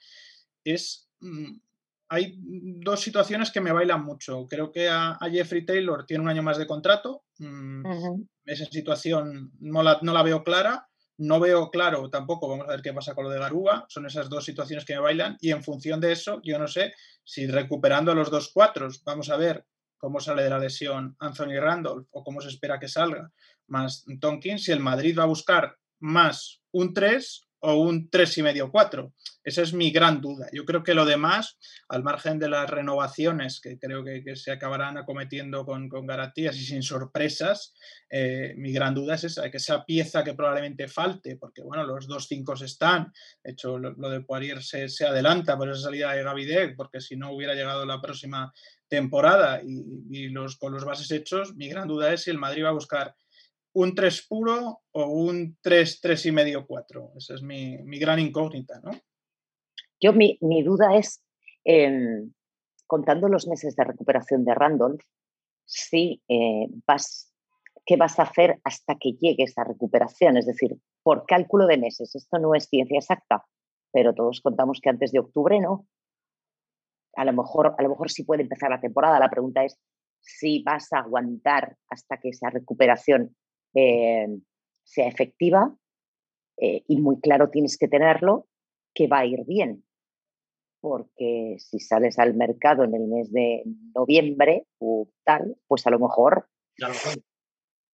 es 0.63 1.11
mm, 1.19 1.59
hay 2.09 2.35
dos 2.39 3.01
situaciones 3.01 3.51
que 3.51 3.61
me 3.61 3.71
bailan 3.71 4.03
mucho. 4.03 4.47
Creo 4.47 4.71
que 4.71 4.89
a, 4.89 5.17
Jeffrey 5.31 5.65
Taylor 5.65 6.05
tiene 6.05 6.23
un 6.23 6.29
año 6.29 6.41
más 6.41 6.57
de 6.57 6.65
contrato. 6.67 7.23
Mm, 7.37 7.83
esa 8.45 8.65
situación 8.65 9.51
no 9.59 9.83
la, 9.83 9.99
no 10.01 10.11
la, 10.11 10.23
veo 10.23 10.43
clara. 10.43 10.87
No 11.19 11.39
veo 11.39 11.69
claro 11.69 12.09
tampoco, 12.09 12.47
vamos 12.47 12.67
a 12.67 12.71
ver 12.71 12.81
qué 12.81 12.93
pasa 12.93 13.13
con 13.13 13.25
lo 13.25 13.29
de 13.29 13.39
Garuba. 13.39 13.85
Son 13.89 14.05
esas 14.05 14.29
dos 14.29 14.43
situaciones 14.43 14.85
que 14.85 14.93
me 14.93 15.01
bailan. 15.01 15.37
Y 15.39 15.51
en 15.51 15.63
función 15.63 15.99
de 15.99 16.13
eso, 16.13 16.41
yo 16.43 16.57
no 16.57 16.67
sé 16.67 16.93
si 17.23 17.45
recuperando 17.45 18.15
los 18.15 18.31
dos 18.31 18.51
cuatros, 18.53 19.03
vamos 19.03 19.29
a 19.29 19.37
ver 19.37 19.65
cómo 19.99 20.19
sale 20.19 20.43
de 20.43 20.49
la 20.49 20.59
lesión 20.59 21.15
Anthony 21.19 21.59
Randolph 21.59 22.07
o 22.11 22.23
cómo 22.23 22.41
se 22.41 22.47
espera 22.47 22.79
que 22.79 22.87
salga, 22.87 23.31
más 23.67 24.05
Tonkins, 24.19 24.63
si 24.63 24.71
el 24.71 24.79
Madrid 24.79 25.19
va 25.19 25.23
a 25.23 25.27
buscar 25.27 25.77
más 25.99 26.61
un 26.71 26.93
3 26.93 27.48
o 27.61 27.75
un 27.75 28.09
3,5-4. 28.09 29.11
Esa 29.43 29.61
es 29.61 29.73
mi 29.73 29.91
gran 29.91 30.21
duda. 30.21 30.47
Yo 30.51 30.65
creo 30.65 30.83
que 30.83 30.93
lo 30.93 31.05
demás, 31.05 31.57
al 31.87 32.03
margen 32.03 32.39
de 32.39 32.49
las 32.49 32.69
renovaciones 32.69 33.59
que 33.61 33.79
creo 33.79 34.03
que, 34.03 34.35
se 34.35 34.51
acabarán 34.51 34.97
acometiendo 34.97 35.65
con, 35.65 35.89
garantías 36.05 36.55
y 36.57 36.65
sin 36.65 36.83
sorpresas, 36.83 37.73
eh, 38.09 38.53
mi 38.57 38.71
gran 38.71 38.93
duda 38.93 39.15
es 39.15 39.23
esa, 39.23 39.49
que 39.49 39.57
esa 39.57 39.85
pieza 39.85 40.23
que 40.23 40.33
probablemente 40.33 40.87
falte, 40.87 41.35
porque 41.35 41.61
bueno, 41.63 41.83
los 41.83 42.07
dos 42.07 42.27
cinco 42.27 42.53
están, 42.53 43.11
de 43.43 43.51
hecho 43.51 43.77
lo, 43.77 44.09
de 44.09 44.21
Poirier 44.21 44.61
se, 44.61 44.87
adelanta 45.05 45.57
por 45.57 45.69
esa 45.69 45.81
salida 45.81 46.13
de 46.13 46.23
Gavidec, 46.23 46.75
porque 46.75 47.01
si 47.01 47.15
no 47.15 47.31
hubiera 47.31 47.53
llegado 47.53 47.85
la 47.85 48.01
próxima 48.01 48.53
temporada 48.87 49.61
y, 49.63 49.83
y 50.09 50.29
los, 50.29 50.57
con 50.57 50.73
los 50.73 50.85
bases 50.85 51.11
hechos, 51.11 51.55
mi 51.55 51.69
gran 51.69 51.87
duda 51.87 52.13
es 52.13 52.23
si 52.23 52.31
el 52.31 52.37
Madrid 52.37 52.65
va 52.65 52.69
a 52.69 52.73
buscar 52.73 53.15
un 53.73 53.95
3 53.95 54.27
puro 54.27 54.81
o 54.91 55.05
un 55.05 55.57
3, 55.61 56.01
3 56.01 56.25
y 56.25 56.31
medio, 56.31 56.65
4. 56.65 57.13
Esa 57.17 57.35
es 57.35 57.41
mi, 57.41 57.77
gran 57.99 58.19
incógnita, 58.19 58.79
¿no? 58.83 58.91
Yo, 60.01 60.13
mi, 60.13 60.37
duda 60.63 60.95
es, 60.95 61.21
em, 61.63 62.31
contando 62.87 63.27
los 63.27 63.47
meses 63.47 63.75
de 63.75 63.83
recuperación 63.83 64.45
de 64.45 64.55
Randolph, 64.55 65.01
si 65.65 66.23
eh, 66.27 66.67
vas, 66.87 67.33
¿qué 67.85 67.95
vas 67.97 68.17
a 68.17 68.23
hacer 68.23 68.59
hasta 68.63 68.95
que 68.95 69.11
llegue 69.13 69.43
esa 69.43 69.63
recuperación? 69.63 70.37
Es 70.37 70.45
decir, 70.45 70.77
por 71.03 71.25
cálculo 71.25 71.67
de 71.67 71.77
meses. 71.77 72.15
Esto 72.15 72.39
no 72.39 72.55
es 72.55 72.67
ciencia 72.67 72.97
exacta, 72.97 73.45
pero 73.91 74.13
todos 74.13 74.41
contamos 74.41 74.79
que 74.81 74.89
antes 74.89 75.11
de 75.11 75.19
octubre, 75.19 75.59
¿no? 75.59 75.87
A 77.15 77.25
lo 77.25 77.33
mejor, 77.33 77.75
a 77.77 77.83
lo 77.83 77.89
mejor 77.89 78.09
sí 78.09 78.23
puede 78.23 78.43
empezar 78.43 78.69
la 78.69 78.79
temporada. 78.79 79.19
La 79.19 79.29
pregunta 79.29 79.63
es 79.63 79.77
si 80.21 80.63
vas 80.63 80.91
a 80.93 80.99
aguantar 80.99 81.77
hasta 81.89 82.17
que 82.17 82.29
esa 82.29 82.49
recuperación 82.49 83.35
eh, 83.75 84.27
sea 84.83 85.07
efectiva 85.07 85.75
eh, 86.57 86.83
y 86.87 86.97
muy 86.97 87.19
claro 87.19 87.49
tienes 87.49 87.77
que 87.77 87.87
tenerlo 87.87 88.47
que 88.93 89.07
va 89.07 89.19
a 89.19 89.25
ir 89.25 89.45
bien. 89.45 89.83
Porque 90.81 91.57
si 91.59 91.79
sales 91.79 92.19
al 92.19 92.35
mercado 92.35 92.83
en 92.83 92.95
el 92.95 93.07
mes 93.07 93.31
de 93.31 93.63
noviembre 93.93 94.65
o 94.79 95.09
tal, 95.25 95.57
pues 95.67 95.85
a 95.85 95.89
lo 95.89 95.99
mejor 95.99 96.47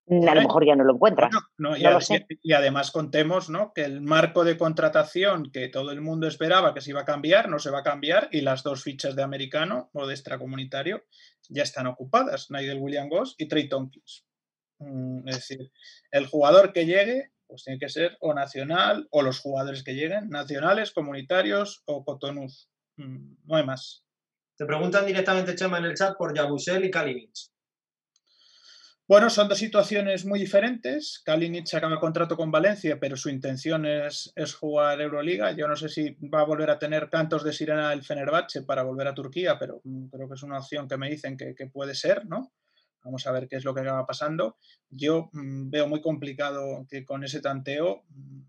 a 0.08 0.36
lo 0.36 0.42
mejor 0.42 0.66
ya 0.66 0.76
no 0.76 0.84
lo 0.84 0.94
encuentras. 0.94 1.32
y, 2.44 2.54
además 2.54 2.92
contemos 2.92 3.50
¿no? 3.50 3.74
que 3.74 3.86
el 3.86 4.02
marco 4.02 4.44
de 4.44 4.58
contratación 4.58 5.52
que 5.52 5.68
todo 5.68 5.92
el 5.92 6.02
mundo 6.02 6.28
esperaba 6.28 6.74
que 6.74 6.82
se 6.82 6.92
iba 6.92 7.02
a 7.02 7.06
cambiar, 7.06 7.50
no 7.50 7.58
se 7.58 7.72
va 7.72 7.80
a 7.80 7.84
cambiar 7.84 8.30
y 8.32 8.42
las 8.42 8.62
dos 8.62 8.84
fichas 8.84 9.16
de 9.16 9.24
americano 9.24 9.90
o 9.94 10.06
de 10.06 10.14
extracomunitario 10.14 11.04
ya 11.50 11.64
están 11.64 11.88
ocupadas, 11.88 12.52
Nigel 12.52 12.80
William 12.80 13.10
Goss 13.10 13.36
y 13.38 13.48
Trey 13.48 13.68
Tompkins. 13.68 14.25
Mm, 14.80 15.28
es 15.28 15.36
decir, 15.36 15.72
el 16.12 16.28
jugador 16.28 16.74
que 16.74 16.86
llegue 16.86 17.32
pues 17.48 17.64
tiene 17.64 17.80
que 17.80 17.90
ser 17.90 18.18
o 18.22 18.34
nacional 18.34 19.08
o 19.12 19.22
los 19.22 19.40
jugadores 19.40 19.84
que 19.84 19.94
lleguen, 19.94 20.30
nacionales, 20.30 20.92
comunitarios 20.92 21.84
o 21.86 22.04
cotonús. 22.04 22.70
Mm, 22.98 23.36
no 23.46 23.56
hay 23.56 23.66
más. 23.66 24.04
Te 24.58 24.66
preguntan 24.66 25.06
directamente, 25.06 25.56
Chema, 25.56 25.78
en 25.78 25.86
el 25.86 25.96
chat 25.96 26.16
por 26.18 26.36
Yabusel 26.36 26.86
y 26.86 26.92
Kalinic. 26.92 27.32
Bueno, 29.08 29.30
son 29.30 29.48
dos 29.48 29.60
situaciones 29.60 30.26
muy 30.26 30.40
diferentes. 30.40 31.22
Kalinic 31.24 31.72
acaba 31.76 32.00
contrato 32.00 32.36
con 32.36 32.50
Valencia, 32.50 33.00
pero 33.00 33.16
su 33.16 33.30
intención 33.30 33.86
es, 33.86 34.34
jugar 34.60 35.00
Euroliga. 35.00 35.52
Yo 35.52 35.68
no 35.68 35.76
sé 35.76 35.90
si 35.90 36.18
va 36.34 36.42
a 36.42 36.46
volver 36.46 36.72
a 36.72 36.80
tener 36.80 37.10
cantos 37.12 37.44
de 37.44 37.54
sirena 37.54 37.94
el 37.94 38.04
Fenerbahce 38.04 38.64
para 38.64 38.82
volver 38.82 39.08
a 39.08 39.14
Turquía, 39.14 39.60
pero 39.60 39.80
mm, 39.84 40.08
creo 40.08 40.28
que 40.28 40.34
es 40.34 40.42
una 40.42 40.58
opción 40.58 40.88
que 40.88 40.98
me 40.98 41.10
dicen 41.10 41.38
que, 41.38 41.54
puede 41.72 41.94
ser, 41.94 42.26
¿no? 42.26 42.52
Vamos 43.06 43.26
a 43.26 43.32
ver 43.32 43.48
qué 43.48 43.56
es 43.56 43.64
lo 43.64 43.74
que 43.74 43.82
acaba 43.82 44.06
pasando. 44.06 44.58
Yo 44.90 45.30
mm, 45.32 45.70
veo 45.70 45.88
muy 45.88 46.02
complicado 46.02 46.86
que 46.90 47.06
con 47.06 47.24
ese 47.24 47.40
tanteo, 47.40 48.04
mm, 48.10 48.42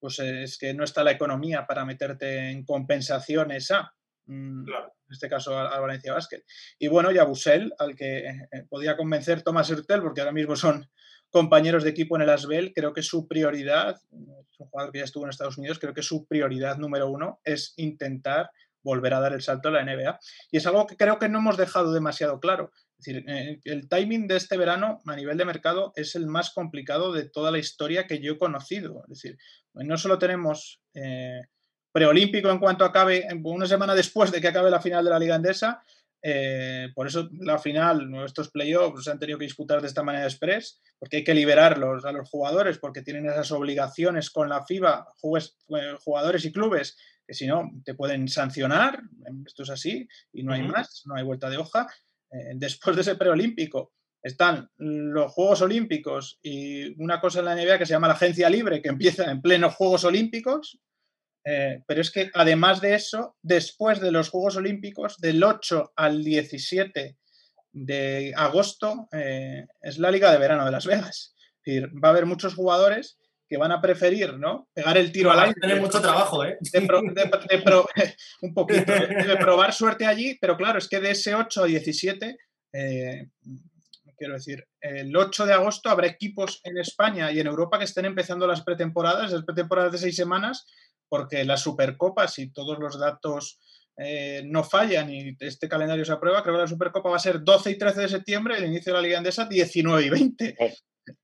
pues 0.00 0.18
es 0.18 0.58
que 0.58 0.74
no 0.74 0.84
está 0.84 1.02
la 1.02 1.12
economía 1.12 1.66
para 1.66 1.84
meterte 1.86 2.50
en 2.50 2.64
compensaciones 2.64 3.70
a. 3.70 3.94
Claro 4.26 4.94
en 5.12 5.14
este 5.14 5.28
caso 5.28 5.58
al, 5.58 5.80
Valencia 5.80 6.14
Basket. 6.14 6.42
Y 6.78 6.88
bueno, 6.88 7.12
y 7.12 7.18
a 7.18 7.24
Busel, 7.24 7.72
al 7.78 7.94
que 7.94 8.18
eh, 8.18 8.48
eh, 8.50 8.64
podía 8.68 8.96
convencer 8.96 9.42
Tomás 9.42 9.68
Hurtel, 9.70 10.00
porque 10.00 10.22
ahora 10.22 10.32
mismo 10.32 10.56
son 10.56 10.88
compañeros 11.30 11.84
de 11.84 11.90
equipo 11.90 12.16
en 12.16 12.22
el 12.22 12.30
Asbel, 12.30 12.72
creo 12.74 12.92
que 12.92 13.02
su 13.02 13.28
prioridad, 13.28 13.96
es 13.96 14.60
un 14.60 14.68
jugador 14.68 14.92
que 14.92 14.98
ya 14.98 15.04
estuvo 15.04 15.24
en 15.24 15.30
Estados 15.30 15.58
Unidos, 15.58 15.78
creo 15.78 15.92
que 15.92 16.02
su 16.02 16.26
prioridad 16.26 16.78
número 16.78 17.10
uno 17.10 17.40
es 17.44 17.74
intentar 17.76 18.50
volver 18.82 19.14
a 19.14 19.20
dar 19.20 19.32
el 19.32 19.42
salto 19.42 19.68
a 19.68 19.72
la 19.72 19.84
NBA. 19.84 20.18
Y 20.50 20.56
es 20.56 20.66
algo 20.66 20.86
que 20.86 20.96
creo 20.96 21.18
que 21.18 21.28
no 21.28 21.38
hemos 21.38 21.56
dejado 21.56 21.92
demasiado 21.92 22.40
claro. 22.40 22.72
Es 23.02 23.06
decir, 23.06 23.24
eh, 23.28 23.60
el 23.64 23.88
timing 23.88 24.28
de 24.28 24.36
este 24.36 24.56
verano 24.56 25.00
a 25.06 25.16
nivel 25.16 25.36
de 25.36 25.44
mercado 25.44 25.92
es 25.96 26.14
el 26.14 26.26
más 26.26 26.50
complicado 26.50 27.12
de 27.12 27.28
toda 27.28 27.50
la 27.50 27.58
historia 27.58 28.06
que 28.06 28.20
yo 28.20 28.34
he 28.34 28.38
conocido. 28.38 29.02
Es 29.04 29.20
decir, 29.20 29.38
no 29.74 29.96
solo 29.96 30.18
tenemos 30.18 30.80
preolímpico 31.92 32.50
en 32.50 32.58
cuanto 32.58 32.84
acabe, 32.84 33.26
una 33.44 33.66
semana 33.66 33.94
después 33.94 34.32
de 34.32 34.40
que 34.40 34.48
acabe 34.48 34.70
la 34.70 34.80
final 34.80 35.04
de 35.04 35.10
la 35.10 35.18
Liga 35.18 35.36
Endesa. 35.36 35.82
Eh, 36.24 36.88
por 36.94 37.08
eso 37.08 37.28
la 37.40 37.58
final, 37.58 38.08
nuestros 38.08 38.50
playoffs 38.50 39.04
se 39.04 39.10
han 39.10 39.18
tenido 39.18 39.38
que 39.38 39.44
disputar 39.44 39.80
de 39.80 39.88
esta 39.88 40.04
manera 40.04 40.24
express, 40.24 40.80
porque 40.98 41.18
hay 41.18 41.24
que 41.24 41.34
liberarlos 41.34 42.04
a 42.04 42.12
los 42.12 42.30
jugadores, 42.30 42.78
porque 42.78 43.02
tienen 43.02 43.26
esas 43.26 43.50
obligaciones 43.50 44.30
con 44.30 44.48
la 44.48 44.64
FIBA, 44.64 45.08
eh, 45.22 45.96
jugadores 46.02 46.44
y 46.44 46.52
clubes, 46.52 46.96
que 47.26 47.34
si 47.34 47.46
no 47.46 47.70
te 47.84 47.94
pueden 47.94 48.28
sancionar. 48.28 49.02
Esto 49.46 49.64
es 49.64 49.70
así 49.70 50.08
y 50.32 50.44
no 50.44 50.52
hay 50.52 50.62
más, 50.62 51.02
no 51.06 51.16
hay 51.16 51.24
vuelta 51.24 51.50
de 51.50 51.58
hoja. 51.58 51.86
Eh, 52.32 52.52
después 52.54 52.96
de 52.96 53.02
ese 53.02 53.16
preolímpico 53.16 53.92
están 54.22 54.70
los 54.78 55.32
Juegos 55.32 55.62
Olímpicos 55.62 56.38
y 56.42 57.00
una 57.02 57.20
cosa 57.20 57.40
en 57.40 57.44
la 57.44 57.54
NBA 57.54 57.78
que 57.78 57.86
se 57.86 57.92
llama 57.92 58.08
la 58.08 58.14
Agencia 58.14 58.48
Libre, 58.48 58.80
que 58.80 58.88
empieza 58.88 59.30
en 59.30 59.42
plenos 59.42 59.74
Juegos 59.74 60.04
Olímpicos, 60.04 60.78
eh, 61.44 61.82
pero 61.86 62.00
es 62.00 62.10
que 62.10 62.30
además 62.32 62.80
de 62.80 62.94
eso, 62.94 63.36
después 63.42 64.00
de 64.00 64.12
los 64.12 64.30
Juegos 64.30 64.56
Olímpicos, 64.56 65.18
del 65.18 65.42
8 65.42 65.92
al 65.96 66.22
17 66.22 67.18
de 67.72 68.32
agosto, 68.36 69.08
eh, 69.12 69.66
es 69.80 69.98
la 69.98 70.10
Liga 70.10 70.30
de 70.30 70.38
Verano 70.38 70.64
de 70.64 70.70
Las 70.70 70.86
Vegas. 70.86 71.34
va 71.66 72.08
a 72.08 72.10
haber 72.10 72.26
muchos 72.26 72.54
jugadores 72.54 73.18
que 73.52 73.58
van 73.58 73.70
a 73.70 73.82
preferir 73.82 74.38
¿no? 74.38 74.70
pegar 74.72 74.96
el 74.96 75.12
tiro 75.12 75.30
al 75.30 75.38
aire. 75.38 75.60
Tener 75.60 75.78
mucho 75.78 76.00
trabajo, 76.00 76.42
¿eh? 76.42 76.56
un 78.40 78.54
poquito, 78.54 78.92
de 78.92 79.36
probar 79.40 79.74
suerte 79.74 80.06
allí, 80.06 80.38
pero 80.40 80.56
claro, 80.56 80.78
es 80.78 80.88
que 80.88 81.00
de 81.00 81.10
ese 81.10 81.34
8 81.34 81.64
a 81.64 81.66
17, 81.66 82.38
eh, 82.72 83.28
quiero 84.16 84.32
decir, 84.32 84.66
el 84.80 85.14
8 85.14 85.44
de 85.44 85.52
agosto 85.52 85.90
habrá 85.90 86.06
equipos 86.06 86.62
en 86.64 86.78
España 86.78 87.30
y 87.30 87.40
en 87.40 87.46
Europa 87.46 87.76
que 87.76 87.84
estén 87.84 88.06
empezando 88.06 88.46
las 88.46 88.62
pretemporadas, 88.62 89.32
las 89.32 89.44
pretemporadas 89.44 89.92
de 89.92 89.98
seis 89.98 90.16
semanas, 90.16 90.64
porque 91.10 91.44
la 91.44 91.58
Supercopa, 91.58 92.28
si 92.28 92.50
todos 92.50 92.78
los 92.78 92.98
datos 92.98 93.60
eh, 93.98 94.44
no 94.46 94.64
fallan 94.64 95.12
y 95.12 95.36
este 95.40 95.68
calendario 95.68 96.06
se 96.06 96.12
aprueba, 96.12 96.42
creo 96.42 96.54
que 96.54 96.62
la 96.62 96.68
Supercopa 96.68 97.10
va 97.10 97.16
a 97.16 97.18
ser 97.18 97.44
12 97.44 97.72
y 97.72 97.76
13 97.76 98.00
de 98.00 98.08
septiembre, 98.08 98.56
el 98.56 98.64
inicio 98.64 98.94
de 98.94 98.98
la 98.98 99.02
Liga 99.02 99.18
Andesa 99.18 99.44
19 99.44 100.06
y 100.06 100.08
20. 100.08 100.56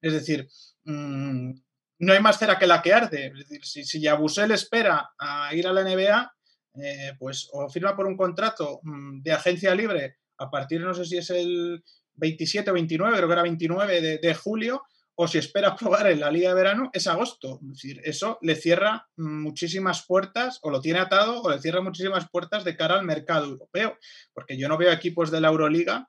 Es 0.03 0.13
decir, 0.13 0.47
mm, 0.85 1.53
no 2.01 2.13
hay 2.13 2.21
más 2.21 2.39
cera 2.39 2.59
que 2.59 2.67
la 2.67 2.83
que 2.83 2.93
arde. 2.93 3.33
Es 3.51 3.71
si, 3.71 3.85
si 3.85 4.01
Yabusel 4.01 4.51
espera 4.53 5.11
a 5.19 5.55
ir 5.55 5.67
a 5.67 5.73
la 5.73 5.83
NBA, 5.83 6.33
eh, 6.83 7.13
pues 7.19 7.49
o 7.53 7.69
firma 7.69 7.97
por 7.97 8.07
un 8.07 8.17
contrato 8.17 8.81
mm, 8.83 9.21
de 9.23 9.33
agencia 9.33 9.75
libre 9.75 10.19
a 10.39 10.51
partir, 10.51 10.81
no 10.81 10.95
sé 10.95 11.05
si 11.05 11.17
es 11.17 11.31
el 11.31 11.83
27 12.15 12.71
o 12.71 12.75
29, 12.75 13.17
creo 13.17 13.29
que 13.29 13.33
era 13.33 13.43
29 13.43 14.19
de 14.19 14.35
julio, 14.35 14.83
o 15.21 15.27
si 15.27 15.39
espera 15.39 15.75
probar 15.77 16.07
en 16.07 16.21
la 16.21 16.31
liga 16.31 16.51
de 16.51 16.55
verano, 16.55 16.91
es 16.93 17.09
agosto. 17.09 17.59
Es 17.63 17.69
decir, 17.69 18.01
eso 18.05 18.39
le 18.41 18.55
cierra 18.55 19.09
muchísimas 19.17 20.07
puertas, 20.07 20.61
o 20.63 20.71
lo 20.71 20.81
tiene 20.81 21.01
atado, 21.01 21.43
o 21.43 21.51
le 21.51 21.61
cierra 21.61 21.81
muchísimas 21.81 22.29
puertas 22.31 22.63
de 22.63 22.77
cara 22.77 22.95
al 22.95 23.05
mercado 23.05 23.47
europeo, 23.47 23.99
porque 24.33 24.57
yo 24.57 24.69
no 24.69 24.79
veo 24.79 24.93
equipos 24.93 25.31
de 25.33 25.41
la 25.41 25.49
Euroliga 25.49 26.09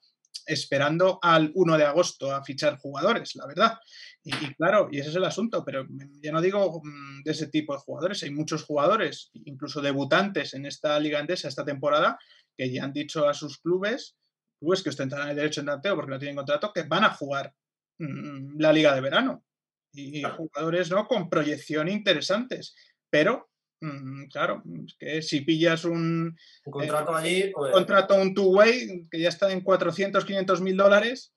esperando 0.49 1.19
al 1.21 1.51
1 1.53 1.77
de 1.77 1.85
agosto 1.85 2.33
a 2.33 2.43
fichar 2.43 2.77
jugadores, 2.77 3.35
la 3.35 3.47
verdad. 3.47 3.77
Y, 4.23 4.31
claro, 4.55 4.89
y 4.91 4.99
ese 4.99 5.09
es 5.09 5.15
el 5.15 5.25
asunto, 5.25 5.63
pero 5.63 5.85
ya 6.21 6.31
no 6.31 6.41
digo 6.41 6.81
mm, 6.83 7.23
de 7.23 7.31
ese 7.31 7.47
tipo 7.47 7.73
de 7.73 7.79
jugadores, 7.79 8.23
hay 8.23 8.31
muchos 8.31 8.63
jugadores, 8.63 9.31
incluso 9.33 9.81
debutantes 9.81 10.53
en 10.53 10.65
esta 10.65 10.99
liga 10.99 11.19
andesa 11.19 11.47
esta 11.47 11.65
temporada, 11.65 12.17
que 12.57 12.71
ya 12.71 12.83
han 12.83 12.93
dicho 12.93 13.27
a 13.27 13.33
sus 13.33 13.59
clubes, 13.59 14.17
clubes 14.59 14.83
que 14.83 14.89
ostentarán 14.89 15.29
el 15.29 15.35
derecho 15.35 15.61
en 15.61 15.67
tanteo 15.67 15.95
porque 15.95 16.11
no 16.11 16.19
tienen 16.19 16.35
contrato, 16.35 16.71
que 16.73 16.83
van 16.83 17.05
a 17.05 17.13
jugar 17.13 17.53
Mm, 17.99 18.59
la 18.59 18.71
liga 18.71 18.95
de 18.95 19.01
verano. 19.01 19.43
Y 19.91 20.23
jugadores 20.23 20.89
¿no? 20.89 21.07
con 21.07 21.29
proyección 21.29 21.89
interesantes. 21.89 22.75
Pero, 23.09 23.49
claro, 24.31 24.63
que 24.97 25.21
si 25.21 25.41
pillas 25.41 25.85
un, 25.85 26.37
un 26.65 26.71
contrato 26.71 27.15
allí, 27.15 27.51
pues... 27.53 27.71
contrato, 27.71 28.15
un 28.15 28.33
two-way 28.33 29.07
que 29.09 29.19
ya 29.19 29.29
está 29.29 29.51
en 29.51 29.61
400, 29.61 30.25
500 30.25 30.61
mil 30.61 30.77
dólares, 30.77 31.33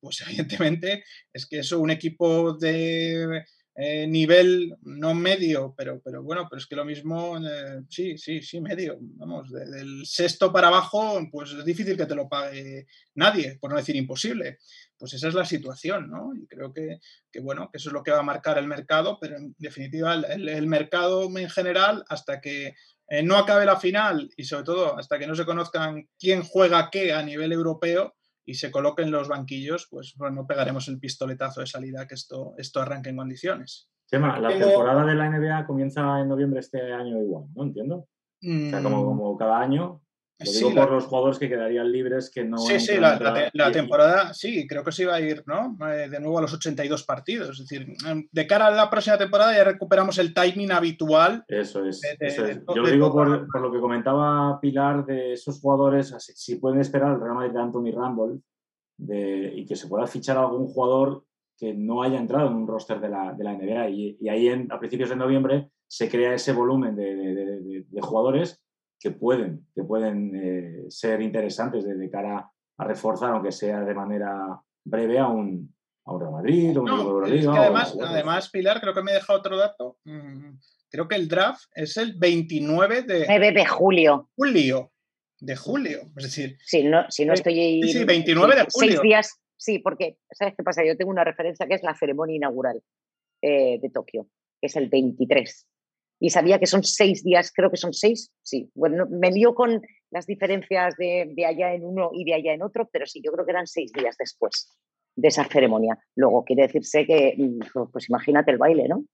pues 0.00 0.20
evidentemente 0.26 1.04
es 1.32 1.46
que 1.46 1.60
eso 1.60 1.80
un 1.80 1.90
equipo 1.90 2.54
de 2.54 3.44
eh, 3.78 4.06
nivel 4.06 4.74
no 4.82 5.12
medio, 5.12 5.74
pero, 5.76 6.00
pero 6.02 6.22
bueno, 6.22 6.46
pero 6.48 6.58
es 6.58 6.66
que 6.66 6.76
lo 6.76 6.84
mismo, 6.86 7.36
eh, 7.38 7.82
sí, 7.90 8.16
sí, 8.16 8.40
sí, 8.40 8.58
medio, 8.58 8.96
vamos, 9.00 9.50
del 9.50 10.06
sexto 10.06 10.50
para 10.50 10.68
abajo, 10.68 11.20
pues 11.30 11.52
es 11.52 11.62
difícil 11.62 11.94
que 11.94 12.06
te 12.06 12.14
lo 12.14 12.26
pague 12.26 12.86
nadie, 13.16 13.58
por 13.60 13.70
no 13.70 13.76
decir 13.76 13.94
imposible. 13.94 14.58
Pues 14.98 15.14
esa 15.14 15.28
es 15.28 15.34
la 15.34 15.44
situación, 15.44 16.10
¿no? 16.10 16.34
Y 16.34 16.46
creo 16.46 16.72
que, 16.72 16.98
bueno, 17.42 17.68
que 17.70 17.78
eso 17.78 17.90
es 17.90 17.92
lo 17.92 18.02
que 18.02 18.12
va 18.12 18.20
a 18.20 18.22
marcar 18.22 18.58
el 18.58 18.66
mercado, 18.66 19.18
pero 19.20 19.36
en 19.36 19.54
definitiva 19.58 20.14
el, 20.14 20.66
mercado 20.66 21.24
en 21.36 21.50
general, 21.50 22.04
hasta 22.08 22.40
que 22.40 22.74
eh, 23.08 23.22
no 23.22 23.36
acabe 23.36 23.66
la 23.66 23.76
final 23.76 24.30
y 24.36 24.44
sobre 24.44 24.64
todo 24.64 24.98
hasta 24.98 25.18
que 25.18 25.26
no 25.26 25.34
se 25.34 25.44
conozcan 25.44 26.08
quién 26.18 26.42
juega 26.42 26.88
qué 26.90 27.12
a 27.12 27.22
nivel 27.22 27.52
europeo, 27.52 28.14
y 28.46 28.54
se 28.54 28.70
coloquen 28.70 29.10
los 29.10 29.28
banquillos, 29.28 29.88
pues 29.90 30.14
no 30.18 30.46
pegaremos 30.46 30.86
el 30.86 31.00
pistoletazo 31.00 31.60
de 31.60 31.66
salida 31.66 32.06
que 32.06 32.14
esto, 32.14 32.54
esto 32.56 32.80
arranque 32.80 33.10
en 33.10 33.16
condiciones. 33.16 33.90
Chema, 34.08 34.38
la 34.38 34.56
temporada 34.56 35.04
de 35.04 35.16
la 35.16 35.28
NBA 35.28 35.66
comienza 35.66 36.20
en 36.20 36.28
noviembre 36.28 36.60
este 36.60 36.80
año 36.92 37.20
igual, 37.20 37.46
¿no? 37.54 37.64
Entiendo. 37.64 37.96
O 38.40 38.70
sea, 38.70 38.82
como, 38.82 39.02
mm. 39.02 39.04
como 39.04 39.36
cada 39.36 39.60
año 39.60 40.00
lo 40.38 40.52
digo 40.52 40.74
por 40.74 40.92
los 40.92 41.06
jugadores 41.06 41.38
que 41.38 41.48
quedarían 41.48 41.90
libres 41.90 42.30
que 42.30 42.44
no. 42.44 42.58
Sí, 42.58 42.78
sí, 42.78 42.98
la, 42.98 43.72
temporada, 43.72 44.34
sí, 44.34 44.66
creo 44.66 44.84
que 44.84 44.92
se 44.92 45.04
iba 45.04 45.14
a 45.14 45.20
ir, 45.20 45.42
¿no? 45.46 45.76
Eh, 45.88 46.10
de 46.10 46.20
nuevo 46.20 46.38
a 46.38 46.42
los 46.42 46.52
82 46.52 47.04
partidos. 47.04 47.50
Es 47.50 47.66
decir, 47.66 47.94
em, 48.06 48.28
de 48.30 48.46
cara 48.46 48.66
a 48.66 48.70
la 48.70 48.90
próxima 48.90 49.16
temporada 49.16 49.56
ya 49.56 49.64
recuperamos 49.64 50.18
el 50.18 50.34
timing 50.34 50.72
habitual. 50.72 51.44
Eso 51.48 51.86
es. 51.86 52.02
Yo 52.74 52.82
lo 52.82 52.90
digo 52.90 53.10
por, 53.10 53.48
por, 53.50 53.60
lo 53.62 53.72
que 53.72 53.80
comentaba 53.80 54.60
Pilar 54.60 55.06
de 55.06 55.32
esos 55.32 55.58
jugadores, 55.58 56.14
si 56.18 56.56
pueden 56.56 56.80
esperar 56.80 57.14
el 57.14 57.20
Real 57.20 57.34
Madrid 57.34 57.52
de 57.52 57.60
Anthony 57.60 57.92
Randall 57.94 58.42
de, 58.98 59.52
y 59.54 59.64
que 59.64 59.76
se 59.76 59.88
pueda 59.88 60.06
fichar 60.06 60.36
algún 60.36 60.66
jugador 60.66 61.24
que 61.56 61.72
no 61.72 62.02
haya 62.02 62.18
entrado 62.18 62.48
en 62.48 62.54
un 62.56 62.66
roster 62.66 63.00
de 63.00 63.08
la, 63.08 63.32
de 63.32 63.42
la 63.42 63.54
NBA. 63.54 63.88
Y, 63.88 64.18
y 64.20 64.28
ahí 64.28 64.48
en, 64.48 64.70
a 64.70 64.78
principios 64.78 65.08
de 65.08 65.16
noviembre 65.16 65.70
se 65.88 66.10
crea 66.10 66.34
ese 66.34 66.52
volumen 66.52 66.94
de, 66.94 67.84
de 67.88 68.00
jugadores 68.02 68.62
que 68.98 69.10
pueden, 69.10 69.66
que 69.74 69.84
pueden 69.84 70.32
eh, 70.34 70.84
ser 70.88 71.20
interesantes 71.20 71.84
de, 71.84 72.10
cara 72.10 72.50
a 72.78 72.84
reforzar, 72.84 73.32
aunque 73.32 73.52
sea 73.52 73.80
de 73.80 73.94
manera 73.94 74.60
breve, 74.84 75.18
a 75.18 75.28
un, 75.28 75.74
a 76.04 76.18
Real 76.18 76.32
Madrid 76.32 76.78
o 76.78 76.82
un 76.82 76.88
Euroliga. 76.88 77.62
además, 77.62 77.96
además, 78.00 78.50
Pilar, 78.50 78.80
creo 78.80 78.94
que 78.94 79.02
me 79.02 79.12
he 79.12 79.14
dejado 79.14 79.38
otro 79.38 79.56
dato. 79.56 79.98
Mm, 80.04 80.56
creo 80.90 81.08
que 81.08 81.16
el 81.16 81.28
draft 81.28 81.64
es 81.74 81.96
el 81.96 82.14
29 82.14 83.02
de, 83.02 83.24
9 83.26 83.52
de 83.52 83.66
julio. 83.66 84.30
Julio. 84.36 84.92
De 85.38 85.56
julio. 85.56 86.00
Es 86.16 86.24
decir, 86.24 86.56
si 86.64 86.84
no, 86.84 87.10
si 87.10 87.26
no 87.26 87.34
estoy. 87.34 87.82
Sí, 87.82 88.04
29 88.04 88.54
de 88.54 88.66
julio. 88.72 88.90
Seis 88.90 89.02
días. 89.02 89.40
Sí, 89.58 89.78
porque, 89.78 90.18
¿sabes 90.30 90.54
qué 90.56 90.62
pasa? 90.62 90.84
Yo 90.84 90.96
tengo 90.96 91.10
una 91.10 91.24
referencia 91.24 91.66
que 91.66 91.74
es 91.74 91.82
la 91.82 91.94
ceremonia 91.94 92.36
inaugural 92.36 92.82
eh, 93.42 93.78
de 93.80 93.90
Tokio, 93.90 94.28
que 94.60 94.66
es 94.66 94.76
el 94.76 94.88
23 94.88 95.66
y 96.18 96.30
sabía 96.30 96.58
que 96.58 96.66
son 96.66 96.82
seis 96.82 97.22
días, 97.22 97.52
creo 97.54 97.70
que 97.70 97.76
son 97.76 97.92
seis, 97.92 98.32
sí. 98.42 98.70
Bueno, 98.74 99.06
me 99.10 99.30
lío 99.30 99.54
con 99.54 99.82
las 100.10 100.26
diferencias 100.26 100.96
de, 100.96 101.30
de, 101.34 101.46
allá 101.46 101.74
en 101.74 101.84
uno 101.84 102.10
y 102.12 102.24
de 102.24 102.34
allá 102.34 102.54
en 102.54 102.62
otro, 102.62 102.88
pero 102.90 103.06
sí, 103.06 103.20
yo 103.24 103.32
creo 103.32 103.44
que 103.44 103.52
eran 103.52 103.66
seis 103.66 103.92
días 103.92 104.16
después. 104.18 104.76
de 105.16 105.28
esa 105.28 105.44
ceremonia. 105.44 105.98
Luego 106.14 106.44
quiere 106.44 106.62
decirse 106.64 107.06
que, 107.06 107.34
mm, 107.38 107.90
pues 107.90 108.08
imagínate 108.10 108.50
el 108.50 108.58
baile, 108.58 108.86
¿no? 108.86 109.04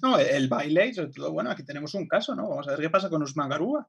No, 0.00 0.18
el 0.18 0.48
baile, 0.48 0.94
sobre 0.94 1.10
todo, 1.10 1.32
bueno, 1.32 1.50
aquí 1.50 1.64
tenemos 1.64 1.94
un 1.94 2.06
caso, 2.06 2.34
¿no? 2.34 2.48
Vamos 2.48 2.68
a 2.68 2.72
ver 2.72 2.80
qué 2.80 2.90
pasa 2.90 3.10
con 3.10 3.22
Usman 3.22 3.48
Garúa. 3.48 3.88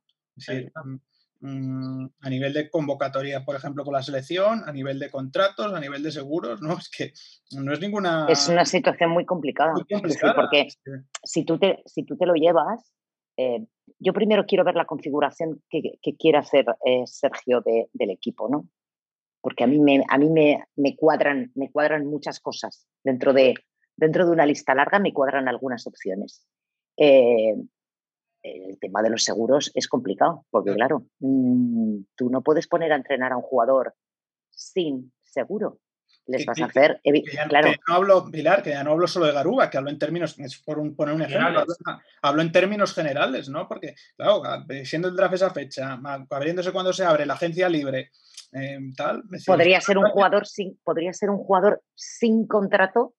Mm, 1.43 2.05
a 2.19 2.29
nivel 2.29 2.53
de 2.53 2.69
convocatoria, 2.69 3.43
por 3.43 3.55
ejemplo, 3.55 3.83
con 3.83 3.93
la 3.93 4.03
selección, 4.03 4.61
a 4.63 4.71
nivel 4.71 4.99
de 4.99 5.09
contratos, 5.09 5.73
a 5.73 5.79
nivel 5.79 6.03
de 6.03 6.11
seguros, 6.11 6.61
¿no? 6.61 6.77
Es 6.79 6.89
que 6.89 7.13
no 7.57 7.73
es 7.73 7.79
ninguna... 7.79 8.27
Es 8.29 8.47
una 8.47 8.63
situación 8.63 9.09
muy 9.09 9.25
complicada. 9.25 9.73
porque 10.35 10.67
si, 11.23 11.43
tú 11.43 11.57
te, 11.57 11.81
si 11.87 12.03
tú 12.03 12.15
te 12.15 12.27
lo 12.27 12.35
llevas, 12.35 12.93
eh, 13.37 13.65
yo 13.97 14.13
primero 14.13 14.45
quiero 14.45 14.63
ver 14.63 14.75
la 14.75 14.85
configuración 14.85 15.63
que, 15.67 15.97
quiere 16.19 16.37
hacer 16.37 16.65
eh, 16.85 17.03
Sergio 17.07 17.61
del 17.61 18.11
equipo, 18.11 18.47
¿no? 18.47 18.67
Porque 19.41 19.63
a 19.63 19.67
mí, 19.67 19.79
me, 19.79 20.03
a 20.07 20.19
mí 20.19 20.29
me, 20.29 20.63
me, 20.75 20.95
cuadran, 20.95 21.51
me 21.55 21.71
cuadran 21.71 22.05
muchas 22.05 22.39
cosas. 22.39 22.85
Dentro 23.03 23.33
de, 23.33 23.55
dentro 23.95 24.27
de 24.27 24.31
una 24.31 24.45
lista 24.45 24.75
larga 24.75 24.99
me 24.99 25.11
cuadran 25.11 25.47
algunas 25.47 25.87
opciones. 25.87 26.45
Eh, 26.97 27.55
el 28.43 28.79
tema 28.79 29.01
de 29.01 29.09
los 29.09 29.23
seguros 29.23 29.71
es 29.75 29.87
complicado, 29.87 30.45
porque 30.49 30.73
claro, 30.73 31.05
mm, 31.19 32.03
tú 32.15 32.29
no 32.29 32.41
puedes 32.41 32.67
poner 32.67 32.91
a 32.91 32.95
entrenar 32.95 33.31
a 33.31 33.37
un 33.37 33.43
jugador 33.43 33.95
sin 34.49 35.11
seguro. 35.23 35.79
Les 36.27 36.45
vas 36.45 36.61
a 36.61 36.65
hacer, 36.65 37.01
claro. 37.49 37.71
no 37.87 37.95
hablo, 37.95 38.29
Pilar, 38.31 38.61
que 38.61 38.69
ya 38.69 38.83
no 38.83 38.91
hablo 38.91 39.07
solo 39.07 39.25
de 39.25 39.33
Garuba, 39.33 39.69
que 39.69 39.77
hablo 39.77 39.89
en 39.89 39.97
términos, 39.97 40.37
por 40.63 40.95
poner 40.95 41.15
un 41.15 41.23
ejemplo, 41.23 41.65
hablo, 42.21 42.41
en 42.43 42.51
términos 42.51 42.93
generales, 42.93 43.49
¿no? 43.49 43.67
Porque, 43.67 43.95
claro, 44.15 44.43
siendo 44.83 45.07
el 45.07 45.15
draft 45.15 45.33
esa 45.33 45.49
fecha, 45.49 45.99
abriéndose 46.29 46.71
cuando 46.71 46.93
se 46.93 47.03
abre 47.03 47.25
la 47.25 47.33
agencia 47.33 47.67
libre, 47.67 48.11
em, 48.51 48.93
tal. 48.93 49.23
podría 49.47 49.81
ser 49.81 49.97
un 49.97 50.09
jugador 50.09 50.45
sin, 50.45 50.77
podría 50.83 51.11
ser 51.11 51.31
un 51.31 51.37
jugador 51.37 51.81
sin 51.95 52.45
contrato 52.45 53.15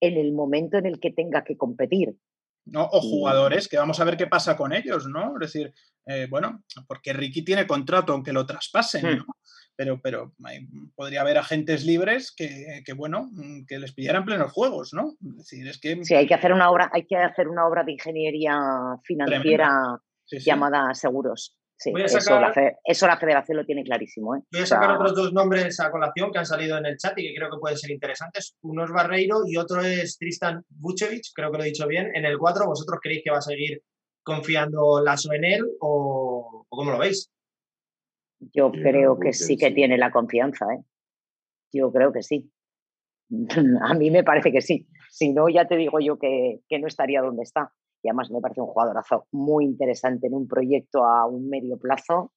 en 0.00 0.16
el 0.16 0.32
momento 0.32 0.78
en 0.78 0.86
el 0.86 1.00
que 1.00 1.10
tenga 1.10 1.42
que 1.42 1.56
competir. 1.56 2.14
¿No? 2.66 2.84
O 2.84 3.00
jugadores 3.00 3.68
que 3.68 3.78
vamos 3.78 4.00
a 4.00 4.04
ver 4.04 4.16
qué 4.16 4.26
pasa 4.26 4.56
con 4.56 4.72
ellos, 4.72 5.06
¿no? 5.08 5.34
Es 5.40 5.52
decir, 5.52 5.72
eh, 6.06 6.26
bueno, 6.28 6.62
porque 6.86 7.12
Ricky 7.12 7.42
tiene 7.42 7.66
contrato 7.66 8.12
aunque 8.12 8.32
lo 8.32 8.46
traspasen, 8.46 9.06
hmm. 9.06 9.16
¿no? 9.18 9.26
Pero, 9.78 10.00
pero 10.00 10.32
podría 10.94 11.20
haber 11.20 11.36
agentes 11.36 11.84
libres 11.84 12.34
que, 12.34 12.82
bueno, 12.96 13.28
mm, 13.30 13.66
que 13.66 13.78
les 13.78 13.92
pillaran 13.92 14.24
plenos 14.24 14.50
juegos, 14.50 14.94
¿no? 14.94 15.16
Es 15.20 15.36
decir, 15.36 15.68
es 15.68 15.78
que... 15.78 16.02
Sí, 16.02 16.14
hay 16.14 16.26
que 16.26 16.32
hacer 16.32 16.54
una 16.54 16.70
obra, 16.70 16.90
hay 16.94 17.06
que 17.06 17.16
hacer 17.18 17.46
una 17.46 17.66
obra 17.66 17.84
de 17.84 17.92
ingeniería 17.92 18.58
financiera 19.04 20.00
llamada 20.30 20.94
seguros. 20.94 21.58
Sí, 21.78 21.92
eso, 22.84 23.06
la 23.06 23.18
federación 23.18 23.58
lo 23.58 23.66
tiene 23.66 23.84
clarísimo. 23.84 24.34
¿eh? 24.34 24.40
Voy 24.50 24.62
a 24.62 24.66
sacar 24.66 24.92
otros 24.92 25.14
dos 25.14 25.32
nombres 25.34 25.78
a 25.78 25.90
colación 25.90 26.32
que 26.32 26.38
han 26.38 26.46
salido 26.46 26.78
en 26.78 26.86
el 26.86 26.96
chat 26.96 27.18
y 27.18 27.28
que 27.28 27.34
creo 27.34 27.50
que 27.50 27.58
pueden 27.58 27.76
ser 27.76 27.90
interesantes. 27.90 28.56
Uno 28.62 28.84
es 28.84 28.90
Barreiro 28.90 29.42
y 29.46 29.58
otro 29.58 29.82
es 29.82 30.16
Tristan 30.16 30.64
Vucevic, 30.70 31.24
creo 31.34 31.52
que 31.52 31.58
lo 31.58 31.64
he 31.64 31.68
dicho 31.68 31.86
bien. 31.86 32.10
En 32.14 32.24
el 32.24 32.38
4, 32.38 32.66
¿vosotros 32.66 32.98
creéis 33.02 33.22
que 33.24 33.30
va 33.30 33.38
a 33.38 33.42
seguir 33.42 33.82
confiando 34.22 35.02
Lazo 35.02 35.34
en 35.34 35.44
él 35.44 35.66
o, 35.80 36.64
cómo 36.68 36.92
lo 36.92 36.98
veis? 36.98 37.30
Yo 38.54 38.72
creo 38.72 39.18
que 39.18 39.34
sí 39.34 39.58
que 39.58 39.70
tiene 39.70 39.98
la 39.98 40.10
confianza. 40.10 40.64
¿eh? 40.72 40.82
Yo 41.72 41.92
creo 41.92 42.10
que 42.10 42.22
sí. 42.22 42.50
a 43.82 43.92
mí 43.92 44.10
me 44.10 44.24
parece 44.24 44.50
que 44.50 44.62
sí. 44.62 44.88
Si 45.10 45.30
no, 45.34 45.50
ya 45.50 45.68
te 45.68 45.76
digo 45.76 46.00
yo 46.00 46.18
que 46.18 46.62
no 46.70 46.86
estaría 46.86 47.20
donde 47.20 47.42
está 47.42 47.70
y 48.06 48.08
además 48.08 48.30
me 48.30 48.40
parece 48.40 48.60
un 48.60 48.68
jugadorazo 48.68 49.26
muy 49.32 49.64
interesante 49.64 50.28
en 50.28 50.34
un 50.34 50.46
proyecto 50.46 51.04
a 51.04 51.26
un 51.26 51.48
medio 51.48 51.76
plazo. 51.76 52.32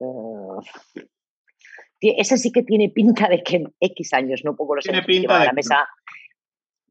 Eh, 0.00 1.04
ese 2.00 2.36
sí 2.38 2.50
que 2.50 2.64
tiene 2.64 2.88
pinta 2.88 3.28
de 3.28 3.40
que 3.44 3.56
en 3.56 3.74
X 3.78 4.12
años, 4.14 4.42
no 4.44 4.56
poco 4.56 4.74
lo 4.74 4.82
sé, 4.82 4.90
a 4.90 5.44
la 5.44 5.52
mesa. 5.52 5.88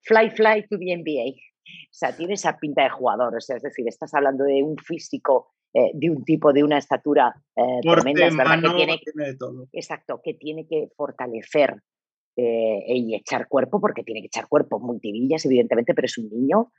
Fly, 0.04 0.30
fly 0.30 0.66
to 0.70 0.78
the 0.80 0.96
NBA. 0.96 1.32
O 1.32 1.92
sea, 1.92 2.16
tiene 2.16 2.36
esa 2.36 2.58
pinta 2.58 2.84
de 2.84 2.90
jugador. 2.90 3.36
O 3.36 3.42
sea, 3.42 3.58
es 3.58 3.64
decir, 3.64 3.86
estás 3.86 4.14
hablando 4.14 4.46
de 4.46 4.64
un 4.64 4.78
físico, 4.78 5.52
eh, 5.74 5.92
de 5.94 6.10
un 6.10 6.24
tipo, 6.24 6.54
de 6.54 6.64
una 6.64 6.78
estatura 6.78 7.36
eh, 7.54 7.82
tremenda. 7.82 8.62
que 8.62 8.78
tiene, 8.78 9.02
Exacto, 9.74 10.22
que 10.24 10.36
tiene 10.36 10.66
que 10.66 10.88
fortalecer 10.96 11.82
y 12.38 13.16
echar 13.16 13.48
cuerpo, 13.48 13.80
porque 13.80 14.04
tiene 14.04 14.20
que 14.20 14.28
echar 14.28 14.50
cuerpo 14.50 14.78
multivillas, 14.78 15.46
evidentemente, 15.46 15.94
pero 15.94 16.06
es 16.06 16.18
un 16.18 16.30
niño 16.30 16.70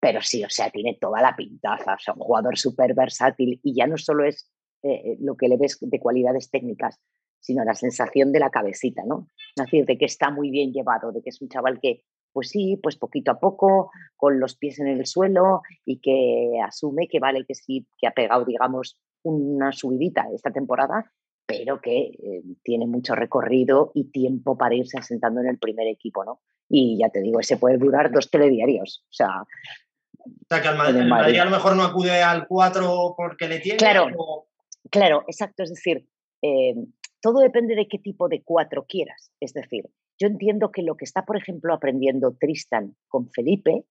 pero 0.00 0.20
sí, 0.22 0.42
o 0.42 0.50
sea, 0.50 0.70
tiene 0.70 0.96
toda 1.00 1.20
la 1.20 1.36
pintaza, 1.36 1.94
o 1.94 1.98
sea, 1.98 2.14
un 2.14 2.20
jugador 2.20 2.58
súper 2.58 2.94
versátil 2.94 3.60
y 3.62 3.74
ya 3.74 3.86
no 3.86 3.98
solo 3.98 4.24
es 4.24 4.50
eh, 4.82 4.94
eh, 4.94 5.16
lo 5.20 5.36
que 5.36 5.48
le 5.48 5.58
ves 5.58 5.78
de 5.80 6.00
cualidades 6.00 6.50
técnicas, 6.50 6.98
sino 7.38 7.64
la 7.64 7.74
sensación 7.74 8.32
de 8.32 8.40
la 8.40 8.50
cabecita, 8.50 9.02
¿no? 9.04 9.28
Es 9.56 9.64
decir, 9.64 9.84
de 9.84 9.98
que 9.98 10.06
está 10.06 10.30
muy 10.30 10.50
bien 10.50 10.72
llevado, 10.72 11.12
de 11.12 11.22
que 11.22 11.28
es 11.28 11.40
un 11.42 11.48
chaval 11.48 11.80
que, 11.80 12.02
pues 12.32 12.48
sí, 12.48 12.78
pues 12.82 12.96
poquito 12.96 13.30
a 13.30 13.38
poco, 13.38 13.90
con 14.16 14.40
los 14.40 14.56
pies 14.56 14.78
en 14.78 14.86
el 14.86 15.04
suelo 15.04 15.60
y 15.84 16.00
que 16.00 16.60
asume 16.64 17.08
que 17.08 17.20
vale 17.20 17.44
que 17.46 17.54
sí, 17.54 17.86
que 17.98 18.06
ha 18.06 18.12
pegado, 18.12 18.44
digamos, 18.44 18.98
una 19.22 19.72
subidita 19.72 20.28
esta 20.34 20.50
temporada, 20.50 21.12
pero 21.46 21.80
que 21.80 21.98
eh, 21.98 22.42
tiene 22.62 22.86
mucho 22.86 23.14
recorrido 23.14 23.90
y 23.94 24.04
tiempo 24.04 24.56
para 24.56 24.74
irse 24.74 24.98
asentando 24.98 25.40
en 25.40 25.48
el 25.48 25.58
primer 25.58 25.88
equipo, 25.88 26.24
¿no? 26.24 26.40
Y 26.68 26.98
ya 26.98 27.10
te 27.10 27.20
digo, 27.20 27.40
ese 27.40 27.56
puede 27.56 27.76
durar 27.76 28.12
dos 28.12 28.30
telediarios. 28.30 29.04
O 29.10 29.12
sea, 29.12 29.44
o 30.24 30.46
sea, 30.48 30.62
que 30.62 30.68
al 30.68 30.76
Madrid, 31.08 31.38
a 31.38 31.44
lo 31.44 31.50
mejor 31.50 31.76
no 31.76 31.82
acude 31.82 32.22
al 32.22 32.46
4 32.46 33.14
porque 33.16 33.48
le 33.48 33.60
tiene. 33.60 33.78
Claro, 33.78 34.46
claro, 34.90 35.24
exacto. 35.26 35.62
Es 35.62 35.70
decir, 35.70 36.06
eh, 36.42 36.74
todo 37.20 37.40
depende 37.40 37.74
de 37.74 37.88
qué 37.88 37.98
tipo 37.98 38.28
de 38.28 38.42
4 38.42 38.86
quieras. 38.86 39.32
Es 39.40 39.52
decir, 39.52 39.90
yo 40.18 40.26
entiendo 40.28 40.70
que 40.70 40.82
lo 40.82 40.96
que 40.96 41.04
está, 41.04 41.24
por 41.24 41.36
ejemplo, 41.36 41.74
aprendiendo 41.74 42.36
Tristan 42.38 42.96
con 43.08 43.30
Felipe 43.30 43.84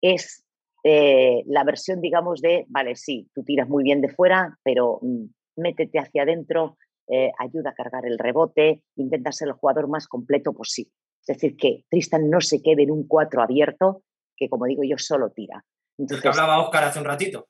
es 0.00 0.44
eh, 0.82 1.42
la 1.46 1.64
versión, 1.64 2.00
digamos, 2.00 2.40
de, 2.40 2.66
vale, 2.68 2.96
sí, 2.96 3.28
tú 3.34 3.44
tiras 3.44 3.68
muy 3.68 3.84
bien 3.84 4.00
de 4.00 4.08
fuera, 4.08 4.58
pero 4.62 4.98
mm, 5.02 5.24
métete 5.56 5.98
hacia 5.98 6.22
adentro, 6.22 6.78
eh, 7.08 7.32
ayuda 7.38 7.70
a 7.70 7.74
cargar 7.74 8.06
el 8.06 8.18
rebote, 8.18 8.82
intenta 8.96 9.32
ser 9.32 9.48
el 9.48 9.54
jugador 9.54 9.88
más 9.88 10.06
completo 10.06 10.52
posible. 10.52 10.92
Es 11.20 11.36
decir, 11.36 11.56
que 11.56 11.84
Tristan 11.90 12.30
no 12.30 12.40
se 12.40 12.62
quede 12.62 12.84
en 12.84 12.90
un 12.90 13.06
4 13.06 13.42
abierto, 13.42 14.02
que 14.40 14.48
como 14.48 14.64
digo 14.64 14.82
yo, 14.82 14.96
solo 14.98 15.30
tira. 15.30 15.64
Entonces, 15.98 16.22
que 16.22 16.28
hablaba 16.28 16.62
Oscar 16.62 16.84
hace 16.84 16.98
un 16.98 17.04
ratito. 17.04 17.48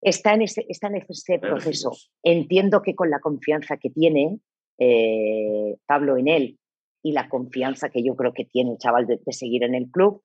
Está 0.00 0.34
en 0.34 0.42
ese, 0.42 0.66
está 0.68 0.88
en 0.88 0.96
ese 0.96 1.38
proceso. 1.38 1.92
Entiendo 2.24 2.82
que 2.82 2.96
con 2.96 3.08
la 3.08 3.20
confianza 3.20 3.76
que 3.76 3.88
tiene 3.88 4.40
eh, 4.78 5.76
Pablo 5.86 6.16
en 6.16 6.26
él 6.26 6.58
y 7.04 7.12
la 7.12 7.28
confianza 7.28 7.88
que 7.88 8.02
yo 8.02 8.16
creo 8.16 8.32
que 8.34 8.44
tiene 8.44 8.72
el 8.72 8.78
chaval 8.78 9.06
de, 9.06 9.20
seguir 9.28 9.62
en 9.62 9.76
el 9.76 9.88
club, 9.88 10.22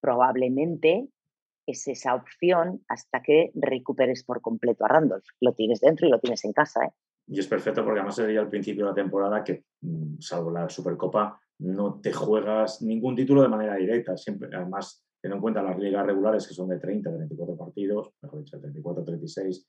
probablemente 0.00 1.08
es 1.66 1.86
esa 1.86 2.14
opción 2.14 2.82
hasta 2.88 3.20
que 3.20 3.50
recuperes 3.54 4.24
por 4.24 4.40
completo 4.40 4.86
a 4.86 4.88
Randolph. 4.88 5.26
Lo 5.40 5.52
tienes 5.52 5.80
dentro 5.80 6.06
y 6.06 6.10
lo 6.10 6.20
tienes 6.20 6.42
en 6.46 6.54
casa. 6.54 6.86
¿eh? 6.86 6.92
Y 7.26 7.38
es 7.38 7.46
perfecto 7.46 7.84
porque 7.84 8.00
además 8.00 8.16
sería 8.16 8.40
al 8.40 8.48
principio 8.48 8.84
de 8.84 8.90
la 8.90 8.94
temporada 8.94 9.44
que, 9.44 9.64
mm, 9.82 10.20
salvo 10.20 10.50
la 10.50 10.70
Supercopa, 10.70 11.38
no 11.58 12.00
te 12.00 12.12
juegas 12.12 12.80
ningún 12.80 13.14
título 13.14 13.42
de 13.42 13.48
manera 13.48 13.74
directa. 13.74 14.16
Siempre, 14.16 14.48
además, 14.54 15.04
ten 15.20 15.32
en 15.32 15.40
cuenta 15.40 15.62
las 15.62 15.78
ligas 15.78 16.06
regulares 16.06 16.46
que 16.46 16.54
son 16.54 16.68
de 16.68 16.78
30, 16.78 17.10
34 17.10 17.56
partidos, 17.56 18.12
mejor 18.22 18.40
dicho, 18.40 18.58
34, 18.58 19.04
36, 19.04 19.66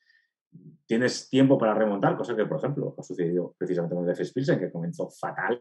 tienes 0.86 1.30
tiempo 1.30 1.58
para 1.58 1.74
remontar, 1.74 2.18
cosa 2.18 2.36
que, 2.36 2.46
por 2.46 2.58
ejemplo, 2.58 2.96
ha 2.98 3.04
sucedido 3.04 3.56
precisamente 3.58 3.96
con 3.96 4.08
el 4.08 4.16
FS 4.16 4.34
Pilsen, 4.34 4.60
que 4.60 4.72
comenzó 4.72 5.10
fatal 5.10 5.60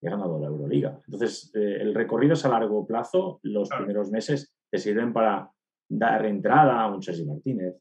y 0.00 0.06
ha 0.06 0.10
ganado 0.10 0.38
la 0.38 0.46
Euroliga. 0.46 1.00
Entonces, 1.06 1.50
eh, 1.54 1.78
el 1.80 1.94
recorrido 1.94 2.34
es 2.34 2.44
a 2.44 2.48
largo 2.48 2.86
plazo, 2.86 3.40
los 3.42 3.68
primeros 3.68 4.10
meses 4.10 4.54
te 4.70 4.78
sirven 4.78 5.12
para 5.12 5.50
dar 5.88 6.24
entrada 6.26 6.80
a 6.80 6.92
un 6.92 7.02
Sergi 7.02 7.24
Martínez, 7.24 7.74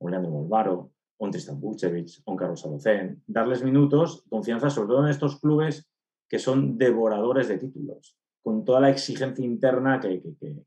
un 0.00 0.10
Leandro 0.10 0.32
Molvaro, 0.32 0.92
un 1.18 1.30
Tristan 1.30 1.60
Bucevic, 1.60 2.22
un 2.26 2.36
Carlos 2.36 2.64
Alocén, 2.66 3.22
darles 3.26 3.62
minutos, 3.62 4.24
confianza, 4.28 4.70
sobre 4.70 4.88
todo 4.88 5.04
en 5.04 5.10
estos 5.10 5.40
clubes 5.40 5.88
que 6.28 6.38
son 6.38 6.76
devoradores 6.76 7.48
de 7.48 7.58
títulos 7.58 8.16
con 8.42 8.64
toda 8.64 8.80
la 8.80 8.90
exigencia 8.90 9.44
interna 9.44 10.00
que, 10.00 10.20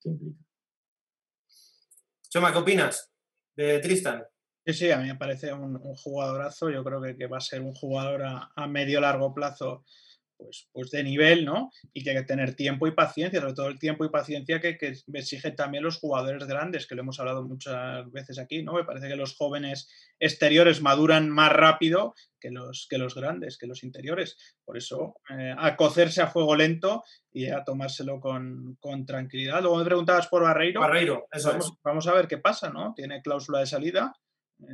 implica. 0.04 0.44
Choma, 2.30 2.52
¿qué 2.52 2.58
opinas 2.58 3.12
de 3.56 3.80
Tristan? 3.80 4.24
Sí, 4.66 4.74
sí, 4.74 4.92
a 4.92 4.98
mí 4.98 5.08
me 5.08 5.16
parece 5.16 5.54
un, 5.54 5.78
jugadorazo. 5.96 6.70
Yo 6.70 6.84
creo 6.84 7.02
que, 7.02 7.28
va 7.28 7.38
a 7.38 7.42
ser 7.42 7.62
un 7.62 7.74
jugador 7.74 8.24
a, 8.24 8.52
a 8.56 8.68
medio 8.68 9.00
largo 9.02 9.34
plazo 9.34 9.86
pues, 10.38 10.68
pues 10.72 10.92
de 10.92 11.04
nivel, 11.04 11.46
¿no? 11.46 11.72
Y 11.94 12.04
que 12.04 12.12
hay 12.12 12.18
que 12.18 12.24
tener 12.24 12.56
tiempo 12.56 12.88
y 12.88 12.92
paciencia, 12.92 13.40
sobre 13.40 13.54
todo 13.54 13.68
el 13.68 13.80
tiempo 13.80 14.06
y 14.06 14.10
paciencia 14.10 14.60
que, 14.60 14.78
que 14.78 14.96
exigen 15.14 15.56
también 15.56 15.84
los 15.84 15.98
jugadores 15.98 16.46
grandes, 16.48 16.88
que 16.88 16.96
lo 16.96 17.02
hemos 17.02 17.20
hablado 17.20 17.44
muchas 17.44 18.12
veces 18.12 18.40
aquí, 18.40 18.64
¿no? 18.64 18.74
Me 18.74 18.84
parece 18.84 19.08
que 19.08 19.16
los 19.16 19.36
jóvenes 19.36 19.90
exteriores 20.20 20.82
maduran 20.82 21.30
más 21.30 21.52
rápido 21.52 22.16
que 22.40 22.52
los, 22.52 22.88
que 22.90 22.98
los 22.98 23.16
grandes, 23.16 23.58
que 23.58 23.68
los 23.68 23.84
interiores. 23.84 24.38
Por 24.64 24.78
eso, 24.78 25.16
eh, 25.30 25.56
a 25.58 25.76
cocerse 25.76 26.22
a 26.22 26.28
fuego 26.28 26.56
lento 26.56 27.04
y 27.32 27.48
a 27.48 27.64
tomárselo 27.64 28.20
con, 28.20 28.78
tranquilidad. 29.06 29.62
Luego 29.62 29.78
me 29.78 29.86
preguntabas 29.86 30.28
por 30.28 30.44
Barreiro. 30.44 30.82
Barreiro, 30.82 31.28
eso 31.32 31.50
vamos, 31.50 31.66
es. 31.66 31.72
Vamos 31.84 32.08
a 32.08 32.14
ver 32.14 32.28
qué 32.28 32.38
pasa, 32.38 32.70
¿no? 32.70 32.94
Tiene 32.94 33.22
cláusula 33.22 33.60
de 33.60 33.66
salida 33.66 34.16
eh, 34.60 34.66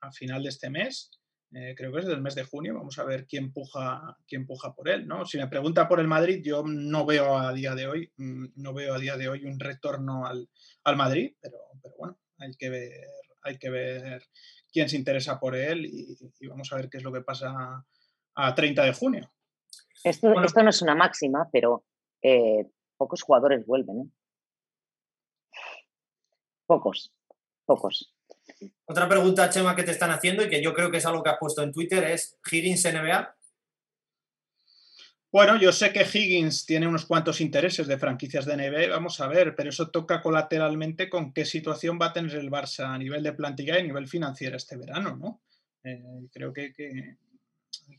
a 0.00 0.10
final 0.12 0.42
de 0.42 0.48
este 0.48 0.70
mes 0.70 1.10
eh, 1.54 1.74
creo 1.76 1.92
que 1.92 2.00
es 2.00 2.06
del 2.06 2.22
mes 2.22 2.34
de 2.34 2.44
junio, 2.44 2.74
vamos 2.74 2.98
a 2.98 3.04
ver 3.04 3.26
quién 3.26 3.52
puja, 3.52 4.16
quién 4.26 4.46
puja 4.46 4.74
por 4.74 4.88
él, 4.88 5.06
¿no? 5.06 5.26
Si 5.26 5.36
me 5.36 5.48
pregunta 5.48 5.86
por 5.86 6.00
el 6.00 6.08
Madrid, 6.08 6.40
yo 6.42 6.62
no 6.64 7.04
veo 7.04 7.36
a 7.36 7.52
día 7.52 7.74
de 7.74 7.86
hoy, 7.86 8.10
mm, 8.16 8.46
no 8.56 8.72
veo 8.72 8.94
a 8.94 8.98
día 8.98 9.18
de 9.18 9.28
hoy 9.28 9.44
un 9.44 9.60
retorno 9.60 10.24
al, 10.24 10.48
Madrid, 10.96 11.34
pero, 11.40 11.58
pero, 11.82 11.94
bueno, 11.98 12.18
hay 12.38 12.52
que 12.54 12.70
ver, 12.70 13.06
hay 13.42 13.58
que 13.58 13.68
ver 13.68 14.22
quién 14.72 14.88
se 14.88 14.96
interesa 14.96 15.38
por 15.38 15.54
él 15.54 15.84
y, 15.84 16.16
vamos 16.48 16.72
a 16.72 16.76
ver 16.76 16.88
qué 16.88 16.96
es 16.96 17.04
lo 17.04 17.12
que 17.12 17.20
pasa 17.20 17.84
a 18.34 18.54
30 18.54 18.84
de 18.84 18.94
junio. 18.94 19.32
Esto, 20.04 20.42
esto 20.42 20.62
no 20.62 20.70
es 20.70 20.80
una 20.80 20.94
máxima, 20.94 21.48
pero 21.52 21.84
eh, 22.22 22.66
pocos 22.96 23.22
jugadores 23.22 23.66
vuelven. 23.66 24.00
¿eh? 24.00 24.10
Pocos, 26.66 27.12
pocos. 27.66 28.11
Otra 28.84 29.08
pregunta, 29.08 29.48
Chema, 29.50 29.74
que 29.74 29.82
te 29.82 29.92
están 29.92 30.10
haciendo 30.10 30.44
y 30.44 30.48
que 30.48 30.62
yo 30.62 30.74
creo 30.74 30.90
que 30.90 30.98
es 30.98 31.06
algo 31.06 31.22
que 31.22 31.30
has 31.30 31.38
puesto 31.38 31.62
en 31.62 31.72
Twitter 31.72 32.04
es 32.04 32.38
Higgins 32.50 32.84
NBA. 32.84 33.34
Bueno, 35.32 35.58
yo 35.58 35.72
sé 35.72 35.94
que 35.94 36.02
Higgins 36.02 36.66
tiene 36.66 36.86
unos 36.86 37.06
cuantos 37.06 37.40
intereses 37.40 37.86
de 37.86 37.96
franquicias 37.96 38.44
de 38.44 38.54
NBA, 38.54 38.90
vamos 38.90 39.18
a 39.18 39.28
ver, 39.28 39.56
pero 39.56 39.70
eso 39.70 39.88
toca 39.88 40.20
colateralmente 40.20 41.08
con 41.08 41.32
qué 41.32 41.46
situación 41.46 41.98
va 41.98 42.06
a 42.06 42.12
tener 42.12 42.36
el 42.36 42.50
Barça 42.50 42.92
a 42.92 42.98
nivel 42.98 43.22
de 43.22 43.32
plantilla 43.32 43.76
y 43.76 43.80
a 43.80 43.84
nivel 43.84 44.06
financiero 44.08 44.58
este 44.58 44.76
verano, 44.76 45.16
¿no? 45.16 45.40
Eh, 45.84 46.28
creo 46.30 46.52
que, 46.52 46.74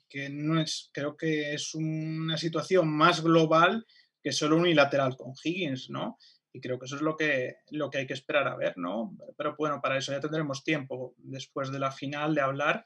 que, 0.07 0.29
no 0.29 0.61
es, 0.61 0.91
creo 0.93 1.17
que 1.17 1.55
es 1.55 1.73
una 1.73 2.37
situación 2.37 2.87
más 2.87 3.23
global 3.23 3.83
que 4.21 4.31
solo 4.31 4.57
unilateral 4.57 5.17
con 5.17 5.33
Higgins, 5.43 5.89
¿no? 5.89 6.19
Y 6.53 6.61
creo 6.61 6.77
que 6.77 6.85
eso 6.85 6.95
es 6.95 7.01
lo 7.01 7.17
que, 7.17 7.57
lo 7.71 7.89
que 7.89 7.97
hay 7.97 8.07
que 8.07 8.13
esperar 8.13 8.47
a 8.47 8.55
ver, 8.55 8.77
¿no? 8.77 9.17
Pero 9.35 9.55
bueno, 9.57 9.81
para 9.81 9.97
eso 9.97 10.11
ya 10.11 10.19
tendremos 10.19 10.63
tiempo 10.63 11.15
después 11.17 11.71
de 11.71 11.79
la 11.79 11.91
final 11.91 12.35
de 12.35 12.41
hablar, 12.41 12.85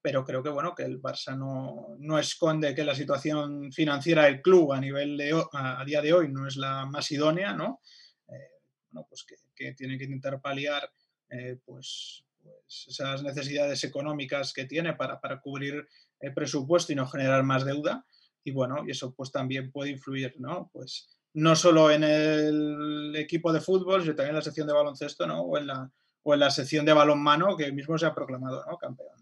pero 0.00 0.24
creo 0.24 0.40
que 0.40 0.50
bueno, 0.50 0.72
que 0.76 0.84
el 0.84 1.02
Barça 1.02 1.36
no, 1.36 1.96
no 1.98 2.18
esconde 2.20 2.76
que 2.76 2.84
la 2.84 2.94
situación 2.94 3.72
financiera 3.72 4.24
del 4.24 4.40
club 4.40 4.72
a 4.72 4.80
nivel 4.80 5.16
de 5.16 5.34
a, 5.52 5.84
día 5.84 6.00
de 6.00 6.12
hoy 6.12 6.28
no 6.28 6.46
es 6.46 6.56
la 6.56 6.86
más 6.86 7.10
idónea, 7.10 7.52
¿no? 7.54 7.80
Eh, 8.28 8.62
bueno, 8.92 9.08
pues 9.08 9.26
que, 9.56 9.72
tiene 9.72 9.98
que 9.98 10.04
intentar 10.04 10.40
paliar 10.40 10.88
eh, 11.28 11.58
pues, 11.64 12.24
pues, 12.40 12.86
esas 12.88 13.24
necesidades 13.24 13.82
económicas 13.82 14.52
que 14.52 14.66
tiene 14.66 14.94
para, 14.94 15.20
para 15.20 15.40
cubrir 15.40 15.88
el 16.20 16.32
presupuesto 16.32 16.92
y 16.92 16.96
no 16.96 17.08
generar 17.08 17.42
más 17.42 17.64
deuda. 17.64 18.06
Y 18.44 18.52
bueno, 18.52 18.84
y 18.86 18.92
eso 18.92 19.12
pues 19.12 19.32
también 19.32 19.72
puede 19.72 19.90
influir, 19.90 20.36
¿no? 20.38 20.70
Pues 20.72 21.17
no 21.34 21.54
solo 21.56 21.90
en 21.90 22.04
el 22.04 23.14
equipo 23.16 23.52
de 23.52 23.60
fútbol, 23.60 24.02
sino 24.02 24.14
también 24.14 24.30
en 24.30 24.36
la 24.36 24.42
sección 24.42 24.66
de 24.66 24.74
baloncesto, 24.74 25.26
¿no? 25.26 25.42
O 25.42 25.58
en 25.58 25.66
la, 25.66 25.90
o 26.22 26.34
en 26.34 26.40
la 26.40 26.50
sección 26.50 26.84
de 26.84 26.92
balonmano, 26.92 27.56
que 27.56 27.70
mismo 27.72 27.96
se 27.98 28.06
ha 28.06 28.14
proclamado, 28.14 28.64
¿no? 28.68 28.76
Campeón. 28.76 29.18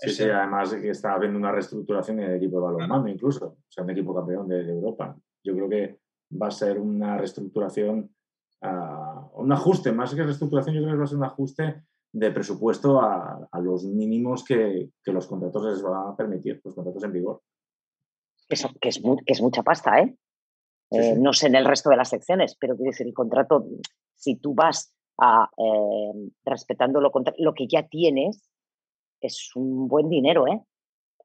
Sí, 0.00 0.10
sí, 0.10 0.22
además 0.24 0.72
que 0.74 0.90
está 0.90 1.14
habiendo 1.14 1.38
una 1.38 1.50
reestructuración 1.50 2.20
en 2.20 2.30
el 2.30 2.36
equipo 2.36 2.58
de 2.58 2.66
balonmano, 2.66 3.08
incluso, 3.08 3.46
o 3.46 3.56
sea, 3.68 3.82
un 3.82 3.90
equipo 3.90 4.14
campeón 4.14 4.48
de, 4.48 4.60
Europa. 4.68 5.16
Yo 5.42 5.54
creo 5.54 5.68
que 5.68 5.98
va 6.40 6.48
a 6.48 6.52
ser 6.52 6.78
una 6.78 7.18
reestructuración, 7.18 8.14
uh, 8.62 9.40
un 9.40 9.52
ajuste, 9.52 9.90
más 9.90 10.14
que 10.14 10.22
reestructuración, 10.22 10.76
yo 10.76 10.82
creo 10.82 10.92
que 10.92 10.98
va 10.98 11.04
a 11.04 11.08
ser 11.08 11.18
un 11.18 11.24
ajuste 11.24 11.82
de 12.12 12.30
presupuesto 12.30 13.00
a, 13.00 13.48
a 13.50 13.60
los 13.60 13.84
mínimos 13.84 14.44
que, 14.44 14.90
que, 15.02 15.12
los 15.12 15.26
contratos 15.26 15.64
les 15.64 15.82
van 15.82 16.12
a 16.12 16.16
permitir, 16.16 16.60
los 16.64 16.74
contratos 16.74 17.02
en 17.02 17.12
vigor. 17.12 17.42
Eso, 18.48 18.70
que, 18.80 18.88
es, 18.88 19.00
que 19.26 19.32
es 19.32 19.42
mucha 19.42 19.62
pasta, 19.62 20.00
¿eh? 20.00 20.16
Eh, 20.90 21.14
no 21.18 21.32
sé 21.32 21.48
en 21.48 21.54
el 21.54 21.66
resto 21.66 21.90
de 21.90 21.96
las 21.96 22.08
secciones, 22.08 22.56
pero 22.58 22.74
quiero 22.76 22.90
decir, 22.90 23.06
el 23.06 23.14
contrato, 23.14 23.66
si 24.14 24.36
tú 24.36 24.54
vas 24.54 24.94
a, 25.18 25.50
eh, 25.56 26.30
respetando 26.44 27.00
lo, 27.00 27.10
lo, 27.38 27.54
que 27.54 27.66
ya 27.68 27.86
tienes, 27.88 28.48
es 29.20 29.50
un 29.54 29.88
buen 29.88 30.08
dinero, 30.08 30.46
¿eh? 30.46 30.62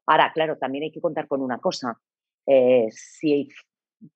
Ahora, 0.06 0.32
claro, 0.34 0.58
también 0.58 0.84
hay 0.84 0.90
que 0.90 1.00
contar 1.00 1.26
con 1.26 1.40
una 1.40 1.58
cosa. 1.58 1.98
Eh, 2.46 2.88
si 2.90 3.48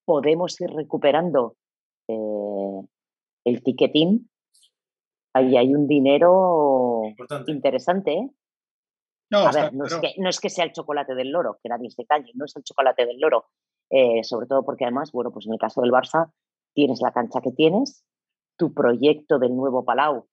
podemos 0.05 0.61
ir 0.61 0.71
recuperando 0.71 1.57
el 3.45 3.63
ticketing, 3.63 4.29
ahí 5.35 5.57
hay 5.57 5.75
un 5.75 5.87
dinero 5.87 7.03
interesante, 7.47 8.13
¿eh? 8.13 8.31
No, 9.31 9.41
a 9.41 9.53
ver, 9.53 9.75
no, 9.75 9.85
es 9.85 9.95
que, 9.97 10.15
no, 10.17 10.31
es 10.31 10.41
que, 10.41 10.49
sea 10.49 10.65
el 10.65 10.73
chocolate 10.73 11.15
del 11.15 11.31
loro, 11.31 11.59
que 11.63 11.69
nadie 11.69 11.91
se 11.91 12.07
calle, 12.07 12.33
no 12.35 12.47
es 12.47 12.57
el 12.57 12.63
chocolate 12.63 13.05
del 13.05 13.21
loro, 13.21 13.47
eh, 13.91 14.23
sobre 14.25 14.47
todo 14.47 14.65
porque 14.65 14.85
además, 14.85 15.13
bueno, 15.13 15.31
pues 15.31 15.47
en 15.47 15.53
el 15.53 15.59
caso 15.59 15.81
del 15.81 15.93
Barça 15.93 16.31
tienes 16.75 17.01
la 17.01 17.13
cancha 17.13 17.41
que 17.41 17.53
tienes, 17.53 18.05
tu 18.57 18.75
proyecto 18.75 19.39
del 19.39 19.57
nuevo 19.57 19.85
Palau. 19.85 20.27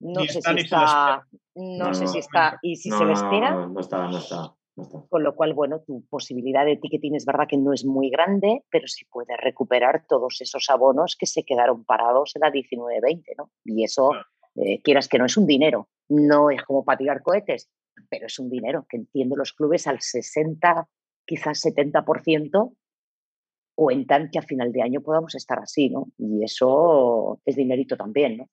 No 0.00 0.20
sé 0.24 0.42
si 0.42 0.50
está, 0.58 1.26
no, 1.54 1.94
sé 1.94 2.06
si 2.06 2.18
está, 2.18 2.58
y 2.62 2.76
si 2.76 2.90
se 2.90 3.04
le 3.04 3.12
espera. 3.12 3.66
No, 3.66 3.80
está, 3.80 4.08
no 4.08 4.18
está. 4.18 4.54
Con 5.08 5.22
lo 5.22 5.34
cual, 5.34 5.54
bueno, 5.54 5.80
tu 5.80 6.04
posibilidad 6.06 6.66
de 6.66 6.76
ticketing 6.76 7.14
es 7.14 7.24
verdad 7.24 7.46
que 7.48 7.56
no 7.56 7.72
es 7.72 7.86
muy 7.86 8.10
grande, 8.10 8.62
pero 8.70 8.86
sí 8.88 9.06
puedes 9.10 9.36
recuperar 9.38 10.04
todos 10.06 10.38
esos 10.42 10.68
abonos 10.68 11.16
que 11.18 11.24
se 11.24 11.44
quedaron 11.44 11.84
parados 11.84 12.36
en 12.36 12.40
la 12.40 12.50
19-20, 12.50 13.24
¿no? 13.38 13.50
Y 13.64 13.84
eso, 13.84 14.10
eh, 14.56 14.82
quieras 14.82 15.08
que 15.08 15.18
no 15.18 15.24
es 15.24 15.38
un 15.38 15.46
dinero, 15.46 15.88
no 16.10 16.50
es 16.50 16.62
como 16.62 16.84
para 16.84 16.98
tirar 16.98 17.22
cohetes, 17.22 17.70
pero 18.10 18.26
es 18.26 18.38
un 18.38 18.50
dinero 18.50 18.84
que 18.86 18.98
entiendo 18.98 19.34
los 19.34 19.54
clubes 19.54 19.86
al 19.86 20.02
60 20.02 20.86
quizás 21.26 21.62
70% 21.64 22.74
cuentan 23.74 24.30
que 24.30 24.38
a 24.38 24.42
final 24.42 24.72
de 24.72 24.82
año 24.82 25.02
podamos 25.02 25.34
estar 25.34 25.58
así, 25.58 25.90
¿no? 25.90 26.10
Y 26.16 26.42
eso 26.42 27.40
es 27.44 27.56
dinerito 27.56 27.96
también, 27.96 28.38
¿no? 28.38 28.50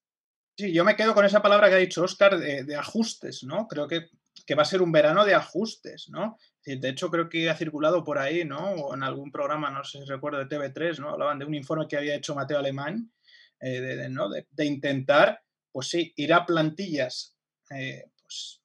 Sí, 0.57 0.71
yo 0.71 0.83
me 0.83 0.95
quedo 0.95 1.15
con 1.15 1.25
esa 1.25 1.41
palabra 1.41 1.69
que 1.69 1.75
ha 1.75 1.79
dicho 1.79 2.03
Oscar 2.03 2.37
de, 2.37 2.75
ajustes, 2.75 3.43
¿no? 3.43 3.67
Creo 3.67 3.87
que, 3.87 4.09
que, 4.45 4.53
va 4.53 4.61
a 4.61 4.65
ser 4.65 4.83
un 4.83 4.91
verano 4.91 5.25
de 5.25 5.33
ajustes, 5.33 6.09
¿no? 6.09 6.37
De 6.63 6.89
hecho, 6.89 7.09
creo 7.09 7.27
que 7.27 7.49
ha 7.49 7.55
circulado 7.55 8.03
por 8.03 8.19
ahí, 8.19 8.45
¿no? 8.45 8.71
O 8.73 8.93
en 8.93 9.01
algún 9.01 9.31
programa, 9.31 9.71
no 9.71 9.83
sé 9.83 9.99
si 9.99 10.05
recuerdo, 10.05 10.39
de 10.39 10.47
TV3, 10.47 10.99
¿no? 10.99 11.09
Hablaban 11.09 11.39
de 11.39 11.45
un 11.45 11.55
informe 11.55 11.87
que 11.87 11.97
había 11.97 12.15
hecho 12.15 12.35
Mateo 12.35 12.59
Alemán, 12.59 13.11
eh, 13.59 13.81
de, 13.81 14.09
¿no? 14.09 14.29
de, 14.29 14.65
intentar, 14.65 15.41
pues 15.71 15.87
sí, 15.87 16.13
ir 16.17 16.33
a 16.33 16.45
plantillas, 16.45 17.35
eh, 17.71 18.11
pues 18.21 18.62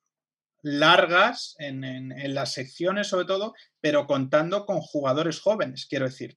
largas 0.69 1.57
en, 1.59 2.35
las 2.35 2.53
secciones 2.53 3.09
sobre 3.09 3.25
todo, 3.25 3.55
pero 3.81 4.07
contando 4.07 4.67
con 4.67 4.81
jugadores 4.81 5.41
jóvenes, 5.41 5.87
quiero 5.89 6.07
decir, 6.07 6.37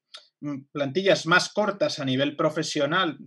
plantillas 0.72 1.26
más 1.26 1.50
cortas 1.54 2.00
a 2.00 2.06
nivel 2.06 2.36
profesional, 2.36 3.18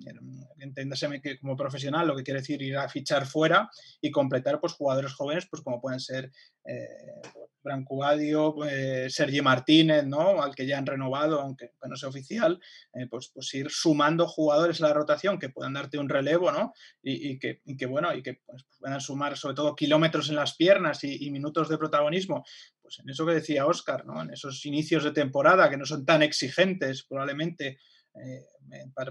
enténdaseme 0.58 1.20
que 1.20 1.38
como 1.38 1.56
profesional 1.56 2.06
lo 2.06 2.16
que 2.16 2.22
quiere 2.22 2.40
decir 2.40 2.60
ir 2.62 2.76
a 2.76 2.88
fichar 2.88 3.26
fuera 3.26 3.70
y 4.00 4.10
completar 4.10 4.60
pues 4.60 4.72
jugadores 4.72 5.12
jóvenes 5.12 5.46
pues 5.48 5.62
como 5.62 5.80
pueden 5.80 6.00
ser 6.00 6.32
eh, 6.64 6.88
Branco 7.64 8.04
Adio, 8.04 8.54
eh, 8.68 9.08
Sergi 9.08 9.40
Martínez, 9.40 10.04
¿no? 10.04 10.42
Al 10.42 10.54
que 10.54 10.66
ya 10.66 10.76
han 10.76 10.86
renovado, 10.86 11.40
aunque 11.40 11.72
no 11.88 11.96
sea 11.96 12.10
oficial, 12.10 12.60
eh, 12.92 13.06
pues, 13.10 13.30
pues 13.32 13.52
ir 13.54 13.70
sumando 13.70 14.28
jugadores 14.28 14.82
a 14.82 14.88
la 14.88 14.92
rotación 14.92 15.38
que 15.38 15.48
puedan 15.48 15.72
darte 15.72 15.98
un 15.98 16.10
relevo, 16.10 16.52
¿no? 16.52 16.74
Y, 17.02 17.38
que, 17.38 17.86
bueno, 17.86 18.14
y 18.14 18.22
que 18.22 18.40
pues, 18.46 18.66
puedan 18.78 19.00
sumar 19.00 19.36
sobre 19.38 19.54
todo 19.54 19.74
kilómetros 19.74 20.28
en 20.28 20.36
las 20.36 20.54
piernas 20.56 21.02
y, 21.04 21.30
minutos 21.30 21.68
de 21.68 21.78
protagonismo, 21.78 22.44
pues 22.84 22.98
en 22.98 23.08
eso 23.08 23.24
que 23.24 23.32
decía 23.32 23.66
Oscar, 23.66 24.04
¿no? 24.04 24.20
En 24.20 24.30
esos 24.30 24.64
inicios 24.66 25.04
de 25.04 25.12
temporada 25.12 25.70
que 25.70 25.78
no 25.78 25.86
son 25.86 26.04
tan 26.04 26.22
exigentes 26.22 27.06
probablemente 27.08 27.78
eh, 28.14 28.44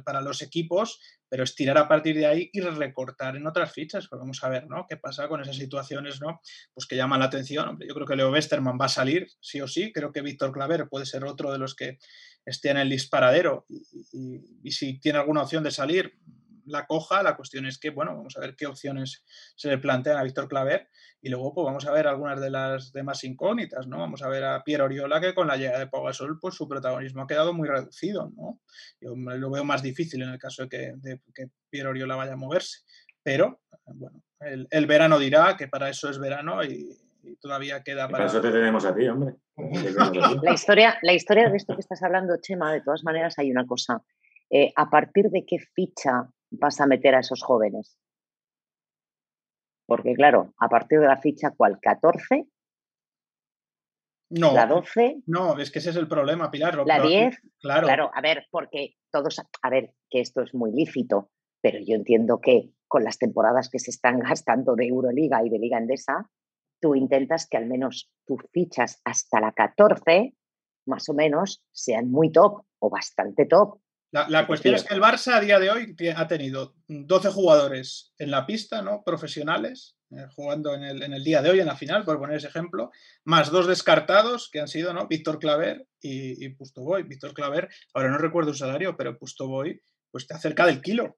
para, 0.05 0.21
los 0.21 0.43
equipos, 0.43 0.99
pero 1.27 1.43
estirar 1.43 1.77
a 1.79 1.87
partir 1.87 2.15
de 2.15 2.27
ahí 2.27 2.49
y 2.53 2.61
recortar 2.61 3.35
en 3.35 3.47
otras 3.47 3.73
fichas. 3.73 4.07
Pues 4.07 4.19
vamos 4.19 4.43
a 4.43 4.49
ver, 4.49 4.67
¿no? 4.67 4.85
¿Qué 4.87 4.97
pasa 4.97 5.27
con 5.27 5.41
esas 5.41 5.55
situaciones, 5.55 6.21
¿no? 6.21 6.39
Pues 6.71 6.85
que 6.85 6.95
llaman 6.95 7.19
la 7.19 7.25
atención. 7.25 7.67
Hombre, 7.67 7.87
yo 7.87 7.95
creo 7.95 8.05
que 8.05 8.15
Leo 8.15 8.31
Westerman 8.31 8.77
va 8.79 8.85
a 8.85 8.89
salir, 8.89 9.27
sí 9.41 9.59
o 9.59 9.67
sí. 9.67 9.91
Creo 9.91 10.11
que 10.11 10.21
Víctor 10.21 10.51
Claver 10.51 10.87
puede 10.87 11.07
ser 11.07 11.25
otro 11.25 11.51
de 11.51 11.57
los 11.57 11.75
que 11.75 11.97
esté 12.45 12.69
en 12.69 12.77
el 12.77 12.89
disparadero 12.89 13.65
y 13.69 14.71
si 14.71 14.99
tiene 14.99 15.17
alguna 15.17 15.41
opción 15.41 15.63
de 15.63 15.71
salir, 15.71 16.19
la 16.65 16.85
coja. 16.85 17.23
La 17.23 17.35
cuestión 17.35 17.65
es 17.65 17.77
que, 17.77 17.89
bueno, 17.89 18.15
vamos 18.15 18.37
a 18.37 18.39
ver 18.39 18.55
qué 18.55 18.67
opciones 18.67 19.23
se 19.55 19.69
le 19.69 19.77
plantean 19.77 20.17
a 20.17 20.23
Víctor 20.23 20.47
Claver 20.47 20.89
y 21.21 21.29
luego 21.29 21.53
pues 21.53 21.65
vamos 21.65 21.85
a 21.87 21.91
ver 21.91 22.07
algunas 22.07 22.39
de 22.41 22.49
las 22.49 22.91
demás 22.91 23.23
incógnitas, 23.23 23.87
¿no? 23.87 23.99
Vamos 23.99 24.21
a 24.23 24.27
ver 24.27 24.43
a 24.43 24.63
Pierre 24.63 24.83
Oriola 24.83 25.21
que 25.21 25.33
con 25.33 25.47
la 25.47 25.55
llegada 25.55 25.79
de 25.79 25.87
Pau 25.87 26.03
Gasol 26.03 26.37
pues 26.39 26.55
su 26.55 26.67
protagonismo 26.67 27.21
ha 27.21 27.27
quedado 27.27 27.53
muy 27.53 27.67
reducido, 27.67 28.31
¿no? 28.35 28.59
Yo 28.99 29.15
lo 29.15 29.49
veo 29.49 29.63
más 29.63 29.81
difícil 29.81 30.21
en 30.21 30.29
el 30.29 30.39
caso 30.39 30.63
de 30.63 30.69
que, 30.69 30.93
de 30.97 31.21
que 31.33 31.47
Pierre 31.69 31.89
Oriola 31.89 32.15
vaya 32.15 32.33
a 32.33 32.37
moverse, 32.37 32.81
pero 33.23 33.61
bueno, 33.85 34.21
el, 34.39 34.85
verano 34.85 35.17
dirá 35.17 35.55
que 35.57 35.67
para 35.67 35.89
eso 35.89 36.09
es 36.09 36.19
verano 36.19 36.63
y, 36.63 36.89
todavía 37.39 37.83
queda 37.83 38.09
para... 38.09 38.25
eso 38.25 38.41
te 38.41 38.51
tenemos 38.51 38.83
a 38.85 38.93
ti, 38.93 39.07
hombre. 39.07 39.35
La 40.41 40.53
historia, 40.53 40.97
la 41.01 41.13
historia 41.13 41.49
de 41.49 41.55
esto 41.55 41.73
que 41.73 41.79
estás 41.79 42.03
hablando, 42.03 42.35
Chema, 42.41 42.73
de 42.73 42.81
todas 42.81 43.05
maneras 43.05 43.39
hay 43.39 43.49
una 43.49 43.65
cosa. 43.65 44.03
Eh, 44.49 44.73
¿A 44.75 44.89
partir 44.89 45.29
de 45.29 45.45
qué 45.45 45.57
ficha 45.73 46.27
vas 46.53 46.79
a 46.81 46.87
meter 46.87 47.15
a 47.15 47.19
esos 47.19 47.43
jóvenes? 47.43 47.97
Porque 49.85 50.13
claro, 50.13 50.53
a 50.57 50.69
partir 50.69 50.99
de 50.99 51.07
la 51.07 51.17
ficha 51.17 51.51
cual 51.51 51.79
14, 51.81 52.47
no, 54.29 54.53
la 54.53 54.65
12. 54.65 55.21
No, 55.27 55.59
es 55.59 55.69
que 55.69 55.79
ese 55.79 55.91
es 55.91 55.95
el 55.95 56.07
problema, 56.07 56.49
Pilar. 56.49 56.81
La 56.87 56.99
10. 56.99 57.39
Claro. 57.59 57.85
Claro, 57.85 58.11
a 58.13 58.21
ver, 58.21 58.47
porque 58.49 58.95
todos, 59.11 59.39
a 59.39 59.69
ver, 59.69 59.93
que 60.09 60.21
esto 60.21 60.41
es 60.41 60.55
muy 60.55 60.71
lícito, 60.71 61.29
pero 61.61 61.79
yo 61.79 61.95
entiendo 61.95 62.41
que 62.41 62.71
con 62.87 63.03
las 63.03 63.19
temporadas 63.19 63.69
que 63.69 63.79
se 63.79 63.91
están 63.91 64.19
gastando 64.19 64.75
de 64.75 64.87
Euroliga 64.87 65.45
y 65.45 65.49
de 65.49 65.59
Liga 65.59 65.77
Endesa, 65.77 66.29
tú 66.81 66.95
intentas 66.95 67.47
que 67.47 67.57
al 67.57 67.67
menos 67.67 68.11
tus 68.25 68.41
fichas 68.51 69.01
hasta 69.05 69.39
la 69.39 69.51
14, 69.51 70.33
más 70.87 71.07
o 71.09 71.13
menos, 71.13 71.63
sean 71.71 72.09
muy 72.09 72.31
top 72.31 72.65
o 72.79 72.89
bastante 72.89 73.45
top. 73.45 73.79
La, 74.13 74.45
cuestión 74.45 74.75
es 74.75 74.83
que 74.83 74.93
el 74.93 75.01
Barça 75.01 75.33
a 75.33 75.39
día 75.39 75.57
de 75.59 75.71
hoy 75.71 75.95
ha 76.15 76.27
tenido 76.27 76.75
12 76.87 77.31
jugadores 77.31 78.13
en 78.19 78.29
la 78.29 78.45
pista, 78.45 78.83
¿no? 78.83 79.01
Profesionales, 79.03 79.97
eh, 80.11 80.27
jugando 80.35 80.75
en 80.75 80.83
el, 80.83 81.23
día 81.23 81.41
de 81.41 81.49
hoy, 81.49 81.59
en 81.59 81.65
la 81.65 81.75
final, 81.75 82.05
por 82.05 82.19
poner 82.19 82.37
ese 82.37 82.47
ejemplo, 82.47 82.91
más 83.23 83.49
dos 83.49 83.65
descartados 83.65 84.51
que 84.51 84.59
han 84.59 84.67
sido, 84.67 84.93
¿no? 84.93 85.07
Víctor 85.07 85.39
Claver 85.39 85.87
y, 85.99 86.45
y 86.45 86.49
Pustoboy. 86.49 87.01
Víctor 87.03 87.33
Claver, 87.33 87.69
ahora 87.95 88.11
no 88.11 88.19
recuerdo 88.19 88.53
su 88.53 88.59
salario, 88.59 88.95
pero 88.95 89.17
Pustoboy, 89.17 89.81
pues 90.11 90.25
está 90.25 90.37
cerca 90.37 90.67
del 90.67 90.79
kilo, 90.79 91.17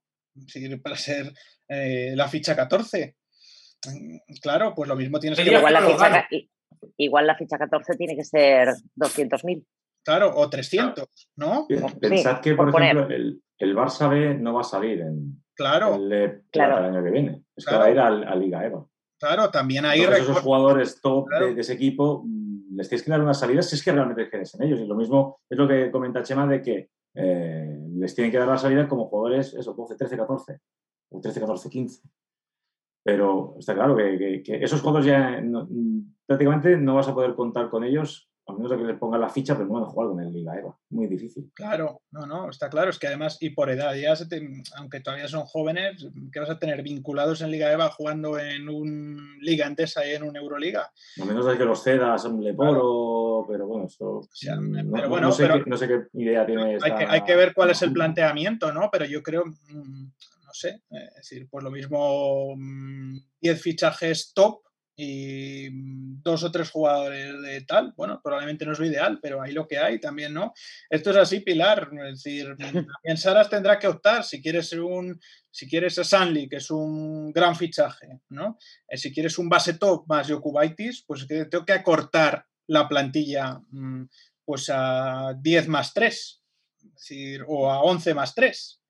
para 0.81 0.95
ser 0.95 1.33
eh, 1.67 2.13
la 2.15 2.29
ficha 2.29 2.55
14. 2.55 3.17
Mm, 3.87 4.17
claro, 4.41 4.73
pues 4.73 4.87
lo 4.87 4.95
mismo 4.95 5.19
tienes 5.19 5.37
que... 5.37 5.51
Igual 5.51 5.73
la, 5.73 5.81
ficha, 5.81 6.27
igual 6.95 7.27
la 7.27 7.35
ficha 7.35 7.57
14 7.57 7.97
tiene 7.97 8.15
que 8.15 8.23
ser 8.23 8.69
200.000. 8.95 9.65
Claro, 10.05 10.31
o 10.35 10.47
300, 10.47 11.07
¿no? 11.37 11.65
Pensad 11.99 12.39
que, 12.39 12.53
por, 12.53 12.69
ejemplo, 12.69 13.07
el, 13.09 13.41
el, 13.57 13.75
Barça 13.75 14.07
B 14.07 14.35
no 14.35 14.53
va 14.53 14.61
a 14.61 14.63
salir 14.63 15.01
en 15.01 15.43
claro, 15.55 15.95
el, 15.95 16.41
año 16.53 17.03
que 17.03 17.09
viene. 17.09 17.43
Es 17.55 17.65
que 17.65 17.75
va 17.75 17.85
a 17.85 17.91
ir 17.91 17.99
a, 17.99 18.35
Liga 18.35 18.63
EVA. 18.63 18.85
Claro, 19.19 19.49
también 19.49 19.83
hay... 19.85 20.01
esos 20.01 20.41
jugadores 20.41 21.01
top 21.01 21.27
de, 21.29 21.59
ese 21.59 21.73
equipo 21.73 22.21
mm, 22.23 22.75
les 22.75 22.87
tienes 22.87 23.03
que 23.03 23.11
dar 23.11 23.21
unas 23.21 23.39
salidas 23.39 23.67
si 23.67 23.77
es 23.77 23.83
que 23.83 23.91
realmente 23.91 24.29
quieres 24.29 24.53
en 24.53 24.63
ellos. 24.63 24.79
Y 24.79 24.85
lo 24.85 24.95
mismo 24.95 25.39
es 25.49 25.57
lo 25.57 25.67
que 25.67 25.89
comenta 25.89 26.21
Chema 26.21 26.45
de 26.45 26.61
que 26.61 26.89
eh, 27.15 27.79
les 27.95 28.13
tienen 28.13 28.31
que 28.31 28.37
dar 28.37 28.47
la 28.47 28.57
salida 28.59 28.87
como 28.87 29.07
jugadores, 29.07 29.55
eso, 29.55 29.73
12, 29.73 29.95
13, 29.95 30.17
14, 30.17 30.59
o 31.09 31.19
13, 31.19 31.39
14, 31.39 31.69
15. 31.69 32.01
Pero 33.03 33.55
está 33.57 33.73
claro 33.73 33.95
que, 33.95 34.43
esos 34.45 34.81
jugadores 34.81 35.07
ya 35.07 35.41
mm, 35.41 36.15
prácticamente 36.27 36.77
no 36.77 36.93
vas 36.93 37.07
a 37.07 37.15
poder 37.15 37.33
contar 37.33 37.69
con 37.69 37.83
ellos 37.83 38.29
a 38.47 38.53
menos 38.53 38.69
de 38.69 38.77
que 38.77 38.83
les 38.83 38.97
pongan 38.97 39.21
la 39.21 39.29
ficha, 39.29 39.55
pero 39.55 39.67
no 39.67 39.73
van 39.73 39.83
a 39.83 39.87
jugar 39.87 40.09
con 40.09 40.19
el 40.19 40.31
Liga 40.31 40.55
EVA. 40.55 40.77
Muy 40.89 41.07
difícil. 41.07 41.51
Claro, 41.55 42.01
no, 42.11 42.27
no, 42.27 42.49
está 42.49 42.69
claro. 42.69 42.91
Es 42.91 42.99
que 42.99 43.07
además, 43.07 43.37
y 43.41 43.49
por 43.49 43.71
edad, 43.71 43.95
ya 43.95 44.13
aunque 44.77 44.99
todavía 44.99 45.27
son 45.27 45.45
jóvenes, 45.45 46.07
¿qué 46.31 46.39
vas 46.39 46.51
a 46.51 46.59
tener 46.59 46.83
vinculados 46.83 47.41
en 47.41 47.49
Liga 47.49 47.71
EVA 47.71 47.89
jugando 47.89 48.37
en 48.37 48.69
un 48.69 49.37
Liga 49.41 49.65
Endesa 49.65 50.05
y 50.07 50.13
en 50.13 50.23
un 50.23 50.35
Euroliga? 50.35 50.91
A 51.19 51.25
menos 51.25 51.45
de 51.47 51.57
que 51.57 51.65
los 51.65 51.81
cedas 51.81 52.23
a 52.25 52.29
un 52.29 52.43
Leporo, 52.43 53.45
pero 53.47 53.65
bueno, 53.65 53.85
eso. 53.85 54.21
no, 54.51 55.31
sé 55.77 55.87
qué, 55.87 56.03
idea 56.13 56.45
tiene. 56.45 56.77
Hay, 56.81 56.95
que, 56.95 57.05
hay 57.05 57.23
que 57.23 57.35
ver 57.35 57.53
cuál 57.53 57.71
es 57.71 57.81
el 57.81 57.91
planteamiento, 57.91 58.71
¿no? 58.71 58.89
Pero 58.91 59.05
yo 59.05 59.23
creo. 59.23 59.45
Mm, 59.45 60.05
no 60.45 60.53
sé, 60.53 60.83
es 60.91 61.15
decir, 61.15 61.47
pues 61.49 61.63
lo 61.63 61.71
mismo 61.71 62.53
10 63.41 63.57
mm, 63.57 63.59
fichajes 63.59 64.33
top 64.33 64.64
y 64.95 65.69
mm, 65.69 66.21
dos 66.23 66.43
o 66.43 66.51
tres 66.51 66.71
jugadores 66.71 67.41
de 67.41 67.61
tal, 67.61 67.93
bueno, 67.97 68.21
probablemente 68.23 68.65
no 68.65 68.71
es 68.71 68.79
lo 68.79 68.85
ideal, 68.85 69.19
pero 69.21 69.41
ahí 69.41 69.51
lo 69.51 69.67
que 69.67 69.77
hay 69.77 69.99
también, 69.99 70.33
¿no? 70.33 70.53
Esto 70.89 71.11
es 71.11 71.17
así, 71.17 71.41
Pilar, 71.41 71.89
es 72.07 72.23
decir, 72.23 72.55
también 73.03 73.17
Saras 73.17 73.49
tendrá 73.49 73.77
que 73.77 73.87
optar 73.87 74.23
si 74.23 74.41
quieres 74.41 74.71
un, 74.73 75.19
si 75.51 75.67
quieres 75.67 75.97
a 75.99 76.03
Sanli, 76.03 76.47
que 76.47 76.57
es 76.57 76.71
un 76.71 77.31
gran 77.31 77.55
fichaje, 77.55 78.21
¿no? 78.29 78.57
Eh, 78.87 78.97
si 78.97 79.13
quieres 79.13 79.37
un 79.37 79.49
base 79.49 79.73
top 79.73 80.05
más 80.07 80.27
Yokubaitis, 80.27 81.03
pues 81.05 81.27
tengo 81.27 81.65
que 81.65 81.73
acortar 81.73 82.45
la 82.67 82.87
plantilla 82.87 83.59
mm, 83.69 84.05
pues 84.45 84.69
a 84.71 85.33
10 85.39 85.67
más 85.67 85.93
3, 85.93 86.41
decir, 86.93 87.43
o 87.47 87.69
a 87.69 87.81
11 87.81 88.13
más 88.13 88.33
3 88.33 88.81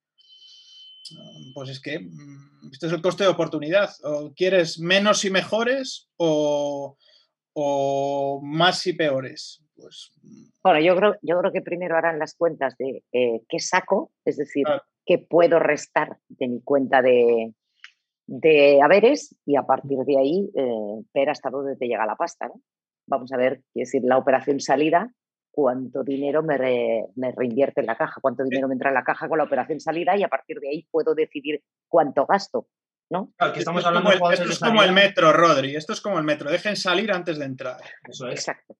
pues 1.53 1.69
es 1.69 1.79
que 1.81 1.99
mm, 1.99 2.69
este 2.71 2.87
es 2.87 2.93
el 2.93 3.01
coste 3.01 3.23
de 3.23 3.29
oportunidad. 3.29 3.89
O 4.03 4.33
quieres 4.33 4.79
menos 4.79 5.25
y 5.25 5.29
mejores 5.29 6.09
o, 6.17 6.97
más 8.43 8.85
y 8.87 8.93
peores. 8.93 9.63
Pues... 9.75 10.11
Mm. 10.21 10.45
Bueno, 10.63 10.79
yo 10.79 10.95
creo, 10.95 11.15
yo 11.21 11.39
creo 11.39 11.51
que 11.51 11.61
primero 11.61 11.95
harán 11.95 12.19
las 12.19 12.35
cuentas 12.35 12.75
de 12.77 13.03
eh, 13.11 13.41
qué 13.47 13.59
saco, 13.59 14.11
es 14.25 14.37
decir, 14.37 14.65
qué 15.05 15.19
puedo 15.19 15.59
restar 15.59 16.17
de 16.27 16.47
mi 16.47 16.61
cuenta 16.61 17.01
de, 17.03 17.53
de 18.27 18.81
haberes 18.81 19.35
y 19.45 19.55
a 19.55 19.63
partir 19.63 19.99
de 19.99 20.17
ahí 20.17 20.49
eh, 20.55 21.03
ver 21.13 21.29
hasta 21.29 21.49
dónde 21.49 21.75
te 21.75 21.87
llega 21.87 22.05
la 22.05 22.15
pasta. 22.15 22.51
Vamos 23.07 23.31
a 23.31 23.37
ver, 23.37 23.61
es 23.75 23.91
decir, 23.91 24.01
la 24.03 24.17
operación 24.17 24.59
salida 24.59 25.13
cuánto 25.55 26.03
dinero 26.03 26.43
me, 26.43 26.57
reinvierte 27.31 27.79
en 27.79 27.87
la 27.87 27.95
caja, 27.95 28.19
cuánto 28.19 28.43
dinero 28.43 28.67
me 28.67 28.73
entra 28.73 28.89
en 28.89 28.95
la 28.95 29.05
caja 29.05 29.29
con 29.29 29.37
la 29.37 29.45
operación 29.45 29.79
salida 29.79 30.17
y 30.17 30.23
a 30.23 30.27
partir 30.27 30.59
de 30.59 30.67
ahí 30.67 30.87
puedo 30.91 31.15
decidir 31.15 31.63
cuánto 31.87 32.25
gasto. 32.25 32.67
¿no? 33.09 33.31
estamos 33.55 33.85
hablando 33.85 34.09
esto 34.09 34.17
es 34.17 34.19
como, 34.19 34.31
el, 34.31 34.33
esto 34.33 34.51
es 34.51 34.59
como 34.59 34.83
el 34.83 34.91
metro, 34.91 35.31
Rodri, 35.31 35.75
esto 35.75 35.93
es 35.93 36.01
como 36.01 36.17
el 36.17 36.25
metro, 36.25 36.51
dejen 36.51 36.75
salir 36.75 37.09
antes 37.09 37.39
de 37.39 37.45
entrar. 37.45 37.77
Eso 38.05 38.27
es. 38.27 38.33
Exacto. 38.33 38.75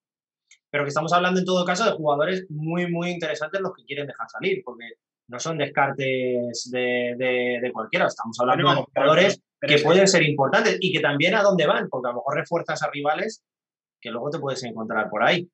Pero 0.68 0.84
que 0.84 0.88
estamos 0.88 1.12
hablando 1.14 1.40
en 1.40 1.46
todo 1.46 1.64
caso 1.64 1.86
de 1.86 1.92
jugadores 1.92 2.44
muy, 2.50 2.90
muy 2.90 3.08
interesantes 3.08 3.58
los 3.62 3.72
que 3.72 3.84
quieren 3.84 4.06
dejar 4.06 4.28
salir, 4.28 4.62
porque 4.62 4.84
no 5.28 5.40
son 5.40 5.56
descartes 5.56 6.70
de, 6.70 7.70
cualquiera, 7.72 8.06
estamos 8.06 8.38
hablando 8.38 8.68
de 8.68 8.76
jugadores 8.82 9.40
que 9.60 9.78
pueden 9.78 10.06
ser 10.06 10.24
importantes 10.24 10.76
y 10.80 10.92
que 10.92 11.00
también 11.00 11.34
a 11.34 11.42
dónde 11.42 11.66
van, 11.66 11.88
porque 11.88 12.08
a 12.08 12.10
lo 12.10 12.18
mejor 12.18 12.36
refuerzas 12.36 12.82
a 12.82 12.90
rivales 12.90 13.42
que 13.98 14.10
luego 14.10 14.28
te 14.28 14.38
puedes 14.38 14.62
encontrar 14.64 15.08
por 15.08 15.22
ahí. 15.22 15.48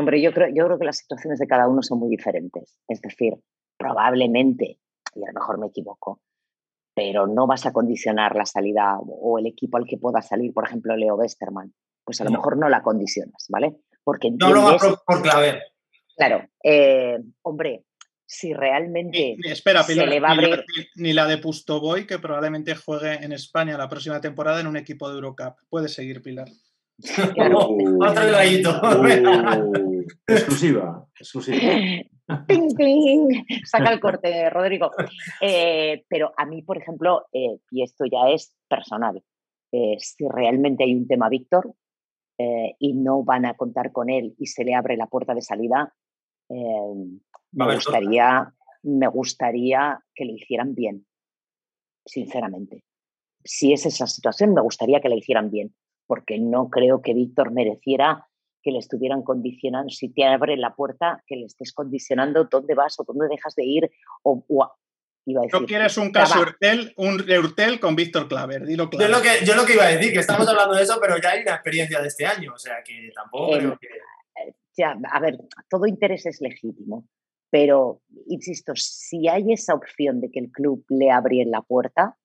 Hombre, 0.00 0.22
yo 0.22 0.32
creo, 0.32 0.48
yo 0.48 0.64
creo 0.64 0.78
que 0.78 0.86
las 0.86 0.96
situaciones 0.96 1.38
de 1.38 1.46
cada 1.46 1.68
uno 1.68 1.82
son 1.82 1.98
muy 1.98 2.08
diferentes. 2.08 2.78
Es 2.88 3.02
decir, 3.02 3.34
probablemente, 3.76 4.78
y 5.14 5.22
a 5.22 5.26
lo 5.26 5.34
mejor 5.34 5.58
me 5.58 5.66
equivoco, 5.66 6.22
pero 6.94 7.26
no 7.26 7.46
vas 7.46 7.66
a 7.66 7.72
condicionar 7.72 8.34
la 8.34 8.46
salida 8.46 8.98
o 8.98 9.38
el 9.38 9.46
equipo 9.46 9.76
al 9.76 9.84
que 9.84 9.98
pueda 9.98 10.22
salir, 10.22 10.54
por 10.54 10.66
ejemplo, 10.66 10.96
Leo 10.96 11.16
Westerman. 11.16 11.74
Pues 12.02 12.18
a 12.22 12.24
lo 12.24 12.30
mejor 12.30 12.56
no 12.56 12.70
la 12.70 12.80
condicionas, 12.82 13.44
¿vale? 13.50 13.76
Porque 14.02 14.30
no 14.30 14.54
lo 14.54 14.62
va 14.62 14.78
por, 14.78 15.02
por 15.06 15.20
clave. 15.20 15.60
Claro, 16.16 16.48
eh, 16.64 17.18
hombre, 17.42 17.84
si 18.24 18.54
realmente 18.54 19.36
espera, 19.44 19.82
se 19.82 20.06
le 20.06 20.18
va 20.18 20.28
a 20.28 20.32
abrir... 20.32 20.64
ni, 20.94 21.12
la, 21.12 21.26
de 21.26 21.36
Pustoboy, 21.36 22.06
que 22.06 22.18
probablemente 22.18 22.74
juegue 22.74 23.22
en 23.22 23.32
España 23.32 23.76
la 23.76 23.90
próxima 23.90 24.18
temporada 24.22 24.60
en 24.60 24.66
un 24.66 24.78
equipo 24.78 25.10
de 25.10 25.16
Eurocup. 25.16 25.56
Puede 25.68 25.88
seguir, 25.88 26.22
Pilar. 26.22 26.48
Otro 28.00 28.30
exclusiva, 30.26 31.06
exclusiva. 31.18 31.58
Saca 33.64 33.92
el 33.92 34.00
corte, 34.00 34.50
Rodrigo. 34.50 34.90
Eh, 35.42 36.04
pero 36.08 36.32
a 36.36 36.44
mí, 36.44 36.62
por 36.62 36.76
ejemplo, 36.76 37.26
eh, 37.32 37.58
y 37.70 37.82
esto 37.82 38.04
ya 38.04 38.28
es 38.30 38.54
personal, 38.68 39.22
eh, 39.72 39.96
si 39.98 40.28
realmente 40.28 40.84
hay 40.84 40.94
un 40.94 41.06
tema 41.06 41.28
Víctor 41.28 41.74
y 42.78 42.94
no 42.94 43.22
van 43.22 43.44
a 43.44 43.52
contar 43.54 43.92
con 43.92 44.08
él 44.08 44.34
y 44.38 44.46
se 44.46 44.64
le 44.64 44.74
abre 44.74 44.96
la 44.96 45.08
puerta 45.08 45.34
de 45.34 45.42
salida, 45.42 45.94
me, 46.48 47.74
gustaría, 47.74 48.54
me 48.82 49.06
gustaría 49.08 50.02
que 50.14 50.24
lo 50.24 50.32
hicieran 50.32 50.74
bien, 50.74 51.06
sinceramente. 52.06 52.82
Si 53.44 53.74
es 53.74 53.84
esa 53.84 54.06
situación, 54.06 54.54
me 54.54 54.62
gustaría 54.62 55.02
que 55.02 55.10
la 55.10 55.16
hicieran 55.16 55.50
bien 55.50 55.74
porque 56.10 56.40
no 56.40 56.70
creo 56.70 57.02
que 57.02 57.14
Víctor 57.14 57.52
mereciera 57.52 58.26
que 58.62 58.72
le 58.72 58.78
estuvieran 58.78 59.22
condicionando, 59.22 59.90
si 59.90 60.12
te 60.12 60.24
abre 60.24 60.56
la 60.56 60.74
puerta, 60.74 61.22
que 61.26 61.36
le 61.36 61.46
estés 61.46 61.72
condicionando 61.72 62.44
dónde 62.44 62.74
vas 62.74 62.98
o 62.98 63.04
dónde 63.04 63.28
dejas 63.28 63.54
de 63.54 63.64
ir. 63.64 63.90
O, 64.22 64.44
iba 65.26 65.40
a 65.40 65.44
decir, 65.44 65.60
no 65.60 65.66
quieres 65.66 65.96
un 65.96 66.10
caso 66.10 66.40
Urtel, 66.40 66.92
un 66.96 67.20
Urtel 67.20 67.80
con 67.80 67.96
Víctor 67.96 68.28
Claver, 68.28 68.66
dilo 68.66 68.88
claro. 68.88 69.06
Yo 69.06 69.16
lo, 69.16 69.22
que, 69.22 69.44
yo 69.44 69.54
lo 69.54 69.64
que 69.64 69.74
iba 69.74 69.84
a 69.84 69.88
decir, 69.88 70.12
que 70.12 70.20
estamos 70.20 70.48
hablando 70.48 70.74
de 70.74 70.82
eso, 70.82 70.98
pero 71.00 71.16
ya 71.18 71.30
hay 71.30 71.42
una 71.42 71.54
experiencia 71.54 72.00
de 72.00 72.08
este 72.08 72.26
año, 72.26 72.52
o 72.54 72.58
sea 72.58 72.82
que 72.84 73.10
tampoco 73.14 73.52
creo 73.52 73.78
que... 73.78 73.88
Ya, 74.76 74.96
a 75.12 75.20
ver, 75.20 75.36
todo 75.68 75.86
interés 75.86 76.24
es 76.26 76.40
legítimo, 76.40 77.06
pero 77.50 78.00
insisto, 78.28 78.72
si 78.76 79.28
hay 79.28 79.52
esa 79.52 79.74
opción 79.74 80.20
de 80.20 80.30
que 80.30 80.38
el 80.38 80.50
club 80.50 80.84
le 80.88 81.10
abriera 81.10 81.50
la 81.50 81.62
puerta, 81.62 82.16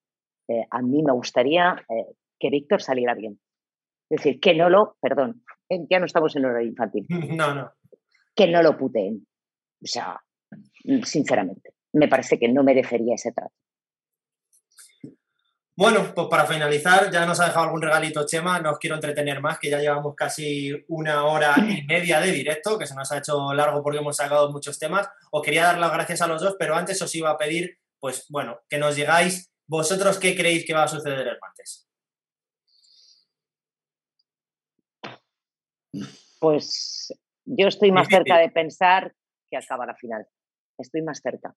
eh, 0.47 0.65
a 0.69 0.81
mí 0.81 1.01
me 1.03 1.11
gustaría 1.11 1.83
eh, 1.89 2.13
que 2.39 2.49
Víctor 2.49 2.81
saliera 2.81 3.15
bien. 3.15 3.39
Es 4.09 4.17
decir, 4.17 4.39
que 4.39 4.53
no 4.53 4.69
lo, 4.69 4.97
perdón, 5.01 5.43
ya 5.69 5.99
no 5.99 6.05
estamos 6.05 6.35
en 6.35 6.45
horario 6.45 6.69
infantil. 6.69 7.05
No, 7.35 7.53
no. 7.53 7.71
Que 8.35 8.47
no 8.47 8.61
lo 8.61 8.77
puteen. 8.77 9.25
O 9.81 9.87
sea, 9.87 10.21
sinceramente, 11.03 11.73
me 11.93 12.07
parece 12.07 12.37
que 12.37 12.47
no 12.47 12.63
merecería 12.63 13.15
ese 13.15 13.31
trato. 13.31 13.53
Bueno, 15.77 16.13
pues 16.15 16.27
para 16.29 16.45
finalizar, 16.45 17.11
ya 17.11 17.25
nos 17.25 17.41
ha 17.41 17.47
dejado 17.47 17.65
algún 17.65 17.81
regalito 17.81 18.25
Chema, 18.25 18.61
no 18.61 18.71
os 18.71 18.79
quiero 18.79 18.95
entretener 18.95 19.41
más, 19.41 19.59
que 19.59 19.69
ya 19.69 19.79
llevamos 19.79 20.15
casi 20.15 20.71
una 20.87 21.25
hora 21.25 21.53
y 21.57 21.83
media 21.87 22.21
de 22.21 22.31
directo, 22.31 22.79
que 22.79 22.87
se 22.87 22.95
nos 22.95 23.11
ha 23.11 23.17
hecho 23.17 23.53
largo 23.53 23.83
porque 23.83 23.99
hemos 23.99 24.15
sacado 24.15 24.49
muchos 24.53 24.79
temas. 24.79 25.09
Os 25.31 25.41
quería 25.41 25.65
dar 25.65 25.77
las 25.77 25.91
gracias 25.91 26.21
a 26.21 26.27
los 26.27 26.41
dos, 26.41 26.55
pero 26.57 26.75
antes 26.75 27.01
os 27.01 27.13
iba 27.13 27.29
a 27.29 27.37
pedir, 27.37 27.77
pues 27.99 28.25
bueno, 28.29 28.61
que 28.69 28.77
nos 28.77 28.95
digáis 28.95 29.51
vosotros 29.67 30.17
qué 30.17 30.33
creéis 30.33 30.65
que 30.65 30.73
va 30.73 30.83
a 30.83 30.87
suceder 30.87 31.27
el 31.27 31.39
martes. 31.41 31.84
Pues 36.39 37.13
yo 37.45 37.67
estoy 37.67 37.91
más 37.91 38.07
cerca 38.07 38.37
de 38.37 38.49
pensar 38.49 39.13
que 39.49 39.57
acaba 39.57 39.85
la 39.85 39.95
final. 39.95 40.27
Estoy 40.77 41.01
más 41.01 41.21
cerca. 41.21 41.55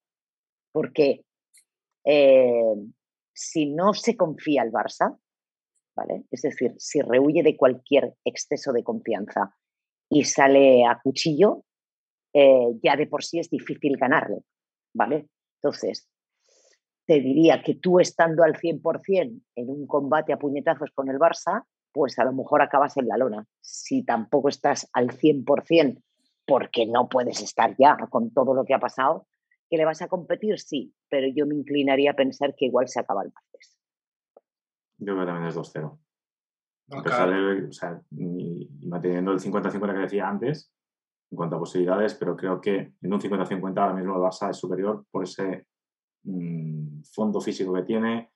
Porque 0.73 1.24
eh, 2.05 2.74
si 3.32 3.66
no 3.66 3.94
se 3.94 4.16
confía 4.16 4.62
el 4.62 4.73
Barça, 4.73 5.19
¿vale? 5.97 6.24
Es 6.31 6.43
decir, 6.43 6.74
si 6.78 7.01
rehuye 7.01 7.43
de 7.43 7.56
cualquier 7.56 8.15
exceso 8.24 8.73
de 8.73 8.85
confianza 8.85 9.55
y 10.09 10.24
sale 10.24 10.85
a 10.86 11.01
cuchillo, 11.02 11.65
eh, 12.32 12.69
ya 12.82 12.97
de 12.97 13.06
por 13.06 13.24
sí 13.24 13.39
es 13.39 13.51
difícil 13.51 13.97
ganarle, 13.97 14.43
¿vale? 14.94 15.28
Entonces, 15.60 16.09
te 17.06 17.20
diría 17.20 17.62
que 17.62 17.74
tú 17.74 18.01
estando 18.01 18.44
al 18.44 18.55
100% 18.55 19.43
en 19.56 19.70
un 19.70 19.86
combate 19.86 20.32
a 20.32 20.39
puñetazos 20.39 20.90
con 20.93 21.09
el 21.09 21.19
Barça, 21.19 21.65
pues 21.93 22.19
a 22.19 22.24
lo 22.24 22.32
mejor 22.32 22.62
acabas 22.62 22.97
en 22.97 23.09
la 23.09 23.16
lona. 23.16 23.47
Si 23.60 24.05
tampoco 24.05 24.48
estás 24.48 24.89
al 24.93 25.09
100% 25.09 26.02
porque 26.47 26.86
no 26.86 27.09
puedes 27.09 27.43
estar 27.43 27.77
ya 27.78 27.97
con 28.10 28.32
todo 28.32 28.55
lo 28.55 28.65
que 28.65 28.74
ha 28.74 28.81
pasado, 28.81 29.27
que 29.69 29.77
le 29.77 29.85
vas 29.85 30.01
a 30.01 30.09
competir, 30.09 30.59
sí, 30.59 30.94
pero 31.09 31.27
yo 31.28 31.47
me 31.47 31.55
inclinaría 31.55 32.12
a 32.12 32.16
pensar 32.16 32.55
que 32.56 32.66
igual 32.66 32.89
se 32.89 33.01
acaba 33.01 33.23
el 33.23 33.32
martes. 33.32 33.78
Yo 34.98 35.12
creo 35.12 35.20
que 35.20 35.27
también 35.27 35.48
es 35.48 35.56
2-0. 35.56 35.98
o 37.69 37.73
sea, 37.73 38.02
manteniendo 38.10 39.32
el 39.32 39.40
50-50 39.40 39.93
que 39.93 39.98
decía 39.98 40.28
antes, 40.28 40.73
en 41.31 41.36
cuanto 41.36 41.56
a 41.56 41.60
posibilidades, 41.60 42.15
pero 42.15 42.35
creo 42.35 42.60
que 42.60 42.94
en 43.01 43.12
un 43.12 43.20
50-50 43.20 43.78
ahora 43.78 43.94
mismo 43.94 44.15
el 44.15 44.23
Barça 44.23 44.51
es 44.51 44.56
superior 44.56 45.05
por 45.10 45.24
ese 45.24 45.66
mm, 46.23 47.02
fondo 47.02 47.40
físico 47.40 47.74
que 47.74 47.82
tiene 47.82 48.32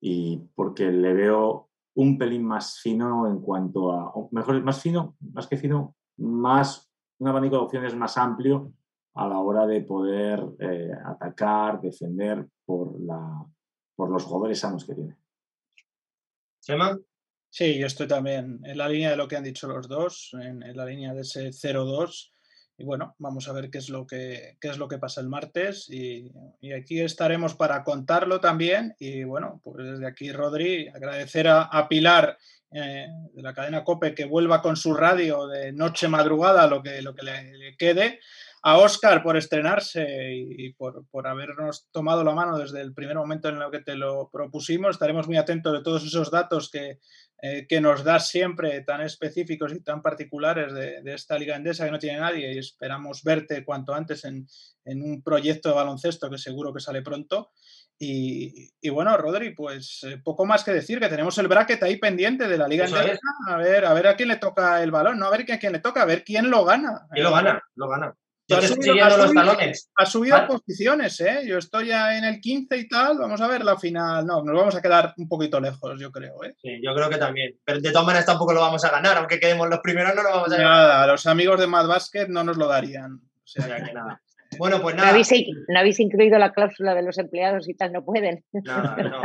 y 0.00 0.38
porque 0.54 0.90
le 0.90 1.14
veo 1.14 1.70
un 1.94 2.18
pelín 2.18 2.44
más 2.44 2.78
fino 2.80 3.28
en 3.28 3.40
cuanto 3.40 3.92
a, 3.92 4.12
mejor, 4.30 4.62
más 4.62 4.80
fino, 4.80 5.16
más 5.32 5.46
que 5.46 5.56
fino, 5.56 5.96
más 6.18 6.90
un 7.18 7.28
abanico 7.28 7.56
de 7.56 7.62
opciones 7.62 7.94
más 7.94 8.16
amplio 8.18 8.72
a 9.14 9.28
la 9.28 9.38
hora 9.38 9.66
de 9.66 9.80
poder 9.82 10.44
eh, 10.58 10.90
atacar, 11.04 11.80
defender 11.80 12.46
por, 12.64 13.00
la, 13.00 13.46
por 13.94 14.10
los 14.10 14.24
jugadores 14.24 14.58
sanos 14.58 14.84
que 14.84 14.94
tiene. 14.94 15.16
¿Sema? 16.58 16.98
Sí, 17.48 17.78
yo 17.78 17.86
estoy 17.86 18.08
también 18.08 18.60
en 18.64 18.76
la 18.76 18.88
línea 18.88 19.10
de 19.10 19.16
lo 19.16 19.28
que 19.28 19.36
han 19.36 19.44
dicho 19.44 19.68
los 19.68 19.86
dos, 19.86 20.34
en, 20.40 20.76
la 20.76 20.84
línea 20.84 21.14
de 21.14 21.20
ese 21.20 21.50
0-2. 21.50 22.32
Y 22.76 22.84
bueno, 22.84 23.14
vamos 23.18 23.48
a 23.48 23.52
ver 23.52 23.70
qué 23.70 23.78
es 23.78 23.88
lo 23.88 24.06
que, 24.06 24.56
qué 24.60 24.68
es 24.68 24.78
lo 24.78 24.88
que 24.88 24.98
pasa 24.98 25.20
el 25.20 25.28
martes. 25.28 25.88
Y, 25.90 26.32
aquí 26.72 27.00
estaremos 27.00 27.54
para 27.54 27.84
contarlo 27.84 28.40
también. 28.40 28.94
Y 28.98 29.24
bueno, 29.24 29.60
pues 29.62 29.86
desde 29.86 30.06
aquí, 30.06 30.32
Rodri, 30.32 30.88
agradecer 30.88 31.46
a, 31.48 31.86
Pilar 31.88 32.36
eh, 32.72 33.06
de 33.32 33.42
la 33.42 33.54
cadena 33.54 33.84
COPE 33.84 34.14
que 34.14 34.24
vuelva 34.24 34.60
con 34.60 34.76
su 34.76 34.94
radio 34.94 35.46
de 35.46 35.72
noche 35.72 36.08
madrugada, 36.08 36.66
lo 36.66 36.82
que, 36.82 37.00
lo 37.02 37.14
que 37.14 37.24
le 37.24 37.76
quede 37.76 38.18
a 38.66 38.78
Oscar 38.78 39.22
por 39.22 39.36
estrenarse 39.36 40.06
y, 40.32 40.72
por, 40.72 41.04
habernos 41.26 41.86
tomado 41.90 42.24
la 42.24 42.34
mano 42.34 42.56
desde 42.56 42.80
el 42.80 42.94
primer 42.94 43.14
momento 43.14 43.50
en 43.50 43.60
el 43.60 43.70
que 43.70 43.80
te 43.80 43.94
lo 43.94 44.30
propusimos. 44.32 44.96
Estaremos 44.96 45.26
muy 45.26 45.36
atentos 45.36 45.70
de 45.74 45.82
todos 45.82 46.02
esos 46.02 46.30
datos 46.30 46.70
que, 46.70 46.98
eh, 47.42 47.66
que 47.68 47.82
nos 47.82 48.04
das 48.04 48.28
siempre 48.28 48.80
tan 48.80 49.02
específicos 49.02 49.74
y 49.74 49.82
tan 49.82 50.00
particulares 50.00 50.72
de, 50.72 51.02
esta 51.12 51.38
liga 51.38 51.56
endesa 51.56 51.84
que 51.84 51.90
no 51.90 51.98
tiene 51.98 52.20
nadie 52.20 52.54
y 52.54 52.58
esperamos 52.58 53.22
verte 53.22 53.66
cuanto 53.66 53.92
antes 53.92 54.24
en, 54.24 54.46
un 54.86 55.22
proyecto 55.22 55.68
de 55.68 55.74
baloncesto 55.74 56.30
que 56.30 56.38
seguro 56.38 56.72
que 56.72 56.80
sale 56.80 57.02
pronto. 57.02 57.50
Y, 57.98 58.70
bueno, 58.88 59.14
Rodri, 59.18 59.54
pues 59.54 60.00
eh, 60.04 60.22
poco 60.24 60.46
más 60.46 60.64
que 60.64 60.72
decir, 60.72 61.00
que 61.00 61.08
tenemos 61.08 61.36
el 61.36 61.48
bracket 61.48 61.82
ahí 61.82 61.98
pendiente 61.98 62.48
de 62.48 62.56
la 62.56 62.66
Liga 62.66 62.86
Endesa, 62.86 63.18
a 63.46 63.58
ver, 63.58 63.84
a 63.84 63.92
ver 63.92 64.06
a 64.06 64.16
quién 64.16 64.30
le 64.30 64.36
toca 64.36 64.82
el 64.82 64.90
balón, 64.90 65.18
no 65.18 65.26
a 65.26 65.30
ver 65.30 65.52
a 65.52 65.58
quién 65.58 65.72
le 65.72 65.80
toca, 65.80 66.00
a 66.00 66.06
ver 66.06 66.24
quién 66.24 66.50
lo 66.50 66.64
gana. 66.64 67.06
¿Quién 67.12 67.24
lo 67.24 67.30
gana? 67.30 67.62
Lo 67.74 67.88
gana. 67.88 68.16
Yo 68.46 68.58
ha 68.58 68.62
subido, 68.62 68.94
los 68.94 69.32
talones. 69.32 69.90
Ha 69.96 70.04
subido 70.04 70.46
posiciones, 70.46 71.18
¿eh? 71.20 71.44
Yo 71.46 71.56
estoy 71.56 71.88
ya 71.88 72.16
en 72.18 72.24
el 72.24 72.40
15 72.40 72.76
y 72.76 72.88
tal. 72.88 73.18
Vamos 73.18 73.40
a 73.40 73.48
ver 73.48 73.64
la 73.64 73.78
final. 73.78 74.26
No, 74.26 74.42
nos 74.42 74.54
vamos 74.54 74.76
a 74.76 74.82
quedar 74.82 75.14
un 75.16 75.28
poquito 75.28 75.58
lejos, 75.60 75.98
yo 75.98 76.10
creo, 76.10 76.44
¿eh? 76.44 76.54
Sí, 76.60 76.78
yo 76.82 76.94
creo 76.94 77.08
que 77.08 77.16
también. 77.16 77.58
Pero 77.64 77.80
de 77.80 77.90
todas 77.90 78.06
maneras 78.06 78.26
tampoco 78.26 78.52
lo 78.52 78.60
vamos 78.60 78.84
a 78.84 78.90
ganar. 78.90 79.16
Aunque 79.16 79.40
quedemos 79.40 79.68
los 79.68 79.80
primeros, 79.80 80.14
no 80.14 80.22
lo 80.22 80.30
vamos 80.30 80.52
a 80.52 80.56
ganar. 80.56 80.72
Nada, 80.72 81.06
los 81.06 81.26
amigos 81.26 81.58
de 81.58 81.66
Mad 81.66 81.86
Basket 81.86 82.28
no 82.28 82.44
nos 82.44 82.58
lo 82.58 82.68
darían. 82.68 83.14
O 83.14 83.46
sea, 83.46 83.64
que 83.64 83.92
nada. 83.94 84.20
Bueno, 84.58 84.80
pues 84.80 84.94
nada. 84.94 85.06
¿No 85.08 85.78
habéis, 85.78 86.00
incluido 86.00 86.38
la 86.38 86.52
cláusula 86.52 86.94
de 86.94 87.02
los 87.02 87.18
empleados 87.18 87.68
y 87.68 87.74
tal? 87.74 87.92
No 87.92 88.04
pueden. 88.04 88.44
No, 88.52 88.82
no, 88.82 88.96
no. 88.96 89.22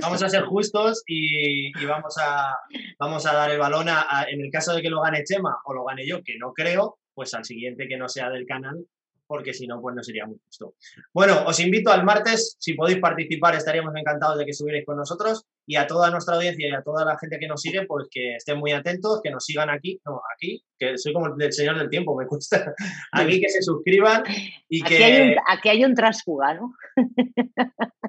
Vamos 0.00 0.22
a 0.22 0.28
ser 0.28 0.44
justos 0.44 1.02
y, 1.06 1.72
vamos, 1.84 2.16
a, 2.18 2.56
vamos 2.98 3.26
a 3.26 3.34
dar 3.34 3.50
el 3.50 3.58
balón 3.58 3.88
a, 3.88 4.26
en 4.28 4.40
el 4.40 4.50
caso 4.50 4.74
de 4.74 4.80
que 4.80 4.90
lo 4.90 5.02
gane 5.02 5.24
Chema 5.24 5.58
o 5.64 5.74
lo 5.74 5.84
gane 5.84 6.06
yo, 6.06 6.22
que 6.22 6.38
no 6.38 6.52
creo, 6.52 6.98
pues 7.14 7.34
al 7.34 7.44
siguiente 7.44 7.88
que 7.88 7.96
no 7.96 8.08
sea 8.08 8.30
del 8.30 8.46
canal, 8.46 8.86
porque 9.26 9.54
si 9.54 9.66
no, 9.66 9.80
pues 9.80 9.94
no 9.94 10.02
sería 10.02 10.26
muy 10.26 10.38
justo. 10.44 10.74
Bueno, 11.12 11.44
os 11.46 11.58
invito 11.60 11.90
al 11.90 12.04
martes, 12.04 12.56
si 12.58 12.74
podéis 12.74 12.98
participar, 12.98 13.54
estaríamos 13.54 13.94
encantados 13.96 14.38
de 14.38 14.44
que 14.44 14.50
estuvierais 14.50 14.84
con 14.84 14.96
nosotros 14.96 15.46
y 15.66 15.76
a 15.76 15.86
toda 15.86 16.10
nuestra 16.10 16.36
audiencia 16.36 16.68
y 16.68 16.72
a 16.72 16.82
toda 16.82 17.04
la 17.04 17.18
gente 17.18 17.38
que 17.38 17.48
nos 17.48 17.60
sigue, 17.60 17.86
pues 17.86 18.08
que 18.10 18.36
estén 18.36 18.58
muy 18.58 18.72
atentos, 18.72 19.20
que 19.22 19.30
nos 19.30 19.44
sigan 19.44 19.70
aquí, 19.70 20.00
no, 20.04 20.20
aquí, 20.34 20.62
que 20.78 20.98
soy 20.98 21.12
como 21.12 21.34
el 21.34 21.52
señor 21.52 21.78
del 21.78 21.88
tiempo, 21.88 22.16
me 22.16 22.26
gusta, 22.26 22.74
aquí 23.12 23.40
que 23.40 23.48
se 23.48 23.62
suscriban 23.62 24.22
y 24.68 24.82
aquí 24.82 24.96
que... 24.96 25.04
Hay 25.04 25.28
un, 25.30 25.36
aquí 25.48 25.68
hay 25.70 25.84
un 25.84 25.94
transfuga, 25.94 26.54
¿no? 26.54 26.74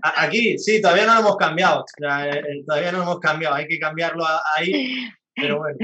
Aquí, 0.01 0.57
sí, 0.59 0.81
todavía 0.81 1.05
no 1.05 1.15
lo 1.15 1.19
hemos 1.21 1.37
cambiado, 1.37 1.85
eh, 1.97 2.63
todavía 2.67 2.91
no 2.91 2.99
lo 2.99 3.03
hemos 3.05 3.19
cambiado, 3.19 3.55
hay 3.55 3.67
que 3.67 3.79
cambiarlo 3.79 4.25
ahí, 4.55 5.07
pero 5.33 5.59
bueno. 5.59 5.77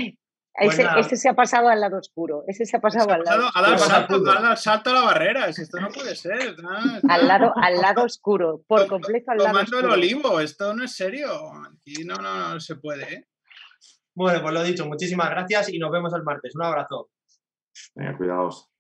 Ese, 0.53 1.15
se 1.15 1.29
ha 1.29 1.33
pasado 1.33 1.69
al 1.69 1.79
lado 1.79 1.97
oscuro. 1.97 2.43
Ese 2.47 2.65
se 2.65 2.77
ha 2.77 2.81
pasado 2.81 3.11
al 3.11 3.23
lado. 3.23 3.49
Ha 3.53 3.61
dado 3.61 4.55
salto, 4.57 4.89
a 4.89 4.93
la 4.93 5.01
barrera. 5.01 5.47
Esto 5.47 5.79
no 5.79 5.89
puede 5.89 6.15
ser. 6.15 6.55
al, 7.07 7.27
lado, 7.27 7.53
al 7.61 7.81
lado 7.81 8.03
oscuro. 8.03 8.61
Por 8.67 8.87
completo 8.87 9.31
al 9.31 9.37
lado 9.37 9.59
oscuro. 9.61 9.79
el 9.79 9.93
olivo. 9.93 10.39
Esto 10.39 10.73
no 10.73 10.83
es 10.83 10.95
serio. 10.95 11.29
Aquí 11.53 12.03
no, 12.03 12.15
no, 12.15 12.53
no 12.53 12.59
se 12.59 12.75
puede. 12.75 13.13
¿eh? 13.13 13.27
Bueno, 14.13 14.41
pues 14.41 14.53
lo 14.53 14.63
dicho. 14.63 14.85
Muchísimas 14.85 15.29
gracias 15.29 15.69
y 15.69 15.79
nos 15.79 15.91
vemos 15.91 16.13
el 16.13 16.23
martes. 16.23 16.55
Un 16.55 16.63
abrazo. 16.63 17.09
Venga, 17.95 18.17
cuidados. 18.17 18.70